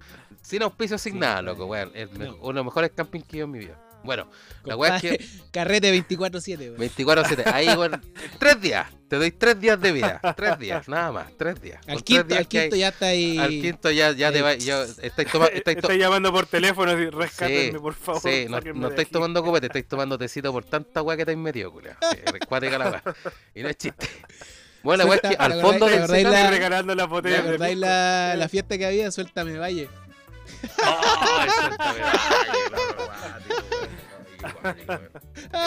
Sin 0.42 0.62
auspicio, 0.64 0.98
sin 0.98 1.14
Sí, 1.14 1.20
nada, 1.20 1.42
loco, 1.42 1.66
weón. 1.66 1.92
No. 2.18 2.36
uno 2.36 2.48
de 2.50 2.54
los 2.54 2.66
mejores 2.66 2.92
camping 2.96 3.22
que 3.22 3.38
yo 3.38 3.46
en 3.46 3.52
mi 3.52 3.60
vida. 3.60 3.80
Bueno, 4.04 4.30
la 4.66 4.76
weá 4.76 4.98
es 4.98 5.02
que 5.02 5.26
Carrete 5.54 5.90
24-7, 6.08 6.58
weón. 6.60 6.78
24-7, 6.78 7.44
ahí, 7.54 7.68
weón, 7.70 8.02
tres 8.38 8.60
días, 8.60 8.88
te 9.08 9.16
doy 9.16 9.32
tres 9.32 9.58
días 9.62 9.80
de 9.80 9.92
vida, 9.94 10.20
tres 10.36 10.60
días, 10.60 10.90
nada 10.90 11.14
más, 11.14 11.32
tres 11.38 11.62
días. 11.62 11.80
Al 11.88 11.94
Con 11.96 12.04
quinto, 12.04 12.24
días 12.26 12.40
al 12.40 12.48
que 12.50 12.60
hay- 12.60 12.64
quinto 12.66 12.76
ya 12.76 12.88
está 12.90 13.06
ahí. 13.08 13.38
al 13.38 13.50
quinto 13.50 13.92
ya, 13.92 14.12
ya 14.12 14.32
te 14.34 14.42
va, 14.42 14.56
ya 14.56 14.84
estáis 15.02 15.32
tomando, 15.32 15.54
estáis 15.56 15.78
to- 15.78 15.84
Estoy 15.88 15.98
llamando 16.00 16.34
por 16.34 16.46
teléfono 16.48 16.92
así, 16.92 17.10
rescátenme, 17.10 17.72
Sí, 17.72 17.80
por 17.80 17.94
favor. 17.94 18.22
Sí, 18.22 18.46
no, 18.50 18.60
no 18.60 18.88
estáis 18.90 19.06
aquí. 19.08 19.14
tomando 19.14 19.42
copete, 19.42 19.68
estáis 19.68 19.88
tomando 19.88 20.18
tecito 20.18 20.52
por 20.52 20.66
tanta 20.66 21.02
weá 21.02 21.16
que 21.16 21.26
te 21.26 21.36
metido, 21.38 21.72
culia. 21.72 21.98
Cuática 22.50 22.78
la 22.78 22.90
weá. 22.90 23.04
Y 23.56 23.64
no 23.64 23.70
es 23.70 23.78
chiste. 23.78 24.06
Bueno, 24.84 25.04
es 25.14 25.22
que 25.22 25.28
Suelta, 25.28 25.44
al 25.46 25.52
¿te 25.54 25.62
fondo 25.62 25.86
del 25.88 26.24
la- 26.32 26.50
regalando 26.50 26.94
la 26.96 27.04
¿Te 27.04 27.10
botella. 27.10 27.36
de 27.42 27.48
acordáis 27.48 27.76
pisco. 27.76 27.88
la, 27.88 28.36
la 28.36 28.50
fiesta 28.50 28.78
que 28.78 28.86
había? 28.86 29.12
Suéltame 29.12 29.58
Valle. 29.58 29.90
¡Ay, 30.84 31.50
suéltame. 31.60 32.00
Qué 34.38 34.50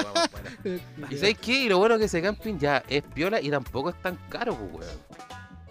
guapa, 0.02 0.30
buena. 0.64 0.80
¿Y 1.10 1.16
sabéis 1.16 1.38
qué? 1.38 1.52
Y 1.64 1.68
lo 1.68 1.78
bueno 1.78 1.94
es 1.94 2.00
que 2.00 2.04
ese 2.06 2.22
camping 2.22 2.58
ya 2.58 2.82
es 2.88 3.02
piola 3.02 3.40
y 3.40 3.50
tampoco 3.50 3.90
es 3.90 4.00
tan 4.02 4.16
caro, 4.28 4.54
pues, 4.56 4.86
weón. 4.86 5.00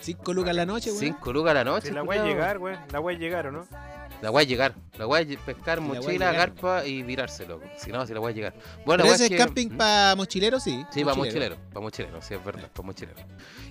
Cinco 0.06 0.34
lucas 0.34 0.56
la 0.56 0.66
noche, 0.66 0.90
weón. 0.92 1.00
5 1.00 1.34
lucas 1.34 1.52
a 1.52 1.54
la 1.56 1.64
noche. 1.64 1.92
La 1.92 2.04
voy 2.04 2.18
a 2.18 2.24
llegar, 2.24 2.60
güey. 2.60 2.76
La 2.92 3.00
voy 3.00 3.16
a 3.16 3.18
llegar, 3.18 3.48
¿o 3.48 3.52
no? 3.52 3.68
La 4.22 4.32
weá 4.32 4.44
es 4.44 4.48
llegar. 4.50 4.74
La 4.98 5.08
weá 5.08 5.22
es 5.22 5.38
pescar 5.40 5.78
la 5.80 5.84
mochila, 5.84 6.32
llegar, 6.32 6.36
carpa 6.54 6.86
y 6.86 7.04
virarse, 7.04 7.46
loco. 7.46 7.66
Si 7.78 7.92
no, 7.92 8.06
si 8.08 8.14
la 8.14 8.20
weá 8.22 8.30
es 8.32 8.36
llegar. 8.36 8.54
Bueno, 8.86 9.04
Pero 9.04 9.14
ese 9.16 9.26
es 9.26 9.32
es 9.32 9.38
que- 9.38 9.44
camping 9.44 9.68
¿Mm? 9.74 9.78
para 9.78 10.16
mochileros, 10.16 10.64
sí. 10.64 10.86
Sí, 10.92 11.04
para 11.04 11.16
mochilero, 11.18 11.58
para 11.74 11.82
mochilero, 11.82 12.22
sí, 12.22 12.34
es 12.34 12.44
verdad, 12.46 12.70
para 12.72 12.86
mochilero. 12.86 13.18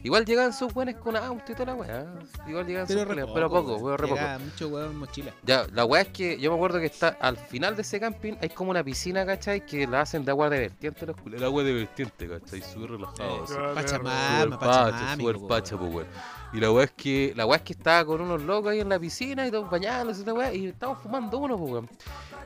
Igual 0.04 0.24
llegan 0.26 0.52
sus 0.52 0.72
buenos 0.72 0.94
con 0.96 1.16
auto 1.16 1.50
y 1.50 1.54
toda 1.54 1.72
la 1.72 1.74
weá. 1.74 2.06
Igual 2.46 2.66
llegan 2.66 2.86
sus 2.86 2.94
Pero, 2.94 3.06
re 3.08 3.14
culeos, 3.24 3.26
poco, 3.28 3.34
pero 3.34 3.50
poco, 3.50 3.76
weón. 3.76 3.98
re 3.98 4.08
poco. 4.08 4.20
Mucho 4.44 4.68
weón 4.68 4.90
en 4.90 4.96
mochila. 4.98 5.32
Ya, 5.42 5.66
la 5.72 5.84
weá 5.86 6.02
es 6.02 6.08
que 6.08 6.38
yo 6.38 6.50
me 6.50 6.56
acuerdo 6.56 6.78
que 6.78 6.86
está 6.86 7.08
al 7.20 7.36
final 7.38 7.74
de 7.74 7.82
ese 7.82 7.98
camping 7.98 8.34
hay 8.40 8.50
como 8.50 8.70
una 8.70 8.84
piscina, 8.84 9.24
¿cachai? 9.24 9.64
Que 9.64 9.86
la 9.86 10.02
hacen 10.02 10.24
de 10.24 10.30
agua 10.30 10.50
de 10.50 10.58
vertiente 10.60 11.06
los 11.06 11.16
culeros. 11.16 11.40
El 11.40 11.46
agua 11.48 11.62
de 11.64 11.72
vertiente, 11.72 12.28
¿cachai? 12.28 12.60
Súper 12.60 12.90
relajado. 12.90 13.46
Pachamama, 13.74 14.58
pacha, 14.58 14.84
Pachamama. 14.90 15.16
súper 15.16 15.36
pacha, 15.48 15.76
pues, 15.78 15.92
weón. 15.94 16.06
Y 16.54 16.60
la 16.60 16.70
weá 16.70 16.84
es 16.84 16.92
que, 16.92 17.32
la 17.34 17.46
weá 17.46 17.56
es 17.56 17.62
que 17.64 17.72
estaba 17.72 18.04
con 18.04 18.20
unos 18.20 18.40
locos 18.42 18.70
ahí 18.70 18.78
en 18.78 18.88
la 18.88 18.98
piscina 19.00 19.44
y 19.44 19.50
todos 19.50 19.68
bañándose 19.68 20.22
y 20.24 20.30
weá, 20.30 20.54
y 20.54 20.66
estábamos 20.66 21.02
fumando 21.02 21.36
uno, 21.38 21.58
pues, 21.58 21.72
weón. 21.72 21.90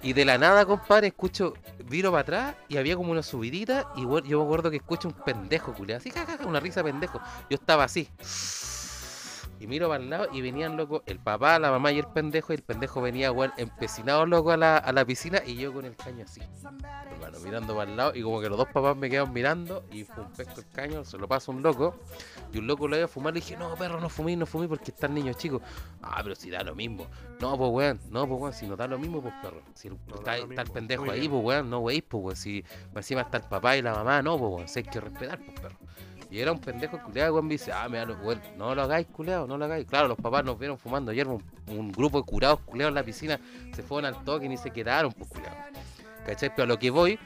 Y 0.03 0.15
de 0.15 0.25
la 0.25 0.39
nada, 0.39 0.65
compadre, 0.65 1.09
escucho, 1.09 1.53
viro 1.85 2.11
para 2.11 2.23
atrás 2.23 2.55
y 2.69 2.79
había 2.79 2.97
como 2.97 3.13
una 3.13 3.23
subidita 3.23 3.93
y 3.97 4.03
yo 4.03 4.39
me 4.39 4.45
acuerdo 4.45 4.71
que 4.71 4.79
escucho 4.79 5.09
un 5.09 5.15
pendejo, 5.15 5.75
culiado, 5.75 5.99
así, 5.99 6.11
jajaja, 6.11 6.47
una 6.47 6.59
risa 6.59 6.83
pendejo. 6.83 7.21
Yo 7.51 7.57
estaba 7.57 7.85
así. 7.85 8.09
Y 9.61 9.67
miro 9.67 9.89
para 9.89 10.03
el 10.03 10.09
lado 10.09 10.29
y 10.33 10.41
venían 10.41 10.77
loco 10.77 11.03
el 11.07 11.19
papá, 11.19 11.59
la 11.59 11.71
mamá 11.71 11.91
y 11.93 11.99
el 11.99 12.07
pendejo. 12.07 12.53
Y 12.53 12.57
el 12.57 12.63
pendejo 12.63 13.01
venía, 13.01 13.33
weón, 13.33 13.53
empecinado 13.57 14.25
loco 14.25 14.53
a 14.53 14.57
la, 14.57 14.77
a 14.79 14.93
la 14.93 15.05
piscina 15.05 15.41
y 15.45 15.57
yo 15.57 15.73
con 15.73 15.85
el 15.85 15.97
caño 15.97 16.25
así. 16.25 16.41
Hermano, 17.13 17.39
mirando 17.41 17.75
para 17.77 17.91
el 17.91 17.97
lado 17.97 18.13
y 18.15 18.23
como 18.23 18.41
que 18.41 18.49
los 18.49 18.57
dos 18.57 18.69
papás 18.73 18.97
me 18.97 19.11
quedan 19.11 19.33
mirando 19.33 19.85
y 19.91 20.05
pum, 20.05 20.27
pesco 20.37 20.61
el 20.61 20.69
caño, 20.69 21.05
se 21.05 21.19
lo 21.19 21.27
paso 21.27 21.51
a 21.51 21.55
un 21.57 21.63
loco. 21.63 21.97
Y 22.53 22.59
un 22.59 22.67
loco 22.67 22.87
lo 22.87 22.97
iba 22.97 23.07
a 23.07 23.09
fumar, 23.09 23.35
le 23.35 23.41
dije, 23.41 23.57
no, 23.57 23.75
perro, 23.75 24.01
no 24.01 24.09
fumí, 24.09 24.37
no 24.37 24.47
fumí 24.47 24.69
porque 24.69 24.91
están 24.93 25.13
niños 25.15 25.37
chicos. 25.37 25.61
Ah, 26.03 26.21
pero 26.23 26.35
si 26.37 26.51
da 26.51 26.63
lo 26.63 26.75
mismo. 26.77 27.07
No, 27.41 27.57
pues 27.59 27.71
weón, 27.73 28.01
no, 28.11 28.29
pues 28.29 28.41
weón, 28.41 28.53
si 28.55 28.67
no 28.67 28.77
da 28.77 28.87
lo 28.87 28.99
mismo, 28.99 29.21
pues 29.21 29.35
perro. 29.43 29.61
Si 29.75 29.89
el- 29.89 29.99
No 30.07 30.17
está, 30.17 30.37
el 30.37 30.71
pendejo 30.71 31.05
muy 31.05 31.15
ahí, 31.15 31.21
bien. 31.21 31.33
pues 31.33 31.45
weón, 31.45 31.71
no 31.71 31.79
weís, 31.81 32.03
pues 32.07 32.23
weón. 32.23 32.37
Si 32.37 32.65
encima 32.95 33.23
está 33.23 33.39
el 33.39 33.45
papá 33.45 33.77
y 33.77 33.83
la 33.83 33.93
mamá, 33.95 34.23
no, 34.23 34.39
pues 34.39 34.53
weón, 34.53 34.69
si 34.69 34.79
hay 34.79 34.85
que 34.85 35.01
respetar, 35.01 35.39
pues 35.45 35.61
perro. 35.61 35.77
Y 36.31 36.41
era 36.41 36.53
un 36.53 36.59
pendejo 36.61 36.99
culeado, 37.03 37.35
weón, 37.35 37.47
me 37.47 37.55
dice, 37.55 37.73
ah, 37.73 37.89
mira, 37.89 38.05
weón, 38.05 38.41
no 38.57 38.75
lo 38.75 38.83
hagáis, 38.83 39.07
culeado, 39.07 39.47
no 39.47 39.57
lo 39.57 39.65
hagáis. 39.65 39.87
Claro, 39.87 40.09
los 40.09 40.19
papás 40.19 40.45
nos 40.45 40.59
vieron 40.59 40.77
fumando 40.79 41.11
ayer, 41.11 41.27
un, 41.27 41.43
un 41.69 41.91
grupo 41.91 42.19
de 42.21 42.27
curados 42.27 42.61
culeados 42.61 42.91
en 42.91 42.95
la 42.97 43.03
piscina, 43.03 43.41
se 43.75 43.83
fueron 43.83 44.15
al 44.15 44.25
toque 44.25 44.47
y 44.47 44.49
ni 44.51 44.57
se 44.59 44.71
quedaron, 44.71 45.13
pues 45.13 45.31
culeados. 45.31 45.59
¿Cachai? 46.27 46.51
Pero 46.55 46.65
a 46.65 46.67
lo 46.67 46.79
que 46.79 46.91
voy 46.91 47.19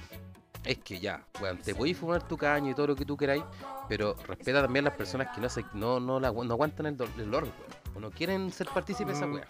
es 0.65 0.79
que 0.79 1.01
ya, 1.01 1.25
weón, 1.41 1.59
te 1.59 1.75
podéis 1.75 1.97
fumar 1.99 2.23
tu 2.29 2.37
caño 2.37 2.71
y 2.71 2.75
todo 2.75 2.87
lo 2.89 2.95
que 2.95 3.05
tú 3.05 3.17
queráis, 3.17 3.43
pero 3.89 4.15
respeta 4.29 4.63
también 4.63 4.87
a 4.87 4.91
las 4.91 4.97
personas 4.97 5.35
que 5.35 5.41
no 5.41 5.49
se, 5.49 5.65
no, 5.75 5.99
no, 5.99 6.21
la, 6.21 6.31
no 6.31 6.53
aguantan 6.53 6.87
el, 6.87 6.97
do- 6.97 7.05
el 7.19 7.25
dolor, 7.31 7.43
weón. 7.45 7.97
O 7.97 8.01
no 8.01 8.11
quieren 8.13 8.51
ser 8.53 8.69
partícipes 8.69 9.19
de 9.19 9.25
esa 9.25 9.27
Mm. 9.27 9.41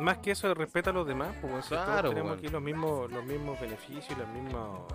Más 0.00 0.18
que 0.18 0.32
eso, 0.32 0.52
respeta 0.54 0.90
a 0.90 0.92
los 0.92 1.06
demás, 1.06 1.34
pues, 1.40 1.64
si 1.66 1.70
todos 1.74 2.10
tenemos 2.10 2.38
aquí 2.38 2.48
los 2.48 2.62
mismos, 2.62 3.10
los 3.10 3.24
mismos 3.24 3.60
beneficios 3.60 4.06
y 4.10 4.14
los 4.14 4.28
mismos 4.28 4.80
eh, 4.90 4.94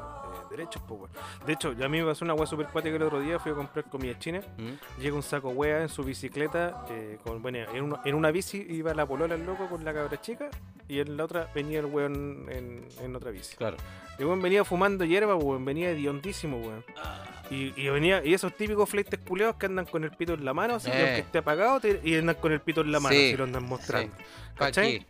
derechos, 0.51 0.81
pues. 0.87 1.11
De 1.45 1.53
hecho, 1.53 1.73
ya 1.73 1.85
a 1.85 1.89
mí 1.89 1.99
me 1.99 2.05
pasó 2.05 2.25
una 2.25 2.33
weá 2.33 2.45
super 2.45 2.67
cuática 2.67 2.95
el 2.95 3.03
otro 3.03 3.19
día, 3.19 3.39
fui 3.39 3.51
a 3.51 3.55
comprar 3.55 3.85
comida 3.85 4.17
china, 4.19 4.41
¿Mm? 4.57 5.01
llega 5.01 5.15
un 5.15 5.23
saco 5.23 5.49
wea 5.49 5.81
en 5.81 5.89
su 5.89 6.03
bicicleta, 6.03 6.85
eh, 6.89 7.17
con, 7.23 7.41
bueno, 7.41 7.59
en, 7.73 7.83
una, 7.83 8.01
en 8.05 8.15
una 8.15 8.31
bici 8.31 8.65
iba 8.69 8.93
la 8.93 9.05
polola 9.05 9.35
el 9.35 9.45
loco 9.45 9.67
con 9.67 9.83
la 9.83 9.93
cabra 9.93 10.19
chica, 10.21 10.49
y 10.87 10.99
en 10.99 11.17
la 11.17 11.25
otra 11.25 11.49
venía 11.53 11.79
el 11.79 11.85
weón 11.85 12.47
en, 12.49 12.87
en 13.01 13.15
otra 13.15 13.31
bici. 13.31 13.55
Claro. 13.55 13.77
El 14.17 14.25
weón 14.25 14.41
venía 14.41 14.65
fumando 14.65 15.05
hierba, 15.05 15.35
weón, 15.35 15.63
venía 15.63 15.91
hediondísimo, 15.91 16.57
weón. 16.57 16.83
Y, 17.49 17.73
y 17.75 17.89
venía, 17.89 18.21
y 18.23 18.33
esos 18.33 18.53
típicos 18.55 18.87
fleites 18.89 19.19
culeados 19.27 19.55
que 19.55 19.65
andan 19.65 19.85
con 19.85 20.03
el 20.03 20.11
pito 20.11 20.33
en 20.35 20.45
la 20.45 20.53
mano, 20.53 20.75
así, 20.75 20.89
Eh. 20.89 20.93
aunque 20.95 21.19
esté 21.19 21.37
apagado, 21.39 21.79
te- 21.79 21.99
y 22.03 22.15
andan 22.15 22.35
con 22.35 22.51
el 22.51 22.59
pito 22.61 22.81
en 22.81 22.91
la 22.91 22.99
mano, 22.99 23.15
Sí, 23.15 23.31
si 23.31 23.37
lo 23.37 23.43
andan 23.45 23.63
mostrando. 23.63 24.13
¿Pa' 24.57 24.65
¿Cachai? 24.67 25.05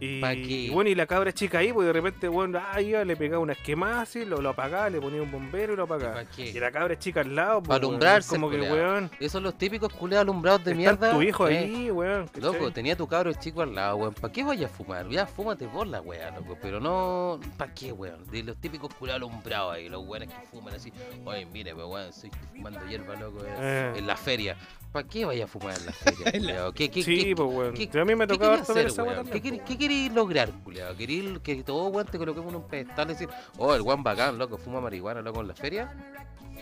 Y, 0.00 0.70
bueno, 0.70 0.90
y 0.90 0.94
la 0.94 1.06
cabra 1.06 1.32
chica 1.32 1.58
ahí, 1.58 1.72
pues 1.72 1.86
de 1.86 1.92
repente, 1.92 2.28
bueno, 2.28 2.60
ah, 2.72 2.80
iba, 2.80 3.04
le 3.04 3.16
pegaba 3.16 3.42
una 3.42 3.52
esquemada 3.54 4.02
así, 4.02 4.24
lo, 4.24 4.40
lo 4.40 4.50
apagaba, 4.50 4.90
le 4.90 5.00
ponía 5.00 5.22
un 5.22 5.30
bombero 5.30 5.72
y 5.72 5.76
lo 5.76 5.84
apagaba. 5.84 6.24
Y 6.36 6.52
la 6.58 6.70
cabra 6.70 6.98
chica 6.98 7.20
al 7.20 7.34
lado, 7.34 7.62
pues, 7.62 7.76
alumbrarse, 7.78 8.34
como 8.36 8.50
que, 8.50 8.58
culeado. 8.58 8.76
weón, 8.76 9.10
Esos 9.18 9.32
son 9.32 9.42
los 9.44 9.56
típicos 9.58 9.92
culeados 9.92 10.24
alumbrados 10.24 10.64
de 10.64 10.74
mierda. 10.74 11.12
tu 11.12 11.22
hijo 11.22 11.48
eh. 11.48 11.58
ahí, 11.58 11.90
weón. 11.90 12.28
Loco, 12.40 12.70
tenía 12.70 12.96
tu 12.96 13.06
cabro 13.06 13.32
chico 13.32 13.62
al 13.62 13.74
lado, 13.74 13.96
weón. 13.96 14.14
¿Para 14.14 14.32
qué 14.32 14.42
vayas 14.44 14.70
a 14.70 14.74
fumar? 14.74 15.08
Ya, 15.08 15.26
fúmate 15.26 15.66
por 15.68 15.86
la 15.86 16.00
weá, 16.00 16.30
loco. 16.30 16.56
Pero 16.60 16.80
no. 16.80 17.40
¿Para 17.56 17.72
qué, 17.74 17.92
weón? 17.92 18.24
De 18.30 18.42
los 18.42 18.56
típicos 18.56 18.92
curados 18.94 19.22
alumbrados 19.22 19.74
ahí, 19.74 19.88
los 19.88 20.04
weones 20.06 20.28
que 20.30 20.46
fuman 20.50 20.74
así. 20.74 20.92
Oye, 21.24 21.46
mire, 21.46 21.72
weón, 21.74 22.08
estoy 22.08 22.30
fumando 22.54 22.80
hierba, 22.86 23.14
loco, 23.16 23.38
Eh. 23.46 23.92
en 23.96 24.06
la 24.06 24.16
feria. 24.16 24.56
¿Para 24.94 25.08
qué 25.08 25.24
vayas 25.24 25.46
a 25.46 25.48
fumar 25.48 25.76
en 25.76 25.86
la 25.86 25.92
feria, 25.92 26.32
culiao? 26.38 26.72
¿Qué, 26.72 26.88
qué, 26.88 27.02
Sí, 27.02 27.24
qué, 27.24 27.34
pues, 27.34 27.48
weón. 27.52 27.74
a 27.74 28.04
mí 28.04 28.14
me 28.14 28.28
¿Qué 28.28 28.34
tocaba 28.34 28.54
harto 28.54 28.74
ver 28.74 28.86
esa 28.86 29.02
weón? 29.02 29.26
¿Qué, 29.26 30.10
lograr, 30.14 30.52
culiao? 30.62 30.94
¿Querí 30.96 31.36
que 31.42 31.64
todo 31.64 31.88
weón 31.88 32.06
te 32.06 32.16
coloquemos 32.16 32.50
en 32.50 32.60
un 32.60 32.68
pedestal 32.68 33.06
y 33.06 33.14
decir, 33.14 33.28
oh, 33.58 33.74
el 33.74 33.82
weón 33.82 34.04
bacán, 34.04 34.38
loco, 34.38 34.56
fuma 34.56 34.80
marihuana, 34.80 35.20
loco, 35.20 35.40
en 35.40 35.48
la 35.48 35.54
feria? 35.56 35.92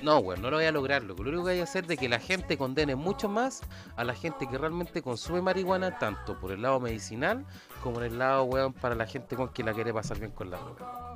No, 0.00 0.20
weón, 0.20 0.40
no 0.40 0.50
lo 0.50 0.56
voy 0.56 0.64
a 0.64 0.72
lograr, 0.72 1.02
loco. 1.02 1.22
Lo 1.24 1.28
único 1.28 1.44
que 1.44 1.50
voy 1.52 1.60
a 1.60 1.64
hacer 1.64 1.84
es 1.84 1.88
de 1.88 1.96
que 1.98 2.08
la 2.08 2.20
gente 2.20 2.56
condene 2.56 2.96
mucho 2.96 3.28
más 3.28 3.60
a 3.96 4.02
la 4.02 4.14
gente 4.14 4.48
que 4.48 4.56
realmente 4.56 5.02
consume 5.02 5.42
marihuana, 5.42 5.98
tanto 5.98 6.40
por 6.40 6.52
el 6.52 6.62
lado 6.62 6.80
medicinal 6.80 7.44
como 7.82 7.98
en 7.98 8.12
el 8.12 8.18
lado, 8.18 8.44
weón, 8.44 8.72
para 8.72 8.94
la 8.94 9.06
gente 9.06 9.36
con 9.36 9.50
que 9.50 9.62
la 9.62 9.74
quiere 9.74 9.92
pasar 9.92 10.18
bien 10.18 10.30
con 10.30 10.50
la 10.50 10.56
droga. 10.56 11.11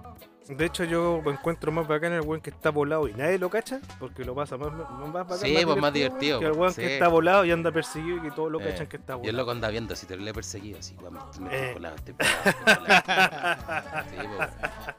De 0.48 0.64
hecho, 0.64 0.84
yo 0.84 1.20
encuentro 1.26 1.72
más 1.72 1.88
bacán 1.88 2.12
el 2.12 2.20
weón 2.20 2.40
que 2.40 2.50
está 2.50 2.70
volado 2.70 3.08
y 3.08 3.14
nadie 3.14 3.38
lo 3.38 3.50
cacha, 3.50 3.80
porque 3.98 4.24
lo 4.24 4.34
pasa 4.34 4.56
más, 4.56 4.72
más 4.72 5.12
bacán. 5.12 5.38
Sí, 5.38 5.58
pues, 5.64 5.76
más 5.78 5.92
divertido, 5.92 6.38
Que 6.38 6.46
el 6.46 6.52
weón 6.52 6.72
sí. 6.72 6.82
que 6.82 6.94
está 6.94 7.08
volado 7.08 7.44
y 7.44 7.50
anda 7.50 7.72
perseguido 7.72 8.18
y 8.18 8.20
que 8.20 8.30
todos 8.30 8.52
lo 8.52 8.60
Eh, 8.60 8.64
cachan 8.70 8.86
que 8.86 8.96
está 8.96 9.14
Y 9.14 9.16
el 9.16 9.20
volado. 9.22 9.36
loco 9.38 9.50
anda 9.50 9.68
viendo, 9.70 9.96
si 9.96 10.06
te 10.06 10.16
le 10.16 10.30
he 10.30 10.34
perseguido, 10.34 10.78
así, 10.78 10.94
weón, 11.00 11.14
me, 11.14 11.48
me 11.48 11.54
Eh. 11.56 11.58
estoy 11.60 11.74
colado, 11.74 11.96
estoy 11.96 12.14
estoy 12.20 12.74
colado. 12.74 13.02
Sí, 14.10 14.16
weón. 14.26 14.50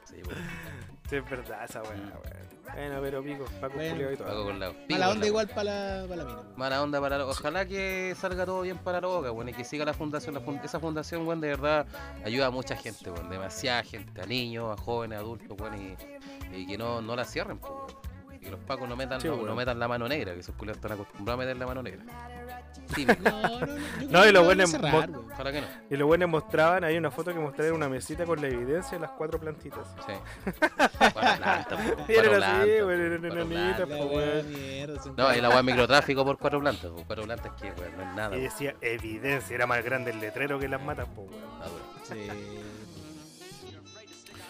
Sí, 0.04 0.16
po. 0.22 0.30
Sí, 1.08 1.16
es 1.16 1.30
verdad 1.30 1.64
esa 1.64 1.82
weá, 1.82 1.92
Mm. 1.92 2.10
weón. 2.10 2.47
Bueno, 2.74 3.00
pero 3.02 3.22
pico, 3.22 3.44
Paco 3.60 3.74
Bueno. 3.74 3.92
culiao 3.94 4.12
y 4.12 4.16
todo. 4.16 4.26
Pago 4.28 4.44
con 4.44 4.60
la- 4.60 4.70
pico 4.70 4.84
Mala 4.90 5.08
onda 5.10 5.20
la- 5.20 5.26
igual 5.26 5.48
para 5.48 5.64
la, 6.02 6.06
pa' 6.08 6.16
la 6.16 6.24
mina. 6.24 6.38
Mala 6.56 6.82
onda 6.82 7.00
para 7.00 7.18
la... 7.18 7.26
Ojalá 7.26 7.66
que 7.66 8.14
salga 8.20 8.44
todo 8.46 8.60
bien 8.62 8.78
para 8.78 9.00
la 9.00 9.06
boca, 9.08 9.30
bueno, 9.30 9.50
y 9.50 9.54
que 9.54 9.64
siga 9.64 9.84
la 9.84 9.94
fundación. 9.94 10.34
La 10.34 10.40
Esa 10.64 10.78
fundación, 10.80 11.24
bueno, 11.24 11.40
de 11.42 11.48
verdad 11.48 11.86
ayuda 12.24 12.46
a 12.46 12.50
mucha 12.50 12.76
gente, 12.76 13.10
bueno, 13.10 13.28
demasiada 13.28 13.82
gente, 13.82 14.20
a 14.20 14.26
niños, 14.26 14.78
a 14.78 14.80
jóvenes, 14.80 15.18
adultos, 15.18 15.56
bueno, 15.56 15.76
y, 15.76 15.96
y 16.56 16.66
que 16.66 16.78
no, 16.78 17.00
no 17.00 17.16
la 17.16 17.24
cierren, 17.24 17.58
pues. 17.58 17.72
Y 18.40 18.44
que 18.44 18.50
los 18.50 18.60
pacos 18.60 18.88
no 18.88 18.94
metan, 18.96 19.20
Sí, 19.20 19.28
no, 19.28 19.36
no 19.42 19.54
metan 19.54 19.78
la 19.78 19.88
mano 19.88 20.06
negra, 20.08 20.32
que 20.34 20.40
esos 20.40 20.54
culiados 20.54 20.78
están 20.78 20.92
acostumbrados 20.92 21.40
a 21.40 21.44
meter 21.44 21.56
la 21.56 21.66
mano 21.66 21.82
negra. 21.82 22.04
No, 24.10 24.24
y 24.24 24.26
que 24.28 24.32
lo 24.32 24.40
van 24.40 24.40
a 24.40 24.40
bueno 24.40 24.62
es 24.64 24.70
cerrar, 24.70 24.92
mo- 24.92 24.98
weón. 25.00 25.30
Ojalá 25.32 25.52
que 25.52 25.60
no. 25.60 25.66
Y 25.90 25.96
los 25.96 26.06
buenos 26.08 26.28
mostraban, 26.30 26.84
hay 26.84 26.96
una 26.96 27.10
foto 27.10 27.32
que 27.34 27.38
mostraron 27.38 27.74
una 27.76 27.88
mesita 27.88 28.24
con 28.24 28.40
la 28.40 28.46
evidencia 28.48 28.92
de 28.96 29.00
las 29.00 29.10
cuatro 29.10 29.38
plantitas. 29.38 29.86
Sí. 30.06 30.12
Cuatro 30.98 31.36
plantas, 31.36 31.80
po, 31.80 32.02
Y 32.08 32.14
cuatro 32.14 32.34
eran 32.34 32.42
así, 32.42 32.70
son 35.02 35.16
No, 35.16 35.34
y 35.34 35.40
la 35.40 35.48
weá 35.50 35.62
microtráfico 35.62 36.24
por 36.24 36.38
cuatro 36.38 36.60
plantas, 36.60 36.90
po. 36.90 37.04
cuatro 37.06 37.24
plantas 37.24 37.52
que, 37.60 37.72
weón, 37.72 37.96
no 37.96 38.02
es 38.02 38.14
nada. 38.16 38.36
Y 38.36 38.40
decía 38.40 38.74
evidencia, 38.80 39.54
era 39.54 39.66
más 39.66 39.84
grande 39.84 40.10
el 40.12 40.20
letrero 40.20 40.58
que 40.58 40.68
las 40.68 40.82
matas, 40.82 41.06
pues, 41.14 41.28
weón. 41.30 41.42
Sí. 42.04 42.30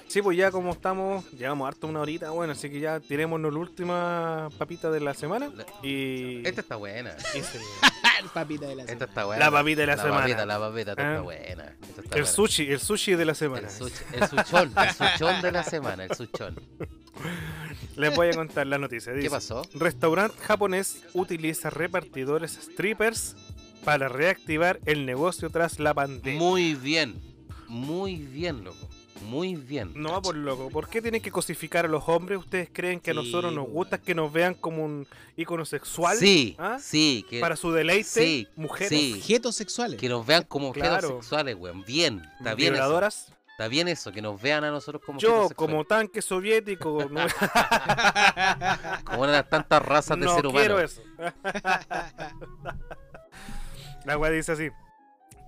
Sí, 0.08 0.22
pues 0.22 0.38
ya 0.38 0.50
como 0.50 0.72
estamos, 0.72 1.30
llevamos 1.32 1.68
harto 1.68 1.86
una 1.86 2.00
horita, 2.00 2.30
bueno, 2.30 2.52
así 2.54 2.70
que 2.70 2.80
ya 2.80 2.98
tirémonos 2.98 3.52
la 3.52 3.58
última 3.58 4.48
papita 4.56 4.90
de 4.90 5.00
la 5.00 5.12
semana. 5.14 5.50
La- 5.54 5.66
Y. 5.86 6.40
Esta 6.46 6.62
está 6.62 6.76
buena. 6.76 7.14
y 7.34 7.40
se- 7.42 7.60
El 8.22 8.28
papita 8.30 8.66
de 8.66 8.74
la 8.74 8.82
Esta 8.82 8.92
semana. 8.94 9.08
está 9.10 9.24
buena. 9.26 9.44
La 9.44 9.50
papita 9.52 9.80
de 9.82 9.86
la 9.86 9.96
semana. 9.96 10.16
papita, 10.20 10.46
la 10.46 10.58
papita, 10.58 10.90
esta 10.92 11.02
Ah. 11.02 11.10
está 11.12 11.20
buena. 11.22 11.64
esta 11.64 11.88
está 11.88 12.00
el 12.02 12.08
buena. 12.08 12.26
sushi, 12.26 12.70
el 12.72 12.80
sushi 12.80 13.14
de 13.14 13.24
la 13.24 13.34
semana. 13.34 13.68
El, 13.68 13.74
such- 13.74 14.02
el 14.14 14.28
suchón, 14.28 14.72
el 14.76 14.94
suchón 15.12 15.42
de 15.42 15.52
la 15.52 15.62
semana, 15.62 16.04
el 16.04 16.14
suchón. 16.16 16.56
Les 17.96 18.14
voy 18.14 18.28
a 18.28 18.32
contar 18.32 18.66
la 18.66 18.78
noticia. 18.78 19.12
¿Qué 19.14 19.28
pasó? 19.30 19.62
Restaurante 19.74 20.36
japonés 20.40 21.02
utiliza 21.14 21.68
repartidores 21.70 22.52
strippers 22.52 23.36
para 23.84 24.08
reactivar 24.08 24.80
el 24.86 25.04
negocio 25.06 25.50
tras 25.50 25.78
la 25.78 25.94
pandemia. 25.94 26.40
Muy 26.40 26.74
bien, 26.74 27.20
muy 27.68 28.16
bien, 28.16 28.64
loco. 28.64 28.88
Muy 29.22 29.56
bien. 29.56 29.92
No 29.94 30.12
va 30.12 30.22
por 30.22 30.34
loco. 30.36 30.70
¿Por 30.70 30.88
qué 30.88 31.02
tienen 31.02 31.20
que 31.20 31.30
cosificar 31.30 31.84
a 31.84 31.88
los 31.88 32.08
hombres? 32.08 32.38
¿Ustedes 32.38 32.70
creen 32.72 33.00
que 33.00 33.10
a 33.10 33.14
nosotros 33.14 33.52
nos 33.52 33.68
gusta 33.68 33.98
que 33.98 34.14
nos 34.14 34.32
vean 34.32 34.54
como 34.54 34.84
un 34.84 35.06
ícono 35.36 35.64
sexual? 35.64 36.16
Sí, 36.16 36.54
¿Ah? 36.58 36.78
sí, 36.80 37.26
que, 37.28 37.40
Para 37.40 37.56
su 37.56 37.72
deleite, 37.72 38.04
Sí, 38.08 38.48
mujeres 38.56 38.88
sí. 38.90 39.14
Objetos 39.16 39.56
sexuales. 39.56 39.98
que 40.00 40.08
nos 40.08 40.24
vean 40.26 40.44
como 40.44 40.68
objetos 40.68 40.88
Claro. 41.00 41.08
sexuales, 41.20 41.56
weón. 41.56 41.84
Bien, 41.84 42.22
está 42.38 42.54
bien 42.54 42.74
eso. 42.74 43.00
Está 43.06 43.66
bien 43.66 43.88
eso, 43.88 44.12
que 44.12 44.22
nos 44.22 44.40
vean 44.40 44.62
a 44.62 44.70
nosotros 44.70 45.02
como 45.04 45.18
Yo, 45.18 45.48
como 45.56 45.84
tanque 45.84 46.22
soviético, 46.22 47.08
no, 47.10 47.26
Como 49.04 49.22
una 49.22 49.32
de 49.32 49.38
las 49.38 49.48
tantas 49.50 49.82
razas 49.82 50.16
de 50.16 50.26
no 50.26 50.34
ser 50.36 50.46
humano. 50.46 50.76
quiero 50.76 50.80
eso. 50.80 51.02
La 54.04 54.16
weá 54.16 54.30
dice 54.30 54.52
así. 54.52 54.68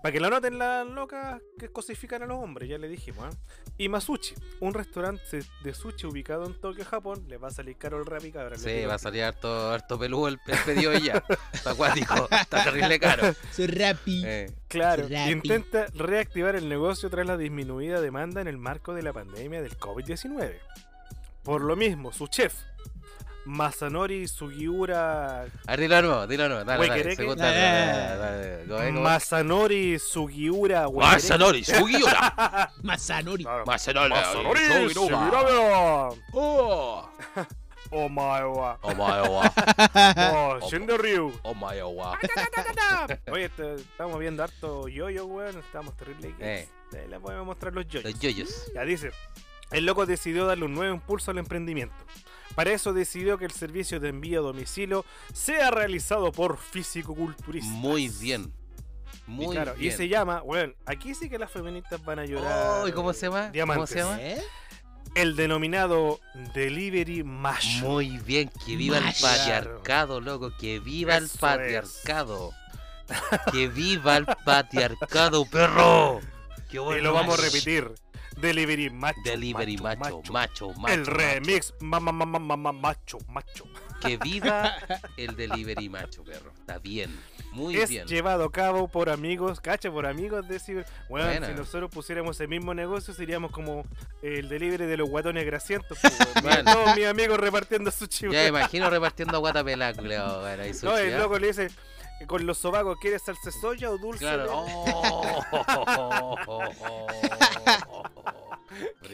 Para 0.02 0.12
que 0.12 0.20
lo 0.20 0.30
noten 0.30 0.58
las 0.58 0.86
locas 0.86 1.40
que 1.58 1.68
cosifican 1.68 2.22
a 2.22 2.26
los 2.26 2.38
hombres, 2.38 2.68
ya 2.68 2.78
le 2.78 2.88
dijimos. 2.88 3.34
¿eh? 3.34 3.38
Y 3.76 3.88
Masuchi, 3.88 4.34
un 4.60 4.72
restaurante 4.72 5.40
de 5.62 5.74
sushi 5.74 6.06
ubicado 6.06 6.46
en 6.46 6.58
Tokio, 6.58 6.84
Japón. 6.86 7.24
Le 7.28 7.36
va 7.36 7.48
a 7.48 7.50
salir 7.50 7.76
caro 7.76 7.98
el 7.98 8.06
rap 8.06 8.24
y 8.24 8.32
cabra. 8.32 8.56
le 8.56 8.58
Sí, 8.58 8.86
va 8.86 8.94
a 8.94 8.98
salir 8.98 9.24
harto, 9.24 9.70
harto 9.70 9.98
peludo 9.98 10.28
el, 10.28 10.38
el 10.46 10.58
pedido 10.64 10.94
y 10.94 11.02
ya. 11.02 11.22
Está 11.52 11.72
acuático, 11.72 12.28
está 12.30 12.64
terrible 12.64 12.98
caro. 12.98 13.34
Soy 13.52 13.66
Rappi. 13.66 14.22
Eh, 14.24 14.52
Claro, 14.68 15.06
intenta 15.28 15.86
reactivar 15.94 16.54
el 16.54 16.68
negocio 16.68 17.10
tras 17.10 17.26
la 17.26 17.36
disminuida 17.36 18.00
demanda 18.00 18.40
en 18.40 18.46
el 18.46 18.56
marco 18.56 18.94
de 18.94 19.02
la 19.02 19.12
pandemia 19.12 19.60
del 19.60 19.76
COVID-19. 19.76 20.54
Por 21.42 21.62
lo 21.62 21.74
mismo, 21.74 22.12
su 22.12 22.28
chef, 22.28 22.54
Masanori 23.50 24.28
Sugiura 24.28 25.42
A 25.42 25.46
ver, 25.66 25.80
dilo 25.80 26.02
nuevo, 26.02 26.26
dilo 26.28 26.48
nuevo. 26.48 26.64
Dale, 26.64 26.86
dale, 26.86 27.02
¿querés 27.02 27.16
que- 27.16 27.22
segunda, 27.22 27.44
Dale, 27.50 28.64
dale. 28.66 28.92
Masanori 28.92 29.98
Sugiura. 29.98 30.88
Masanori, 30.88 31.64
Sugiura. 31.64 32.70
Masanori. 32.82 33.44
Masanori, 33.66 34.10
Masanori 34.10 34.60
Sugiura. 34.94 35.18
Sugiura 35.18 36.08
Oh, 36.32 37.10
Omae 37.92 38.44
wa 38.44 38.78
omae 38.82 39.28
wa, 39.28 39.52
Oh, 40.32 40.70
Shindo 40.70 40.96
Ryu 40.96 41.32
omae 41.42 41.82
wa. 41.82 42.16
Oye, 43.32 43.46
este, 43.46 43.74
estamos 43.74 44.20
viendo 44.20 44.44
harto 44.44 44.86
yoyo, 44.86 45.26
weón. 45.26 45.58
Estamos 45.58 45.96
terrible. 45.96 46.32
Eh. 46.38 46.68
Eh, 46.92 47.18
voy 47.20 47.34
a 47.34 47.42
mostrar 47.42 47.74
los 47.74 47.88
yoyos. 47.88 48.04
Los 48.12 48.20
yoyos. 48.20 48.70
Ya 48.76 48.84
dice, 48.84 49.10
el 49.72 49.86
loco 49.86 50.06
decidió 50.06 50.46
darle 50.46 50.66
un 50.66 50.74
nuevo 50.74 50.94
impulso 50.94 51.32
al 51.32 51.38
emprendimiento. 51.38 51.96
Para 52.54 52.72
eso 52.72 52.92
decidió 52.92 53.38
que 53.38 53.44
el 53.44 53.52
servicio 53.52 54.00
de 54.00 54.08
envío 54.08 54.40
a 54.40 54.42
domicilio 54.42 55.04
sea 55.32 55.70
realizado 55.70 56.32
por 56.32 56.58
físico-culturistas. 56.58 57.72
Muy 57.72 58.08
bien. 58.08 58.52
Muy 59.26 59.46
y, 59.46 59.50
claro, 59.50 59.74
bien. 59.74 59.92
y 59.92 59.96
se 59.96 60.08
llama, 60.08 60.40
bueno, 60.40 60.74
aquí 60.86 61.14
sí 61.14 61.28
que 61.28 61.38
las 61.38 61.50
feministas 61.50 62.04
van 62.04 62.18
a 62.18 62.24
llorar. 62.24 62.82
Oh, 62.82 62.88
¿y 62.88 62.92
cómo 62.92 63.12
se 63.12 63.26
llama? 63.26 63.52
¿Cómo 63.52 63.86
se 63.86 63.98
llama? 63.98 64.20
¿Eh? 64.20 64.42
El 65.14 65.36
denominado 65.36 66.20
Delivery 66.54 67.22
Mash. 67.24 67.82
Muy 67.82 68.18
bien, 68.18 68.50
que 68.64 68.76
viva 68.76 68.98
el 68.98 69.04
patriarcado, 69.20 70.20
loco, 70.20 70.52
que 70.58 70.80
viva 70.80 71.16
el 71.16 71.24
es. 71.24 71.36
patriarcado. 71.36 72.52
Que 73.52 73.68
viva 73.68 74.16
el 74.16 74.26
patriarcado, 74.44 75.44
perro. 75.46 76.20
Qué 76.70 76.76
y 76.76 77.00
lo 77.00 77.12
vamos 77.12 77.38
a 77.38 77.42
repetir. 77.42 77.92
Delivery 78.40 78.90
Macho. 78.90 79.20
Delivery 79.24 79.76
macho, 79.78 80.22
macho, 80.30 80.70
macho. 80.74 80.94
El 80.94 81.06
remix. 81.06 81.74
ma- 81.80 82.00
ma- 82.00 82.12
ma- 82.12 82.26
ma- 82.26 82.38
ma- 82.38 82.56
ma- 82.56 82.72
macho, 82.72 83.18
macho. 83.28 83.64
Que 84.00 84.16
viva 84.16 84.76
el 85.18 85.36
delivery 85.36 85.88
macho, 85.90 86.24
perro. 86.24 86.52
Está 86.58 86.78
bien. 86.78 87.14
Muy 87.52 87.76
es 87.76 87.90
bien. 87.90 88.06
llevado 88.06 88.44
a 88.44 88.52
cabo 88.52 88.88
por 88.88 89.10
amigos, 89.10 89.60
cacha, 89.60 89.90
por 89.90 90.06
amigos 90.06 90.46
de 90.48 90.58
ciber. 90.58 90.86
Bueno, 91.08 91.26
Buena. 91.26 91.48
si 91.48 91.52
nosotros 91.54 91.90
pusiéramos 91.90 92.40
el 92.40 92.48
mismo 92.48 92.72
negocio, 92.74 93.12
seríamos 93.12 93.50
como 93.50 93.84
el 94.22 94.48
delivery 94.48 94.86
de 94.86 94.96
los 94.96 95.08
guatones 95.10 95.44
grasientos. 95.44 95.98
pues, 96.00 96.14
Bueno. 96.42 96.72
Todos 96.72 96.96
mis 96.96 97.06
amigos 97.06 97.38
repartiendo 97.38 97.90
su 97.90 98.06
chivo. 98.06 98.32
Ya 98.32 98.42
me 98.42 98.48
imagino 98.48 98.88
repartiendo 98.88 99.38
guata 99.40 99.62
pelá, 99.64 99.92
No, 99.92 100.72
sushi, 100.72 100.86
el 101.02 101.18
loco 101.18 101.38
le 101.38 101.48
dice, 101.48 101.68
con 102.26 102.46
los 102.46 102.58
sobacos, 102.58 102.98
¿quieres 103.00 103.22
salsa 103.22 103.50
soya 103.50 103.90
o 103.90 103.98
dulce? 103.98 104.20
Claro. 104.24 104.46
Oh. 104.52 105.40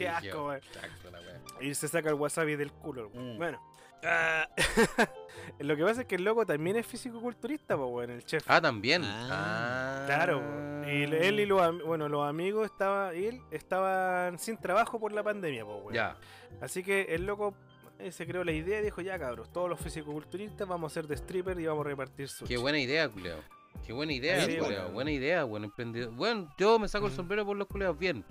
Asco, 0.08 0.46
weón. 0.46 0.60
Qué 0.72 0.78
asco 0.78 1.10
la 1.10 1.20
wea. 1.20 1.40
Y 1.60 1.74
se 1.74 1.88
saca 1.88 2.08
el 2.10 2.14
wasabi 2.16 2.56
del 2.56 2.70
culo. 2.72 3.10
Mm. 3.14 3.36
Bueno. 3.38 3.60
ah, 4.04 4.46
lo 5.58 5.76
que 5.76 5.82
pasa 5.84 6.02
es 6.02 6.06
que 6.06 6.16
el 6.16 6.24
loco 6.24 6.44
también 6.44 6.76
es 6.76 6.86
físico-culturista, 6.86 7.76
pues, 7.76 7.88
bueno, 7.90 8.12
el 8.12 8.24
chef. 8.24 8.44
Ah, 8.46 8.60
también. 8.60 9.02
Ah, 9.04 9.28
Ah. 9.30 10.02
Claro, 10.06 10.40
y 10.86 11.02
él 11.02 11.40
y 11.40 11.46
los, 11.46 11.82
bueno, 11.84 12.08
los 12.08 12.28
amigos 12.28 12.66
estaba, 12.66 13.12
él 13.12 13.40
estaban 13.50 14.38
sin 14.38 14.56
trabajo 14.58 15.00
por 15.00 15.12
la 15.12 15.22
pandemia, 15.22 15.64
pues, 15.64 15.78
weón. 15.78 15.94
Ya. 15.94 16.16
Así 16.60 16.82
que 16.84 17.14
el 17.14 17.26
loco 17.26 17.54
eh, 17.98 18.12
se 18.12 18.26
creó 18.26 18.44
la 18.44 18.52
idea 18.52 18.80
y 18.80 18.84
dijo, 18.84 19.00
ya 19.00 19.18
cabros, 19.18 19.50
todos 19.52 19.68
los 19.68 19.80
fisicoculturistas 19.80 20.66
vamos 20.68 20.92
a 20.92 20.94
ser 20.94 21.06
de 21.06 21.14
stripper 21.16 21.58
y 21.60 21.66
vamos 21.66 21.84
a 21.86 21.88
repartir 21.88 22.28
sushi. 22.28 22.48
Qué 22.54 22.58
buena 22.58 22.78
idea, 22.78 23.08
culeo. 23.08 23.38
Qué 23.86 23.92
buena 23.92 24.12
idea, 24.12 24.44
Sí, 24.44 24.56
culeo. 24.58 24.80
bueno. 24.82 24.90
Buena 24.94 25.10
idea, 25.10 25.44
buen 25.44 25.64
emprendedor. 25.64 26.12
Bueno, 26.14 26.52
yo 26.58 26.78
me 26.78 26.88
saco 26.88 27.06
el 27.06 27.12
Mm. 27.12 27.16
sombrero 27.16 27.44
por 27.46 27.56
los 27.56 27.68
culeos, 27.68 27.98
bien. 27.98 28.24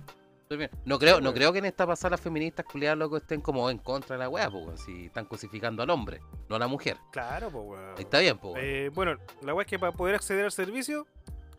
No 0.85 0.99
creo, 0.99 1.19
no 1.21 1.33
creo 1.33 1.51
que 1.51 1.57
en 1.57 1.65
esta 1.65 1.87
pasada 1.87 2.11
las 2.11 2.21
feministas 2.21 2.65
culeadas 2.67 2.99
loco 2.99 3.17
estén 3.17 3.41
como 3.41 3.67
en 3.71 3.79
contra 3.79 4.15
de 4.15 4.19
la 4.19 4.29
wea, 4.29 4.49
pues, 4.51 4.79
si 4.81 5.07
están 5.07 5.25
cosificando 5.25 5.81
al 5.81 5.89
hombre, 5.89 6.19
no 6.49 6.55
a 6.55 6.59
la 6.59 6.67
mujer. 6.67 6.97
Claro, 7.11 7.49
pues, 7.49 7.65
weón. 7.65 7.95
Está 7.97 8.19
bien, 8.19 8.37
pues. 8.37 8.53
Eh, 8.63 8.91
bueno, 8.93 9.17
la 9.41 9.55
weá 9.55 9.63
es 9.63 9.69
que 9.69 9.79
para 9.79 9.91
poder 9.91 10.13
acceder 10.13 10.45
al 10.45 10.51
servicio, 10.51 11.07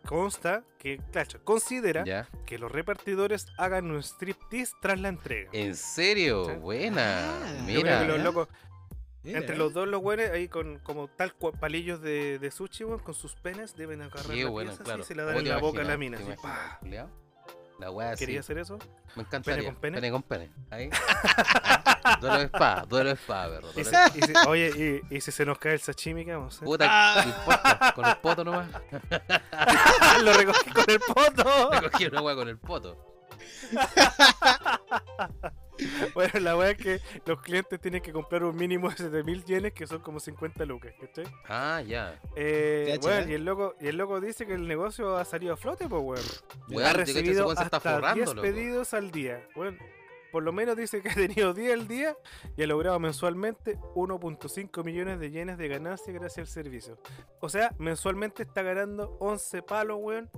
consta 0.07 0.63
que, 0.79 0.97
claro, 1.11 1.43
considera 1.43 2.03
Ya. 2.05 2.27
que 2.45 2.57
los 2.57 2.71
repartidores 2.71 3.47
hagan 3.57 3.91
un 3.91 4.01
striptease 4.01 4.73
tras 4.81 4.99
la 4.99 5.09
entrega. 5.09 5.49
¿En 5.53 5.75
serio? 5.75 6.45
Sí. 6.45 6.53
Buena. 6.57 7.35
Ah, 7.35 7.61
Mira. 7.65 8.03
los 8.05 8.19
locos, 8.21 8.47
Mira. 9.23 9.39
entre 9.39 9.57
los 9.57 9.73
dos 9.73 9.87
los 9.87 10.01
güeyes, 10.01 10.31
ahí 10.31 10.47
con 10.47 10.79
como 10.79 11.07
tal 11.09 11.33
palillos 11.59 12.01
de, 12.01 12.39
de 12.39 12.51
sushi, 12.51 12.85
con 13.03 13.13
sus 13.13 13.35
penes, 13.35 13.75
deben 13.75 14.01
agarrar 14.01 14.33
Qué 14.35 14.43
la 14.45 14.49
pieza 14.51 14.71
así 14.73 14.83
claro. 14.83 15.01
y 15.01 15.03
se 15.05 15.15
la 15.15 15.23
¿Cómo 15.23 15.35
dan 15.35 15.45
en 15.45 15.49
la 15.49 15.57
boca 15.59 15.81
a 15.81 15.83
la 15.83 15.97
mina. 15.97 16.17
¿Te 16.17 16.23
así, 16.23 16.31
imaginas, 16.33 16.57
¡pah! 16.57 16.79
culiao? 16.79 17.26
La 17.79 17.91
wea 17.91 18.11
así. 18.11 18.25
¿Quería 18.25 18.39
hacer 18.39 18.57
eso? 18.57 18.79
Me 19.15 19.21
encantaría. 19.23 19.65
con 19.65 19.75
pene? 19.75 19.97
Pene 19.97 20.11
con 20.11 20.23
pene. 20.23 20.49
Ahí. 20.69 20.89
Ah, 22.09 22.17
Duelo 22.21 22.37
de 22.37 22.45
espada, 22.45 22.85
duelo 22.87 23.09
de 23.09 23.15
espada, 23.15 23.49
perro. 23.49 23.67
Y 23.75 23.83
duelo 23.83 23.89
si- 23.89 23.91
de 23.91 23.97
espada. 23.97 24.17
y 24.17 24.21
si- 24.21 24.33
oye, 24.49 25.01
y, 25.11 25.15
y 25.17 25.21
si 25.21 25.29
se 25.31 25.45
nos 25.45 25.57
cae 25.59 25.73
el 25.73 25.79
sashimi, 25.81 26.23
¿qué 26.23 26.33
vamos 26.35 26.53
a 26.53 26.55
hacer? 26.55 26.65
Puta, 26.65 27.15
no 27.25 27.29
importa, 27.29 27.91
con 27.93 28.05
el 28.05 28.15
poto 28.17 28.43
nomás. 28.45 28.67
lo 30.23 30.31
recogí 30.33 30.69
con 30.71 30.85
el 30.87 30.99
poto. 31.01 31.69
Me 31.69 31.89
cogí 31.89 32.05
una 32.05 32.21
wea 32.21 32.35
con 32.35 32.47
el 32.47 32.57
poto. 32.57 32.95
Bueno, 36.13 36.39
la 36.39 36.57
weá 36.57 36.71
es 36.71 36.77
que 36.77 36.99
los 37.25 37.41
clientes 37.41 37.79
tienen 37.79 38.01
que 38.01 38.11
comprar 38.11 38.43
un 38.43 38.55
mínimo 38.55 38.89
de 38.89 38.97
7000 38.97 39.45
yenes, 39.45 39.73
que 39.73 39.87
son 39.87 40.01
como 40.01 40.19
50 40.19 40.65
lucas, 40.65 40.93
¿cachai? 40.99 41.25
Ah, 41.47 41.81
ya. 41.85 42.19
Eh, 42.35 42.97
bueno, 43.01 43.25
¿eh? 43.25 43.31
y 43.31 43.33
el 43.33 43.45
loco, 43.45 43.75
y 43.79 43.87
el 43.87 43.97
loco 43.97 44.19
dice 44.19 44.45
que 44.45 44.53
el 44.53 44.67
negocio 44.67 45.17
ha 45.17 45.25
salido 45.25 45.53
a 45.53 45.57
flote, 45.57 45.87
pues 45.87 46.01
weón. 46.01 46.25
Weón, 46.69 46.85
ha 46.85 46.93
recibido 46.93 47.45
weón 47.45 47.57
se 47.57 47.63
está 47.63 47.77
hasta 47.77 47.95
forrando, 47.95 48.15
10 48.15 48.29
loco. 48.29 48.41
pedidos 48.41 48.93
al 48.93 49.11
día. 49.11 49.47
Bueno, 49.55 49.77
por 50.31 50.43
lo 50.43 50.51
menos 50.51 50.75
dice 50.75 51.01
que 51.01 51.09
ha 51.09 51.13
tenido 51.15 51.53
10 51.53 51.73
al 51.73 51.87
día 51.87 52.17
y 52.55 52.63
ha 52.63 52.67
logrado 52.67 52.99
mensualmente 52.99 53.77
1.5 53.95 54.83
millones 54.83 55.19
de 55.19 55.31
yenes 55.31 55.57
de 55.57 55.67
ganancia 55.67 56.13
gracias 56.13 56.47
al 56.47 56.53
servicio. 56.53 56.97
O 57.39 57.49
sea, 57.49 57.73
mensualmente 57.77 58.43
está 58.43 58.61
ganando 58.61 59.17
11 59.19 59.61
palos, 59.63 59.97
weón, 60.01 60.29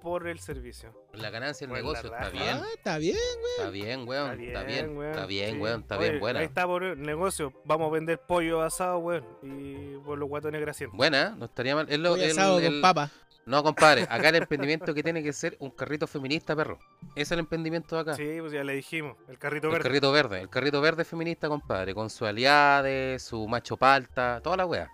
por 0.00 0.26
el 0.28 0.38
servicio. 0.38 0.92
La 1.12 1.30
ganancia 1.30 1.66
del 1.66 1.74
negocio 1.76 2.12
está 2.12 2.28
bien. 2.30 2.56
Ah, 2.62 2.66
está 2.74 2.98
bien. 2.98 3.16
Está 3.58 3.70
bien, 3.70 4.08
weón. 4.08 4.40
Está 4.40 4.62
bien. 4.64 4.96
weón, 4.96 5.10
Está 5.10 5.26
bien, 5.26 5.60
weón. 5.60 5.80
Está 5.82 5.96
bien, 5.98 6.20
buena. 6.20 6.40
Ahí 6.40 6.46
está 6.46 6.66
por 6.66 6.82
el 6.84 7.00
negocio. 7.02 7.52
Vamos 7.64 7.88
a 7.88 7.92
vender 7.92 8.18
pollo 8.20 8.62
asado, 8.62 8.98
weón. 8.98 9.24
Y 9.42 9.96
por 10.04 10.18
los 10.18 10.28
guatones 10.28 10.60
grasientos. 10.60 10.96
Buena, 10.96 11.30
no 11.36 11.44
estaría 11.46 11.74
mal. 11.74 11.86
Es 11.88 11.98
lo- 11.98 12.10
Pollo 12.10 12.24
el- 12.24 12.30
asado 12.32 12.54
con 12.56 12.64
el- 12.64 12.80
papa. 12.80 13.10
No, 13.44 13.60
compadre, 13.64 14.02
acá 14.08 14.28
el 14.28 14.36
emprendimiento 14.36 14.94
que 14.94 15.02
tiene 15.02 15.20
que 15.20 15.32
ser 15.32 15.56
un 15.58 15.70
carrito 15.72 16.06
feminista, 16.06 16.54
perro. 16.54 16.78
Ese 17.16 17.22
es 17.22 17.32
el 17.32 17.40
emprendimiento 17.40 17.96
de 17.96 18.02
acá. 18.02 18.14
Sí, 18.14 18.36
pues 18.38 18.52
ya 18.52 18.62
le 18.62 18.74
dijimos. 18.74 19.16
El 19.28 19.36
carrito 19.36 19.66
El 19.66 19.72
verde. 19.72 19.82
carrito 19.82 20.12
verde, 20.12 20.40
el 20.42 20.48
carrito 20.48 20.80
verde 20.80 21.04
feminista, 21.04 21.48
compadre, 21.48 21.92
con 21.92 22.08
su 22.08 22.24
aliade, 22.24 23.18
su 23.18 23.48
macho 23.48 23.76
palta, 23.76 24.40
toda 24.44 24.56
la 24.58 24.66
wea. 24.66 24.92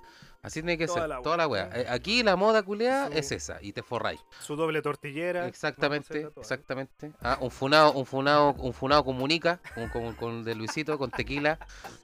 Así 0.48 0.60
tiene 0.62 0.76
que 0.76 0.86
Toda 0.86 1.00
ser, 1.00 1.08
la 1.08 1.22
toda 1.22 1.36
la 1.36 1.46
wea. 1.46 1.68
wea. 1.72 1.80
Eh, 1.82 1.86
Aquí 1.88 2.22
la 2.22 2.34
moda 2.36 2.62
culeada 2.62 3.06
Su- 3.08 3.12
es 3.18 3.32
esa, 3.32 3.58
y 3.60 3.72
te 3.72 3.82
forráis. 3.82 4.20
Su 4.40 4.56
doble 4.56 4.82
tortillera. 4.82 5.46
Exactamente, 5.46 6.24
toda. 6.24 6.40
exactamente. 6.42 7.12
Ah, 7.22 7.38
un 7.40 7.50
funado, 7.50 7.92
un 7.92 8.04
funado, 8.06 8.54
un 8.54 8.72
funado 8.72 9.04
comunica, 9.04 9.60
con, 9.74 9.88
con, 9.90 10.14
con 10.14 10.44
de 10.44 10.54
Luisito, 10.54 10.98
con 10.98 11.10
tequila, 11.10 11.58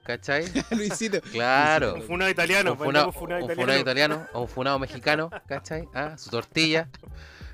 ¿cachai? 0.05 0.45
Luisito. 0.70 1.20
Claro. 1.32 1.95
Un 1.95 2.03
funado 2.03 2.30
italiano. 2.30 2.72
un 2.72 2.78
funado, 2.78 3.07
vendemos 3.07 3.14
funado 3.16 3.38
un 3.38 3.45
italiano. 3.51 3.62
funado 3.62 3.80
italiano 3.80 4.26
o 4.34 4.40
un 4.42 4.49
funado 4.49 4.78
mexicano, 4.78 5.30
¿cachai? 5.49 5.88
Ah, 5.95 6.16
su 6.16 6.30
tortilla. 6.30 6.88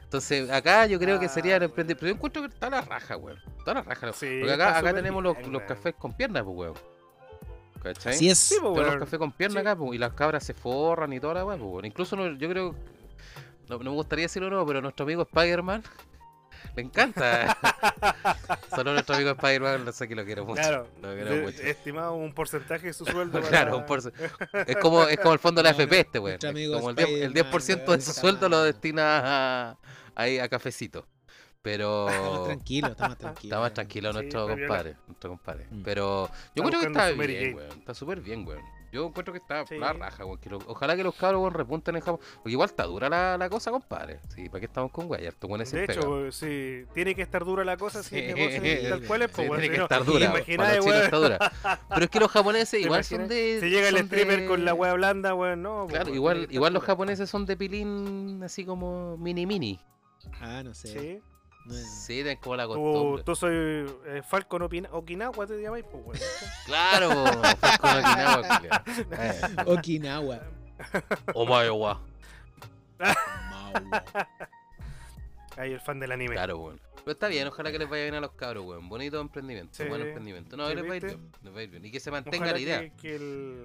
Entonces, 0.05 0.51
acá 0.51 0.87
yo 0.87 0.99
creo 0.99 1.21
que 1.21 1.29
sería 1.29 1.55
el 1.57 1.63
Ah, 1.63 1.65
emprendimiento. 1.67 2.01
Pero 2.01 2.11
yo 2.11 2.17
encuentro 2.17 2.43
que 2.43 2.49
está 2.49 2.69
la 2.69 2.81
raja, 2.81 3.17
weón. 3.17 3.39
Está 3.59 3.75
la 3.75 3.83
raja. 3.83 4.13
Sí, 4.13 4.39
Porque 4.41 4.55
acá, 4.55 4.77
acá 4.79 4.93
tenemos 4.93 5.23
los, 5.23 5.37
bien, 5.37 5.53
los 5.53 5.61
weón. 5.61 5.69
cafés 5.69 5.95
con 5.95 6.13
piernas, 6.15 6.43
pues, 6.43 6.57
weón. 6.57 6.75
¿Cachai? 7.83 8.15
Así 8.15 8.29
es. 8.31 8.39
Sí, 8.39 8.57
pues, 8.61 8.73
Tenemos 8.75 8.89
weón. 8.89 8.99
café 9.01 9.19
con 9.19 9.33
piernas 9.33 9.63
Sí. 9.63 9.67
acá, 9.69 9.77
pues, 9.77 9.95
y 9.95 9.99
las 9.99 10.13
cabras 10.13 10.45
se 10.45 10.55
forran 10.55 11.13
y 11.13 11.21
toda 11.21 11.35
la 11.35 11.45
weá, 11.45 11.57
pues, 11.57 11.71
weón. 11.71 11.85
Incluso 11.87 12.17
no- 12.17 12.33
yo 12.37 12.49
creo. 12.49 12.75
No, 13.69 13.79
no 13.79 13.85
me 13.85 13.91
gustaría 13.91 14.25
decirlo 14.25 14.51
no, 14.51 14.67
pero 14.67 14.81
nuestro 14.83 15.05
amigo 15.05 15.23
Spider-Man 15.23 15.83
le 16.77 16.83
encanta. 16.83 17.57
Solo 18.75 18.93
nuestro 18.93 19.15
amigo 19.15 19.31
Spider-Man, 19.31 19.85
no 19.85 19.93
sé 19.93 20.09
que 20.09 20.15
lo 20.15 20.25
quiero 20.25 20.45
mucho. 20.45 20.61
Claro. 20.61 20.89
Lo 21.01 21.15
quiero 21.15 21.31
de- 21.31 21.41
mucho. 21.43 21.63
estimado 21.63 22.15
un 22.15 22.33
porcentaje 22.35 22.89
de 22.89 22.93
su 22.93 23.05
sueldo. 23.07 23.41
Claro, 23.49 23.71
para- 23.71 23.77
un 23.77 23.87
porce- 23.87 24.13
es 24.67 24.77
como 24.77 25.05
es 25.05 25.19
como 25.19 25.33
el 25.33 25.39
fondo 25.39 25.61
de 25.63 25.65
la 25.65 25.71
FP 25.71 26.01
este, 26.01 26.19
weón. 26.19 26.39
Como 26.39 26.91
el 26.91 26.97
10%, 26.97 27.23
el 27.25 27.33
10 27.33 27.47
Spider-Man, 27.47 27.99
de 27.99 28.05
su 28.05 28.13
sueldo 28.13 28.49
lo 28.49 28.63
destina 28.65 29.71
a, 29.71 29.79
ahí 30.15 30.39
a 30.39 30.49
cafecito. 30.49 31.07
Pero 31.63 32.09
Estamos 32.09 32.45
tranquilos, 32.47 32.91
estamos 32.93 33.19
tranquilos. 33.19 33.45
está 33.45 33.61
más 33.61 33.75
tranquilo 33.75 34.11
Sí, 34.13 34.19
nuestro 34.19 34.49
compadre, 34.49 34.97
nuestro 35.07 35.31
compadre. 35.31 35.67
Mm. 35.71 35.83
Pero 35.83 36.31
yo 36.57 36.63
creo 36.65 36.81
que 36.81 36.87
está 36.87 37.11
bien, 37.11 37.55
weón. 37.55 37.79
Está 37.79 37.93
súper 37.95 38.21
bien, 38.23 38.47
weón. 38.47 38.63
Yo 38.93 39.07
encuentro 39.07 39.33
que 39.33 39.39
está 39.39 39.65
Sí. 39.67 39.77
la 39.77 39.93
raja, 39.93 40.25
weón. 40.25 40.39
que 40.39 40.49
lo- 40.49 40.59
ojalá 40.67 40.97
que 40.97 41.05
los 41.05 41.15
cabros 41.15 41.43
weón, 41.43 41.53
repunten 41.53 41.97
en 41.97 42.01
Japón. 42.01 42.19
Porque 42.37 42.51
igual 42.53 42.71
está 42.71 42.85
dura 42.85 43.11
la, 43.11 43.37
la 43.37 43.51
cosa, 43.51 43.71
compadre. 43.71 44.21
Sí, 44.35 44.49
¿para 44.49 44.61
qué 44.61 44.67
estamos 44.67 44.91
con 44.91 45.09
weón 45.11 45.23
De 45.23 45.65
pega. 45.65 45.93
hecho, 45.93 46.33
sí, 46.33 46.85
tiene 46.95 47.15
que 47.15 47.21
estar 47.23 47.45
dura 47.45 47.63
la 47.63 47.77
cosa 47.77 48.03
si 48.03 48.19
el 48.19 48.35
negocio 48.35 48.61
Sí, 48.63 48.89
tal 48.89 49.03
cual 49.07 49.23
es, 49.23 49.31
Sí, 49.31 49.43
pues, 49.47 49.61
tiene 49.61 49.63
si 49.63 49.69
que 49.71 49.77
no, 49.77 49.83
estar 49.85 50.05
dura. 50.07 50.45
chinos 50.45 50.67
weón. 50.87 51.03
está 51.03 51.17
dura. 51.19 51.53
Pero 51.91 52.05
es 52.05 52.11
que 52.11 52.21
los 52.21 52.31
japoneses 52.31 52.71
¿Te 52.81 52.81
igual 52.81 53.05
son 53.05 53.29
de. 53.29 53.59
Si 53.61 53.69
llega 53.69 53.89
el 53.91 54.09
de- 54.09 54.47
con 54.47 54.65
la 54.65 54.73
wea 54.73 54.95
blanda, 54.95 55.35
weón, 55.35 55.61
no. 55.63 55.83
pues, 55.83 55.91
Claro, 55.93 56.07
weón, 56.07 56.17
igual, 56.17 56.49
igual 56.51 56.73
los 56.73 56.83
japoneses 56.83 57.29
son 57.29 57.45
de 57.45 57.55
pilín 57.59 58.41
así 58.43 58.65
como 58.65 59.19
mini 59.19 59.45
mini. 59.45 59.79
Ah, 60.41 60.63
no 60.65 60.73
sé. 60.75 60.89
Sí. 60.89 61.23
Sí, 61.69 62.15
tienen 62.15 62.39
como 62.39 62.57
la 62.57 62.65
Tú, 62.65 62.75
costumbre. 62.75 63.23
tú 63.25 63.37
soy 63.37 63.55
eh, 64.07 64.23
Falcon 64.27 64.63
Opina- 64.63 64.89
Okinawa, 64.93 65.47
te 65.47 65.61
llamáis, 65.61 65.85
pues, 65.85 66.05
weón. 66.05 66.19
Claro, 66.67 67.11
fue 67.57 67.79
con 67.79 67.91
Okinawa. 67.99 68.63
Eh, 69.13 69.41
Okinawa. 69.67 70.41
Omae 71.35 71.71
wa. 71.71 72.01
Maua. 72.99 74.05
Ahí 75.57 75.73
el 75.73 75.81
fan 75.81 76.01
del 76.01 76.13
anime. 76.13 76.35
Claro, 76.35 76.59
weón. 76.59 76.81
Pero 77.05 77.13
está 77.13 77.29
bien, 77.29 77.47
ojalá 77.49 77.73
que 77.73 77.79
les 77.79 77.89
vaya 77.89 78.03
bien 78.05 78.15
a 78.15 78.21
los 78.21 78.33
cabros, 78.33 78.65
weón. 78.65 78.89
Bonito 78.89 79.21
emprendimiento, 79.21 79.75
Sí. 79.75 79.85
buen 79.85 80.01
emprendimiento. 80.03 80.57
No, 80.57 80.69
Sí, 80.69 80.75
les 80.75 80.89
va 80.89 80.93
a 80.93 80.97
ir 80.97 81.05
bien, 81.07 81.33
les 81.43 81.55
va 81.55 81.59
a 81.59 81.63
ir 81.63 81.71
bien. 81.71 81.85
Y 81.85 81.91
que 81.91 82.01
se 82.01 82.11
mantenga 82.11 82.37
Ojalá 82.47 82.53
la 82.53 82.59
idea. 82.61 82.81
que, 82.81 82.91
que 82.97 83.17
el, 83.17 83.65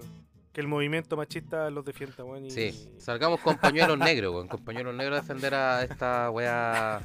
que 0.55 0.61
el 0.61 0.69
movimiento 0.69 1.17
machista 1.17 1.69
los 1.69 1.83
defienda, 1.83 2.23
weón. 2.23 2.45
Y... 2.45 2.49
Sí, 2.49 2.89
salgamos 2.97 3.41
con 3.41 3.57
pañuelos 3.57 3.97
negros, 3.97 4.33
weón. 4.33 4.47
Con 4.47 4.63
pañuelos 4.63 4.95
negros 4.95 5.19
a 5.19 5.21
defender 5.21 5.53
a 5.53 5.83
esta 5.83 6.31
weá 6.31 7.01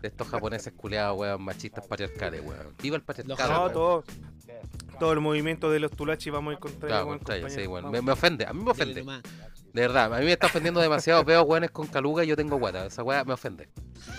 de 0.00 0.06
estos 0.06 0.28
japoneses 0.28 0.72
culeados, 0.74 1.18
weón, 1.18 1.42
machistas 1.42 1.84
patriarcales, 1.84 2.40
weón. 2.44 2.72
Viva 2.80 2.94
el 2.94 3.02
patriarcado. 3.02 3.52
No, 3.52 3.72
todo, 3.72 4.04
todo 5.00 5.12
el 5.12 5.18
movimiento 5.18 5.68
de 5.68 5.80
los 5.80 5.90
tulachi 5.90 6.30
vamos 6.30 6.52
a 6.52 6.56
encontrar. 6.58 6.90
Claro, 6.90 7.06
weón, 7.06 7.18
contra 7.18 7.36
ellos, 7.38 7.52
sí, 7.52 7.64
compañero. 7.64 7.90
weón. 7.90 8.04
Me, 8.04 8.12
ofende, 8.12 8.46
a 8.46 8.52
mí 8.52 8.62
me 8.62 8.72
Dele 8.72 9.00
ofende. 9.00 9.28
De 9.72 9.80
verdad, 9.80 10.12
a 10.12 10.18
mí 10.18 10.26
me 10.26 10.32
está 10.32 10.46
ofendiendo 10.46 10.80
demasiado. 10.80 11.24
Veo 11.24 11.42
weones 11.42 11.70
con 11.70 11.86
caluga 11.86 12.24
y 12.24 12.26
yo 12.26 12.36
tengo 12.36 12.58
guata. 12.58 12.86
Esa 12.86 13.02
weá 13.02 13.24
me 13.24 13.32
ofende. 13.32 13.68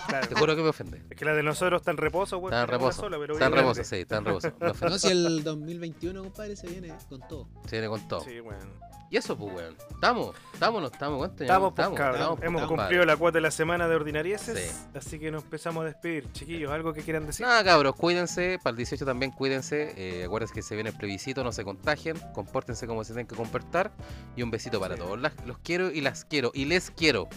Claro. 0.07 0.27
Te 0.27 0.35
juro 0.35 0.55
que 0.55 0.63
me 0.63 0.69
ofende. 0.69 1.01
Es 1.09 1.15
que 1.15 1.25
la 1.25 1.33
de 1.33 1.43
nosotros 1.43 1.81
está 1.81 1.91
en 1.91 1.97
reposo, 1.97 2.37
weón. 2.39 2.53
Está 2.53 2.63
en 2.63 2.67
reposo. 2.69 3.01
sola, 3.01 3.17
pero 3.19 3.33
Está 3.33 3.45
en 3.45 3.51
reposo, 3.53 3.83
sí, 3.83 3.95
está 3.97 4.17
en 4.17 4.25
reposo. 4.25 4.51
Me 4.59 4.69
ofende. 4.69 4.93
No, 4.93 4.99
si 4.99 5.09
el 5.09 5.43
2021, 5.43 6.23
compadre, 6.23 6.55
se 6.55 6.67
viene 6.67 6.93
con 7.07 7.19
todo. 7.27 7.47
Se 7.65 7.75
viene 7.75 7.87
con 7.87 8.07
todo. 8.07 8.21
Sí, 8.21 8.39
weón. 8.39 8.73
Y 9.09 9.17
eso, 9.17 9.37
pues, 9.37 9.53
weón. 9.55 9.75
Estamos, 9.91 10.35
estamos, 10.53 10.81
no 10.81 10.87
estamos, 10.87 11.17
¿cuánto 11.19 11.43
Estamos, 11.43 11.73
pues, 11.75 11.87
cabrón. 11.89 12.15
estamos, 12.21 12.39
Hemos 12.43 12.61
compadre. 12.63 12.77
cumplido 12.87 13.05
la 13.05 13.15
cuota 13.15 13.37
de 13.37 13.41
la 13.41 13.51
semana 13.51 13.87
de 13.87 13.95
ordinarieses. 13.95 14.59
Sí. 14.59 14.87
Así 14.97 15.19
que 15.19 15.29
nos 15.29 15.43
empezamos 15.43 15.83
a 15.83 15.85
despedir. 15.85 16.31
Chiquillos, 16.33 16.71
¿algo 16.71 16.93
que 16.93 17.03
quieran 17.03 17.27
decir? 17.27 17.45
Nada, 17.45 17.63
cabros, 17.63 17.95
cuídense. 17.95 18.57
Para 18.63 18.71
el 18.71 18.77
18 18.77 19.05
también 19.05 19.31
cuídense. 19.31 19.93
Eh, 19.97 20.25
acuérdense 20.25 20.53
que 20.55 20.63
se 20.63 20.73
viene 20.73 20.89
el 20.89 20.95
plebiscito, 20.97 21.43
no 21.43 21.51
se 21.51 21.63
contagien. 21.63 22.17
Compórtense 22.33 22.87
como 22.87 23.03
se 23.03 23.13
tienen 23.13 23.27
que 23.27 23.35
comportar. 23.35 23.91
Y 24.35 24.41
un 24.41 24.49
besito 24.49 24.79
para 24.79 24.95
Sí. 24.95 25.01
todos. 25.01 25.19
Las- 25.21 25.33
los 25.45 25.59
quiero 25.59 25.91
y 25.91 26.01
las 26.01 26.25
quiero. 26.25 26.51
Y 26.55 26.65
les 26.65 26.89
quiero. 26.89 27.27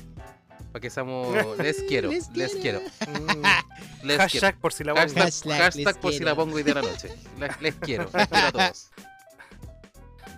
Para 0.72 0.80
que 0.80 0.88
seamos. 0.90 1.28
Les 1.58 1.82
quiero. 1.82 2.10
Les 2.10 2.28
Les 2.34 2.54
quiero. 2.56 2.80
Mm, 2.80 4.06
Les 4.06 4.16
quiero. 4.16 4.18
hashtag 4.22 4.58
por 4.60 4.72
si 4.72 4.82
la 4.84 4.94
pongo. 4.94 5.04
Hashtag, 5.06 5.24
Hashtag 5.24 5.58
hashtag 5.60 6.00
por 6.00 6.12
si 6.12 6.18
quiero. 6.18 6.30
la 6.32 6.36
pongo 6.36 6.56
hoy 6.56 6.62
de 6.62 6.74
la 6.74 6.82
noche. 6.82 7.10
Les, 7.38 7.60
les 7.60 7.74
quiero. 7.76 8.04
Les 8.12 8.26
quiero 8.28 8.46
a 8.48 8.52
todos. 8.52 8.90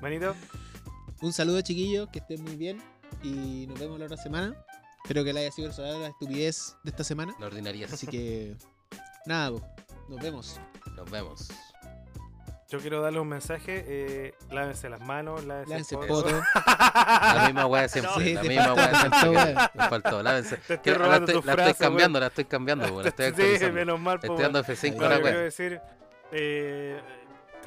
Manito, 0.03 0.35
Un 1.21 1.33
saludo, 1.33 1.61
chiquillos, 1.63 2.09
que 2.11 2.21
estén 2.21 2.43
muy 2.43 2.57
bien. 2.57 2.81
Y 3.23 3.67
nos 3.69 3.79
vemos 3.79 3.99
la 3.99 4.05
otra 4.07 4.17
semana. 4.17 4.55
Espero 5.03 5.25
que 5.25 5.33
le 5.33 5.41
haya 5.41 5.51
sido 5.51 5.69
el 5.69 5.75
solar 5.75 5.95
la 5.97 6.09
estupidez 6.09 6.77
de 6.85 6.91
esta 6.91 7.03
semana. 7.05 7.35
La 7.41 7.47
ordinaria. 7.47 7.87
Así 7.93 8.07
que, 8.07 8.57
nada, 9.27 9.51
po, 9.51 9.63
nos 10.09 10.21
vemos. 10.21 10.61
Nos 10.95 11.11
vemos. 11.11 11.49
yo 12.69 12.79
quiero 12.81 13.01
darle 13.01 13.19
un 13.19 13.29
mensaje. 13.29 13.85
Eh, 13.89 14.35
lávense 14.51 14.89
las 14.91 15.01
manos, 15.01 15.45
lávense, 15.45 15.71
Lávense 15.71 15.95
el 15.95 16.01
poto. 16.07 16.25
poto. 16.25 16.43
La 16.95 17.43
misma 17.47 17.67
weá 17.67 17.83
de 17.83 17.89
siempre. 17.89 18.13
Sí, 18.25 18.35
la 18.35 18.43
misma 18.43 18.75
weá 18.75 19.01
siempre. 19.01 19.55
Me 19.75 19.89
faltó. 19.89 20.23
Lávense. 20.23 20.57
Te 20.59 20.81
Que 20.81 20.91
estoy 20.91 21.09
la, 21.09 21.17
estoy, 21.17 21.35
tu 21.35 21.47
la 21.47 21.53
estoy 21.53 21.65
frase, 21.65 21.85
cambiando, 21.85 22.21
la 22.21 22.27
estoy 22.27 22.45
cambiando. 22.45 23.03
La 23.03 23.09
estoy 23.09 23.33
Sí, 23.59 23.65
menos 23.73 23.99
mal, 23.99 24.17
Estoy 24.17 24.31
weón. 24.31 24.43
dando 24.43 24.61
F5 24.63 24.95
No, 24.97 25.07
a 25.07 25.09
la 25.09 25.17
yo 25.17 25.23
quiero 25.23 25.37
weá. 25.39 25.45
decir, 25.45 25.81
eh, 26.33 27.01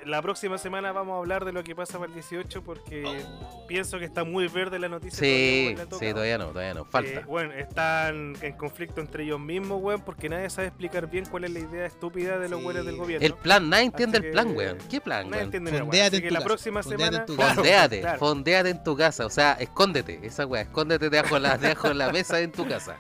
la 0.06 0.22
próxima 0.22 0.57
semana 0.57 0.91
vamos 0.91 1.15
a 1.15 1.18
hablar 1.19 1.45
de 1.45 1.52
lo 1.52 1.64
que 1.64 1.76
pasa 1.76 1.99
para 1.99 2.07
el 2.10 2.14
18 2.14 2.64
porque 2.64 3.23
pienso 3.68 3.99
que 3.99 4.06
está 4.06 4.23
muy 4.23 4.48
verde 4.48 4.80
la 4.80 4.90
noticia. 4.90 5.19
Sí, 5.19 5.73
todavía, 5.76 5.99
sí, 5.99 6.14
todavía 6.14 6.38
no, 6.38 6.48
todavía 6.48 6.73
no. 6.73 6.82
Eh, 6.82 6.86
Falta. 6.90 7.22
bueno, 7.28 7.53
están 7.53 8.34
en 8.41 8.53
conflicto 8.57 9.02
entre 9.02 9.23
ellos 9.23 9.40
mismos, 9.40 9.80
weón, 9.82 10.02
porque 10.02 10.30
nadie 10.30 10.49
sabe 10.49 10.68
explicar 10.68 11.10
bien 11.10 11.26
cuál 11.26 11.44
es 11.45 11.52
la 11.52 11.60
idea 11.60 11.86
estúpida 11.86 12.38
de 12.40 12.49
los 12.49 12.60
Sí. 12.60 12.65
weones 12.65 12.86
del 12.86 12.98
gobierno. 12.98 13.26
El 13.26 13.34
plan, 13.36 13.69
nadie 13.69 13.86
entiende 13.86 14.18
Así 14.18 14.28
el 14.28 14.32
plan, 14.34 14.56
weón. 14.56 14.78
¿Qué 14.90 15.02
plan, 15.02 15.19
Nadie 15.30 15.32
weón? 15.32 15.44
entiende 15.45 15.72
nada, 15.72 15.84
weón. 15.84 16.06
Así 16.07 16.22
que 16.22 16.32
la 16.32 16.41
próxima 16.41 16.84
semana. 16.84 17.18
en 17.18 17.26
tu 17.26 17.36
casa. 17.36 17.53
Fondéate, 17.56 18.02
claro. 18.02 18.19
fondéate 18.19 18.69
en 18.69 18.84
tu 18.84 18.98
casa. 18.98 19.26
O 19.26 19.30
sea, 19.30 19.53
escóndete, 19.53 20.19
esa 20.23 20.45
weá. 20.45 20.61
Escóndete 20.64 21.10
debajo 21.10 21.36
de 21.36 21.41
la, 21.41 21.57
debajo 21.57 21.88
de 21.90 21.94
la 21.95 22.11
mesa 22.11 22.40
en 22.40 22.52
tu 22.52 22.68
casa. 22.68 22.98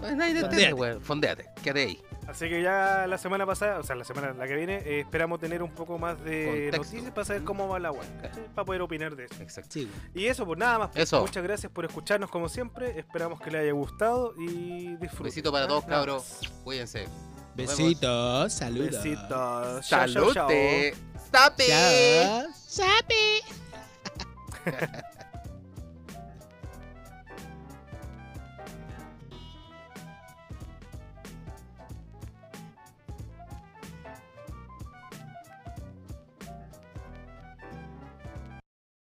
No, 0.00 0.14
nadie 0.14 0.34
te 0.34 0.40
entiende, 0.40 0.72
weón. 0.74 1.00
Fondéate, 1.00 1.46
quédate 1.62 1.82
ahí. 1.82 2.02
Así 2.28 2.48
que 2.48 2.60
ya 2.62 3.06
la 3.06 3.18
semana 3.18 3.46
pasada, 3.46 3.78
o 3.78 3.82
sea, 3.82 3.94
la 3.96 4.04
semana 4.04 4.32
la 4.32 4.46
que 4.46 4.54
viene, 4.56 4.76
eh, 4.84 5.00
esperamos 5.00 5.38
tener 5.38 5.62
un 5.62 5.70
poco 5.70 5.98
más 5.98 6.22
de 6.24 6.44
Contexto. 6.46 6.76
noticias 6.82 7.12
para 7.12 7.24
saber 7.24 7.44
cómo 7.44 7.68
va 7.68 7.78
la 7.78 7.92
¿cachai? 8.20 8.46
para 8.54 8.64
poder 8.64 8.82
opinar 8.82 9.14
de 9.14 9.26
eso. 9.26 9.34
Exacto. 9.40 9.70
Sí, 9.72 9.90
Y 10.14 10.26
eso, 10.26 10.44
pues 10.44 10.58
nada 10.58 10.78
más. 10.78 10.90
pues, 10.90 11.04
Eso. 11.04 11.20
Muchas 11.20 11.42
gracias 11.42 11.70
por 11.72 11.84
escucharnos 11.84 12.30
como 12.30 12.48
siempre. 12.48 12.98
Esperamos 12.98 13.40
que 13.40 13.50
les 13.50 13.62
haya 13.62 13.72
gustado 13.72 14.34
y 14.38 14.96
disfruten. 14.96 15.24
Besito 15.24 15.52
para 15.52 15.64
¿ah? 15.66 15.68
todos, 15.68 15.84
Nada 15.86 15.96
cabros. 15.98 16.38
más. 16.42 16.52
Cuídense. 16.64 17.08
Besitos, 17.54 18.52
saludos. 18.52 18.90
Besitos. 19.02 19.88
Chao, 19.88 20.06
chao, 20.08 20.32
chao. 20.34 20.48
Salute. 20.48 20.94
Stop 21.26 21.60
it. 21.60 21.68
Chao. 21.68 22.42
Sape. 22.66 23.40